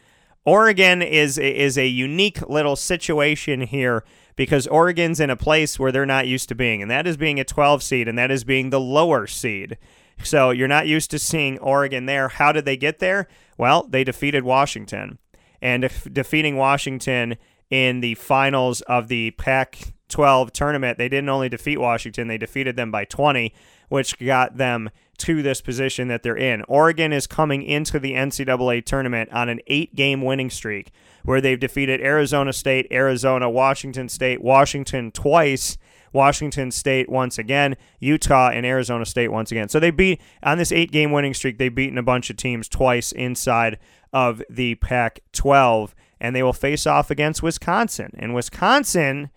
Oregon 0.45 1.03
is 1.03 1.37
is 1.37 1.77
a 1.77 1.87
unique 1.87 2.41
little 2.49 2.75
situation 2.77 3.61
here 3.61 4.03
because 4.39 4.69
Oregon's 4.69 5.19
in 5.19 5.31
a 5.31 5.37
place 5.37 5.81
where 5.81 5.91
they're 5.91 6.07
not 6.07 6.29
used 6.29 6.49
to 6.49 6.55
being, 6.55 6.81
and 6.81 6.89
that 6.89 7.09
is 7.09 7.17
being 7.17 7.41
a 7.41 7.45
12 7.45 7.83
seed, 7.83 8.07
and 8.07 8.17
that 8.17 8.31
is 8.31 8.45
being 8.45 8.71
the 8.71 8.79
lower 8.79 9.27
seed. 9.27 9.77
So 10.23 10.51
you're 10.51 10.69
not 10.69 10.87
used 10.87 11.11
to 11.11 11.19
seeing 11.19 11.59
Oregon 11.59 12.07
there. 12.07 12.29
How 12.29 12.53
did 12.53 12.65
they 12.65 12.77
get 12.77 13.01
there? 13.01 13.27
Well, 13.59 13.89
they 13.91 14.05
defeated 14.05 14.45
Washington. 14.45 15.19
And 15.61 15.83
def- 15.83 16.07
defeating 16.13 16.57
Washington 16.57 17.37
in 17.69 18.01
the 18.01 18.15
finals 18.15 18.81
of 18.83 19.09
the 19.09 19.33
Pac 19.33 19.93
12 20.09 20.53
tournament, 20.53 20.99
they 20.99 21.09
didn't 21.09 21.29
only 21.29 21.49
defeat 21.49 21.79
Washington, 21.79 22.29
they 22.29 22.39
defeated 22.39 22.77
them 22.77 22.93
by 22.93 23.05
20, 23.05 23.53
which 23.89 24.21
got 24.21 24.57
them 24.57 24.89
to 25.19 25.43
this 25.43 25.61
position 25.61 26.09
that 26.09 26.23
they're 26.23 26.37
in. 26.37 26.63
Oregon 26.69 27.13
is 27.13 27.27
coming 27.27 27.63
into 27.63 27.99
the 27.99 28.13
NCAA 28.13 28.85
tournament 28.85 29.31
on 29.33 29.49
an 29.49 29.61
eight 29.67 29.95
game 29.95 30.23
winning 30.23 30.51
streak 30.51 30.91
where 31.25 31.41
they've 31.41 31.61
defeated 31.61 32.01
Arizona 32.01 32.53
State, 32.53 32.87
Arizona, 32.91 33.51
Washington 33.51 34.09
State, 34.09 34.43
Washington 34.43 35.11
twice. 35.11 35.77
Washington 36.11 36.71
State 36.71 37.11
once 37.11 37.39
again, 37.39 37.77
Utah 38.01 38.49
and 38.49 38.65
Arizona 38.65 39.05
State 39.05 39.29
once 39.29 39.53
again. 39.53 39.69
So 39.69 39.79
they 39.79 39.91
beat 39.91 40.23
on 40.43 40.57
this 40.57 40.73
eight 40.73 40.91
game 40.91 41.13
winning 41.13 41.35
streak, 41.35 41.59
they've 41.59 41.75
beaten 41.75 41.99
a 41.99 42.03
bunch 42.03 42.31
of 42.31 42.39
teams 42.39 42.67
twice 42.67 43.13
inside 43.13 43.79
of 44.11 44.43
the 44.49 44.77
Pac 44.77 45.21
12, 45.33 45.95
and 46.19 46.35
they 46.35 46.43
will 46.43 46.55
face 46.55 46.87
off 46.87 47.11
against 47.11 47.43
Wisconsin. 47.43 48.13
And 48.19 48.35
Wisconsin 48.35 49.29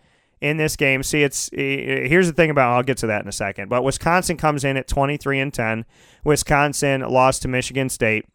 in 0.41 0.57
this 0.57 0.75
game. 0.75 1.03
See, 1.03 1.23
it's 1.23 1.49
here's 1.53 2.27
the 2.27 2.33
thing 2.33 2.49
about. 2.49 2.73
I'll 2.73 2.83
get 2.83 2.97
to 2.97 3.07
that 3.07 3.21
in 3.21 3.27
a 3.27 3.31
second. 3.31 3.69
But 3.69 3.83
Wisconsin 3.83 4.37
comes 4.37 4.63
in 4.63 4.75
at 4.75 4.87
23 4.87 5.39
and 5.39 5.53
10. 5.53 5.85
Wisconsin 6.23 7.01
lost 7.01 7.43
to 7.43 7.47
Michigan 7.47 7.89
State 7.89 8.25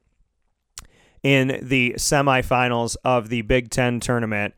in 1.23 1.59
the 1.61 1.95
semifinals 1.99 2.97
of 3.05 3.29
the 3.29 3.43
Big 3.43 3.71
Ten 3.71 4.01
tournament. 4.01 4.55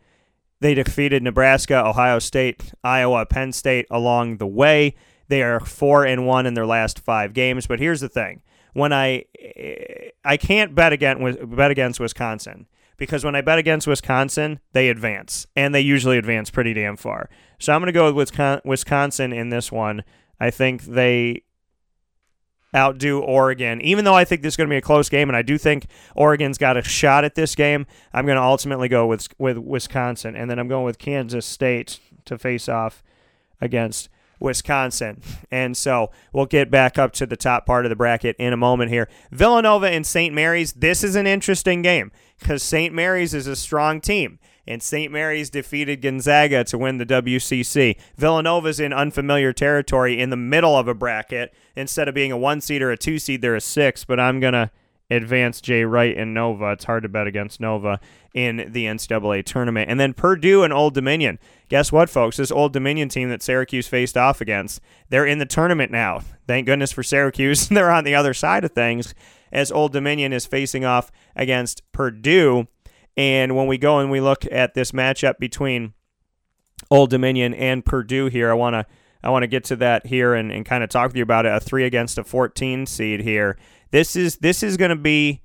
They 0.61 0.75
defeated 0.75 1.23
Nebraska, 1.23 1.87
Ohio 1.87 2.19
State, 2.19 2.73
Iowa, 2.85 3.25
Penn 3.27 3.53
State 3.53 3.87
along 3.91 4.37
the 4.37 4.47
way. 4.47 4.95
They 5.29 5.43
are 5.43 5.61
four 5.61 6.05
and 6.05 6.27
one 6.27 6.47
in 6.47 6.55
their 6.55 6.67
last 6.67 6.99
five 6.99 7.33
games. 7.33 7.67
But 7.67 7.81
here's 7.81 8.01
the 8.01 8.09
thing: 8.09 8.43
when 8.75 8.93
I 8.93 9.25
I 10.25 10.37
can't 10.37 10.75
bet 10.75 10.93
against 10.93 11.39
bet 11.57 11.71
against 11.71 12.01
Wisconsin 12.01 12.67
because 12.99 13.25
when 13.25 13.35
I 13.35 13.41
bet 13.41 13.59
against 13.59 13.87
Wisconsin, 13.87 14.61
they 14.73 14.91
advance, 14.91 15.47
and 15.57 15.75
they 15.75 15.81
usually 15.81 16.19
advance 16.19 16.51
pretty 16.51 16.75
damn 16.75 16.97
far. 16.97 17.31
So 17.59 17.73
I'm 17.73 17.81
going 17.81 17.87
to 17.87 17.93
go 17.93 18.13
with 18.13 18.63
Wisconsin 18.65 19.33
in 19.33 19.49
this 19.49 19.73
one. 19.73 20.05
I 20.39 20.51
think 20.51 20.83
they 20.83 21.45
outdo 22.77 23.21
Oregon, 23.21 23.81
even 23.81 24.05
though 24.05 24.15
I 24.15 24.25
think 24.25 24.43
this 24.43 24.53
is 24.53 24.57
going 24.57 24.69
to 24.69 24.73
be 24.73 24.79
a 24.79 24.83
close 24.83 25.09
game, 25.09 25.29
and 25.29 25.37
I 25.37 25.43
do 25.43 25.57
think 25.57 25.87
Oregon's 26.15 26.59
got 26.59 26.77
a 26.77 26.83
shot 26.83 27.25
at 27.25 27.35
this 27.35 27.55
game. 27.55 27.87
I'm 28.13 28.27
going 28.27 28.37
to 28.37 28.43
ultimately 28.43 28.89
go 28.89 29.07
with 29.07 29.29
with 29.39 29.59
Wisconsin, 29.59 30.37
and 30.37 30.51
then 30.51 30.59
I'm 30.59 30.69
going 30.69 30.85
with 30.85 30.99
Kansas 30.99 31.47
State 31.47 32.01
to 32.27 32.37
face 32.37 32.69
off 32.69 33.03
against 33.61 34.09
Wisconsin. 34.41 35.21
And 35.51 35.77
so 35.77 36.11
we'll 36.33 36.47
get 36.47 36.71
back 36.71 36.99
up 36.99 37.13
to 37.15 37.27
the 37.27 37.37
top 37.37 37.67
part 37.67 37.85
of 37.85 37.91
the 37.91 37.97
bracket 37.97 38.37
in 38.39 38.53
a 38.53 38.57
moment 38.57 38.91
here. 38.91 39.09
Villanova 39.31 39.89
and 39.89 40.07
St. 40.07 40.35
Mary's, 40.35 40.73
this 40.73 41.03
is 41.03 41.17
an 41.17 41.27
interesting 41.27 41.83
game 41.83 42.13
because 42.39 42.63
St. 42.63 42.95
Mary's 42.95 43.35
is 43.35 43.47
a 43.47 43.57
strong 43.57 44.01
team. 44.01 44.39
And 44.67 44.83
St. 44.83 45.11
Mary's 45.11 45.49
defeated 45.49 46.03
Gonzaga 46.03 46.63
to 46.65 46.77
win 46.77 46.99
the 46.99 47.07
WCC. 47.07 47.97
Villanova's 48.17 48.79
in 48.79 48.93
unfamiliar 48.93 49.55
territory 49.55 50.21
in 50.21 50.29
the 50.29 50.37
middle 50.37 50.77
of 50.77 50.87
a 50.87 50.95
bracket. 50.95 51.55
Instead 51.75 52.07
of 52.07 52.15
being 52.15 52.31
a 52.33 52.37
one 52.37 52.61
seed 52.61 52.83
or 52.83 52.91
a 52.91 52.97
two 52.97 53.19
seed, 53.19 53.41
they're 53.41 53.57
a 53.57 53.63
six. 53.63 54.05
But 54.05 54.21
I'm 54.21 54.41
going 54.41 54.53
to 54.53 54.71
advance 55.11 55.63
Jay 55.63 55.85
Wright 55.85 56.15
and 56.15 56.35
Nova. 56.35 56.73
It's 56.73 56.85
hard 56.85 57.03
to 57.05 57.09
bet 57.09 57.27
against 57.27 57.61
Nova 57.61 57.99
in 58.35 58.69
the 58.71 58.85
NCAA 58.85 59.45
tournament. 59.45 59.91
And 59.91 59.99
then 59.99 60.13
Purdue 60.13 60.63
and 60.63 60.73
Old 60.73 60.93
Dominion. 60.95 61.39
Guess 61.69 61.93
what, 61.93 62.09
folks? 62.09 62.39
This 62.39 62.51
Old 62.51 62.73
Dominion 62.73 63.09
team 63.09 63.29
that 63.29 63.43
Syracuse 63.43 63.87
faced 63.87 64.17
off 64.17 64.41
against, 64.41 64.81
they're 65.11 65.27
in 65.27 65.39
the 65.39 65.47
tournament 65.47 65.93
now. 65.93 66.21
Thank 66.47 66.67
goodness 66.67 66.93
for 66.93 67.03
Syracuse. 67.03 67.69
they're 67.69 67.91
on 67.91 68.05
the 68.05 68.15
other 68.15 68.35
side 68.35 68.65
of 68.65 68.73
things 68.73 69.15
as 69.53 69.71
Old 69.73 69.93
Dominion 69.93 70.33
is 70.33 70.47
facing 70.47 70.85
off 70.85 71.11
against 71.37 71.83
Purdue. 71.93 72.69
And 73.17 73.57
when 73.57 73.67
we 73.67 73.79
go 73.79 73.99
and 73.99 74.11
we 74.11 74.21
look 74.21 74.45
at 74.51 74.75
this 74.75 74.93
matchup 74.93 75.39
between 75.39 75.93
Old 76.91 77.11
Dominion 77.11 77.53
and 77.55 77.85
Purdue 77.85 78.27
here, 78.27 78.51
I 78.51 78.55
want 78.55 78.75
to 78.75 78.87
I 79.23 79.31
want 79.31 79.43
to 79.43 79.49
get 79.49 79.65
to 79.65 79.77
that 79.77 80.07
here 80.07 80.35
and, 80.35 80.53
and 80.53 80.65
kind 80.65 80.85
of 80.85 80.91
talk 80.91 81.09
with 81.09 81.17
you 81.17 81.25
about 81.25 81.45
it. 81.45 81.53
A 81.53 81.59
three 81.59 81.85
against 81.85 82.19
a 82.19 82.25
14 82.25 82.87
seed 82.87 83.21
here. 83.21 83.59
This 83.91 84.15
is 84.15 84.37
this 84.37 84.63
is 84.63 84.77
going 84.77 84.91
to 84.91 84.97
be 84.97 85.43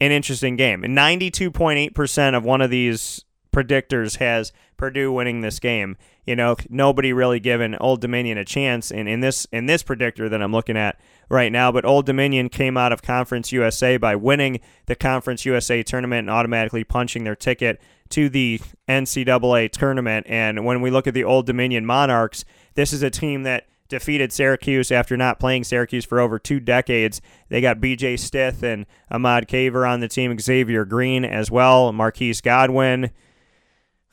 an 0.00 0.12
interesting 0.12 0.56
game. 0.56 0.82
92.8% 0.82 2.36
of 2.36 2.44
one 2.44 2.60
of 2.60 2.70
these 2.70 3.24
predictors 3.54 4.16
has 4.16 4.52
Purdue 4.76 5.12
winning 5.12 5.40
this 5.40 5.58
game. 5.58 5.96
You 6.26 6.36
know, 6.36 6.56
nobody 6.68 7.12
really 7.12 7.38
given 7.40 7.76
Old 7.76 8.00
Dominion 8.00 8.36
a 8.38 8.44
chance 8.44 8.90
in, 8.90 9.06
in 9.06 9.20
this 9.20 9.46
in 9.52 9.66
this 9.66 9.82
predictor 9.82 10.28
that 10.28 10.42
I'm 10.42 10.52
looking 10.52 10.76
at 10.76 10.98
right 11.28 11.52
now. 11.52 11.70
But 11.70 11.84
Old 11.84 12.06
Dominion 12.06 12.48
came 12.48 12.76
out 12.76 12.92
of 12.92 13.02
Conference 13.02 13.52
USA 13.52 13.96
by 13.96 14.16
winning 14.16 14.60
the 14.86 14.96
Conference 14.96 15.44
USA 15.44 15.82
tournament 15.82 16.20
and 16.20 16.30
automatically 16.30 16.84
punching 16.84 17.24
their 17.24 17.36
ticket 17.36 17.80
to 18.10 18.28
the 18.28 18.60
NCAA 18.88 19.70
tournament. 19.70 20.26
And 20.28 20.64
when 20.64 20.80
we 20.80 20.90
look 20.90 21.06
at 21.06 21.14
the 21.14 21.24
Old 21.24 21.46
Dominion 21.46 21.86
Monarchs, 21.86 22.44
this 22.74 22.92
is 22.92 23.02
a 23.02 23.10
team 23.10 23.44
that 23.44 23.66
defeated 23.88 24.32
Syracuse 24.32 24.90
after 24.90 25.16
not 25.16 25.38
playing 25.38 25.64
Syracuse 25.64 26.04
for 26.04 26.18
over 26.18 26.38
two 26.38 26.58
decades. 26.58 27.20
They 27.48 27.60
got 27.60 27.80
B.J. 27.80 28.16
Stith 28.16 28.62
and 28.62 28.86
Ahmad 29.10 29.46
Caver 29.46 29.88
on 29.88 30.00
the 30.00 30.08
team, 30.08 30.36
Xavier 30.38 30.84
Green 30.84 31.24
as 31.24 31.50
well, 31.50 31.92
Marquise 31.92 32.40
Godwin. 32.40 33.10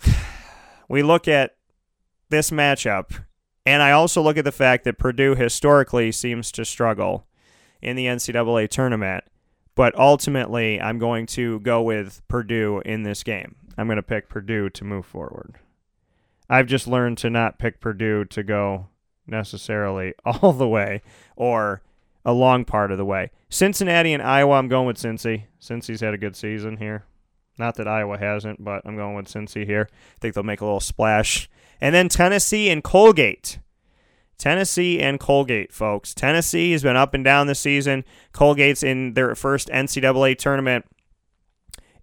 We 0.89 1.03
look 1.03 1.25
at 1.25 1.55
this 2.31 2.51
matchup, 2.51 3.23
and 3.65 3.81
I 3.81 3.91
also 3.91 4.21
look 4.21 4.35
at 4.35 4.43
the 4.43 4.51
fact 4.51 4.83
that 4.83 4.97
Purdue 4.97 5.35
historically 5.35 6.11
seems 6.11 6.51
to 6.51 6.65
struggle 6.65 7.27
in 7.81 7.95
the 7.95 8.07
NCAA 8.07 8.67
tournament. 8.67 9.23
But 9.73 9.97
ultimately, 9.97 10.81
I'm 10.81 10.99
going 10.99 11.27
to 11.27 11.61
go 11.61 11.81
with 11.81 12.21
Purdue 12.27 12.81
in 12.85 13.03
this 13.03 13.23
game. 13.23 13.55
I'm 13.77 13.87
going 13.87 13.95
to 13.95 14.03
pick 14.03 14.27
Purdue 14.27 14.69
to 14.69 14.83
move 14.83 15.05
forward. 15.05 15.59
I've 16.49 16.67
just 16.67 16.87
learned 16.87 17.17
to 17.19 17.29
not 17.29 17.57
pick 17.57 17.79
Purdue 17.79 18.25
to 18.25 18.43
go 18.43 18.87
necessarily 19.25 20.13
all 20.25 20.51
the 20.51 20.67
way 20.67 21.01
or 21.35 21.81
a 22.25 22.33
long 22.33 22.65
part 22.65 22.91
of 22.91 22.97
the 22.97 23.05
way. 23.05 23.31
Cincinnati 23.49 24.13
and 24.13 24.21
Iowa, 24.21 24.55
I'm 24.55 24.67
going 24.67 24.87
with 24.87 24.97
Cincy. 24.97 25.45
Cincy's 25.59 26.01
had 26.01 26.13
a 26.13 26.17
good 26.17 26.35
season 26.35 26.77
here. 26.77 27.05
Not 27.61 27.75
that 27.75 27.87
Iowa 27.87 28.17
hasn't, 28.17 28.63
but 28.63 28.81
I'm 28.85 28.95
going 28.95 29.15
with 29.15 29.27
Cincy 29.27 29.67
here. 29.67 29.87
I 29.91 30.19
think 30.19 30.33
they'll 30.33 30.43
make 30.43 30.61
a 30.61 30.65
little 30.65 30.79
splash. 30.79 31.47
And 31.79 31.93
then 31.93 32.09
Tennessee 32.09 32.71
and 32.71 32.83
Colgate. 32.83 33.59
Tennessee 34.39 34.99
and 34.99 35.19
Colgate, 35.19 35.71
folks. 35.71 36.15
Tennessee 36.15 36.71
has 36.71 36.81
been 36.81 36.95
up 36.95 37.13
and 37.13 37.23
down 37.23 37.45
this 37.45 37.59
season. 37.59 38.03
Colgate's 38.33 38.81
in 38.81 39.13
their 39.13 39.35
first 39.35 39.67
NCAA 39.67 40.39
tournament 40.39 40.85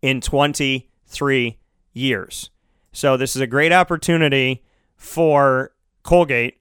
in 0.00 0.20
23 0.20 1.58
years. 1.92 2.50
So 2.92 3.16
this 3.16 3.34
is 3.34 3.42
a 3.42 3.46
great 3.48 3.72
opportunity 3.72 4.62
for 4.94 5.72
Colgate 6.04 6.60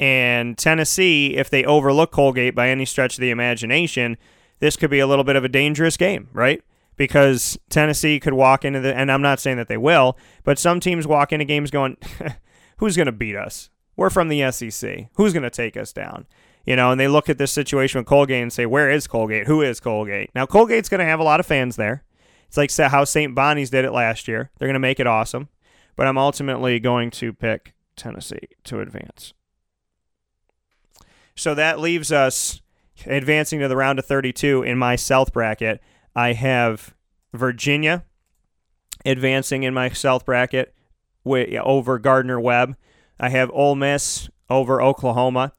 and 0.00 0.58
Tennessee. 0.58 1.36
If 1.36 1.48
they 1.48 1.64
overlook 1.64 2.10
Colgate 2.10 2.56
by 2.56 2.70
any 2.70 2.86
stretch 2.86 3.14
of 3.14 3.20
the 3.20 3.30
imagination, 3.30 4.16
this 4.58 4.76
could 4.76 4.90
be 4.90 4.98
a 4.98 5.06
little 5.06 5.24
bit 5.24 5.36
of 5.36 5.44
a 5.44 5.48
dangerous 5.48 5.96
game, 5.96 6.28
right? 6.32 6.60
Because 6.96 7.58
Tennessee 7.68 8.18
could 8.18 8.32
walk 8.32 8.64
into 8.64 8.80
the, 8.80 8.96
and 8.96 9.12
I'm 9.12 9.22
not 9.22 9.40
saying 9.40 9.58
that 9.58 9.68
they 9.68 9.76
will, 9.76 10.16
but 10.44 10.58
some 10.58 10.80
teams 10.80 11.06
walk 11.06 11.32
into 11.32 11.44
games 11.44 11.70
going, 11.70 11.96
who's 12.78 12.96
going 12.96 13.06
to 13.06 13.12
beat 13.12 13.36
us? 13.36 13.70
We're 13.96 14.10
from 14.10 14.28
the 14.28 14.50
SEC. 14.50 15.08
Who's 15.14 15.32
going 15.32 15.42
to 15.42 15.50
take 15.50 15.76
us 15.76 15.92
down? 15.92 16.26
You 16.64 16.74
know, 16.74 16.90
and 16.90 17.00
they 17.00 17.08
look 17.08 17.28
at 17.28 17.38
this 17.38 17.52
situation 17.52 17.98
with 18.00 18.06
Colgate 18.06 18.42
and 18.42 18.52
say, 18.52 18.66
where 18.66 18.90
is 18.90 19.06
Colgate? 19.06 19.46
Who 19.46 19.62
is 19.62 19.78
Colgate? 19.78 20.30
Now, 20.34 20.46
Colgate's 20.46 20.88
going 20.88 21.00
to 21.00 21.04
have 21.04 21.20
a 21.20 21.24
lot 21.24 21.40
of 21.40 21.46
fans 21.46 21.76
there. 21.76 22.02
It's 22.48 22.56
like 22.56 22.72
how 22.90 23.04
St. 23.04 23.34
Bonnie's 23.34 23.70
did 23.70 23.84
it 23.84 23.92
last 23.92 24.26
year. 24.28 24.50
They're 24.58 24.68
going 24.68 24.74
to 24.74 24.80
make 24.80 25.00
it 25.00 25.06
awesome. 25.06 25.48
But 25.94 26.06
I'm 26.06 26.18
ultimately 26.18 26.78
going 26.78 27.10
to 27.12 27.32
pick 27.32 27.74
Tennessee 27.96 28.48
to 28.64 28.80
advance. 28.80 29.32
So 31.34 31.54
that 31.54 31.80
leaves 31.80 32.10
us 32.10 32.60
advancing 33.04 33.60
to 33.60 33.68
the 33.68 33.76
round 33.76 33.98
of 33.98 34.06
32 34.06 34.62
in 34.62 34.78
my 34.78 34.96
South 34.96 35.32
bracket. 35.32 35.80
I 36.16 36.32
have 36.32 36.94
Virginia 37.34 38.04
advancing 39.04 39.64
in 39.64 39.74
my 39.74 39.90
South 39.90 40.24
bracket 40.24 40.74
over 41.26 41.98
Gardner 41.98 42.40
Webb. 42.40 42.74
I 43.20 43.28
have 43.28 43.50
Ole 43.52 43.74
Miss 43.74 44.30
over 44.48 44.80
Oklahoma, 44.80 45.52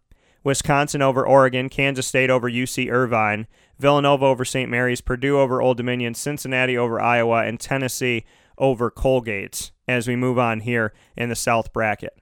Wisconsin 0.43 1.03
over 1.03 1.25
Oregon, 1.25 1.69
Kansas 1.69 2.07
State 2.07 2.31
over 2.31 2.49
UC 2.49 2.91
Irvine, 2.91 3.45
Villanova 3.77 4.25
over 4.25 4.43
St. 4.43 4.69
Mary's, 4.69 4.99
Purdue 4.99 5.39
over 5.39 5.61
Old 5.61 5.77
Dominion, 5.77 6.15
Cincinnati 6.15 6.75
over 6.75 6.99
Iowa, 6.99 7.45
and 7.45 7.59
Tennessee 7.59 8.25
over 8.57 8.89
Colgate 8.89 9.71
as 9.87 10.07
we 10.07 10.15
move 10.15 10.39
on 10.39 10.61
here 10.61 10.91
in 11.15 11.29
the 11.29 11.35
South 11.35 11.71
bracket. 11.71 12.17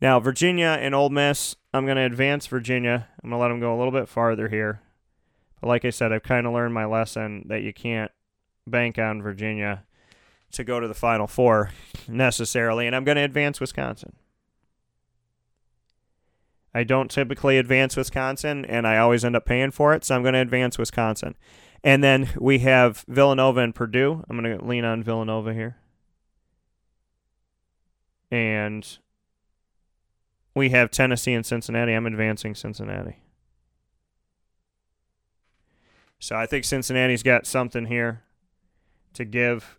Now, 0.00 0.20
Virginia 0.20 0.76
and 0.80 0.94
Ole 0.94 1.10
Miss, 1.10 1.56
I'm 1.74 1.86
going 1.86 1.96
to 1.96 2.04
advance 2.04 2.46
Virginia. 2.46 3.08
I'm 3.22 3.30
going 3.30 3.38
to 3.38 3.42
let 3.42 3.48
them 3.48 3.58
go 3.58 3.74
a 3.74 3.78
little 3.78 3.92
bit 3.92 4.08
farther 4.08 4.48
here. 4.48 4.80
Like 5.62 5.84
I 5.84 5.90
said, 5.90 6.12
I've 6.12 6.22
kind 6.22 6.46
of 6.46 6.52
learned 6.52 6.74
my 6.74 6.84
lesson 6.84 7.46
that 7.48 7.62
you 7.62 7.72
can't 7.72 8.10
bank 8.66 8.98
on 8.98 9.22
Virginia 9.22 9.84
to 10.52 10.64
go 10.64 10.80
to 10.80 10.88
the 10.88 10.94
Final 10.94 11.26
Four 11.26 11.70
necessarily, 12.08 12.86
and 12.86 12.96
I'm 12.96 13.04
going 13.04 13.16
to 13.16 13.22
advance 13.22 13.60
Wisconsin. 13.60 14.14
I 16.74 16.84
don't 16.84 17.10
typically 17.10 17.58
advance 17.58 17.96
Wisconsin, 17.96 18.64
and 18.64 18.86
I 18.86 18.98
always 18.98 19.24
end 19.24 19.36
up 19.36 19.44
paying 19.44 19.70
for 19.70 19.94
it, 19.94 20.04
so 20.04 20.14
I'm 20.14 20.22
going 20.22 20.34
to 20.34 20.40
advance 20.40 20.78
Wisconsin. 20.78 21.36
And 21.84 22.02
then 22.02 22.30
we 22.38 22.60
have 22.60 23.04
Villanova 23.08 23.60
and 23.60 23.74
Purdue. 23.74 24.24
I'm 24.28 24.40
going 24.40 24.58
to 24.58 24.64
lean 24.64 24.84
on 24.84 25.02
Villanova 25.02 25.52
here. 25.52 25.76
And 28.30 28.98
we 30.54 30.70
have 30.70 30.90
Tennessee 30.90 31.34
and 31.34 31.44
Cincinnati. 31.44 31.92
I'm 31.92 32.06
advancing 32.06 32.54
Cincinnati. 32.54 33.16
So 36.22 36.36
I 36.36 36.46
think 36.46 36.64
Cincinnati's 36.64 37.24
got 37.24 37.48
something 37.48 37.86
here 37.86 38.22
to 39.14 39.24
give. 39.24 39.76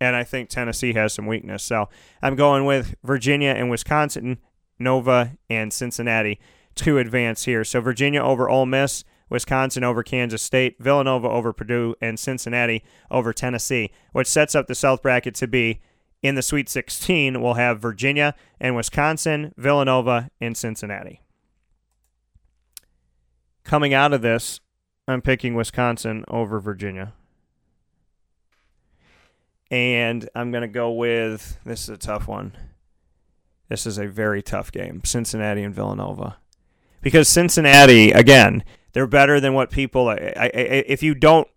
And 0.00 0.16
I 0.16 0.24
think 0.24 0.48
Tennessee 0.48 0.94
has 0.94 1.12
some 1.12 1.28
weakness. 1.28 1.62
So 1.62 1.88
I'm 2.20 2.34
going 2.34 2.64
with 2.64 2.96
Virginia 3.04 3.50
and 3.50 3.70
Wisconsin, 3.70 4.38
Nova 4.76 5.38
and 5.48 5.72
Cincinnati 5.72 6.40
to 6.74 6.98
advance 6.98 7.44
here. 7.44 7.62
So 7.62 7.80
Virginia 7.80 8.24
over 8.24 8.50
Ole 8.50 8.66
Miss, 8.66 9.04
Wisconsin 9.30 9.84
over 9.84 10.02
Kansas 10.02 10.42
State, 10.42 10.82
Villanova 10.82 11.28
over 11.28 11.52
Purdue, 11.52 11.94
and 12.00 12.18
Cincinnati 12.18 12.82
over 13.08 13.32
Tennessee, 13.32 13.92
which 14.10 14.26
sets 14.26 14.56
up 14.56 14.66
the 14.66 14.74
South 14.74 15.00
bracket 15.00 15.36
to 15.36 15.46
be 15.46 15.80
in 16.24 16.34
the 16.34 16.42
Sweet 16.42 16.68
16. 16.68 17.40
We'll 17.40 17.54
have 17.54 17.78
Virginia 17.78 18.34
and 18.58 18.74
Wisconsin, 18.74 19.54
Villanova, 19.56 20.30
and 20.40 20.56
Cincinnati. 20.56 21.20
Coming 23.62 23.94
out 23.94 24.12
of 24.12 24.20
this, 24.20 24.58
I'm 25.06 25.20
picking 25.20 25.54
Wisconsin 25.54 26.24
over 26.28 26.60
Virginia. 26.60 27.12
And 29.70 30.28
I'm 30.34 30.50
going 30.50 30.62
to 30.62 30.68
go 30.68 30.92
with 30.92 31.58
this 31.64 31.84
is 31.84 31.88
a 31.88 31.96
tough 31.96 32.28
one. 32.28 32.56
This 33.68 33.86
is 33.86 33.98
a 33.98 34.06
very 34.06 34.42
tough 34.42 34.70
game 34.70 35.02
Cincinnati 35.04 35.62
and 35.62 35.74
Villanova. 35.74 36.36
Because 37.00 37.28
Cincinnati, 37.28 38.12
again, 38.12 38.64
they're 38.92 39.06
better 39.06 39.40
than 39.40 39.52
what 39.52 39.70
people. 39.70 40.08
I, 40.08 40.14
I, 40.36 40.46
if 40.54 41.02
you 41.02 41.14
don't 41.14 41.48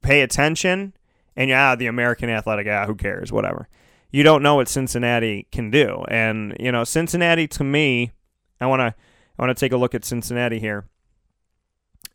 pay 0.00 0.22
attention 0.22 0.94
and 1.36 1.50
you're 1.50 1.58
ah, 1.58 1.76
the 1.76 1.86
American 1.86 2.30
athletic, 2.30 2.66
ah, 2.66 2.86
who 2.86 2.94
cares, 2.94 3.32
whatever. 3.32 3.68
You 4.10 4.22
don't 4.22 4.42
know 4.42 4.56
what 4.56 4.68
Cincinnati 4.68 5.46
can 5.52 5.70
do, 5.70 6.04
and 6.08 6.54
you 6.60 6.70
know 6.70 6.84
Cincinnati. 6.84 7.48
To 7.48 7.64
me, 7.64 8.12
I 8.60 8.66
want 8.66 8.80
to 8.80 8.94
I 9.38 9.42
want 9.42 9.56
to 9.56 9.60
take 9.60 9.72
a 9.72 9.76
look 9.78 9.94
at 9.94 10.04
Cincinnati 10.04 10.58
here. 10.58 10.86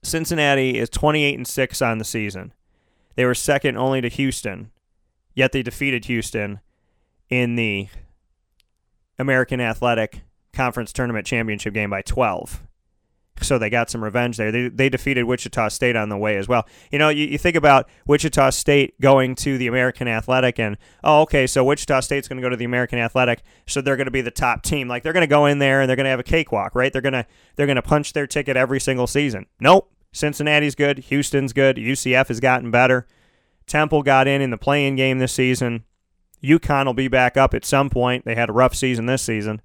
Cincinnati 0.03 0.77
is 0.77 0.89
28 0.89 1.35
and 1.35 1.47
six 1.47 1.81
on 1.81 1.97
the 1.97 2.05
season. 2.05 2.53
They 3.15 3.25
were 3.25 3.35
second 3.35 3.77
only 3.77 4.01
to 4.01 4.09
Houston, 4.09 4.71
yet 5.33 5.51
they 5.51 5.63
defeated 5.63 6.05
Houston 6.05 6.59
in 7.29 7.55
the 7.55 7.89
American 9.19 9.59
Athletic 9.59 10.21
Conference 10.53 10.93
Tournament 10.93 11.25
Championship 11.25 11.73
game 11.73 11.89
by 11.89 12.01
12 12.01 12.61
so 13.41 13.57
they 13.57 13.69
got 13.69 13.89
some 13.89 14.03
revenge 14.03 14.37
there. 14.37 14.51
They, 14.51 14.69
they 14.69 14.89
defeated 14.89 15.23
Wichita 15.23 15.69
State 15.69 15.95
on 15.95 16.09
the 16.09 16.17
way 16.17 16.37
as 16.37 16.47
well. 16.47 16.67
You 16.91 16.99
know, 16.99 17.09
you, 17.09 17.25
you 17.25 17.37
think 17.37 17.55
about 17.55 17.89
Wichita 18.05 18.49
State 18.51 18.99
going 18.99 19.35
to 19.35 19.57
the 19.57 19.67
American 19.67 20.07
Athletic, 20.07 20.59
and 20.59 20.77
oh, 21.03 21.21
okay, 21.21 21.47
so 21.47 21.63
Wichita 21.63 22.01
State's 22.01 22.27
going 22.27 22.37
to 22.37 22.41
go 22.41 22.49
to 22.49 22.57
the 22.57 22.65
American 22.65 22.99
Athletic, 22.99 23.43
so 23.65 23.81
they're 23.81 23.97
going 23.97 24.05
to 24.05 24.11
be 24.11 24.21
the 24.21 24.31
top 24.31 24.63
team. 24.63 24.87
Like 24.87 25.03
they're 25.03 25.13
going 25.13 25.21
to 25.21 25.27
go 25.27 25.45
in 25.45 25.59
there 25.59 25.81
and 25.81 25.89
they're 25.89 25.95
going 25.95 26.05
to 26.05 26.11
have 26.11 26.19
a 26.19 26.23
cakewalk, 26.23 26.75
right? 26.75 26.91
They're 26.91 27.01
gonna 27.01 27.25
they're 27.55 27.67
going 27.67 27.77
to 27.77 27.81
punch 27.81 28.13
their 28.13 28.27
ticket 28.27 28.57
every 28.57 28.79
single 28.79 29.07
season. 29.07 29.45
Nope. 29.59 29.91
Cincinnati's 30.11 30.75
good. 30.75 30.99
Houston's 30.99 31.53
good. 31.53 31.75
UCF 31.77 32.29
has 32.29 32.39
gotten 32.39 32.71
better. 32.71 33.05
Temple 33.67 34.01
got 34.01 34.27
in 34.27 34.41
in 34.41 34.49
the 34.49 34.57
playing 34.57 34.95
game 34.95 35.19
this 35.19 35.33
season. 35.33 35.83
UConn 36.43 36.85
will 36.85 36.93
be 36.93 37.07
back 37.07 37.35
up 37.35 37.53
at 37.53 37.65
some 37.65 37.89
point. 37.89 38.25
They 38.25 38.35
had 38.35 38.49
a 38.49 38.53
rough 38.53 38.73
season 38.73 39.05
this 39.05 39.21
season. 39.21 39.61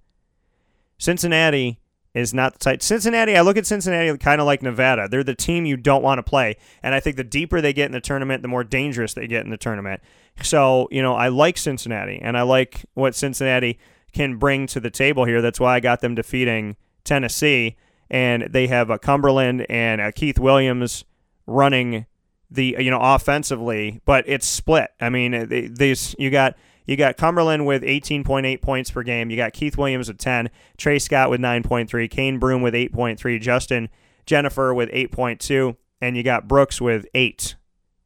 Cincinnati 0.98 1.80
is 2.14 2.34
not 2.34 2.52
the 2.54 2.58
type. 2.58 2.82
Cincinnati, 2.82 3.36
I 3.36 3.40
look 3.40 3.56
at 3.56 3.66
Cincinnati 3.66 4.16
kind 4.18 4.40
of 4.40 4.46
like 4.46 4.62
Nevada. 4.62 5.08
They're 5.08 5.24
the 5.24 5.34
team 5.34 5.64
you 5.64 5.76
don't 5.76 6.02
want 6.02 6.18
to 6.18 6.22
play. 6.22 6.56
And 6.82 6.94
I 6.94 7.00
think 7.00 7.16
the 7.16 7.24
deeper 7.24 7.60
they 7.60 7.72
get 7.72 7.86
in 7.86 7.92
the 7.92 8.00
tournament, 8.00 8.42
the 8.42 8.48
more 8.48 8.64
dangerous 8.64 9.14
they 9.14 9.26
get 9.26 9.44
in 9.44 9.50
the 9.50 9.56
tournament. 9.56 10.02
So, 10.42 10.88
you 10.90 11.00
know, 11.02 11.14
I 11.14 11.28
like 11.28 11.56
Cincinnati 11.56 12.18
and 12.22 12.36
I 12.36 12.42
like 12.42 12.84
what 12.94 13.14
Cincinnati 13.14 13.78
can 14.12 14.36
bring 14.36 14.66
to 14.68 14.80
the 14.80 14.90
table 14.90 15.24
here. 15.24 15.40
That's 15.40 15.60
why 15.60 15.76
I 15.76 15.80
got 15.80 16.00
them 16.00 16.14
defeating 16.14 16.76
Tennessee. 17.04 17.76
And 18.10 18.48
they 18.50 18.66
have 18.66 18.90
a 18.90 18.98
Cumberland 18.98 19.64
and 19.70 20.00
a 20.00 20.12
Keith 20.12 20.38
Williams 20.38 21.04
running 21.46 22.04
the, 22.50 22.76
you 22.78 22.90
know, 22.90 23.00
offensively, 23.00 24.02
but 24.04 24.24
it's 24.26 24.46
split. 24.46 24.90
I 25.00 25.08
mean, 25.08 25.72
these, 25.74 26.14
you 26.18 26.30
got 26.30 26.56
you 26.86 26.96
got 26.96 27.16
Cumberland 27.16 27.66
with 27.66 27.82
18.8 27.82 28.60
points 28.60 28.90
per 28.90 29.02
game. 29.02 29.30
You 29.30 29.36
got 29.36 29.52
Keith 29.52 29.76
Williams 29.76 30.08
with 30.08 30.18
10, 30.18 30.50
Tre 30.76 30.98
Scott 30.98 31.30
with 31.30 31.40
9.3, 31.40 32.10
Cane 32.10 32.38
Broome 32.38 32.62
with 32.62 32.74
8.3, 32.74 33.40
Justin 33.40 33.88
Jenifer 34.26 34.74
with 34.74 34.90
8.2, 34.90 35.76
and 36.00 36.16
you 36.16 36.22
got 36.22 36.48
Brooks 36.48 36.80
with 36.80 37.06
8. 37.14 37.56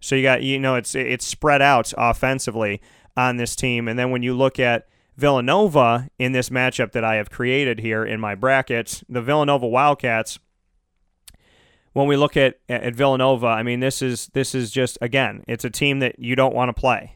So 0.01 0.15
you 0.15 0.23
got 0.23 0.43
you 0.43 0.59
know 0.59 0.77
it's 0.77 0.95
it's 0.95 1.27
spread 1.27 1.63
out 1.63 1.93
offensively 1.97 2.81
on 3.17 3.39
this 3.39 3.57
team. 3.57 3.89
And 3.89 3.99
then 3.99 4.11
when 4.11 4.23
you 4.23 4.35
look 4.35 4.61
at 4.61 4.87
Villanova 5.17 6.11
in 6.19 6.33
this 6.33 6.51
matchup 6.51 6.93
that 6.93 7.03
I 7.03 7.17
have 7.17 7.31
created 7.31 7.81
here 7.81 8.05
in 8.05 8.21
my 8.21 8.35
brackets, 8.35 9.03
the 9.09 9.23
Villanova 9.23 9.67
Wildcats 9.67 10.39
when 11.95 12.07
we 12.07 12.17
look 12.17 12.37
at 12.37 12.59
at 12.69 12.95
Villanova, 12.95 13.47
I 13.47 13.63
mean 13.63 13.81
this 13.81 14.03
is 14.03 14.27
this 14.35 14.55
is 14.55 14.71
just 14.71 14.99
again, 15.01 15.43
it's 15.49 15.65
a 15.65 15.71
team 15.71 16.01
that 16.01 16.19
you 16.19 16.37
don't 16.37 16.55
want 16.55 16.69
to 16.69 16.79
play 16.79 17.16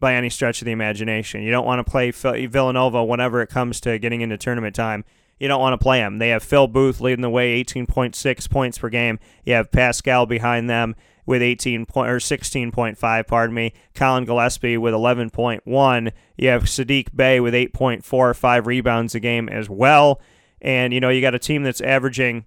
by 0.00 0.14
any 0.14 0.30
stretch 0.30 0.60
of 0.60 0.66
the 0.66 0.72
imagination. 0.72 1.42
You 1.42 1.50
don't 1.50 1.66
want 1.66 1.84
to 1.86 1.90
play 1.90 2.10
Villanova 2.10 3.04
whenever 3.04 3.42
it 3.42 3.48
comes 3.48 3.80
to 3.82 3.98
getting 3.98 4.22
into 4.22 4.36
tournament 4.36 4.74
time. 4.74 5.04
You 5.38 5.48
don't 5.48 5.60
want 5.60 5.78
to 5.78 5.82
play 5.82 6.00
them. 6.00 6.18
They 6.18 6.30
have 6.30 6.42
Phil 6.42 6.66
Booth 6.66 7.00
leading 7.00 7.22
the 7.22 7.30
way, 7.30 7.62
18.6 7.62 8.50
points 8.50 8.78
per 8.78 8.88
game. 8.88 9.18
You 9.44 9.54
have 9.54 9.70
Paschall 9.70 10.28
behind 10.28 10.68
them 10.68 10.96
with 11.24 11.42
18 11.42 11.86
point 11.86 12.10
or 12.10 12.16
16.5, 12.16 13.26
pardon 13.26 13.54
me. 13.54 13.72
Collin 13.94 14.24
Gillespie 14.24 14.76
with 14.76 14.92
11.1. 14.92 16.12
You 16.36 16.48
have 16.48 16.64
Sadiq 16.64 17.14
Bey 17.14 17.40
with 17.40 17.54
8.4, 17.54 18.36
five 18.36 18.66
rebounds 18.66 19.14
a 19.14 19.20
game 19.20 19.48
as 19.48 19.70
well. 19.70 20.20
And 20.60 20.92
you 20.92 21.00
know 21.00 21.08
you 21.08 21.20
got 21.20 21.34
a 21.34 21.38
team 21.38 21.62
that's 21.62 21.80
averaging 21.80 22.46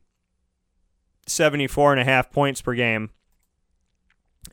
74 1.25 1.93
and 1.93 2.01
a 2.01 2.03
half 2.03 2.31
points 2.31 2.61
per 2.61 2.75
game 2.75 3.09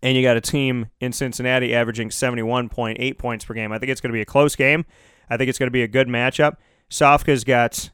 and 0.03 0.17
you 0.17 0.23
got 0.23 0.37
a 0.37 0.41
team 0.41 0.89
in 1.01 1.13
Cincinnati 1.13 1.75
averaging 1.75 2.09
71.8 2.09 3.19
points 3.19 3.45
per 3.45 3.55
game. 3.55 3.73
I 3.73 3.79
think 3.79 3.91
it's 3.91 4.01
going 4.01 4.11
to 4.11 4.17
be 4.17 4.23
a 4.23 4.27
close 4.27 4.57
game. 4.57 4.85
I 5.29 5.37
think 5.37 5.49
it's 5.49 5.59
going 5.59 5.69
to 5.69 5.73
be 5.73 5.83
a 5.83 5.89
good 5.89 6.09
matchup. 6.09 6.57
Sofka's 6.91 7.45
got 7.45 7.91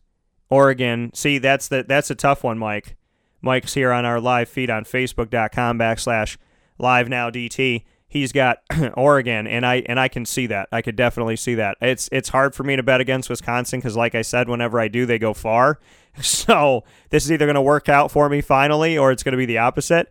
Oregon. 0.48 1.10
See, 1.14 1.38
that's 1.38 1.68
the 1.68 1.84
that's 1.86 2.10
a 2.10 2.14
tough 2.14 2.44
one, 2.44 2.58
Mike. 2.58 2.96
Mike's 3.42 3.74
here 3.74 3.92
on 3.92 4.04
our 4.04 4.20
live 4.20 4.48
feed 4.48 4.70
on 4.70 4.84
Facebook.com 4.84 5.78
backslash 5.78 6.36
live 6.78 7.08
now 7.08 7.30
DT. 7.30 7.56
He 7.56 7.84
he's 8.08 8.32
got 8.32 8.58
Oregon, 8.94 9.46
and 9.46 9.64
I 9.66 9.76
and 9.86 9.98
I 10.00 10.08
can 10.08 10.24
see 10.24 10.46
that. 10.46 10.68
I 10.72 10.82
could 10.82 10.96
definitely 10.96 11.36
see 11.36 11.54
that. 11.56 11.76
It's 11.80 12.08
it's 12.12 12.30
hard 12.30 12.54
for 12.54 12.64
me 12.64 12.76
to 12.76 12.82
bet 12.82 13.00
against 13.00 13.28
Wisconsin 13.28 13.80
because, 13.80 13.96
like 13.96 14.14
I 14.14 14.22
said, 14.22 14.48
whenever 14.48 14.80
I 14.80 14.88
do, 14.88 15.06
they 15.06 15.18
go 15.18 15.34
far. 15.34 15.78
So 16.18 16.82
this 17.10 17.26
is 17.26 17.32
either 17.32 17.44
going 17.44 17.56
to 17.56 17.60
work 17.60 17.90
out 17.90 18.10
for 18.10 18.30
me 18.30 18.40
finally, 18.40 18.96
or 18.96 19.12
it's 19.12 19.22
going 19.22 19.34
to 19.34 19.36
be 19.36 19.44
the 19.44 19.58
opposite. 19.58 20.10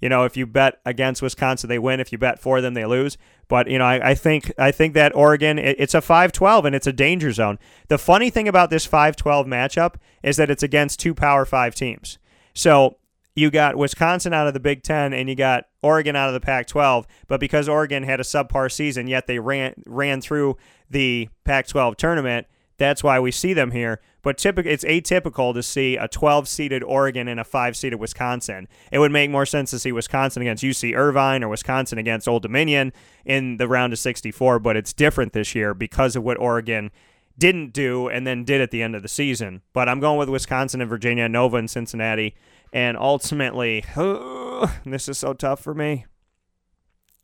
You 0.00 0.08
know, 0.08 0.24
if 0.24 0.36
you 0.36 0.46
bet 0.46 0.80
against 0.84 1.22
Wisconsin, 1.22 1.68
they 1.68 1.78
win. 1.78 2.00
If 2.00 2.12
you 2.12 2.18
bet 2.18 2.38
for 2.38 2.60
them, 2.60 2.74
they 2.74 2.84
lose. 2.84 3.16
But 3.48 3.70
you 3.70 3.78
know, 3.78 3.84
I, 3.84 4.10
I 4.10 4.14
think 4.14 4.52
I 4.58 4.70
think 4.70 4.94
that 4.94 5.14
Oregon 5.14 5.58
it, 5.58 5.76
it's 5.78 5.94
a 5.94 6.00
5-12 6.00 6.64
and 6.64 6.74
it's 6.74 6.86
a 6.86 6.92
danger 6.92 7.32
zone. 7.32 7.58
The 7.88 7.98
funny 7.98 8.30
thing 8.30 8.48
about 8.48 8.70
this 8.70 8.86
5-12 8.86 9.46
matchup 9.46 9.94
is 10.22 10.36
that 10.36 10.50
it's 10.50 10.62
against 10.62 11.00
two 11.00 11.14
Power 11.14 11.44
Five 11.44 11.74
teams. 11.74 12.18
So 12.52 12.96
you 13.36 13.50
got 13.50 13.76
Wisconsin 13.76 14.32
out 14.32 14.48
of 14.48 14.54
the 14.54 14.60
Big 14.60 14.82
Ten 14.82 15.12
and 15.12 15.28
you 15.28 15.34
got 15.34 15.66
Oregon 15.82 16.16
out 16.16 16.28
of 16.28 16.34
the 16.34 16.40
Pac-12. 16.40 17.04
But 17.28 17.38
because 17.38 17.68
Oregon 17.68 18.02
had 18.02 18.18
a 18.18 18.24
subpar 18.24 18.72
season, 18.72 19.06
yet 19.06 19.26
they 19.26 19.38
ran 19.38 19.74
ran 19.86 20.20
through 20.20 20.56
the 20.90 21.28
Pac-12 21.44 21.96
tournament, 21.96 22.46
that's 22.78 23.02
why 23.02 23.18
we 23.18 23.30
see 23.30 23.52
them 23.52 23.70
here. 23.70 24.00
But 24.22 24.44
it's 24.44 24.84
atypical 24.84 25.54
to 25.54 25.62
see 25.62 25.96
a 25.96 26.08
12-seeded 26.08 26.82
Oregon 26.82 27.28
and 27.28 27.38
a 27.38 27.44
5-seeded 27.44 27.98
Wisconsin. 28.00 28.66
It 28.90 28.98
would 28.98 29.12
make 29.12 29.30
more 29.30 29.46
sense 29.46 29.70
to 29.70 29.78
see 29.78 29.92
Wisconsin 29.92 30.42
against 30.42 30.64
UC 30.64 30.96
Irvine 30.96 31.44
or 31.44 31.48
Wisconsin 31.48 31.98
against 31.98 32.26
Old 32.26 32.42
Dominion 32.42 32.92
in 33.24 33.56
the 33.56 33.68
round 33.68 33.92
of 33.92 33.98
64. 33.98 34.58
But 34.58 34.76
it's 34.76 34.92
different 34.92 35.32
this 35.32 35.54
year 35.54 35.74
because 35.74 36.16
of 36.16 36.24
what 36.24 36.38
Oregon 36.38 36.90
didn't 37.38 37.72
do 37.72 38.08
and 38.08 38.26
then 38.26 38.44
did 38.44 38.60
at 38.60 38.70
the 38.70 38.82
end 38.82 38.96
of 38.96 39.02
the 39.02 39.08
season. 39.08 39.62
But 39.72 39.88
I'm 39.88 40.00
going 40.00 40.18
with 40.18 40.28
Wisconsin 40.28 40.80
and 40.80 40.90
Virginia, 40.90 41.28
Nova 41.28 41.56
and 41.58 41.70
Cincinnati. 41.70 42.34
And 42.72 42.96
ultimately, 42.96 43.84
this 44.84 45.08
is 45.08 45.18
so 45.18 45.34
tough 45.34 45.60
for 45.60 45.74
me. 45.74 46.04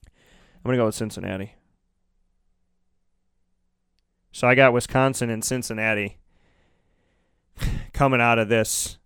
I'm 0.07 0.69
going 0.69 0.77
to 0.77 0.81
go 0.81 0.87
with 0.87 0.95
Cincinnati. 0.95 1.57
So 4.33 4.49
I 4.49 4.55
got 4.55 4.73
Wisconsin 4.73 5.31
and 5.31 5.45
Cincinnati 5.45 6.17
coming 7.93 8.21
out 8.21 8.39
of 8.39 8.49
this 8.49 8.99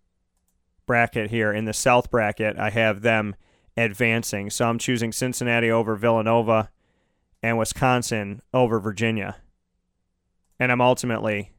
bracket 0.87 1.31
here. 1.31 1.53
In 1.53 1.65
the 1.65 1.73
South 1.73 2.11
bracket, 2.11 2.57
I 2.59 2.71
have 2.71 3.03
them 3.03 3.35
advancing. 3.77 4.51
So 4.51 4.69
I'm 4.69 4.79
choosing 4.79 5.13
Cincinnati 5.13 5.71
over 5.71 5.97
Villanova 5.97 6.71
and 7.43 7.59
Wisconsin 7.59 8.41
over 8.55 8.79
Virginia. 8.81 9.37
And 10.59 10.73
I'm 10.73 10.81
ultimately 10.81 11.51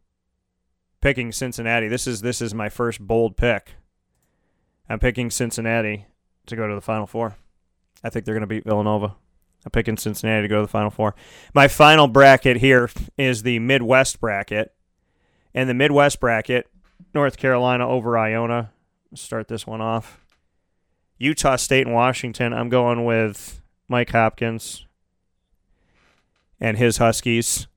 picking 1.02 1.32
Cincinnati. 1.32 1.88
This 1.88 2.08
is 2.08 2.22
this 2.22 2.42
is 2.42 2.54
my 2.54 2.70
first 2.70 3.06
bold 3.06 3.38
pick. 3.38 3.76
I'm 4.90 5.00
picking 5.00 5.30
Cincinnati 5.30 6.08
to 6.48 6.56
go 6.56 6.68
to 6.68 6.74
the 6.74 6.82
Final 6.82 7.06
Four. 7.06 7.36
I 8.04 8.10
think 8.10 8.26
they're 8.26 8.34
going 8.34 8.42
to 8.42 8.48
beat 8.48 8.64
Villanova. 8.64 9.16
I'm 9.68 9.72
picking 9.72 9.98
Cincinnati 9.98 10.44
to 10.44 10.48
go 10.48 10.56
to 10.58 10.62
the 10.62 10.70
Final 10.70 10.90
Four. 10.90 11.14
My 11.54 11.68
final 11.68 12.08
bracket 12.08 12.56
here 12.56 12.90
is 13.18 13.44
the 13.44 13.60
Midwest 13.60 14.22
bracket. 14.22 14.74
And 15.54 15.70
the 15.70 15.74
Midwest 15.74 16.22
bracket, 16.22 16.70
North 17.14 17.36
Carolina 17.36 17.86
over 17.86 18.18
Iona. 18.18 18.72
Start 19.14 19.50
this 19.50 19.68
one 19.68 19.82
off. 19.82 20.24
Utah 21.18 21.58
State 21.58 21.86
and 21.86 21.94
Washington. 21.94 22.54
I'm 22.54 22.70
going 22.70 23.04
with 23.04 23.62
Mike 23.90 24.12
Hopkins 24.12 24.86
and 26.62 26.78
his 26.78 26.96
Huskies. 26.96 27.68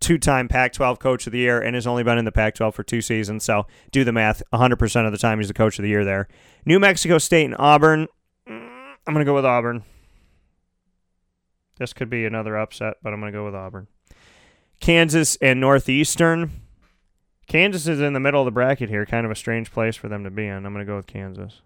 Two 0.00 0.18
time 0.18 0.48
Pac 0.48 0.72
12 0.72 0.98
coach 0.98 1.28
of 1.28 1.32
the 1.32 1.38
year 1.38 1.60
and 1.60 1.76
has 1.76 1.86
only 1.86 2.02
been 2.02 2.18
in 2.18 2.24
the 2.24 2.32
Pac 2.32 2.56
12 2.56 2.74
for 2.74 2.82
two 2.82 3.00
seasons. 3.00 3.44
So 3.44 3.68
do 3.92 4.02
the 4.02 4.12
math. 4.12 4.42
100% 4.52 5.06
of 5.06 5.12
the 5.12 5.18
time 5.18 5.38
he's 5.38 5.46
the 5.46 5.54
coach 5.54 5.78
of 5.78 5.84
the 5.84 5.88
year 5.88 6.04
there. 6.04 6.26
New 6.64 6.80
Mexico 6.80 7.18
State 7.18 7.44
and 7.44 7.54
Auburn. 7.60 8.08
Mm, 8.48 8.96
I'm 9.06 9.14
going 9.14 9.24
to 9.24 9.24
go 9.24 9.36
with 9.36 9.44
Auburn. 9.44 9.84
This 11.78 11.92
could 11.92 12.10
be 12.10 12.24
another 12.24 12.56
upset, 12.56 12.96
but 13.02 13.12
I'm 13.12 13.20
going 13.20 13.32
to 13.32 13.38
go 13.38 13.44
with 13.44 13.54
Auburn. 13.54 13.86
Kansas 14.80 15.36
and 15.40 15.60
Northeastern. 15.60 16.50
Kansas 17.46 17.88
is 17.88 18.00
in 18.00 18.12
the 18.12 18.20
middle 18.20 18.42
of 18.42 18.44
the 18.44 18.50
bracket 18.50 18.90
here, 18.90 19.06
kind 19.06 19.24
of 19.24 19.32
a 19.32 19.36
strange 19.36 19.72
place 19.72 19.96
for 19.96 20.08
them 20.08 20.24
to 20.24 20.30
be 20.30 20.46
in. 20.46 20.66
I'm 20.66 20.72
going 20.74 20.84
to 20.84 20.90
go 20.90 20.96
with 20.96 21.06
Kansas. 21.06 21.62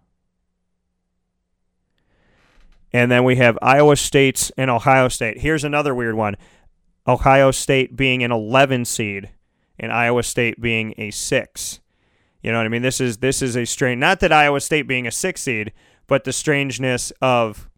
And 2.93 3.11
then 3.11 3.23
we 3.23 3.37
have 3.37 3.57
Iowa 3.61 3.95
State 3.95 4.51
and 4.55 4.69
Ohio 4.69 5.09
State. 5.09 5.39
Here's 5.39 5.63
another 5.63 5.95
weird 5.95 6.15
one 6.15 6.37
Ohio 7.07 7.51
State 7.51 7.95
being 7.95 8.23
an 8.23 8.31
11 8.31 8.85
seed 8.85 9.31
and 9.79 9.91
Iowa 9.91 10.23
State 10.23 10.61
being 10.61 10.93
a 10.97 11.11
6. 11.11 11.79
You 12.41 12.51
know 12.51 12.59
what 12.59 12.65
I 12.65 12.69
mean? 12.69 12.81
This 12.81 13.01
is 13.01 13.17
this 13.17 13.41
is 13.41 13.55
a 13.55 13.65
strange 13.65 13.99
not 13.99 14.19
that 14.19 14.31
Iowa 14.31 14.61
State 14.61 14.83
being 14.83 15.07
a 15.07 15.11
6 15.11 15.41
seed, 15.41 15.73
but 16.07 16.23
the 16.23 16.33
strangeness 16.33 17.11
of 17.21 17.69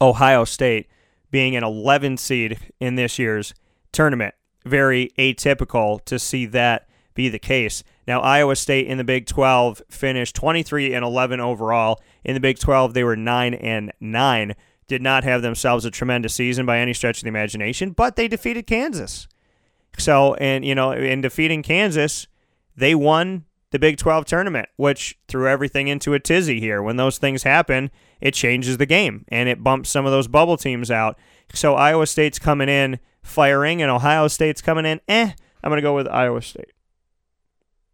Ohio 0.00 0.44
State 0.44 0.88
being 1.30 1.56
an 1.56 1.64
11 1.64 2.16
seed 2.16 2.58
in 2.80 2.94
this 2.94 3.18
year's 3.18 3.54
tournament. 3.92 4.34
Very 4.64 5.12
atypical 5.18 6.04
to 6.04 6.18
see 6.18 6.46
that 6.46 6.88
be 7.14 7.28
the 7.28 7.38
case. 7.38 7.82
Now 8.06 8.20
Iowa 8.20 8.56
State 8.56 8.86
in 8.86 8.98
the 8.98 9.04
Big 9.04 9.26
12 9.26 9.82
finished 9.90 10.36
23 10.36 10.94
and 10.94 11.04
11 11.04 11.40
overall. 11.40 12.00
In 12.24 12.34
the 12.34 12.40
Big 12.40 12.58
12 12.58 12.94
they 12.94 13.04
were 13.04 13.16
9 13.16 13.54
and 13.54 13.92
9. 14.00 14.54
Did 14.86 15.02
not 15.02 15.24
have 15.24 15.42
themselves 15.42 15.84
a 15.84 15.90
tremendous 15.90 16.34
season 16.34 16.64
by 16.64 16.78
any 16.78 16.94
stretch 16.94 17.18
of 17.18 17.24
the 17.24 17.28
imagination, 17.28 17.90
but 17.90 18.16
they 18.16 18.28
defeated 18.28 18.66
Kansas. 18.66 19.28
So, 19.98 20.34
and 20.34 20.64
you 20.64 20.74
know, 20.74 20.92
in 20.92 21.20
defeating 21.20 21.62
Kansas, 21.62 22.26
they 22.76 22.94
won 22.94 23.44
the 23.70 23.78
Big 23.78 23.98
12 23.98 24.24
tournament, 24.24 24.68
which 24.76 25.18
threw 25.28 25.48
everything 25.48 25.88
into 25.88 26.14
a 26.14 26.20
tizzy 26.20 26.60
here. 26.60 26.82
When 26.82 26.96
those 26.96 27.18
things 27.18 27.42
happen, 27.42 27.90
it 28.20 28.34
changes 28.34 28.78
the 28.78 28.86
game 28.86 29.24
and 29.28 29.48
it 29.48 29.62
bumps 29.62 29.90
some 29.90 30.06
of 30.06 30.12
those 30.12 30.28
bubble 30.28 30.56
teams 30.56 30.90
out. 30.90 31.18
So 31.54 31.74
Iowa 31.74 32.06
State's 32.06 32.38
coming 32.38 32.68
in 32.68 32.98
firing 33.22 33.82
and 33.82 33.90
Ohio 33.90 34.28
State's 34.28 34.62
coming 34.62 34.86
in, 34.86 35.00
eh, 35.08 35.32
I'm 35.62 35.70
going 35.70 35.78
to 35.78 35.82
go 35.82 35.94
with 35.94 36.08
Iowa 36.08 36.42
State. 36.42 36.72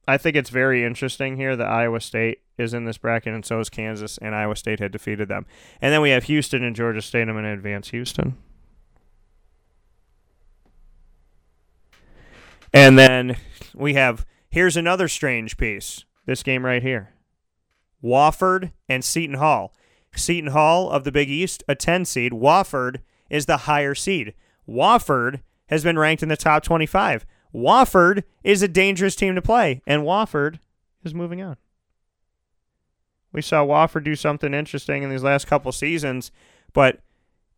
I 0.07 0.19
think 0.19 0.37
it's 0.37 0.51
very 0.51 0.85
interesting 0.85 1.37
here 1.37 1.57
that 1.57 1.67
Iowa 1.67 2.01
State 2.01 2.41
is 2.59 2.75
in 2.75 2.85
this 2.85 2.99
bracket 2.99 3.35
and 3.35 3.45
so 3.45 3.59
is 3.59 3.71
Kansas, 3.71 4.19
and 4.19 4.35
Iowa 4.35 4.55
State 4.55 4.79
had 4.79 4.93
defeated 4.93 5.29
them. 5.29 5.47
And 5.81 5.93
then 5.93 6.03
we 6.03 6.11
have 6.11 6.25
Houston 6.25 6.63
and 6.63 6.77
Georgia 6.77 7.03
State. 7.03 7.23
I'm 7.23 7.35
going 7.35 7.45
to 7.45 7.53
advance 7.53 7.89
Houston. 7.89 8.37
And 12.73 12.99
then 12.99 13.37
we 13.75 13.95
have 13.95 14.27
here's 14.51 14.77
another 14.77 15.09
strange 15.09 15.57
piece. 15.57 16.05
This 16.27 16.43
game 16.43 16.65
right 16.65 16.83
here. 16.83 17.11
Wofford 18.03 18.73
and 18.89 19.05
Seton 19.05 19.37
Hall. 19.37 19.73
Seton 20.19 20.51
Hall 20.51 20.91
of 20.91 21.05
the 21.05 21.13
Big 21.13 21.31
East, 21.31 21.63
a 21.69 21.75
10 21.75 22.05
seed. 22.05 22.33
Wofford 22.33 23.01
is 23.31 23.47
the 23.47 23.59
higher 23.59 23.95
seed. 23.95 24.35
Wofford 24.69 25.41
has 25.69 25.83
been 25.83 25.99
ranked 25.99 26.23
in 26.23 26.29
the 26.29 26.37
top 26.37 26.63
25. 26.63 27.27
Wofford 27.55 28.25
is 28.43 28.63
a 28.63 28.69
dangerous 28.69 29.17
team 29.17 29.35
to 29.35 29.43
play, 29.43 29.83
and 29.87 30.03
Wofford 30.03 30.59
is 31.05 31.15
moving 31.15 31.43
on. 31.43 31.57
We 33.33 33.43
saw 33.43 33.65
Wofford 33.65 34.05
do 34.05 34.15
something 34.15 34.55
interesting 34.55 35.03
in 35.03 35.11
these 35.11 35.23
last 35.23 35.47
couple 35.47 35.73
seasons, 35.73 36.31
but 36.73 37.01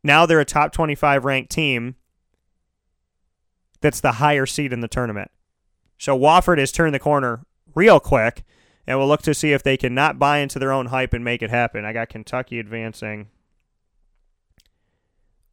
now 0.03 0.25
they're 0.25 0.41
a 0.41 0.45
top 0.45 0.73
25 0.73 1.25
ranked 1.25 1.51
team 1.51 1.97
that's 3.81 4.01
the 4.01 4.13
higher 4.13 4.47
seed 4.47 4.73
in 4.73 4.81
the 4.81 4.89
tournament. 4.89 5.31
So 5.99 6.19
Wofford 6.19 6.59
has 6.59 6.73
turned 6.73 6.95
the 6.95 6.99
corner 6.99 7.45
real 7.75 8.01
quick, 8.01 8.45
and 8.87 8.99
we'll 8.99 9.09
look 9.09 9.23
to 9.23 9.35
see 9.35 9.53
if 9.53 9.63
they 9.63 9.77
can 9.77 9.95
not 9.95 10.19
buy 10.19 10.39
into 10.39 10.59
their 10.59 10.73
own 10.73 10.87
hype 10.87 11.13
and 11.13 11.25
make 11.25 11.43
it 11.43 11.51
happen. 11.51 11.85
I 11.85 11.93
got 11.93 12.09
Kentucky 12.09 12.59
advancing 12.59 13.29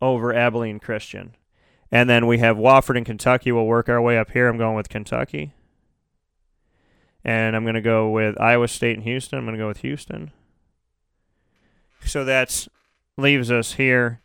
over 0.01 0.33
Abilene 0.33 0.79
Christian. 0.79 1.35
And 1.91 2.09
then 2.09 2.27
we 2.27 2.39
have 2.39 2.57
Wofford 2.57 2.97
and 2.97 3.05
Kentucky. 3.05 3.51
We'll 3.51 3.65
work 3.65 3.87
our 3.87 4.01
way 4.01 4.17
up 4.17 4.31
here. 4.31 4.47
I'm 4.47 4.57
going 4.57 4.75
with 4.75 4.89
Kentucky. 4.89 5.53
And 7.23 7.55
I'm 7.55 7.63
going 7.63 7.75
to 7.75 7.81
go 7.81 8.09
with 8.09 8.39
Iowa 8.39 8.67
State 8.67 8.95
and 8.95 9.03
Houston. 9.03 9.39
I'm 9.39 9.45
going 9.45 9.55
to 9.55 9.63
go 9.63 9.67
with 9.67 9.81
Houston. 9.81 10.31
So 12.05 12.25
that 12.25 12.67
leaves 13.17 13.49
us 13.49 13.73
here 13.73 14.21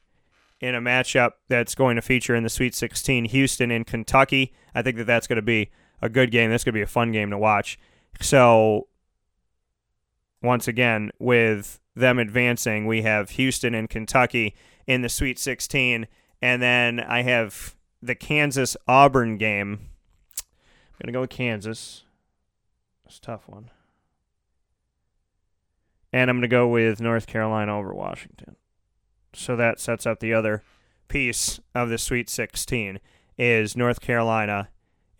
in 0.61 0.75
a 0.75 0.81
matchup 0.81 1.33
that's 1.49 1.75
going 1.75 1.97
to 1.97 2.03
feature 2.03 2.35
in 2.35 2.43
the 2.43 2.49
Sweet 2.49 2.75
16 2.75 3.27
Houston 3.27 3.71
and 3.71 3.87
Kentucky. 3.87 4.53
I 4.75 4.83
think 4.83 4.97
that 4.97 5.05
that's 5.05 5.27
going 5.27 5.37
to 5.37 5.43
be 5.43 5.71
a 6.03 6.09
good 6.09 6.31
game. 6.31 6.51
That's 6.51 6.65
going 6.65 6.73
to 6.73 6.79
be 6.79 6.83
a 6.83 6.87
fun 6.87 7.13
game 7.13 7.31
to 7.31 7.39
watch. 7.39 7.79
So, 8.21 8.88
once 10.43 10.69
again, 10.69 11.11
with 11.19 11.81
them 11.95 12.19
advancing, 12.19 12.87
we 12.87 13.03
have 13.03 13.31
Houston 13.31 13.75
and 13.75 13.91
Kentucky 13.91 14.55
in 14.87 15.03
the 15.03 15.09
Sweet 15.09 15.39
16. 15.39 16.07
And 16.41 16.63
then 16.63 17.01
I 17.01 17.23
have 17.23 17.75
the 18.01 18.15
Kansas 18.15 18.77
Auburn 18.87 19.37
game. 19.37 19.91
I'm 20.41 21.05
going 21.05 21.09
to 21.09 21.13
go 21.13 21.21
with 21.23 21.31
Kansas. 21.31 22.05
It's 23.07 23.19
a 23.19 23.21
tough 23.21 23.49
one. 23.49 23.71
And 26.13 26.31
I'm 26.31 26.37
going 26.37 26.43
to 26.43 26.49
go 26.49 26.67
with 26.69 27.01
North 27.01 27.27
Carolina 27.27 27.77
over 27.77 27.93
Washington. 27.93 28.57
So 29.35 29.57
that 29.57 29.79
sets 29.79 30.07
up 30.07 30.21
the 30.21 30.33
other 30.33 30.63
piece 31.09 31.61
of 31.75 31.89
the 31.89 31.99
Sweet 31.99 32.31
16 32.31 33.01
is 33.37 33.77
North 33.77 34.01
Carolina 34.01 34.69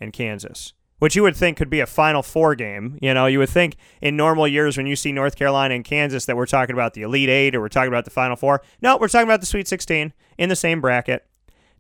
and 0.01 0.13
Kansas. 0.13 0.73
Which 0.99 1.15
you 1.15 1.23
would 1.23 1.37
think 1.37 1.57
could 1.57 1.71
be 1.71 1.81
a 1.81 1.87
Final 1.87 2.23
Four 2.23 2.57
game. 2.57 2.99
You 3.01 3.15
know, 3.15 3.27
you 3.27 3.39
would 3.39 3.49
think 3.49 3.77
in 4.01 4.17
normal 4.17 4.49
years 4.49 4.77
when 4.77 4.87
you 4.87 4.97
see 4.97 5.13
North 5.13 5.37
Carolina 5.37 5.75
and 5.75 5.85
Kansas 5.85 6.27
that 6.27 6.37
we're 6.37 6.47
talking 6.47 6.75
about 6.75 6.95
the 6.95 7.03
Elite 7.03 7.29
Eight 7.29 7.55
or 7.55 7.61
we're 7.61 7.69
talking 7.69 7.89
about 7.89 8.05
the 8.05 8.11
Final 8.11 8.35
Four. 8.35 8.63
No, 8.83 8.97
we're 8.97 9.09
talking 9.09 9.29
about 9.29 9.41
the 9.41 9.47
Sweet 9.47 9.69
16 9.69 10.13
in 10.39 10.49
the 10.49 10.57
same 10.57 10.81
bracket. 10.81 11.25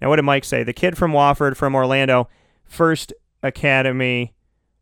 Now, 0.00 0.08
what 0.08 0.16
did 0.16 0.22
Mike 0.22 0.44
say? 0.44 0.62
The 0.62 0.72
kid 0.72 0.96
from 0.96 1.12
Wofford, 1.12 1.56
from 1.56 1.74
Orlando, 1.74 2.28
first 2.64 3.12
academy, 3.42 4.34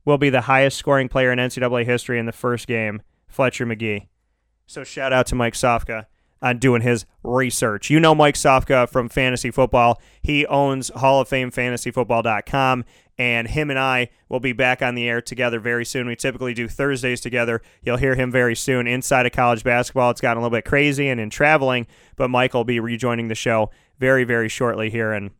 will 0.05 0.19
be 0.19 0.31
the 0.31 0.43
highest 0.43 0.77
scoring 0.77 1.09
player 1.09 1.33
in 1.33 1.39
NCAA 1.39 1.85
history 1.85 2.19
in 2.19 2.27
the 2.27 2.33
first 2.33 2.67
game, 2.67 3.03
Fletcher 3.27 3.67
Magee. 3.67 4.09
So 4.67 4.85
shout 4.85 5.13
out 5.13 5.27
to 5.29 5.35
Mike 5.35 5.55
Sofka 5.55 6.07
on 6.43 6.59
doing 6.59 6.83
his 6.83 7.07
research. 7.23 7.91
You 7.91 8.01
know 8.01 8.15
Mike 8.15 8.35
Sofka 8.35 8.89
from 8.89 9.09
fantasy 9.09 9.51
football. 9.51 10.01
He 10.23 10.47
owns 10.47 10.91
Hall 10.91 11.21
of 11.21 11.29
Fame 11.29 11.51
fantasyfootball.com 11.51 12.85
and 13.19 13.49
him 13.49 13.71
and 13.71 13.79
I 13.79 14.11
will 14.29 14.41
be 14.41 14.53
back 14.53 14.83
on 14.83 14.95
the 14.95 15.09
air 15.09 15.23
together 15.23 15.59
very 15.59 15.85
soon. 15.85 16.07
We 16.07 16.17
typically 16.17 16.55
do 16.55 16.69
Thursdays 16.69 17.21
together. 17.21 17.63
You'll 17.83 17.97
hear 17.97 18.15
him 18.15 18.31
very 18.31 18.55
soon 18.55 18.87
inside 18.87 19.27
of 19.27 19.33
college 19.33 19.65
basketball. 19.65 20.11
It's 20.11 20.21
gotten 20.21 20.39
a 20.39 20.41
little 20.41 20.57
bit 20.57 20.65
crazy 20.65 21.09
and 21.09 21.21
in 21.21 21.31
traveling, 21.31 21.87
but 22.17 22.29
Mike 22.29 22.55
will 22.55 22.65
be 22.65 22.81
rejoining 22.81 23.29
the 23.29 23.35
show 23.35 23.71
very 23.99 24.25
very 24.25 24.49
shortly 24.49 24.91
here 24.91 25.13
and 25.13 25.31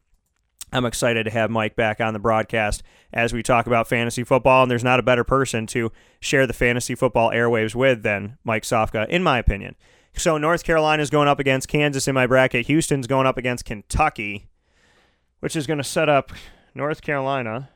I'm 0.73 0.85
excited 0.85 1.25
to 1.25 1.31
have 1.31 1.51
Mike 1.51 1.77
back 1.77 2.01
on 2.01 2.13
the 2.13 2.19
broadcast 2.19 2.83
as 3.13 3.33
we 3.33 3.43
talk 3.43 3.67
about 3.67 3.89
fantasy 3.89 4.25
football. 4.25 4.63
And 4.63 4.71
there's 4.71 4.85
not 4.85 4.99
a 4.99 5.03
better 5.03 5.25
person 5.25 5.67
to 5.69 5.93
share 6.21 6.47
the 6.47 6.53
fantasy 6.53 6.95
football 6.95 7.31
airwaves 7.31 7.75
with 7.75 8.03
than 8.03 8.37
Mike 8.45 8.65
Sofka, 8.65 9.09
in 9.09 9.23
my 9.23 9.39
opinion. 9.39 9.77
So 10.17 10.39
North 10.39 10.65
Carolina's 10.65 11.11
going 11.11 11.29
up 11.29 11.39
against 11.39 11.69
Kansas 11.69 12.09
in 12.09 12.15
my 12.15 12.27
bracket. 12.27 12.67
Houston's 12.67 13.07
going 13.07 13.27
up 13.27 13.39
against 13.39 13.65
Kentucky, 13.65 14.49
which 15.41 15.55
is 15.55 15.67
going 15.67 15.79
to 15.79 15.85
set 15.85 16.09
up 16.09 16.33
North 16.77 17.01
Carolina 17.01 17.71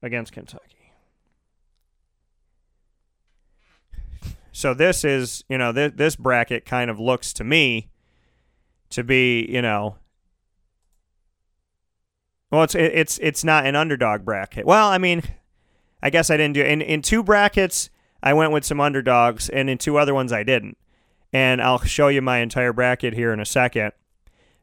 against 0.00 0.32
Kentucky. 0.32 0.92
So 4.52 4.74
this 4.74 5.04
is, 5.04 5.44
you 5.48 5.58
know, 5.58 5.72
this, 5.72 5.92
this 5.94 6.16
bracket 6.16 6.64
kind 6.64 6.88
of 6.88 7.00
looks 7.00 7.32
to 7.34 7.44
me 7.44 7.90
to 8.90 9.02
be, 9.02 9.44
you 9.48 9.60
know, 9.60 9.96
well, 12.50 12.62
it's 12.62 12.74
it's 12.74 13.18
it's 13.18 13.44
not 13.44 13.66
an 13.66 13.76
underdog 13.76 14.24
bracket. 14.24 14.64
Well, 14.64 14.88
I 14.88 14.96
mean, 14.96 15.22
I 16.02 16.08
guess 16.08 16.30
I 16.30 16.36
didn't 16.38 16.54
do 16.54 16.62
in 16.62 16.80
in 16.80 17.02
two 17.02 17.22
brackets. 17.22 17.90
I 18.22 18.32
went 18.32 18.52
with 18.52 18.64
some 18.64 18.80
underdogs, 18.80 19.48
and 19.50 19.68
in 19.68 19.78
two 19.78 19.98
other 19.98 20.14
ones 20.14 20.32
I 20.32 20.44
didn't. 20.44 20.78
And 21.32 21.60
I'll 21.60 21.80
show 21.80 22.08
you 22.08 22.22
my 22.22 22.38
entire 22.38 22.72
bracket 22.72 23.12
here 23.12 23.32
in 23.32 23.40
a 23.40 23.44
second. 23.44 23.92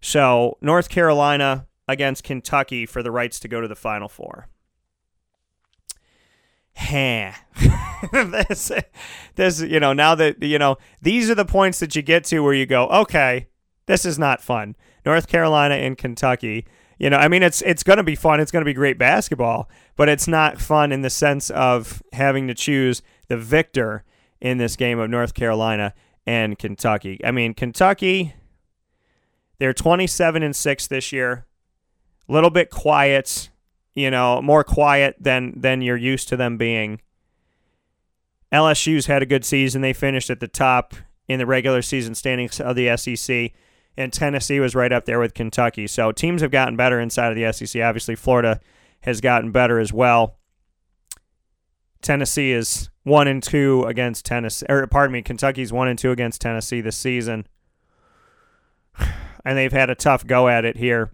So 0.02 0.58
North 0.62 0.90
Carolina 0.90 1.68
against 1.88 2.24
Kentucky 2.24 2.86
for 2.86 3.04
the 3.04 3.12
rights 3.12 3.40
to 3.42 3.48
go 3.48 3.62
to 3.62 3.68
the 3.68 3.76
Final 3.76 4.10
Four. 4.10 4.48
Huh. 6.76 7.32
this, 8.12 8.72
this, 9.36 9.62
you 9.62 9.80
know, 9.80 9.94
now 9.94 10.14
that, 10.16 10.44
you 10.44 10.60
know, 10.60 10.78
these 11.02 11.30
are 11.30 11.36
the 11.36 11.46
points 11.46 11.80
that 11.80 11.96
you 11.96 12.02
get 12.02 12.26
to 12.26 12.42
where 12.42 12.54
you 12.54 12.66
go, 12.66 12.88
okay, 12.90 13.48
this 13.86 14.06
is 14.06 14.20
not 14.20 14.42
fun. 14.42 14.76
North 15.06 15.28
Carolina 15.28 15.76
and 15.76 15.98
Kentucky. 15.98 16.66
You 16.98 17.10
know, 17.10 17.18
I 17.18 17.28
mean, 17.28 17.44
it's 17.44 17.62
it's 17.62 17.84
going 17.84 17.98
to 17.98 18.04
be 18.04 18.16
fun. 18.16 18.40
It's 18.40 18.52
going 18.52 18.62
to 18.62 18.70
be 18.70 18.74
great 18.74 18.98
basketball, 18.98 19.70
but 19.96 20.08
it's 20.08 20.28
not 20.28 20.62
fun 20.62 20.92
in 20.92 21.02
the 21.02 21.10
sense 21.10 21.50
of 21.50 22.02
having 22.14 22.48
to 22.48 22.54
choose 22.54 23.02
the 23.28 23.38
victor 23.38 24.04
in 24.40 24.58
this 24.58 24.76
game 24.76 25.00
of 25.00 25.10
North 25.10 25.34
Carolina 25.34 25.94
and 26.26 26.58
Kentucky. 26.58 27.20
I 27.24 27.32
mean, 27.32 27.54
Kentucky, 27.54 28.36
they're 29.60 29.74
27 29.74 30.42
and 30.42 30.56
six 30.56 30.88
this 30.88 31.12
year. 31.12 31.46
A 32.28 32.34
little 32.34 32.50
bit 32.50 32.70
quiet, 32.70 33.50
you 33.94 34.10
know, 34.10 34.42
more 34.42 34.64
quiet 34.64 35.16
than 35.20 35.60
than 35.60 35.82
you're 35.82 35.98
used 35.98 36.30
to 36.30 36.38
them 36.38 36.58
being. 36.58 37.02
LSU's 38.52 39.08
had 39.08 39.22
a 39.22 39.26
good 39.26 39.44
season. 39.44 39.82
They 39.82 39.94
finished 39.94 40.30
at 40.30 40.40
the 40.40 40.48
top 40.48 40.94
in 41.28 41.40
the 41.40 41.46
regular 41.46 41.82
season 41.82 42.16
standings 42.16 42.60
of 42.60 42.76
the 42.76 42.96
SEC 42.96 43.52
and 43.98 44.12
Tennessee 44.12 44.60
was 44.60 44.76
right 44.76 44.92
up 44.92 45.06
there 45.06 45.20
with 45.20 45.34
Kentucky. 45.34 45.88
So 45.88 46.12
teams 46.12 46.42
have 46.42 46.52
gotten 46.52 46.76
better 46.76 47.00
inside 47.00 47.30
of 47.30 47.36
the 47.36 47.52
SEC. 47.52 47.82
Obviously, 47.82 48.16
Florida 48.16 48.60
has 49.02 49.22
gotten 49.22 49.52
better 49.52 49.80
as 49.80 49.94
well. 49.94 50.38
Tennessee 52.02 52.52
is 52.52 52.90
one 53.04 53.28
and 53.28 53.42
two 53.42 53.84
against 53.88 54.26
Tennessee, 54.26 54.66
or 54.70 54.86
pardon 54.88 55.14
me, 55.14 55.22
Kentucky's 55.22 55.74
one 55.74 55.88
and 55.88 55.98
two 55.98 56.12
against 56.12 56.42
Tennessee 56.42 56.82
this 56.82 56.98
season, 56.98 57.48
and 59.46 59.58
they've 59.58 59.72
had 59.72 59.90
a 59.90 59.96
tough 59.96 60.26
go 60.28 60.48
at 60.48 60.66
it 60.66 60.78
here. 60.78 61.12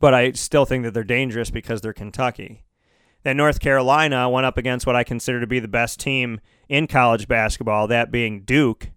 But 0.00 0.14
I 0.14 0.32
still 0.32 0.64
think 0.64 0.82
that 0.84 0.94
they're 0.94 1.04
dangerous 1.04 1.50
because 1.50 1.80
they're 1.80 1.92
Kentucky. 1.92 2.64
Then 3.22 3.36
North 3.36 3.60
Carolina 3.60 4.28
went 4.28 4.46
up 4.46 4.56
against 4.56 4.86
what 4.86 4.96
I 4.96 5.04
consider 5.04 5.40
to 5.40 5.46
be 5.46 5.60
the 5.60 5.68
best 5.68 6.00
team 6.00 6.40
in 6.68 6.88
college 6.88 7.28
basketball, 7.28 7.86
that 7.86 8.10
being 8.10 8.40
Duke 8.40 8.90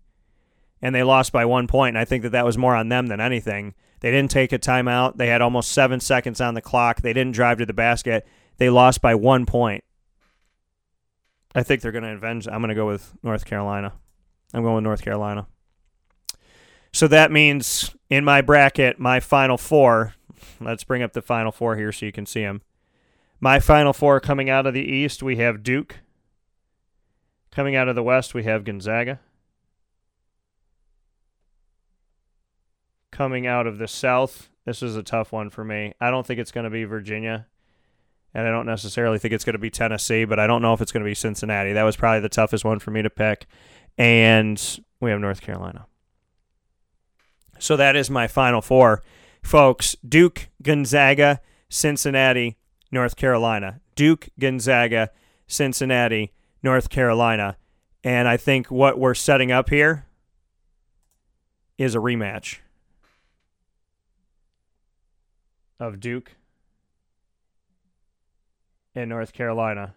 and 0.84 0.94
they 0.94 1.02
lost 1.02 1.32
by 1.32 1.46
one 1.46 1.66
point. 1.66 1.96
And 1.96 1.98
I 1.98 2.04
think 2.06 2.24
that 2.24 2.34
that 2.34 2.46
was 2.46 2.58
more 2.58 2.76
on 2.76 2.90
them 2.90 3.08
than 3.08 3.22
anything. 3.22 3.74
They 4.02 4.12
didn't 4.12 4.32
take 4.32 4.52
a 4.52 4.60
timeout. 4.60 5.16
They 5.16 5.28
had 5.28 5.42
almost 5.42 5.72
seven 5.72 6.02
seconds 6.02 6.42
on 6.42 6.56
the 6.56 6.62
clock. 6.62 7.02
They 7.02 7.14
didn't 7.14 7.34
drive 7.34 7.58
to 7.60 7.66
the 7.66 7.74
basket. 7.74 8.28
They 8.58 8.70
lost 8.70 9.02
by 9.02 9.16
one 9.16 9.46
point. 9.46 9.86
I 11.56 11.64
think 11.64 11.82
they're 11.82 11.94
going 11.94 12.04
to 12.04 12.10
avenge. 12.10 12.50
I'm 12.50 12.60
going 12.60 12.68
to 12.68 12.76
go 12.76 12.86
with 12.86 13.14
North 13.24 13.46
Carolina. 13.46 13.94
I'm 14.54 14.62
going 14.62 14.76
with 14.76 14.84
North 14.84 15.02
Carolina. 15.02 15.48
So 16.92 17.08
that 17.08 17.32
means 17.32 17.96
in 18.10 18.26
my 18.26 18.42
bracket, 18.42 19.00
my 19.00 19.22
final 19.22 19.58
four. 19.58 20.16
Let's 20.60 20.84
bring 20.84 21.04
up 21.04 21.14
the 21.14 21.22
final 21.22 21.52
four 21.52 21.76
here 21.76 21.92
so 21.92 22.06
you 22.06 22.12
can 22.12 22.26
see 22.26 22.42
them. 22.42 22.62
My 23.40 23.60
final 23.60 23.94
four 23.94 24.20
coming 24.20 24.50
out 24.50 24.66
of 24.66 24.74
the 24.74 24.84
East, 24.84 25.22
we 25.22 25.38
have 25.38 25.64
Duke. 25.64 26.00
Coming 27.52 27.76
out 27.76 27.88
of 27.88 27.96
the 27.96 28.04
West, 28.04 28.34
we 28.34 28.44
have 28.44 28.64
Gonzaga. 28.64 29.20
coming 33.14 33.48
out 33.48 33.68
of 33.68 33.78
the 33.78 33.88
South. 33.88 34.50
This 34.66 34.84
is 34.84 34.98
a 34.98 35.04
tough 35.04 35.32
one 35.32 35.50
for 35.50 35.64
me. 35.64 35.94
I 36.02 36.10
don't 36.10 36.26
think 36.26 36.40
it's 36.40 36.52
going 36.52 36.66
to 36.66 36.70
be 36.70 36.84
Virginia, 36.84 37.48
and 38.34 38.46
I 38.46 38.52
don't 38.52 38.66
necessarily 38.66 39.20
think 39.20 39.34
it's 39.34 39.46
going 39.46 39.54
to 39.54 39.60
be 39.60 39.70
Tennessee, 39.70 40.26
but 40.26 40.40
I 40.40 40.48
don't 40.48 40.62
know 40.62 40.74
if 40.74 40.82
it's 40.82 40.92
going 40.92 41.04
to 41.04 41.10
be 41.10 41.16
Cincinnati. 41.16 41.74
That 41.74 41.84
was 41.84 41.96
probably 41.96 42.22
the 42.22 42.30
toughest 42.30 42.66
one 42.66 42.80
for 42.80 42.92
me 42.92 43.02
to 43.04 43.10
pick. 43.10 43.46
And 43.98 44.62
we 45.00 45.12
have 45.12 45.20
North 45.20 45.42
Carolina. 45.42 45.86
So 47.60 47.78
that 47.78 47.96
is 47.96 48.10
my 48.10 48.28
final 48.28 48.62
four, 48.62 49.04
folks 49.44 49.96
Duke, 50.08 50.50
Gonzaga, 50.64 51.42
Cincinnati, 51.70 52.58
North 52.92 53.16
Carolina. 53.16 53.80
Duke, 53.96 54.30
Gonzaga, 54.40 55.12
Cincinnati, 55.46 56.34
North 56.64 56.90
Carolina. 56.90 57.58
And 58.04 58.28
I 58.28 58.38
think 58.38 58.72
what 58.72 58.98
we're 58.98 59.14
setting 59.14 59.52
up 59.52 59.70
here 59.70 60.08
is 61.78 61.94
a 61.94 62.00
rematch. 62.00 62.58
of 65.84 66.00
Duke 66.00 66.32
and 68.96 69.10
North 69.10 69.34
Carolina 69.34 69.96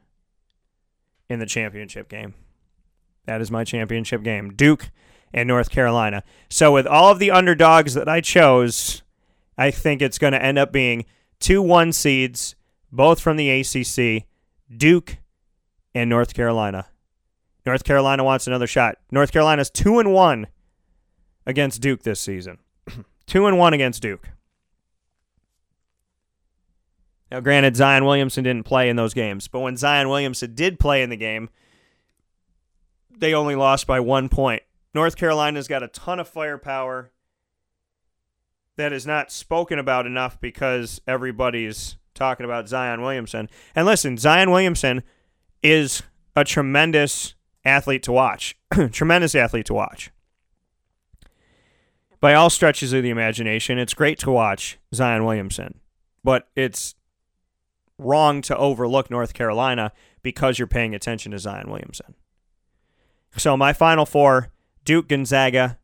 in 1.28 1.38
the 1.38 1.46
championship 1.46 2.08
game. 2.08 2.34
That 3.26 3.40
is 3.40 3.50
my 3.50 3.64
championship 3.64 4.22
game. 4.22 4.52
Duke 4.54 4.90
and 5.32 5.46
North 5.46 5.70
Carolina. 5.70 6.22
So 6.48 6.72
with 6.72 6.86
all 6.86 7.10
of 7.10 7.18
the 7.18 7.30
underdogs 7.30 7.94
that 7.94 8.08
I 8.08 8.20
chose, 8.20 9.02
I 9.58 9.70
think 9.70 10.02
it's 10.02 10.18
going 10.18 10.32
to 10.32 10.42
end 10.42 10.58
up 10.58 10.72
being 10.72 11.06
two 11.40 11.62
one 11.62 11.92
seeds, 11.92 12.56
both 12.92 13.20
from 13.20 13.36
the 13.36 13.50
ACC, 13.50 14.24
Duke 14.74 15.18
and 15.94 16.10
North 16.10 16.34
Carolina. 16.34 16.86
North 17.64 17.84
Carolina 17.84 18.22
wants 18.22 18.46
another 18.46 18.66
shot. 18.66 18.98
North 19.10 19.32
Carolina's 19.32 19.70
2 19.70 19.98
and 19.98 20.12
1 20.12 20.46
against 21.46 21.80
Duke 21.80 22.02
this 22.02 22.20
season. 22.20 22.58
2 23.26 23.46
and 23.46 23.58
1 23.58 23.74
against 23.74 24.02
Duke. 24.02 24.28
Now, 27.30 27.40
granted, 27.40 27.74
Zion 27.74 28.04
Williamson 28.04 28.44
didn't 28.44 28.66
play 28.66 28.88
in 28.88 28.94
those 28.94 29.14
games, 29.14 29.48
but 29.48 29.60
when 29.60 29.76
Zion 29.76 30.08
Williamson 30.08 30.54
did 30.54 30.78
play 30.78 31.02
in 31.02 31.10
the 31.10 31.16
game, 31.16 31.50
they 33.10 33.34
only 33.34 33.56
lost 33.56 33.86
by 33.86 33.98
one 33.98 34.28
point. 34.28 34.62
North 34.94 35.16
Carolina's 35.16 35.66
got 35.66 35.82
a 35.82 35.88
ton 35.88 36.20
of 36.20 36.28
firepower 36.28 37.10
that 38.76 38.92
is 38.92 39.06
not 39.06 39.32
spoken 39.32 39.78
about 39.78 40.06
enough 40.06 40.40
because 40.40 41.00
everybody's 41.06 41.96
talking 42.14 42.44
about 42.44 42.68
Zion 42.68 43.02
Williamson. 43.02 43.48
And 43.74 43.86
listen, 43.86 44.16
Zion 44.16 44.50
Williamson 44.50 45.02
is 45.62 46.02
a 46.34 46.44
tremendous 46.44 47.34
athlete 47.64 48.02
to 48.04 48.12
watch. 48.12 48.56
tremendous 48.92 49.34
athlete 49.34 49.66
to 49.66 49.74
watch. 49.74 50.10
By 52.20 52.34
all 52.34 52.50
stretches 52.50 52.92
of 52.92 53.02
the 53.02 53.10
imagination, 53.10 53.78
it's 53.78 53.94
great 53.94 54.18
to 54.20 54.30
watch 54.30 54.78
Zion 54.94 55.24
Williamson, 55.24 55.80
but 56.24 56.48
it's 56.56 56.94
wrong 57.98 58.42
to 58.42 58.56
overlook 58.56 59.10
North 59.10 59.34
Carolina 59.34 59.92
because 60.22 60.58
you're 60.58 60.66
paying 60.66 60.94
attention 60.94 61.32
to 61.32 61.38
Zion 61.38 61.70
Williamson. 61.70 62.14
So 63.36 63.56
my 63.56 63.72
final 63.72 64.06
four 64.06 64.50
Duke, 64.84 65.08
Gonzaga, 65.08 65.78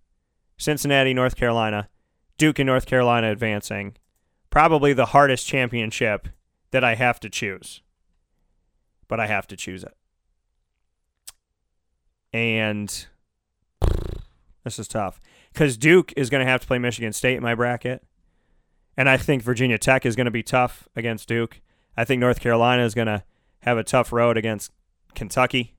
Cincinnati, 0.56 1.12
North 1.12 1.36
Carolina, 1.36 1.88
Duke 2.38 2.58
and 2.58 2.66
North 2.66 2.86
Carolina 2.86 3.30
advancing. 3.30 3.96
Probably 4.50 4.92
the 4.92 5.06
hardest 5.06 5.46
championship 5.46 6.28
that 6.70 6.84
I 6.84 6.94
have 6.94 7.20
to 7.20 7.30
choose. 7.30 7.82
but 9.08 9.20
I 9.20 9.26
have 9.26 9.46
to 9.48 9.56
choose 9.56 9.84
it. 9.84 9.94
And 12.32 13.06
this 14.64 14.78
is 14.78 14.88
tough 14.88 15.20
because 15.52 15.76
Duke 15.76 16.14
is 16.16 16.30
going 16.30 16.42
to 16.42 16.50
have 16.50 16.62
to 16.62 16.66
play 16.66 16.78
Michigan 16.78 17.12
State 17.12 17.36
in 17.36 17.42
my 17.42 17.54
bracket. 17.54 18.02
And 18.96 19.10
I 19.10 19.18
think 19.18 19.42
Virginia 19.42 19.76
Tech 19.76 20.06
is 20.06 20.16
going 20.16 20.24
to 20.24 20.30
be 20.30 20.42
tough 20.42 20.88
against 20.96 21.28
Duke. 21.28 21.60
I 21.94 22.04
think 22.04 22.20
North 22.20 22.40
Carolina 22.40 22.84
is 22.84 22.94
going 22.94 23.06
to 23.06 23.22
have 23.60 23.76
a 23.76 23.84
tough 23.84 24.12
road 24.12 24.38
against 24.38 24.72
Kentucky. 25.14 25.76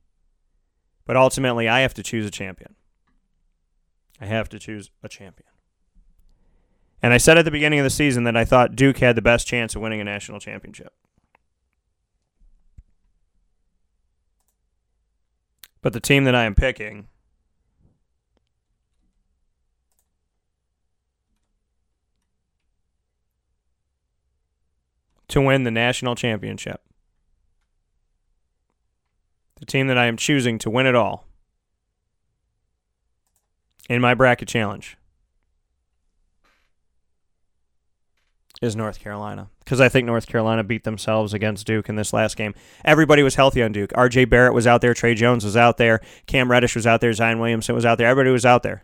But 1.06 1.18
ultimately, 1.18 1.68
I 1.68 1.80
have 1.80 1.96
to 1.96 2.04
choose 2.04 2.28
a 2.28 2.32
champion. 2.32 2.76
I 4.22 4.26
have 4.26 4.48
to 4.50 4.60
choose 4.60 4.92
a 5.02 5.10
champion. 5.10 5.50
And 7.04 7.12
I 7.12 7.18
said 7.18 7.38
at 7.38 7.44
the 7.44 7.52
beginning 7.52 7.80
of 7.80 7.84
the 7.84 7.90
season 7.90 8.24
that 8.24 8.38
I 8.38 8.46
thought 8.46 8.78
Duke 8.78 9.00
had 9.00 9.18
the 9.18 9.22
best 9.22 9.46
chance 9.46 9.76
of 9.76 9.82
winning 9.82 10.00
a 10.00 10.06
national 10.06 10.40
championship. 10.40 10.94
But 15.82 15.92
the 15.92 16.00
team 16.00 16.24
that 16.24 16.34
I 16.34 16.46
am 16.46 16.56
picking 16.56 17.10
to 25.28 25.42
win 25.42 25.64
the 25.64 25.72
national 25.72 26.16
championship, 26.16 26.82
the 29.60 29.66
team 29.66 29.88
that 29.88 29.98
I 29.98 30.06
am 30.06 30.16
choosing 30.16 30.58
to 30.60 30.70
win 30.70 30.86
it 30.86 30.96
all 30.96 31.28
in 33.90 34.00
my 34.00 34.14
bracket 34.14 34.48
challenge 34.48 34.96
is 38.64 38.76
North 38.76 39.00
Carolina 39.00 39.50
because 39.60 39.82
I 39.82 39.90
think 39.90 40.06
North 40.06 40.26
Carolina 40.26 40.64
beat 40.64 40.86
themselves 40.86 41.34
against 41.34 41.68
Duke 41.68 41.90
in 41.90 41.96
this 41.96 42.14
last 42.14 42.38
game. 42.38 42.56
Everybody 42.86 43.22
was 43.22 43.36
healthy 43.36 43.62
on 43.62 43.74
Duke. 43.74 43.92
R.J. 43.94 44.26
Barrett 44.26 44.54
was 44.54 44.66
out 44.66 44.82
there. 44.82 44.94
Tre 44.94 45.14
Jones 45.14 45.44
was 45.44 45.58
out 45.58 45.78
there. 45.78 46.00
Cam 46.28 46.50
Reddish 46.50 46.76
was 46.76 46.88
out 46.88 47.02
there. 47.02 47.12
Zion 47.12 47.40
Williamson 47.40 47.76
was 47.76 47.86
out 47.86 47.98
there. 47.98 48.08
Everybody 48.08 48.32
was 48.32 48.46
out 48.46 48.64
there. 48.64 48.84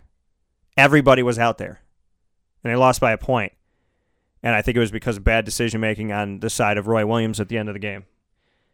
Everybody 0.76 1.24
was 1.24 1.40
out 1.40 1.58
there, 1.58 1.82
and 2.64 2.72
they 2.72 2.76
lost 2.76 3.00
by 3.00 3.14
a 3.14 3.18
point. 3.18 3.54
And 4.44 4.56
I 4.56 4.62
think 4.62 4.78
it 4.78 4.82
was 4.82 4.92
because 4.92 5.18
of 5.18 5.24
bad 5.24 5.46
decision 5.46 5.82
making 5.82 6.12
on 6.12 6.40
the 6.40 6.50
side 6.50 6.78
of 6.78 6.88
Roy 6.88 7.06
Williams 7.06 7.40
at 7.40 7.50
the 7.50 7.58
end 7.58 7.70
of 7.70 7.74
the 7.74 7.80
game. 7.80 8.06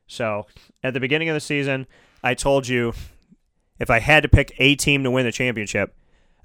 So 0.08 0.46
at 0.84 0.94
the 0.94 1.00
beginning 1.00 1.30
of 1.30 1.34
the 1.34 1.40
season, 1.40 1.88
I 2.24 2.34
told 2.34 2.68
you 2.68 2.94
if 3.80 3.90
I 3.90 4.00
had 4.00 4.24
to 4.24 4.30
pick 4.30 4.54
a 4.58 4.76
team 4.76 5.04
to 5.04 5.12
win 5.12 5.26
the 5.26 5.32
championship, 5.32 5.96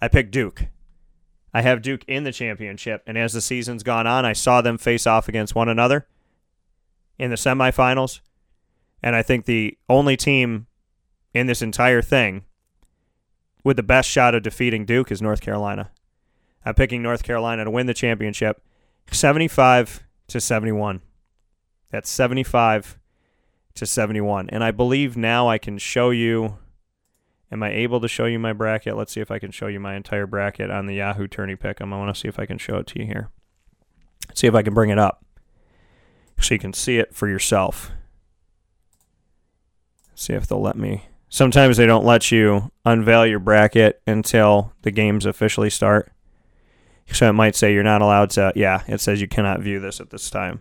I 0.00 0.08
picked 0.08 0.30
Duke. 0.30 0.64
I 1.52 1.62
have 1.62 1.82
Duke 1.82 2.04
in 2.06 2.24
the 2.24 2.32
championship, 2.32 3.02
and 3.06 3.18
as 3.18 3.32
the 3.32 3.40
season's 3.40 3.82
gone 3.82 4.06
on, 4.06 4.24
I 4.24 4.32
saw 4.32 4.60
them 4.60 4.78
face 4.78 5.06
off 5.06 5.28
against 5.28 5.54
one 5.54 5.68
another 5.68 6.06
in 7.18 7.30
the 7.30 7.36
semifinals. 7.36 8.20
And 9.02 9.16
I 9.16 9.22
think 9.22 9.46
the 9.46 9.76
only 9.88 10.16
team 10.16 10.66
in 11.34 11.46
this 11.46 11.62
entire 11.62 12.02
thing 12.02 12.44
with 13.64 13.76
the 13.76 13.82
best 13.82 14.08
shot 14.08 14.34
of 14.34 14.42
defeating 14.42 14.84
Duke 14.84 15.10
is 15.10 15.20
North 15.20 15.40
Carolina. 15.40 15.90
I'm 16.64 16.74
picking 16.74 17.02
North 17.02 17.22
Carolina 17.22 17.64
to 17.64 17.70
win 17.70 17.86
the 17.86 17.94
championship 17.94 18.62
75 19.10 20.04
to 20.28 20.40
71. 20.40 21.00
That's 21.90 22.10
75 22.10 22.98
to 23.74 23.86
71. 23.86 24.50
And 24.50 24.62
I 24.62 24.70
believe 24.70 25.16
now 25.16 25.48
I 25.48 25.58
can 25.58 25.78
show 25.78 26.10
you 26.10 26.58
Am 27.52 27.62
I 27.62 27.72
able 27.72 28.00
to 28.00 28.08
show 28.08 28.26
you 28.26 28.38
my 28.38 28.52
bracket? 28.52 28.96
Let's 28.96 29.12
see 29.12 29.20
if 29.20 29.30
I 29.30 29.38
can 29.38 29.50
show 29.50 29.66
you 29.66 29.80
my 29.80 29.96
entire 29.96 30.26
bracket 30.26 30.70
on 30.70 30.86
the 30.86 30.94
Yahoo 30.94 31.26
Tourney 31.26 31.56
Pick'em. 31.56 31.92
I 31.92 31.98
want 31.98 32.14
to 32.14 32.20
see 32.20 32.28
if 32.28 32.38
I 32.38 32.46
can 32.46 32.58
show 32.58 32.76
it 32.76 32.86
to 32.88 33.00
you 33.00 33.06
here. 33.06 33.30
See 34.34 34.46
if 34.46 34.54
I 34.54 34.62
can 34.62 34.74
bring 34.74 34.90
it 34.90 34.98
up 34.98 35.24
so 36.40 36.54
you 36.54 36.60
can 36.60 36.72
see 36.72 36.98
it 36.98 37.14
for 37.14 37.28
yourself. 37.28 37.90
See 40.14 40.32
if 40.32 40.46
they'll 40.46 40.60
let 40.60 40.76
me. 40.76 41.06
Sometimes 41.28 41.76
they 41.76 41.86
don't 41.86 42.04
let 42.04 42.30
you 42.30 42.70
unveil 42.84 43.26
your 43.26 43.38
bracket 43.38 44.00
until 44.06 44.72
the 44.82 44.90
games 44.90 45.26
officially 45.26 45.70
start. 45.70 46.12
So 47.12 47.28
it 47.28 47.32
might 47.32 47.56
say 47.56 47.72
you're 47.72 47.82
not 47.82 48.02
allowed 48.02 48.30
to. 48.30 48.52
Yeah, 48.54 48.82
it 48.86 49.00
says 49.00 49.20
you 49.20 49.28
cannot 49.28 49.60
view 49.60 49.80
this 49.80 50.00
at 50.00 50.10
this 50.10 50.30
time. 50.30 50.60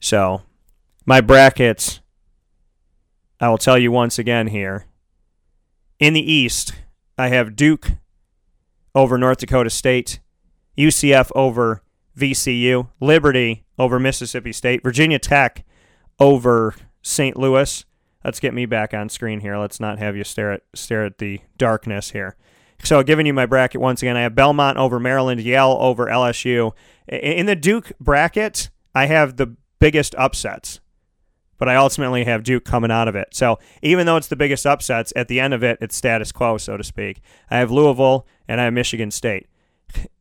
So 0.00 0.42
my 1.06 1.20
brackets, 1.20 2.00
I 3.40 3.48
will 3.48 3.58
tell 3.58 3.78
you 3.78 3.90
once 3.90 4.18
again 4.18 4.48
here. 4.48 4.86
In 6.02 6.14
the 6.14 6.32
East, 6.32 6.72
I 7.16 7.28
have 7.28 7.54
Duke 7.54 7.92
over 8.92 9.16
North 9.16 9.38
Dakota 9.38 9.70
State, 9.70 10.18
UCF 10.76 11.30
over 11.36 11.84
VCU, 12.18 12.88
Liberty 12.98 13.62
over 13.78 14.00
Mississippi 14.00 14.52
State, 14.52 14.82
Virginia 14.82 15.20
Tech 15.20 15.64
over 16.18 16.74
St. 17.02 17.36
Louis. 17.36 17.84
Let's 18.24 18.40
get 18.40 18.52
me 18.52 18.66
back 18.66 18.92
on 18.92 19.10
screen 19.10 19.38
here. 19.38 19.56
Let's 19.56 19.78
not 19.78 20.00
have 20.00 20.16
you 20.16 20.24
stare 20.24 20.50
at 20.50 20.62
stare 20.74 21.04
at 21.04 21.18
the 21.18 21.40
darkness 21.56 22.10
here. 22.10 22.34
So, 22.82 23.04
giving 23.04 23.24
you 23.24 23.32
my 23.32 23.46
bracket 23.46 23.80
once 23.80 24.02
again, 24.02 24.16
I 24.16 24.22
have 24.22 24.34
Belmont 24.34 24.78
over 24.78 24.98
Maryland, 24.98 25.40
Yale 25.40 25.76
over 25.78 26.06
LSU. 26.06 26.72
In 27.06 27.46
the 27.46 27.54
Duke 27.54 27.92
bracket, 28.00 28.70
I 28.92 29.06
have 29.06 29.36
the 29.36 29.54
biggest 29.78 30.16
upsets, 30.16 30.80
but 31.62 31.68
I 31.68 31.76
ultimately 31.76 32.24
have 32.24 32.42
Duke 32.42 32.64
coming 32.64 32.90
out 32.90 33.06
of 33.06 33.14
it. 33.14 33.28
So, 33.30 33.60
even 33.82 34.04
though 34.04 34.16
it's 34.16 34.26
the 34.26 34.34
biggest 34.34 34.66
upsets, 34.66 35.12
at 35.14 35.28
the 35.28 35.38
end 35.38 35.54
of 35.54 35.62
it, 35.62 35.78
it's 35.80 35.94
status 35.94 36.32
quo, 36.32 36.58
so 36.58 36.76
to 36.76 36.82
speak. 36.82 37.20
I 37.52 37.58
have 37.58 37.70
Louisville 37.70 38.26
and 38.48 38.60
I 38.60 38.64
have 38.64 38.72
Michigan 38.72 39.12
State. 39.12 39.46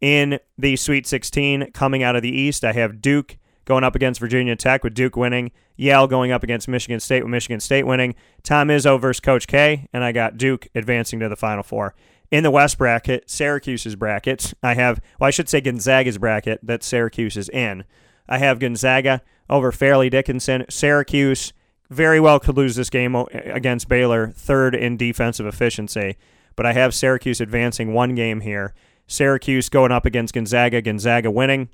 In 0.02 0.38
the 0.56 0.76
Sweet 0.76 1.08
16, 1.08 1.72
coming 1.72 2.04
out 2.04 2.16
of 2.16 2.22
the 2.22 2.30
East, 2.30 2.64
I 2.64 2.74
have 2.74 3.02
Duke 3.02 3.40
going 3.66 3.84
up 3.84 3.96
against 3.96 4.20
Virginia 4.20 4.56
Tech 4.56 4.84
with 4.84 4.94
Duke 4.94 5.16
winning. 5.16 5.50
Yale 5.78 6.06
going 6.06 6.32
up 6.32 6.44
against 6.44 6.68
Michigan 6.68 7.00
State 7.00 7.24
with 7.24 7.32
Michigan 7.32 7.60
State 7.60 7.88
winning. 7.88 8.14
Tom 8.44 8.68
Izzo 8.68 9.02
versus 9.02 9.20
Coach 9.20 9.48
K, 9.48 9.88
and 9.92 10.04
I 10.04 10.12
got 10.12 10.38
Duke 10.38 10.68
advancing 10.76 11.20
to 11.22 11.28
the 11.28 11.36
Final 11.36 11.64
Four. 11.64 11.96
In 12.30 12.44
the 12.44 12.52
West 12.52 12.78
bracket, 12.78 13.28
Syracuse's 13.28 13.96
bracket, 13.96 14.54
I 14.62 14.76
have, 14.76 15.02
well, 15.20 15.30
I 15.30 15.32
should 15.32 15.50
say 15.50 15.60
Gonzaga's 15.60 16.20
bracket 16.20 16.60
that 16.62 16.84
Syracuse 16.84 17.36
is 17.36 17.50
in. 17.50 17.84
I 18.32 18.38
have 18.38 18.60
Gonzaga 18.60 19.22
over 19.50 19.74
Fairleigh 19.74 20.10
Dickinson. 20.10 20.66
Syracuse 20.70 21.52
very 21.90 22.18
well 22.18 22.40
could 22.40 22.56
lose 22.56 22.78
this 22.78 22.90
game 22.90 23.14
against 23.14 23.90
Baylor, 23.90 24.30
third 24.30 24.74
in 24.74 24.96
defensive 24.96 25.46
efficiency, 25.46 26.16
but 26.56 26.66
I 26.66 26.72
have 26.72 26.96
Syracuse 26.96 27.42
advancing 27.42 27.94
one 27.94 28.16
game 28.16 28.40
here. 28.40 28.74
Syracuse 29.06 29.68
going 29.68 29.92
up 29.92 30.06
against 30.06 30.34
Gonzaga, 30.34 30.82
Gonzaga 30.82 31.30
winning. 31.30 31.68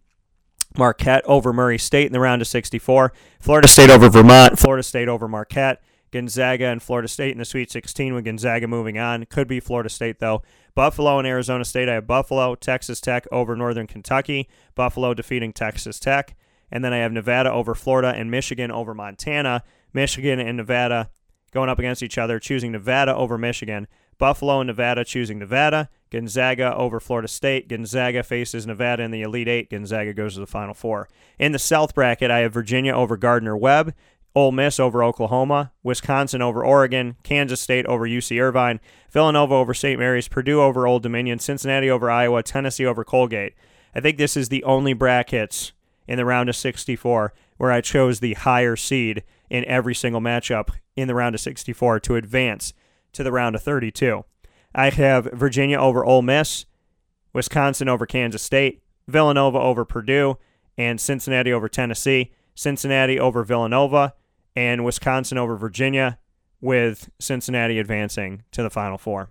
Marquette 0.76 1.24
over 1.26 1.54
Murray 1.54 1.78
State 1.78 2.08
in 2.08 2.14
the 2.14 2.20
round 2.20 2.42
of 2.42 2.48
64. 2.48 3.14
Florida 3.40 3.68
State 3.68 3.92
over 3.92 4.10
Vermont. 4.10 4.58
Florida 4.58 4.82
State 4.82 5.08
over 5.08 5.28
Marquette. 5.28 5.84
Gonzaga 6.12 6.66
and 6.66 6.82
Florida 6.82 7.08
State 7.08 7.34
in 7.34 7.38
the 7.38 7.46
Sweet 7.46 7.70
16 7.70 8.16
with 8.16 8.26
Gonzaga 8.26 8.68
moving 8.68 8.98
on. 8.98 9.26
Could 9.26 9.48
be 9.48 9.60
Florida 9.60 9.90
State, 9.90 10.20
though. 10.20 10.42
Buffalo 10.74 11.20
and 11.20 11.28
Arizona 11.28 11.66
State. 11.66 11.90
I 11.90 11.94
have 11.94 12.08
Buffalo, 12.08 12.56
Texas 12.56 13.00
Tech 13.02 13.28
over 13.32 13.56
Northern 13.56 13.88
Kentucky. 13.88 14.50
Buffalo 14.74 15.14
defeating 15.14 15.54
Texas 15.54 16.00
Tech. 16.00 16.36
And 16.72 16.84
then 16.84 16.94
I 16.94 16.98
have 16.98 17.12
Nevada 17.12 17.52
over 17.52 17.76
Florida 17.76 18.10
and 18.10 18.30
Michigan 18.30 18.72
over 18.72 18.94
Montana. 18.94 19.64
Michigan 19.94 20.40
and 20.40 20.58
Nevada 20.58 21.10
going 21.52 21.70
up 21.70 21.80
against 21.80 22.04
each 22.04 22.18
other, 22.18 22.40
choosing 22.40 22.72
Nevada 22.72 23.16
over 23.16 23.38
Michigan. 23.38 23.88
Buffalo 24.18 24.60
and 24.60 24.68
Nevada 24.68 25.06
choosing 25.06 25.40
Nevada. 25.40 25.90
Gonzaga 26.10 26.76
over 26.76 27.00
Florida 27.00 27.28
State. 27.28 27.68
Gonzaga 27.68 28.24
faces 28.24 28.66
Nevada 28.66 29.04
in 29.04 29.12
the 29.12 29.22
Elite 29.22 29.48
Eight. 29.48 29.70
Gonzaga 29.70 30.14
goes 30.14 30.34
to 30.34 30.40
the 30.40 30.48
Final 30.48 30.74
Four. 30.74 31.08
In 31.38 31.52
the 31.52 31.60
South 31.60 31.94
bracket, 31.94 32.32
I 32.32 32.40
have 32.40 32.54
Virginia 32.54 32.94
over 32.94 33.18
Gardner 33.18 33.56
Webb. 33.56 33.94
Ole 34.36 34.52
Miss 34.52 34.80
over 34.80 35.04
Oklahoma, 35.04 35.72
Wisconsin 35.82 36.44
over 36.44 36.64
Oregon, 36.64 37.16
Kansas 37.24 37.60
State 37.60 37.88
over 37.88 38.08
UC 38.08 38.40
Irvine, 38.40 38.80
Villanova 39.10 39.56
over 39.56 39.74
St. 39.74 39.98
Mary's, 39.98 40.28
Purdue 40.28 40.62
over 40.62 40.86
Old 40.86 41.02
Dominion, 41.02 41.40
Cincinnati 41.40 41.90
over 41.90 42.12
Iowa, 42.12 42.44
Tennessee 42.44 42.86
over 42.86 43.04
Colgate. 43.04 43.56
I 43.96 44.00
think 44.00 44.20
this 44.20 44.38
is 44.38 44.50
the 44.50 44.64
only 44.64 44.94
brackets 44.94 45.72
in 46.08 46.18
the 46.18 46.26
round 46.26 46.50
of 46.50 46.56
64 46.56 47.34
where 47.58 47.72
I 47.72 47.82
chose 47.82 48.20
the 48.20 48.34
higher 48.36 48.76
seed 48.76 49.24
in 49.50 49.66
every 49.66 49.96
single 49.96 50.22
matchup 50.22 50.70
in 50.96 51.08
the 51.08 51.16
round 51.16 51.36
of 51.36 51.42
64 51.42 52.00
to 52.02 52.16
advance 52.16 52.74
to 53.14 53.24
the 53.24 53.32
round 53.32 53.56
of 53.56 53.64
32. 53.64 54.24
I 54.76 54.90
have 54.92 55.26
Virginia 55.34 55.80
over 55.80 56.06
Ole 56.06 56.22
Miss, 56.22 56.66
Wisconsin 57.34 57.90
over 57.90 58.06
Kansas 58.06 58.44
State, 58.44 58.82
Villanova 59.08 59.60
over 59.60 59.86
Purdue, 59.86 60.38
and 60.78 61.02
Cincinnati 61.02 61.52
over 61.52 61.68
Tennessee, 61.68 62.32
Cincinnati 62.54 63.20
over 63.20 63.44
Villanova, 63.44 64.14
and 64.56 64.86
Wisconsin 64.86 65.38
over 65.38 65.56
Virginia, 65.56 66.20
with 66.62 67.10
Cincinnati 67.20 67.80
advancing 67.80 68.44
to 68.52 68.64
the 68.64 68.70
Final 68.70 68.98
Four 68.98 69.30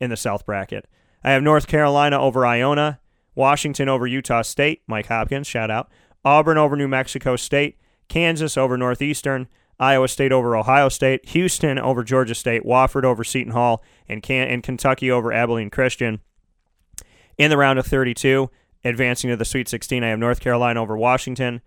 in 0.00 0.10
the 0.10 0.16
South 0.16 0.44
bracket. 0.44 0.86
I 1.24 1.32
have 1.32 1.42
North 1.42 1.66
Carolina 1.66 2.20
over 2.20 2.46
Iona, 2.46 3.00
Washington 3.34 3.88
over 3.88 4.06
Utah 4.06 4.42
State, 4.42 4.82
Mike 4.86 5.06
Hopkins, 5.06 5.46
shout 5.46 5.70
out, 5.70 5.90
Auburn 6.28 6.58
over 6.58 6.76
New 6.76 6.88
Mexico 6.88 7.36
State, 7.36 7.78
Kansas 8.08 8.58
over 8.58 8.76
Northeastern, 8.76 9.48
Iowa 9.80 10.08
State 10.08 10.30
over 10.30 10.54
Ohio 10.54 10.90
State, 10.90 11.26
Houston 11.30 11.78
over 11.78 12.04
Georgia 12.04 12.34
State, 12.34 12.64
Wofford 12.64 13.04
over 13.04 13.24
Seton 13.24 13.54
Hall, 13.54 13.82
and, 14.08 14.22
Can- 14.22 14.48
and 14.48 14.62
Kentucky 14.62 15.10
over 15.10 15.32
Abilene 15.32 15.70
Christian. 15.70 16.20
In 17.38 17.48
the 17.48 17.56
round 17.56 17.78
of 17.78 17.86
32, 17.86 18.50
advancing 18.84 19.30
to 19.30 19.36
the 19.36 19.46
Sweet 19.46 19.70
16, 19.70 20.04
I 20.04 20.08
have 20.08 20.18
North 20.18 20.40
Carolina 20.40 20.82
over 20.82 20.98
Washington, 20.98 21.62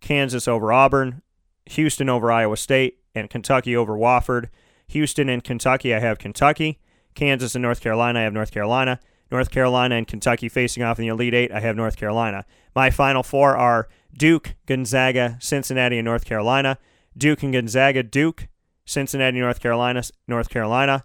Kansas 0.00 0.48
over 0.48 0.72
Auburn, 0.72 1.20
Houston 1.66 2.08
over 2.08 2.32
Iowa 2.32 2.56
State, 2.56 3.00
and 3.14 3.28
Kentucky 3.28 3.76
over 3.76 3.98
Wofford. 3.98 4.48
Houston 4.88 5.28
and 5.28 5.44
Kentucky, 5.44 5.94
I 5.94 5.98
have 5.98 6.18
Kentucky. 6.18 6.78
Kansas 7.14 7.54
and 7.54 7.62
North 7.62 7.82
Carolina, 7.82 8.20
I 8.20 8.22
have 8.22 8.32
North 8.32 8.50
Carolina. 8.50 8.98
North 9.30 9.50
Carolina 9.50 9.96
and 9.96 10.06
Kentucky 10.06 10.48
facing 10.48 10.82
off 10.82 10.98
in 10.98 11.02
the 11.02 11.08
Elite 11.08 11.34
Eight, 11.34 11.52
I 11.52 11.60
have 11.60 11.76
North 11.76 11.96
Carolina. 11.96 12.46
My 12.74 12.90
final 12.90 13.22
four 13.22 13.56
are 13.56 13.88
Duke, 14.16 14.54
Gonzaga, 14.66 15.36
Cincinnati, 15.40 15.98
and 15.98 16.04
North 16.04 16.24
Carolina. 16.24 16.78
Duke 17.16 17.42
and 17.42 17.52
Gonzaga, 17.52 18.02
Duke, 18.02 18.48
Cincinnati, 18.84 19.38
North 19.38 19.60
Carolina, 19.60 20.02
North 20.28 20.48
Carolina, 20.48 21.04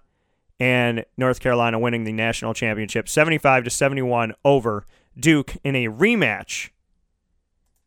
and 0.59 1.05
North 1.17 1.39
Carolina 1.39 1.79
winning 1.79 2.03
the 2.03 2.11
national 2.11 2.53
championship 2.53 3.09
75 3.09 3.63
to 3.63 3.69
71 3.69 4.33
over 4.45 4.85
Duke 5.17 5.55
in 5.63 5.75
a 5.75 5.87
rematch 5.87 6.69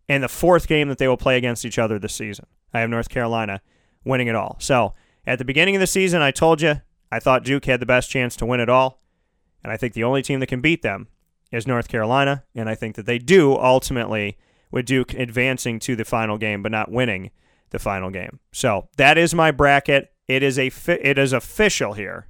and 0.09 0.22
the 0.22 0.28
fourth 0.28 0.66
game 0.66 0.88
that 0.88 0.98
they 0.98 1.09
will 1.09 1.16
play 1.16 1.36
against 1.36 1.64
each 1.64 1.78
other 1.78 1.98
this 1.98 2.14
season. 2.14 2.46
I 2.72 2.80
have 2.80 2.90
North 2.90 3.09
Carolina 3.09 3.62
winning 4.05 4.26
it 4.26 4.34
all. 4.34 4.56
So, 4.59 4.94
at 5.26 5.38
the 5.38 5.44
beginning 5.44 5.76
of 5.76 5.80
the 5.80 5.86
season, 5.86 6.20
I 6.20 6.30
told 6.30 6.60
you 6.60 6.82
I 7.10 7.20
thought 7.20 7.44
Duke 7.44 7.64
had 7.64 7.80
the 7.80 7.86
best 7.86 8.10
chance 8.10 8.36
to 8.36 8.46
win 8.46 8.60
it 8.60 8.68
all, 8.68 9.01
and 9.62 9.72
I 9.72 9.76
think 9.76 9.94
the 9.94 10.05
only 10.05 10.22
team 10.22 10.40
that 10.40 10.48
can 10.48 10.60
beat 10.60 10.82
them 10.82 11.09
is 11.51 11.66
North 11.66 11.88
Carolina, 11.88 12.44
and 12.55 12.68
I 12.68 12.74
think 12.74 12.96
that 12.96 13.06
they 13.06 13.18
do 13.18 13.56
ultimately 13.56 14.36
with 14.74 14.86
Duke 14.86 15.14
advancing 15.14 15.78
to 15.78 15.94
the 15.94 16.05
final 16.05 16.36
game 16.36 16.60
but 16.60 16.72
not 16.72 16.90
winning 16.90 17.30
the 17.70 17.78
final 17.78 18.10
game. 18.10 18.40
So, 18.52 18.88
that 18.96 19.16
is 19.16 19.32
my 19.32 19.52
bracket. 19.52 20.12
It 20.26 20.42
is 20.42 20.59
a 20.59 20.68
fi- 20.68 21.01
it 21.01 21.16
is 21.16 21.32
official 21.32 21.92
here. 21.92 22.26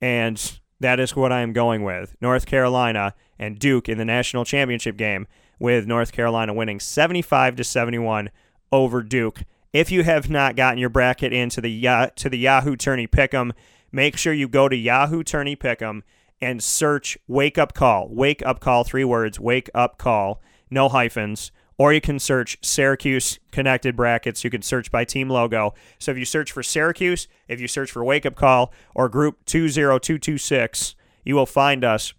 And 0.00 0.60
that 0.78 1.00
is 1.00 1.16
what 1.16 1.32
I 1.32 1.40
am 1.40 1.52
going 1.52 1.82
with. 1.82 2.14
North 2.20 2.46
Carolina 2.46 3.12
and 3.40 3.58
Duke 3.58 3.88
in 3.88 3.98
the 3.98 4.04
national 4.04 4.44
championship 4.44 4.96
game 4.96 5.26
with 5.58 5.86
North 5.86 6.12
Carolina 6.12 6.54
winning 6.54 6.78
75 6.78 7.56
to 7.56 7.64
71 7.64 8.30
over 8.70 9.02
Duke. 9.02 9.42
If 9.72 9.90
you 9.90 10.04
have 10.04 10.30
not 10.30 10.54
gotten 10.54 10.78
your 10.78 10.90
bracket 10.90 11.32
into 11.32 11.60
the 11.60 11.70
Ya- 11.70 12.10
to 12.14 12.28
the 12.28 12.38
Yahoo 12.38 12.76
Tourney 12.76 13.08
Pick'em, 13.08 13.50
make 13.90 14.16
sure 14.16 14.32
you 14.32 14.46
go 14.46 14.68
to 14.68 14.76
Yahoo 14.76 15.24
Tourney 15.24 15.56
Pick'em 15.56 16.02
and 16.40 16.62
search 16.62 17.18
Wake 17.26 17.58
Up 17.58 17.74
Call. 17.74 18.08
Wake 18.10 18.46
Up 18.46 18.60
Call, 18.60 18.84
three 18.84 19.04
words, 19.04 19.40
Wake 19.40 19.70
Up 19.74 19.98
Call, 19.98 20.40
no 20.70 20.88
hyphens. 20.88 21.50
Or 21.78 21.92
you 21.92 22.00
can 22.00 22.18
search 22.18 22.56
Syracuse 22.62 23.38
connected 23.52 23.96
brackets. 23.96 24.42
You 24.42 24.50
can 24.50 24.62
search 24.62 24.90
by 24.90 25.04
team 25.04 25.28
logo. 25.28 25.74
So 25.98 26.10
if 26.10 26.16
you 26.16 26.24
search 26.24 26.50
for 26.50 26.62
Syracuse, 26.62 27.28
if 27.48 27.60
you 27.60 27.68
search 27.68 27.90
for 27.90 28.02
Wake 28.02 28.24
Up 28.24 28.34
Call 28.34 28.72
or 28.94 29.10
Group 29.10 29.44
20226, 29.44 30.94
you 31.24 31.34
will 31.34 31.44
find 31.44 31.84
us. 31.84 32.14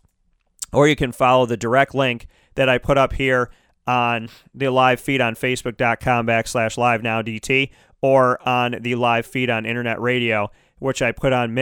Or 0.72 0.88
you 0.88 0.96
can 0.96 1.12
follow 1.12 1.48
the 1.48 1.58
direct 1.58 1.96
link 1.96 2.28
that 2.54 2.70
I 2.70 2.78
put 2.78 2.98
up 2.98 3.14
here 3.14 3.50
on 3.88 4.30
the 4.54 4.70
live 4.70 5.00
feed 5.00 5.22
on 5.22 5.34
facebook.com 5.34 6.28
backslash 6.28 6.78
live 6.78 7.02
now 7.02 7.22
DT 7.22 7.72
or 8.02 8.48
on 8.48 8.76
the 8.82 8.96
live 8.96 9.26
feed 9.26 9.50
on 9.50 9.66
internet 9.66 10.00
radio, 10.00 10.52
which 10.78 11.02
I 11.02 11.12
put 11.12 11.34
on 11.34 11.56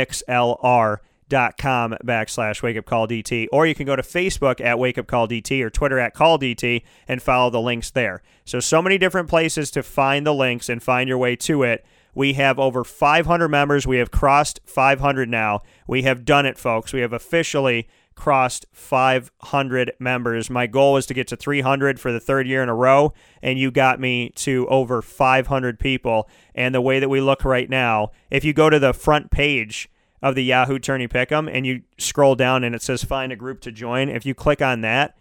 mixlr.com 1.30 1.98
backslash 2.04 2.62
wake 2.62 2.78
up 2.78 2.86
call 2.86 3.08
DT. 3.08 3.48
Or 3.52 3.66
you 3.66 3.76
can 3.76 3.86
go 3.86 3.96
to 3.96 4.02
Facebook 4.02 4.62
at 4.62 4.80
wake 4.80 4.98
up 4.98 5.08
call 5.08 5.28
DT 5.28 5.62
or 5.62 5.70
Twitter 5.70 6.00
at 6.00 6.14
call 6.14 6.40
DT 6.40 6.84
and 7.08 7.22
follow 7.22 7.50
the 7.50 7.62
links 7.62 7.92
there. 7.92 8.22
So, 8.46 8.60
so 8.60 8.82
many 8.82 8.98
different 8.98 9.30
places 9.30 9.72
to 9.72 9.84
find 9.84 10.26
the 10.26 10.34
links 10.34 10.70
and 10.70 10.82
find 10.82 11.08
your 11.08 11.18
way 11.18 11.36
to 11.38 11.64
it. 11.64 11.86
We 12.14 12.34
have 12.34 12.60
over 12.60 12.84
500 12.86 13.50
members. 13.50 13.86
We 13.86 13.98
have 13.98 14.10
crossed 14.10 14.62
500 14.66 15.28
now. 15.28 15.62
We 15.86 16.04
have 16.04 16.24
done 16.24 16.46
it, 16.46 16.58
folks. 16.58 16.94
We 16.94 17.02
have 17.02 17.12
officially 17.12 17.90
crossed 18.16 18.66
500 18.72 19.92
members. 20.00 20.50
My 20.50 20.68
goal 20.68 20.94
was 20.94 21.06
to 21.08 21.14
get 21.14 21.28
to 21.28 21.36
300 21.36 22.00
for 22.00 22.14
the 22.14 22.22
third 22.22 22.48
year 22.48 22.64
in 22.64 22.70
a 22.70 22.74
row, 22.74 23.12
and 23.42 23.60
you 23.60 23.70
got 23.70 24.00
me 24.00 24.30
to 24.36 24.66
over 24.70 25.02
500 25.02 25.78
people. 25.78 26.30
And 26.54 26.74
the 26.74 26.80
way 26.80 27.00
that 27.00 27.10
we 27.10 27.20
look 27.20 27.44
right 27.44 27.70
now, 27.70 28.12
if 28.32 28.46
you 28.46 28.54
go 28.54 28.70
to 28.70 28.80
the 28.80 28.94
front 28.94 29.30
page 29.30 29.90
of 30.26 30.34
the 30.34 30.44
Yahoo 30.44 30.80
Tourney 30.80 31.08
Pick'em 31.08 31.48
and 31.54 31.68
you 31.68 31.84
scroll 32.00 32.34
down 32.34 32.64
and 32.64 32.74
it 32.74 32.82
says 32.82 33.04
find 33.04 33.32
a 33.32 33.36
group 33.36 33.62
to 33.62 33.72
join, 33.72 34.10
if 34.10 34.26
you 34.26 34.34
click 34.34 34.60
on 34.60 34.82
that, 34.82 35.16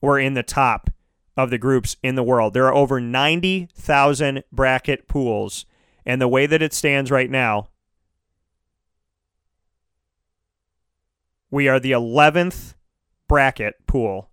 we're 0.00 0.20
in 0.20 0.34
the 0.34 0.44
top 0.44 0.88
of 1.36 1.50
the 1.50 1.58
groups 1.58 1.96
in 2.00 2.14
the 2.14 2.22
world. 2.22 2.54
There 2.54 2.66
are 2.66 2.74
over 2.74 3.00
90,000 3.00 4.44
bracket 4.52 5.08
pools. 5.08 5.66
And 6.06 6.22
the 6.22 6.28
way 6.28 6.46
that 6.46 6.62
it 6.62 6.72
stands 6.72 7.10
right 7.10 7.28
now, 7.28 7.70
we 11.50 11.66
are 11.66 11.80
the 11.80 11.90
11th 11.90 12.74
bracket 13.26 13.84
pool 13.88 14.30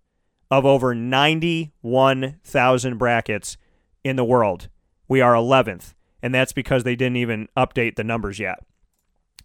of 0.51 0.63
over 0.63 0.93
91,000 0.93 2.97
brackets 2.99 3.57
in 4.03 4.15
the 4.15 4.23
world. 4.23 4.69
We 5.07 5.21
are 5.21 5.33
11th, 5.33 5.95
and 6.21 6.35
that's 6.35 6.53
because 6.53 6.83
they 6.83 6.95
didn't 6.95 7.17
even 7.17 7.49
update 7.57 7.95
the 7.95 8.03
numbers 8.03 8.37
yet. 8.37 8.59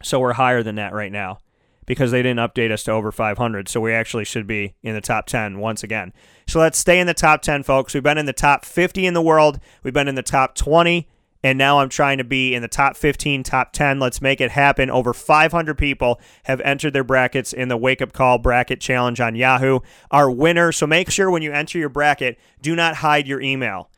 So 0.03 0.21
we're 0.21 0.35
higher 0.35 0.63
than 0.63 0.77
that 0.77 0.93
right 0.93 1.13
now 1.13 1.39
because 1.87 2.11
they 2.11 2.23
didn't 2.23 2.39
update 2.39 2.71
us 2.71 2.85
to 2.85 2.93
over 2.93 3.11
500. 3.11 3.69
So 3.69 3.81
we 3.81 3.93
actually 3.93 4.25
should 4.25 4.47
be 4.47 4.75
in 4.83 4.95
the 4.95 5.01
top 5.01 5.27
10 5.27 5.59
once 5.59 5.83
again. 5.83 6.13
So 6.47 6.61
let's 6.61 6.79
stay 6.79 7.01
in 7.01 7.07
the 7.07 7.15
top 7.15 7.43
10, 7.43 7.63
folks. 7.63 7.95
We've 7.95 8.03
been 8.03 8.19
in 8.19 8.27
the 8.27 8.33
top 8.33 8.65
50 8.65 9.07
in 9.07 9.15
the 9.15 9.23
world, 9.23 9.59
we've 9.83 9.95
been 9.95 10.09
in 10.09 10.15
the 10.15 10.23
top 10.23 10.55
20 10.55 11.09
and 11.45 11.59
now 11.59 11.81
I'm 11.81 11.89
trying 11.89 12.19
to 12.19 12.25
be 12.25 12.55
in 12.55 12.63
the 12.63 12.69
top 12.69 12.97
15, 12.97 13.43
top 13.43 13.73
10. 13.73 13.99
Let's 13.99 14.23
make 14.23 14.41
it 14.41 14.53
happen. 14.53 14.91
Over 14.91 15.13
500 15.13 15.77
people 15.77 16.21
have 16.45 16.61
entered 16.61 16.93
their 16.93 17.05
brackets 17.05 17.53
in 17.53 17.69
the 17.69 17.77
Wake 17.77 18.01
Up 18.01 18.13
Call 18.13 18.39
Bracket 18.39 18.81
Challenge 18.81 19.21
on 19.21 19.35
Yahoo. 19.35 19.81
Our 20.11 20.31
winner, 20.31 20.71
so 20.71 20.87
make 20.87 21.11
sure 21.11 21.31
when 21.31 21.43
you 21.43 21.53
enter 21.53 21.79
your 21.79 21.89
bracket, 21.89 22.39
do 22.61 22.77
not 22.77 22.97
hide 22.97 23.27
your 23.27 23.41
email. 23.41 23.91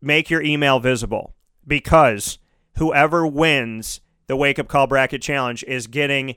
Make 0.00 0.28
your 0.28 0.42
email 0.42 0.80
visible 0.80 1.34
because 1.66 2.38
whoever 2.76 3.26
wins 3.26 4.00
the 4.28 4.36
Wake 4.36 4.58
Up 4.58 4.68
Call 4.68 4.86
Bracket 4.86 5.20
Challenge 5.20 5.64
is 5.64 5.88
getting 5.88 6.36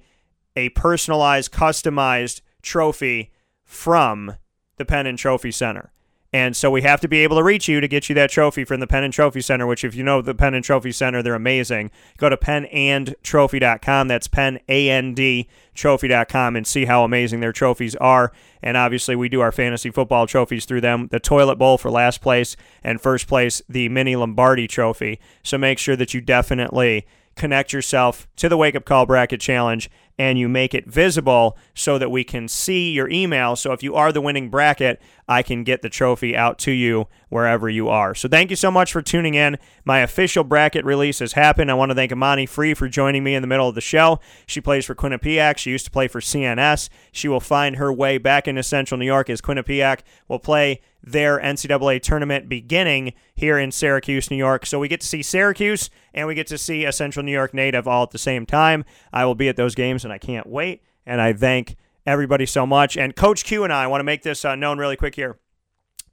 a 0.55 0.69
personalized, 0.69 1.51
customized 1.51 2.41
trophy 2.61 3.31
from 3.63 4.35
the 4.77 4.85
Pen 4.85 5.05
and 5.05 5.17
Trophy 5.17 5.51
Center. 5.51 5.91
And 6.33 6.55
so 6.55 6.71
we 6.71 6.81
have 6.83 7.01
to 7.01 7.09
be 7.09 7.19
able 7.19 7.35
to 7.35 7.43
reach 7.43 7.67
you 7.67 7.81
to 7.81 7.89
get 7.89 8.07
you 8.07 8.15
that 8.15 8.29
trophy 8.29 8.63
from 8.63 8.79
the 8.79 8.87
Pen 8.87 9.03
and 9.03 9.11
Trophy 9.11 9.41
Center, 9.41 9.67
which 9.67 9.83
if 9.83 9.93
you 9.93 10.03
know 10.03 10.21
the 10.21 10.33
Pen 10.33 10.53
and 10.53 10.63
Trophy 10.63 10.93
Center, 10.93 11.21
they're 11.21 11.35
amazing. 11.35 11.91
Go 12.17 12.29
to 12.29 12.37
pennandtrophy.com. 12.37 14.07
That's 14.07 14.27
P-N-A-N-D 14.29 15.49
trophy.com 15.73 16.55
and 16.55 16.65
see 16.65 16.85
how 16.85 17.03
amazing 17.03 17.41
their 17.41 17.51
trophies 17.51 17.97
are. 17.97 18.31
And 18.63 18.77
obviously 18.77 19.13
we 19.17 19.27
do 19.27 19.41
our 19.41 19.51
fantasy 19.51 19.91
football 19.91 20.25
trophies 20.25 20.63
through 20.63 20.81
them. 20.81 21.09
The 21.11 21.19
toilet 21.19 21.57
bowl 21.57 21.77
for 21.77 21.91
last 21.91 22.21
place 22.21 22.55
and 22.81 23.01
first 23.01 23.27
place, 23.27 23.61
the 23.67 23.89
mini 23.89 24.15
Lombardi 24.15 24.69
trophy. 24.69 25.19
So 25.43 25.57
make 25.57 25.79
sure 25.79 25.97
that 25.97 26.13
you 26.13 26.21
definitely 26.21 27.05
connect 27.35 27.73
yourself 27.73 28.27
to 28.37 28.49
the 28.49 28.57
Wake 28.57 28.75
Up 28.75 28.85
Call 28.85 29.05
Bracket 29.05 29.41
Challenge 29.41 29.89
and 30.21 30.37
you 30.37 30.47
make 30.47 30.75
it 30.75 30.85
visible 30.85 31.57
so 31.73 31.97
that 31.97 32.11
we 32.11 32.23
can 32.23 32.47
see 32.47 32.91
your 32.91 33.09
email. 33.09 33.55
So 33.55 33.71
if 33.71 33.81
you 33.81 33.95
are 33.95 34.11
the 34.11 34.21
winning 34.21 34.49
bracket, 34.49 35.01
I 35.27 35.41
can 35.41 35.63
get 35.63 35.81
the 35.81 35.89
trophy 35.89 36.37
out 36.37 36.59
to 36.59 36.71
you 36.71 37.07
wherever 37.29 37.67
you 37.67 37.89
are. 37.89 38.13
So 38.13 38.29
thank 38.29 38.51
you 38.51 38.55
so 38.55 38.69
much 38.69 38.91
for 38.91 39.01
tuning 39.01 39.33
in. 39.33 39.57
My 39.83 39.99
official 39.99 40.43
bracket 40.43 40.85
release 40.85 41.19
has 41.19 41.33
happened. 41.33 41.71
I 41.71 41.73
want 41.73 41.89
to 41.89 41.95
thank 41.95 42.11
Amani 42.11 42.45
Free 42.45 42.75
for 42.75 42.87
joining 42.87 43.23
me 43.23 43.33
in 43.33 43.41
the 43.41 43.47
middle 43.47 43.67
of 43.67 43.73
the 43.73 43.81
show. 43.81 44.19
She 44.45 44.61
plays 44.61 44.85
for 44.85 44.93
Quinnipiac. 44.93 45.57
She 45.57 45.71
used 45.71 45.85
to 45.85 45.91
play 45.91 46.07
for 46.07 46.21
CNS. 46.21 46.89
She 47.11 47.27
will 47.27 47.39
find 47.39 47.77
her 47.77 47.91
way 47.91 48.19
back 48.19 48.47
into 48.47 48.61
Central 48.61 48.99
New 48.99 49.05
York 49.05 49.27
as 49.27 49.41
Quinnipiac 49.41 50.01
will 50.27 50.39
play 50.39 50.81
their 51.03 51.39
NCAA 51.39 52.01
tournament 52.01 52.47
beginning 52.47 53.13
here 53.33 53.57
in 53.57 53.71
Syracuse, 53.71 54.29
New 54.29 54.37
York. 54.37 54.65
So 54.65 54.79
we 54.79 54.87
get 54.87 55.01
to 55.01 55.07
see 55.07 55.23
Syracuse 55.23 55.89
and 56.13 56.27
we 56.27 56.35
get 56.35 56.47
to 56.47 56.57
see 56.57 56.85
a 56.85 56.91
Central 56.91 57.23
New 57.25 57.31
York 57.31 57.53
native 57.53 57.87
all 57.87 58.03
at 58.03 58.11
the 58.11 58.17
same 58.17 58.45
time. 58.45 58.85
I 59.11 59.25
will 59.25 59.35
be 59.35 59.49
at 59.49 59.55
those 59.55 59.75
games 59.75 60.03
and 60.03 60.13
I 60.13 60.17
can't 60.17 60.47
wait. 60.47 60.83
And 61.05 61.19
I 61.19 61.33
thank 61.33 61.75
everybody 62.05 62.45
so 62.45 62.65
much. 62.65 62.97
And 62.97 63.15
Coach 63.15 63.43
Q 63.43 63.63
and 63.63 63.73
I, 63.73 63.83
I 63.83 63.87
want 63.87 63.99
to 63.99 64.05
make 64.05 64.23
this 64.23 64.45
uh, 64.45 64.55
known 64.55 64.77
really 64.77 64.95
quick 64.95 65.15
here. 65.15 65.39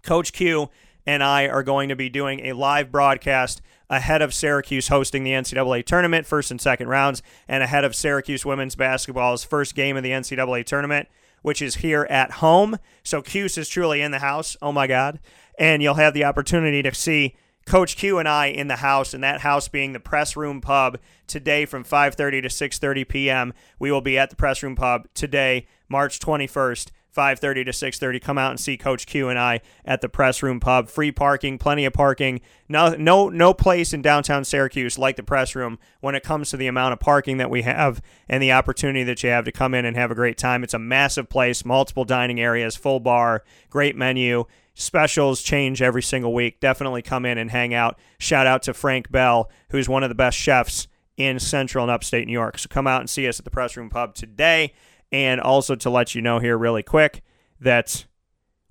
Coach 0.03 0.33
Q 0.33 0.71
and 1.07 1.23
I 1.23 1.49
are 1.49 1.63
going 1.63 1.89
to 1.89 1.97
be 1.97 2.09
doing 2.09 2.47
a 2.47 2.53
live 2.53 2.91
broadcast 2.93 3.63
ahead 3.91 4.23
of 4.23 4.35
Syracuse 4.35 4.89
hosting 4.89 5.25
the 5.25 5.31
NCAA 5.31 5.85
tournament, 5.85 6.27
first 6.27 6.51
and 6.51 6.61
second 6.61 6.89
rounds, 6.89 7.23
and 7.47 7.63
ahead 7.63 7.85
of 7.85 7.95
Syracuse 7.95 8.45
women's 8.45 8.75
basketball's 8.75 9.45
first 9.45 9.75
game 9.75 9.97
of 9.97 10.03
the 10.03 10.11
NCAA 10.11 10.65
tournament, 10.67 11.09
which 11.43 11.63
is 11.63 11.77
here 11.77 12.07
at 12.11 12.33
home. 12.33 12.79
So 13.03 13.23
Cuse 13.23 13.59
is 13.59 13.69
truly 13.69 14.01
in 14.01 14.11
the 14.11 14.19
house. 14.19 14.57
Oh 14.61 14.73
my 14.73 14.87
God. 14.87 15.21
And 15.59 15.83
you'll 15.83 15.95
have 15.95 16.15
the 16.15 16.25
opportunity 16.25 16.83
to 16.83 16.95
see 16.95 17.35
Coach 17.69 17.97
Q 17.97 18.19
and 18.19 18.27
I 18.27 18.47
in 18.47 18.69
the 18.69 18.77
house, 18.77 19.13
and 19.13 19.23
that 19.23 19.43
house 19.43 19.69
being 19.69 19.93
the 19.93 20.01
Press 20.01 20.37
Room 20.37 20.63
Pub 20.63 20.99
today 21.27 21.67
from 21.67 21.85
5:30 21.85 22.41
to 22.43 22.49
6:30 22.49 23.07
p.m. 23.07 23.53
We 23.79 23.91
will 23.93 24.01
be 24.01 24.17
at 24.17 24.31
the 24.31 24.37
Press 24.37 24.63
Room 24.63 24.75
Pub 24.75 25.07
today, 25.13 25.67
March 25.87 26.19
21st, 26.19 26.91
5:30 27.19 27.65
to 27.65 27.73
6:30. 27.73 28.21
Come 28.21 28.39
out 28.39 28.53
and 28.53 28.61
see 28.61 28.77
Coach 28.77 29.05
Q 29.05 29.29
and 29.29 29.41
I 29.41 29.61
at 29.85 30.03
the 30.03 30.09
Press 30.09 30.41
Room 30.41 30.61
Pub. 30.61 30.89
Free 30.89 31.11
parking, 31.11 31.59
plenty 31.59 31.85
of 31.85 31.93
parking. 31.93 32.41
No, 32.69 32.95
no, 32.95 33.29
no 33.29 33.53
place 33.53 33.93
in 33.93 34.03
downtown 34.03 34.45
Syracuse 34.45 34.99
like 34.99 35.17
the 35.17 35.25
Press 35.25 35.57
Room 35.57 35.81
when 36.01 36.15
it 36.15 36.23
comes 36.23 36.51
to 36.51 36.57
the 36.57 36.69
amount 36.69 36.93
of 36.93 37.01
parking 37.01 37.39
that 37.39 37.51
we 37.51 37.63
have 37.63 38.01
and 38.29 38.41
the 38.41 38.53
opportunity 38.53 39.03
that 39.03 39.25
you 39.25 39.31
have 39.31 39.45
to 39.47 39.51
come 39.51 39.75
in 39.75 39.85
and 39.85 39.97
have 39.97 40.13
a 40.13 40.15
great 40.15 40.39
time. 40.39 40.63
It's 40.63 40.75
a 40.75 40.79
massive 40.79 41.29
place, 41.29 41.65
multiple 41.65 42.05
dining 42.05 42.41
areas, 42.41 42.77
full 42.77 43.01
bar, 43.01 43.43
great 43.69 43.97
menu. 43.97 44.45
Specials 44.75 45.43
change 45.43 45.83
every 45.83 46.03
single 46.03 46.33
week. 46.33 46.61
Definitely 46.61 47.03
come 47.03 47.27
in 47.27 47.37
and 47.37 47.51
hang 47.51 47.75
out. 47.75 47.99
Shout 48.21 48.47
out 48.47 48.63
to 48.63 48.75
Frank 48.75 49.11
Bell, 49.11 49.51
who's 49.71 49.89
one 49.89 50.05
of 50.05 50.09
the 50.09 50.15
best 50.15 50.39
chefs 50.39 50.87
in 51.17 51.41
central 51.41 51.83
and 51.83 51.91
upstate 51.91 52.29
New 52.29 52.33
York. 52.33 52.59
So 52.59 52.69
come 52.69 52.87
out 52.87 53.01
and 53.01 53.11
see 53.11 53.27
us 53.27 53.41
at 53.41 53.45
the 53.45 53.51
Press 53.51 53.77
Room 53.77 53.91
Pub 53.91 54.15
today. 54.15 54.73
And 55.11 55.41
also 55.41 55.75
to 55.75 55.91
let 55.91 56.15
you 56.15 56.21
know 56.23 56.39
here 56.39 56.59
really 56.59 56.83
quick 56.83 57.23
that 57.61 58.07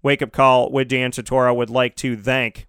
Wake 0.01 0.22
Up 0.22 0.31
Call 0.31 0.72
with 0.72 0.88
Dan 0.88 1.11
Tortora 1.11 1.55
would 1.55 1.69
like 1.69 1.95
to 1.97 2.15
thank 2.15 2.68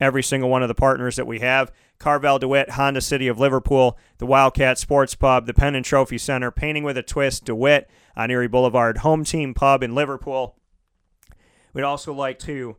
every 0.00 0.22
single 0.22 0.50
one 0.50 0.62
of 0.62 0.68
the 0.68 0.74
partners 0.74 1.16
that 1.16 1.26
we 1.26 1.40
have. 1.40 1.72
Carvel 1.98 2.38
DeWitt, 2.38 2.70
Honda 2.70 3.00
City 3.00 3.26
of 3.26 3.40
Liverpool, 3.40 3.98
the 4.18 4.26
Wildcat 4.26 4.78
Sports 4.78 5.14
Pub, 5.14 5.46
the 5.46 5.54
Pen 5.54 5.74
and 5.74 5.84
Trophy 5.84 6.18
Center, 6.18 6.50
Painting 6.50 6.84
with 6.84 6.96
a 6.96 7.02
Twist, 7.02 7.44
DeWitt 7.44 7.90
on 8.16 8.30
Erie 8.30 8.46
Boulevard, 8.46 8.98
Home 8.98 9.24
Team 9.24 9.54
Pub 9.54 9.82
in 9.82 9.94
Liverpool. 9.94 10.56
We'd 11.72 11.82
also 11.82 12.12
like 12.12 12.38
to 12.40 12.76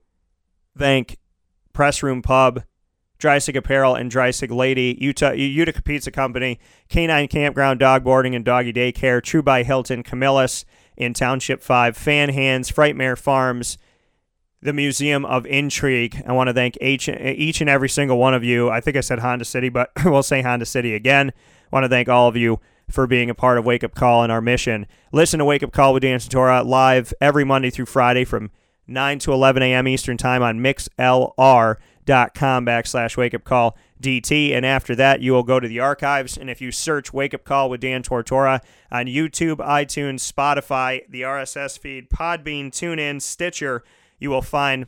thank 0.78 1.18
Press 1.74 2.02
Room 2.02 2.22
Pub, 2.22 2.64
Dreissig 3.20 3.56
Apparel, 3.56 3.96
and 3.96 4.12
Dreissig 4.12 4.56
Lady, 4.56 4.98
Utah, 5.00 5.32
Utica 5.32 5.82
Pizza 5.82 6.10
Company, 6.10 6.60
Canine 6.88 7.28
Campground, 7.28 7.80
Dog 7.80 8.04
Boarding, 8.04 8.34
and 8.34 8.46
Doggy 8.46 8.72
Daycare, 8.72 9.22
Tru 9.22 9.42
by 9.42 9.64
Hilton, 9.64 10.04
Camillus 10.04 10.66
in 10.96 11.14
Township 11.14 11.62
5, 11.62 11.98
Fan 11.98 12.30
Hands, 12.30 12.70
Frightmare 12.72 13.18
Farms, 13.18 13.78
the 14.62 14.74
Museum 14.74 15.26
of 15.26 15.46
Intrigue. 15.46 16.22
I 16.26 16.32
want 16.32 16.48
to 16.48 16.54
thank 16.54 16.78
each, 16.82 17.10
each 17.10 17.62
and 17.62 17.70
every 17.70 17.90
single 17.90 18.18
one 18.18 18.34
of 18.34 18.44
you. 18.44 18.70
I 18.70 18.82
think 18.82 18.98
I 18.98 19.02
said 19.02 19.20
Honda 19.20 19.46
City, 19.46 19.70
but 19.70 19.92
we'll 20.06 20.24
say 20.24 20.42
Honda 20.42 20.66
City 20.66 20.96
again. 20.96 21.32
I 21.32 21.76
want 21.76 21.84
to 21.84 21.90
thank 21.90 22.10
all 22.10 22.28
of 22.28 22.36
you 22.36 22.60
for 22.90 23.06
being 23.06 23.30
a 23.30 23.36
part 23.36 23.58
of 23.58 23.66
Wake 23.66 23.84
Up 23.84 23.96
Call 23.96 24.24
and 24.24 24.32
our 24.32 24.42
mission. 24.42 24.88
Listen 25.12 25.40
to 25.40 25.46
Wake 25.46 25.64
Up 25.64 25.72
Call 25.72 25.94
with 25.94 26.04
Dan 26.04 26.20
Tortora 26.20 26.66
live 26.66 27.14
every 27.22 27.44
Monday 27.44 27.70
through 27.70 27.86
Friday 27.86 28.26
from 28.26 28.50
9 28.88 29.20
to 29.20 29.34
11 29.34 29.62
a.m. 29.62 29.88
Eastern 29.88 30.18
Time 30.18 30.42
on 30.42 30.62
mixlr.com 32.10 32.66
backslash 32.66 33.18
wake 33.18 33.34
up 33.34 33.44
call 33.44 33.78
DT. 34.02 34.54
And 34.54 34.66
after 34.66 34.96
that, 34.96 35.22
you 35.22 35.34
will 35.34 35.44
go 35.44 35.60
to 35.60 35.68
the 35.68 35.80
archives. 35.80 36.38
And 36.38 36.50
if 36.50 36.62
you 36.62 36.72
search 36.72 37.14
Wake 37.14 37.34
Up 37.34 37.44
Call 37.44 37.70
with 37.70 37.82
Dan 37.82 38.04
Tortora 38.04 38.62
on 38.92 39.06
YouTube, 39.06 39.58
iTunes, 39.58 40.32
Spotify, 40.32 41.02
the 41.10 41.22
RSS 41.22 41.78
feed, 41.78 42.10
Podbean, 42.10 42.68
TuneIn, 42.68 43.22
Stitcher, 43.22 43.84
you 44.20 44.30
will 44.30 44.42
find 44.42 44.88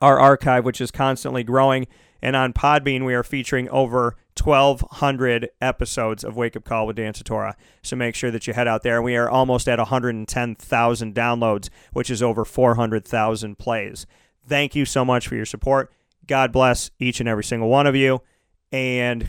our 0.00 0.18
archive, 0.18 0.64
which 0.64 0.80
is 0.80 0.90
constantly 0.90 1.42
growing. 1.42 1.86
And 2.22 2.36
on 2.36 2.52
Podbean, 2.52 3.06
we 3.06 3.14
are 3.14 3.24
featuring 3.24 3.68
over 3.70 4.16
1,200 4.42 5.48
episodes 5.60 6.22
of 6.22 6.36
Wake 6.36 6.56
Up 6.56 6.64
Call 6.64 6.86
with 6.86 6.96
Dan 6.96 7.14
Tortora. 7.14 7.54
So 7.82 7.96
make 7.96 8.14
sure 8.14 8.30
that 8.30 8.46
you 8.46 8.52
head 8.52 8.68
out 8.68 8.82
there. 8.82 9.00
We 9.00 9.16
are 9.16 9.28
almost 9.28 9.66
at 9.68 9.78
110,000 9.78 11.14
downloads, 11.14 11.70
which 11.92 12.10
is 12.10 12.22
over 12.22 12.44
400,000 12.44 13.58
plays. 13.58 14.06
Thank 14.46 14.74
you 14.74 14.84
so 14.84 15.04
much 15.04 15.28
for 15.28 15.36
your 15.36 15.46
support. 15.46 15.90
God 16.30 16.52
bless 16.52 16.92
each 17.00 17.18
and 17.18 17.28
every 17.28 17.42
single 17.42 17.68
one 17.68 17.88
of 17.88 17.96
you. 17.96 18.22
And 18.70 19.28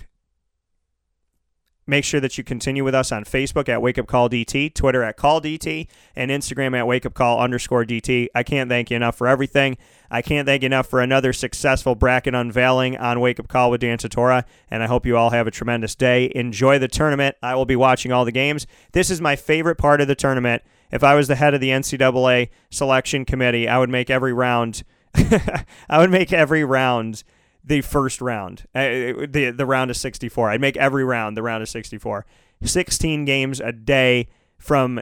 Make 1.88 2.06
sure 2.06 2.20
that 2.22 2.38
you 2.38 2.44
continue 2.44 2.84
with 2.84 2.94
us 2.94 3.12
on 3.12 3.26
Facebook 3.26 3.68
at 3.68 3.82
Wake 3.82 3.98
Up 3.98 4.06
Call 4.06 4.30
DT, 4.30 4.74
Twitter 4.74 5.04
at 5.04 5.18
Call 5.18 5.42
DT, 5.42 5.88
and 6.16 6.30
Instagram 6.30 6.78
at 6.78 6.86
Wake 6.86 7.08
Up 7.08 7.16
Call 7.16 7.40
underscore 7.40 7.84
DT. 7.84 8.28
I 8.36 8.44
can't 8.44 8.70
thank 8.70 8.92
you 8.92 8.96
enough 8.96 9.18
for 9.18 9.28
everything. 9.28 9.78
I 10.10 10.22
can't 10.22 10.46
thank 10.46 10.62
you 10.62 10.68
enough 10.68 10.88
for 10.88 11.02
another 11.02 11.34
successful 11.34 11.96
bracket 11.96 12.36
unveiling 12.36 12.98
on 12.98 13.20
Wake 13.20 13.40
Up 13.40 13.48
Call 13.48 13.72
with 13.72 13.82
Dan 13.82 13.98
Tortora, 13.98 14.46
and 14.70 14.84
I 14.84 14.86
hope 14.86 15.08
you 15.08 15.18
all 15.18 15.32
have 15.32 15.48
a 15.48 15.52
tremendous 15.52 15.96
day. 15.96 16.32
Enjoy 16.36 16.78
the 16.78 16.88
tournament. 16.88 17.36
I 17.42 17.56
will 17.56 17.66
be 17.66 17.76
watching 17.76 18.12
all 18.12 18.26
the 18.26 18.32
games. 18.32 18.68
This 18.92 19.10
is 19.10 19.20
my 19.20 19.36
favorite 19.36 19.80
part 19.80 20.02
of 20.02 20.08
the 20.08 20.16
tournament. 20.16 20.62
If 20.92 21.04
I 21.04 21.16
was 21.16 21.28
the 21.28 21.36
head 21.36 21.56
of 21.56 21.62
the 21.62 21.72
NCAA 21.72 22.50
selection 22.70 23.26
committee, 23.26 23.68
I 23.68 23.80
would 23.80 23.90
make 23.90 24.12
every 24.12 24.34
round. 24.34 24.84
I 25.90 25.98
would 25.98 26.12
make 26.12 26.32
every 26.34 26.64
round 26.64 27.24
the 27.64 27.82
first 27.82 28.22
round, 28.22 28.66
uh, 28.74 28.82
the 28.82 29.54
the 29.56 29.66
round 29.66 29.92
of 29.92 29.98
64. 29.98 30.50
I'd 30.50 30.62
make 30.62 30.78
every 30.78 31.04
round 31.04 31.38
the 31.38 31.44
round 31.44 31.62
of 31.62 31.70
64. 31.70 32.26
16 32.64 33.26
games 33.26 33.60
a 33.60 33.72
day 33.72 34.30
from 34.58 35.02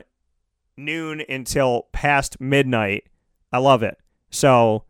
noon 0.78 1.22
until 1.28 1.88
past 1.92 2.40
midnight. 2.40 3.06
I 3.52 3.58
love 3.58 3.84
it. 3.84 3.98
So 4.30 4.84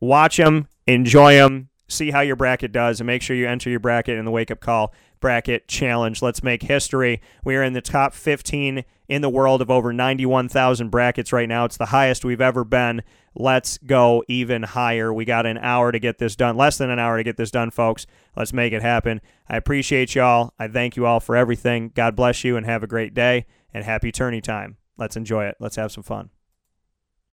watch 0.00 0.36
them, 0.38 0.68
enjoy 0.86 1.34
them, 1.34 1.68
see 1.88 2.10
how 2.10 2.20
your 2.20 2.36
bracket 2.36 2.72
does, 2.72 3.00
and 3.00 3.06
make 3.06 3.22
sure 3.22 3.36
you 3.36 3.46
enter 3.46 3.70
your 3.70 3.80
bracket 3.80 4.18
in 4.18 4.24
the 4.24 4.30
wake 4.30 4.50
up 4.50 4.60
call 4.60 4.94
bracket 5.20 5.68
challenge. 5.68 6.22
Let's 6.22 6.42
make 6.42 6.62
history. 6.62 7.20
We 7.44 7.56
are 7.56 7.62
in 7.62 7.72
the 7.72 7.80
top 7.80 8.14
15 8.14 8.84
in 9.08 9.22
the 9.22 9.28
world 9.28 9.60
of 9.60 9.70
over 9.70 9.92
91,000 9.92 10.90
brackets 10.90 11.32
right 11.32 11.48
now. 11.48 11.64
It's 11.64 11.76
the 11.76 11.86
highest 11.86 12.24
we've 12.24 12.40
ever 12.40 12.64
been. 12.64 13.02
Let's 13.40 13.78
go 13.78 14.24
even 14.26 14.64
higher. 14.64 15.12
We 15.12 15.24
got 15.24 15.46
an 15.46 15.58
hour 15.58 15.92
to 15.92 16.00
get 16.00 16.18
this 16.18 16.34
done, 16.34 16.56
less 16.56 16.76
than 16.76 16.90
an 16.90 16.98
hour 16.98 17.16
to 17.16 17.22
get 17.22 17.36
this 17.36 17.52
done, 17.52 17.70
folks. 17.70 18.04
Let's 18.36 18.52
make 18.52 18.72
it 18.72 18.82
happen. 18.82 19.20
I 19.48 19.56
appreciate 19.56 20.16
y'all. 20.16 20.52
I 20.58 20.66
thank 20.66 20.96
you 20.96 21.06
all 21.06 21.20
for 21.20 21.36
everything. 21.36 21.92
God 21.94 22.16
bless 22.16 22.42
you 22.42 22.56
and 22.56 22.66
have 22.66 22.82
a 22.82 22.88
great 22.88 23.14
day 23.14 23.46
and 23.72 23.84
happy 23.84 24.10
tourney 24.10 24.40
time. 24.40 24.76
Let's 24.96 25.16
enjoy 25.16 25.44
it. 25.44 25.56
Let's 25.60 25.76
have 25.76 25.92
some 25.92 26.02
fun. 26.02 26.30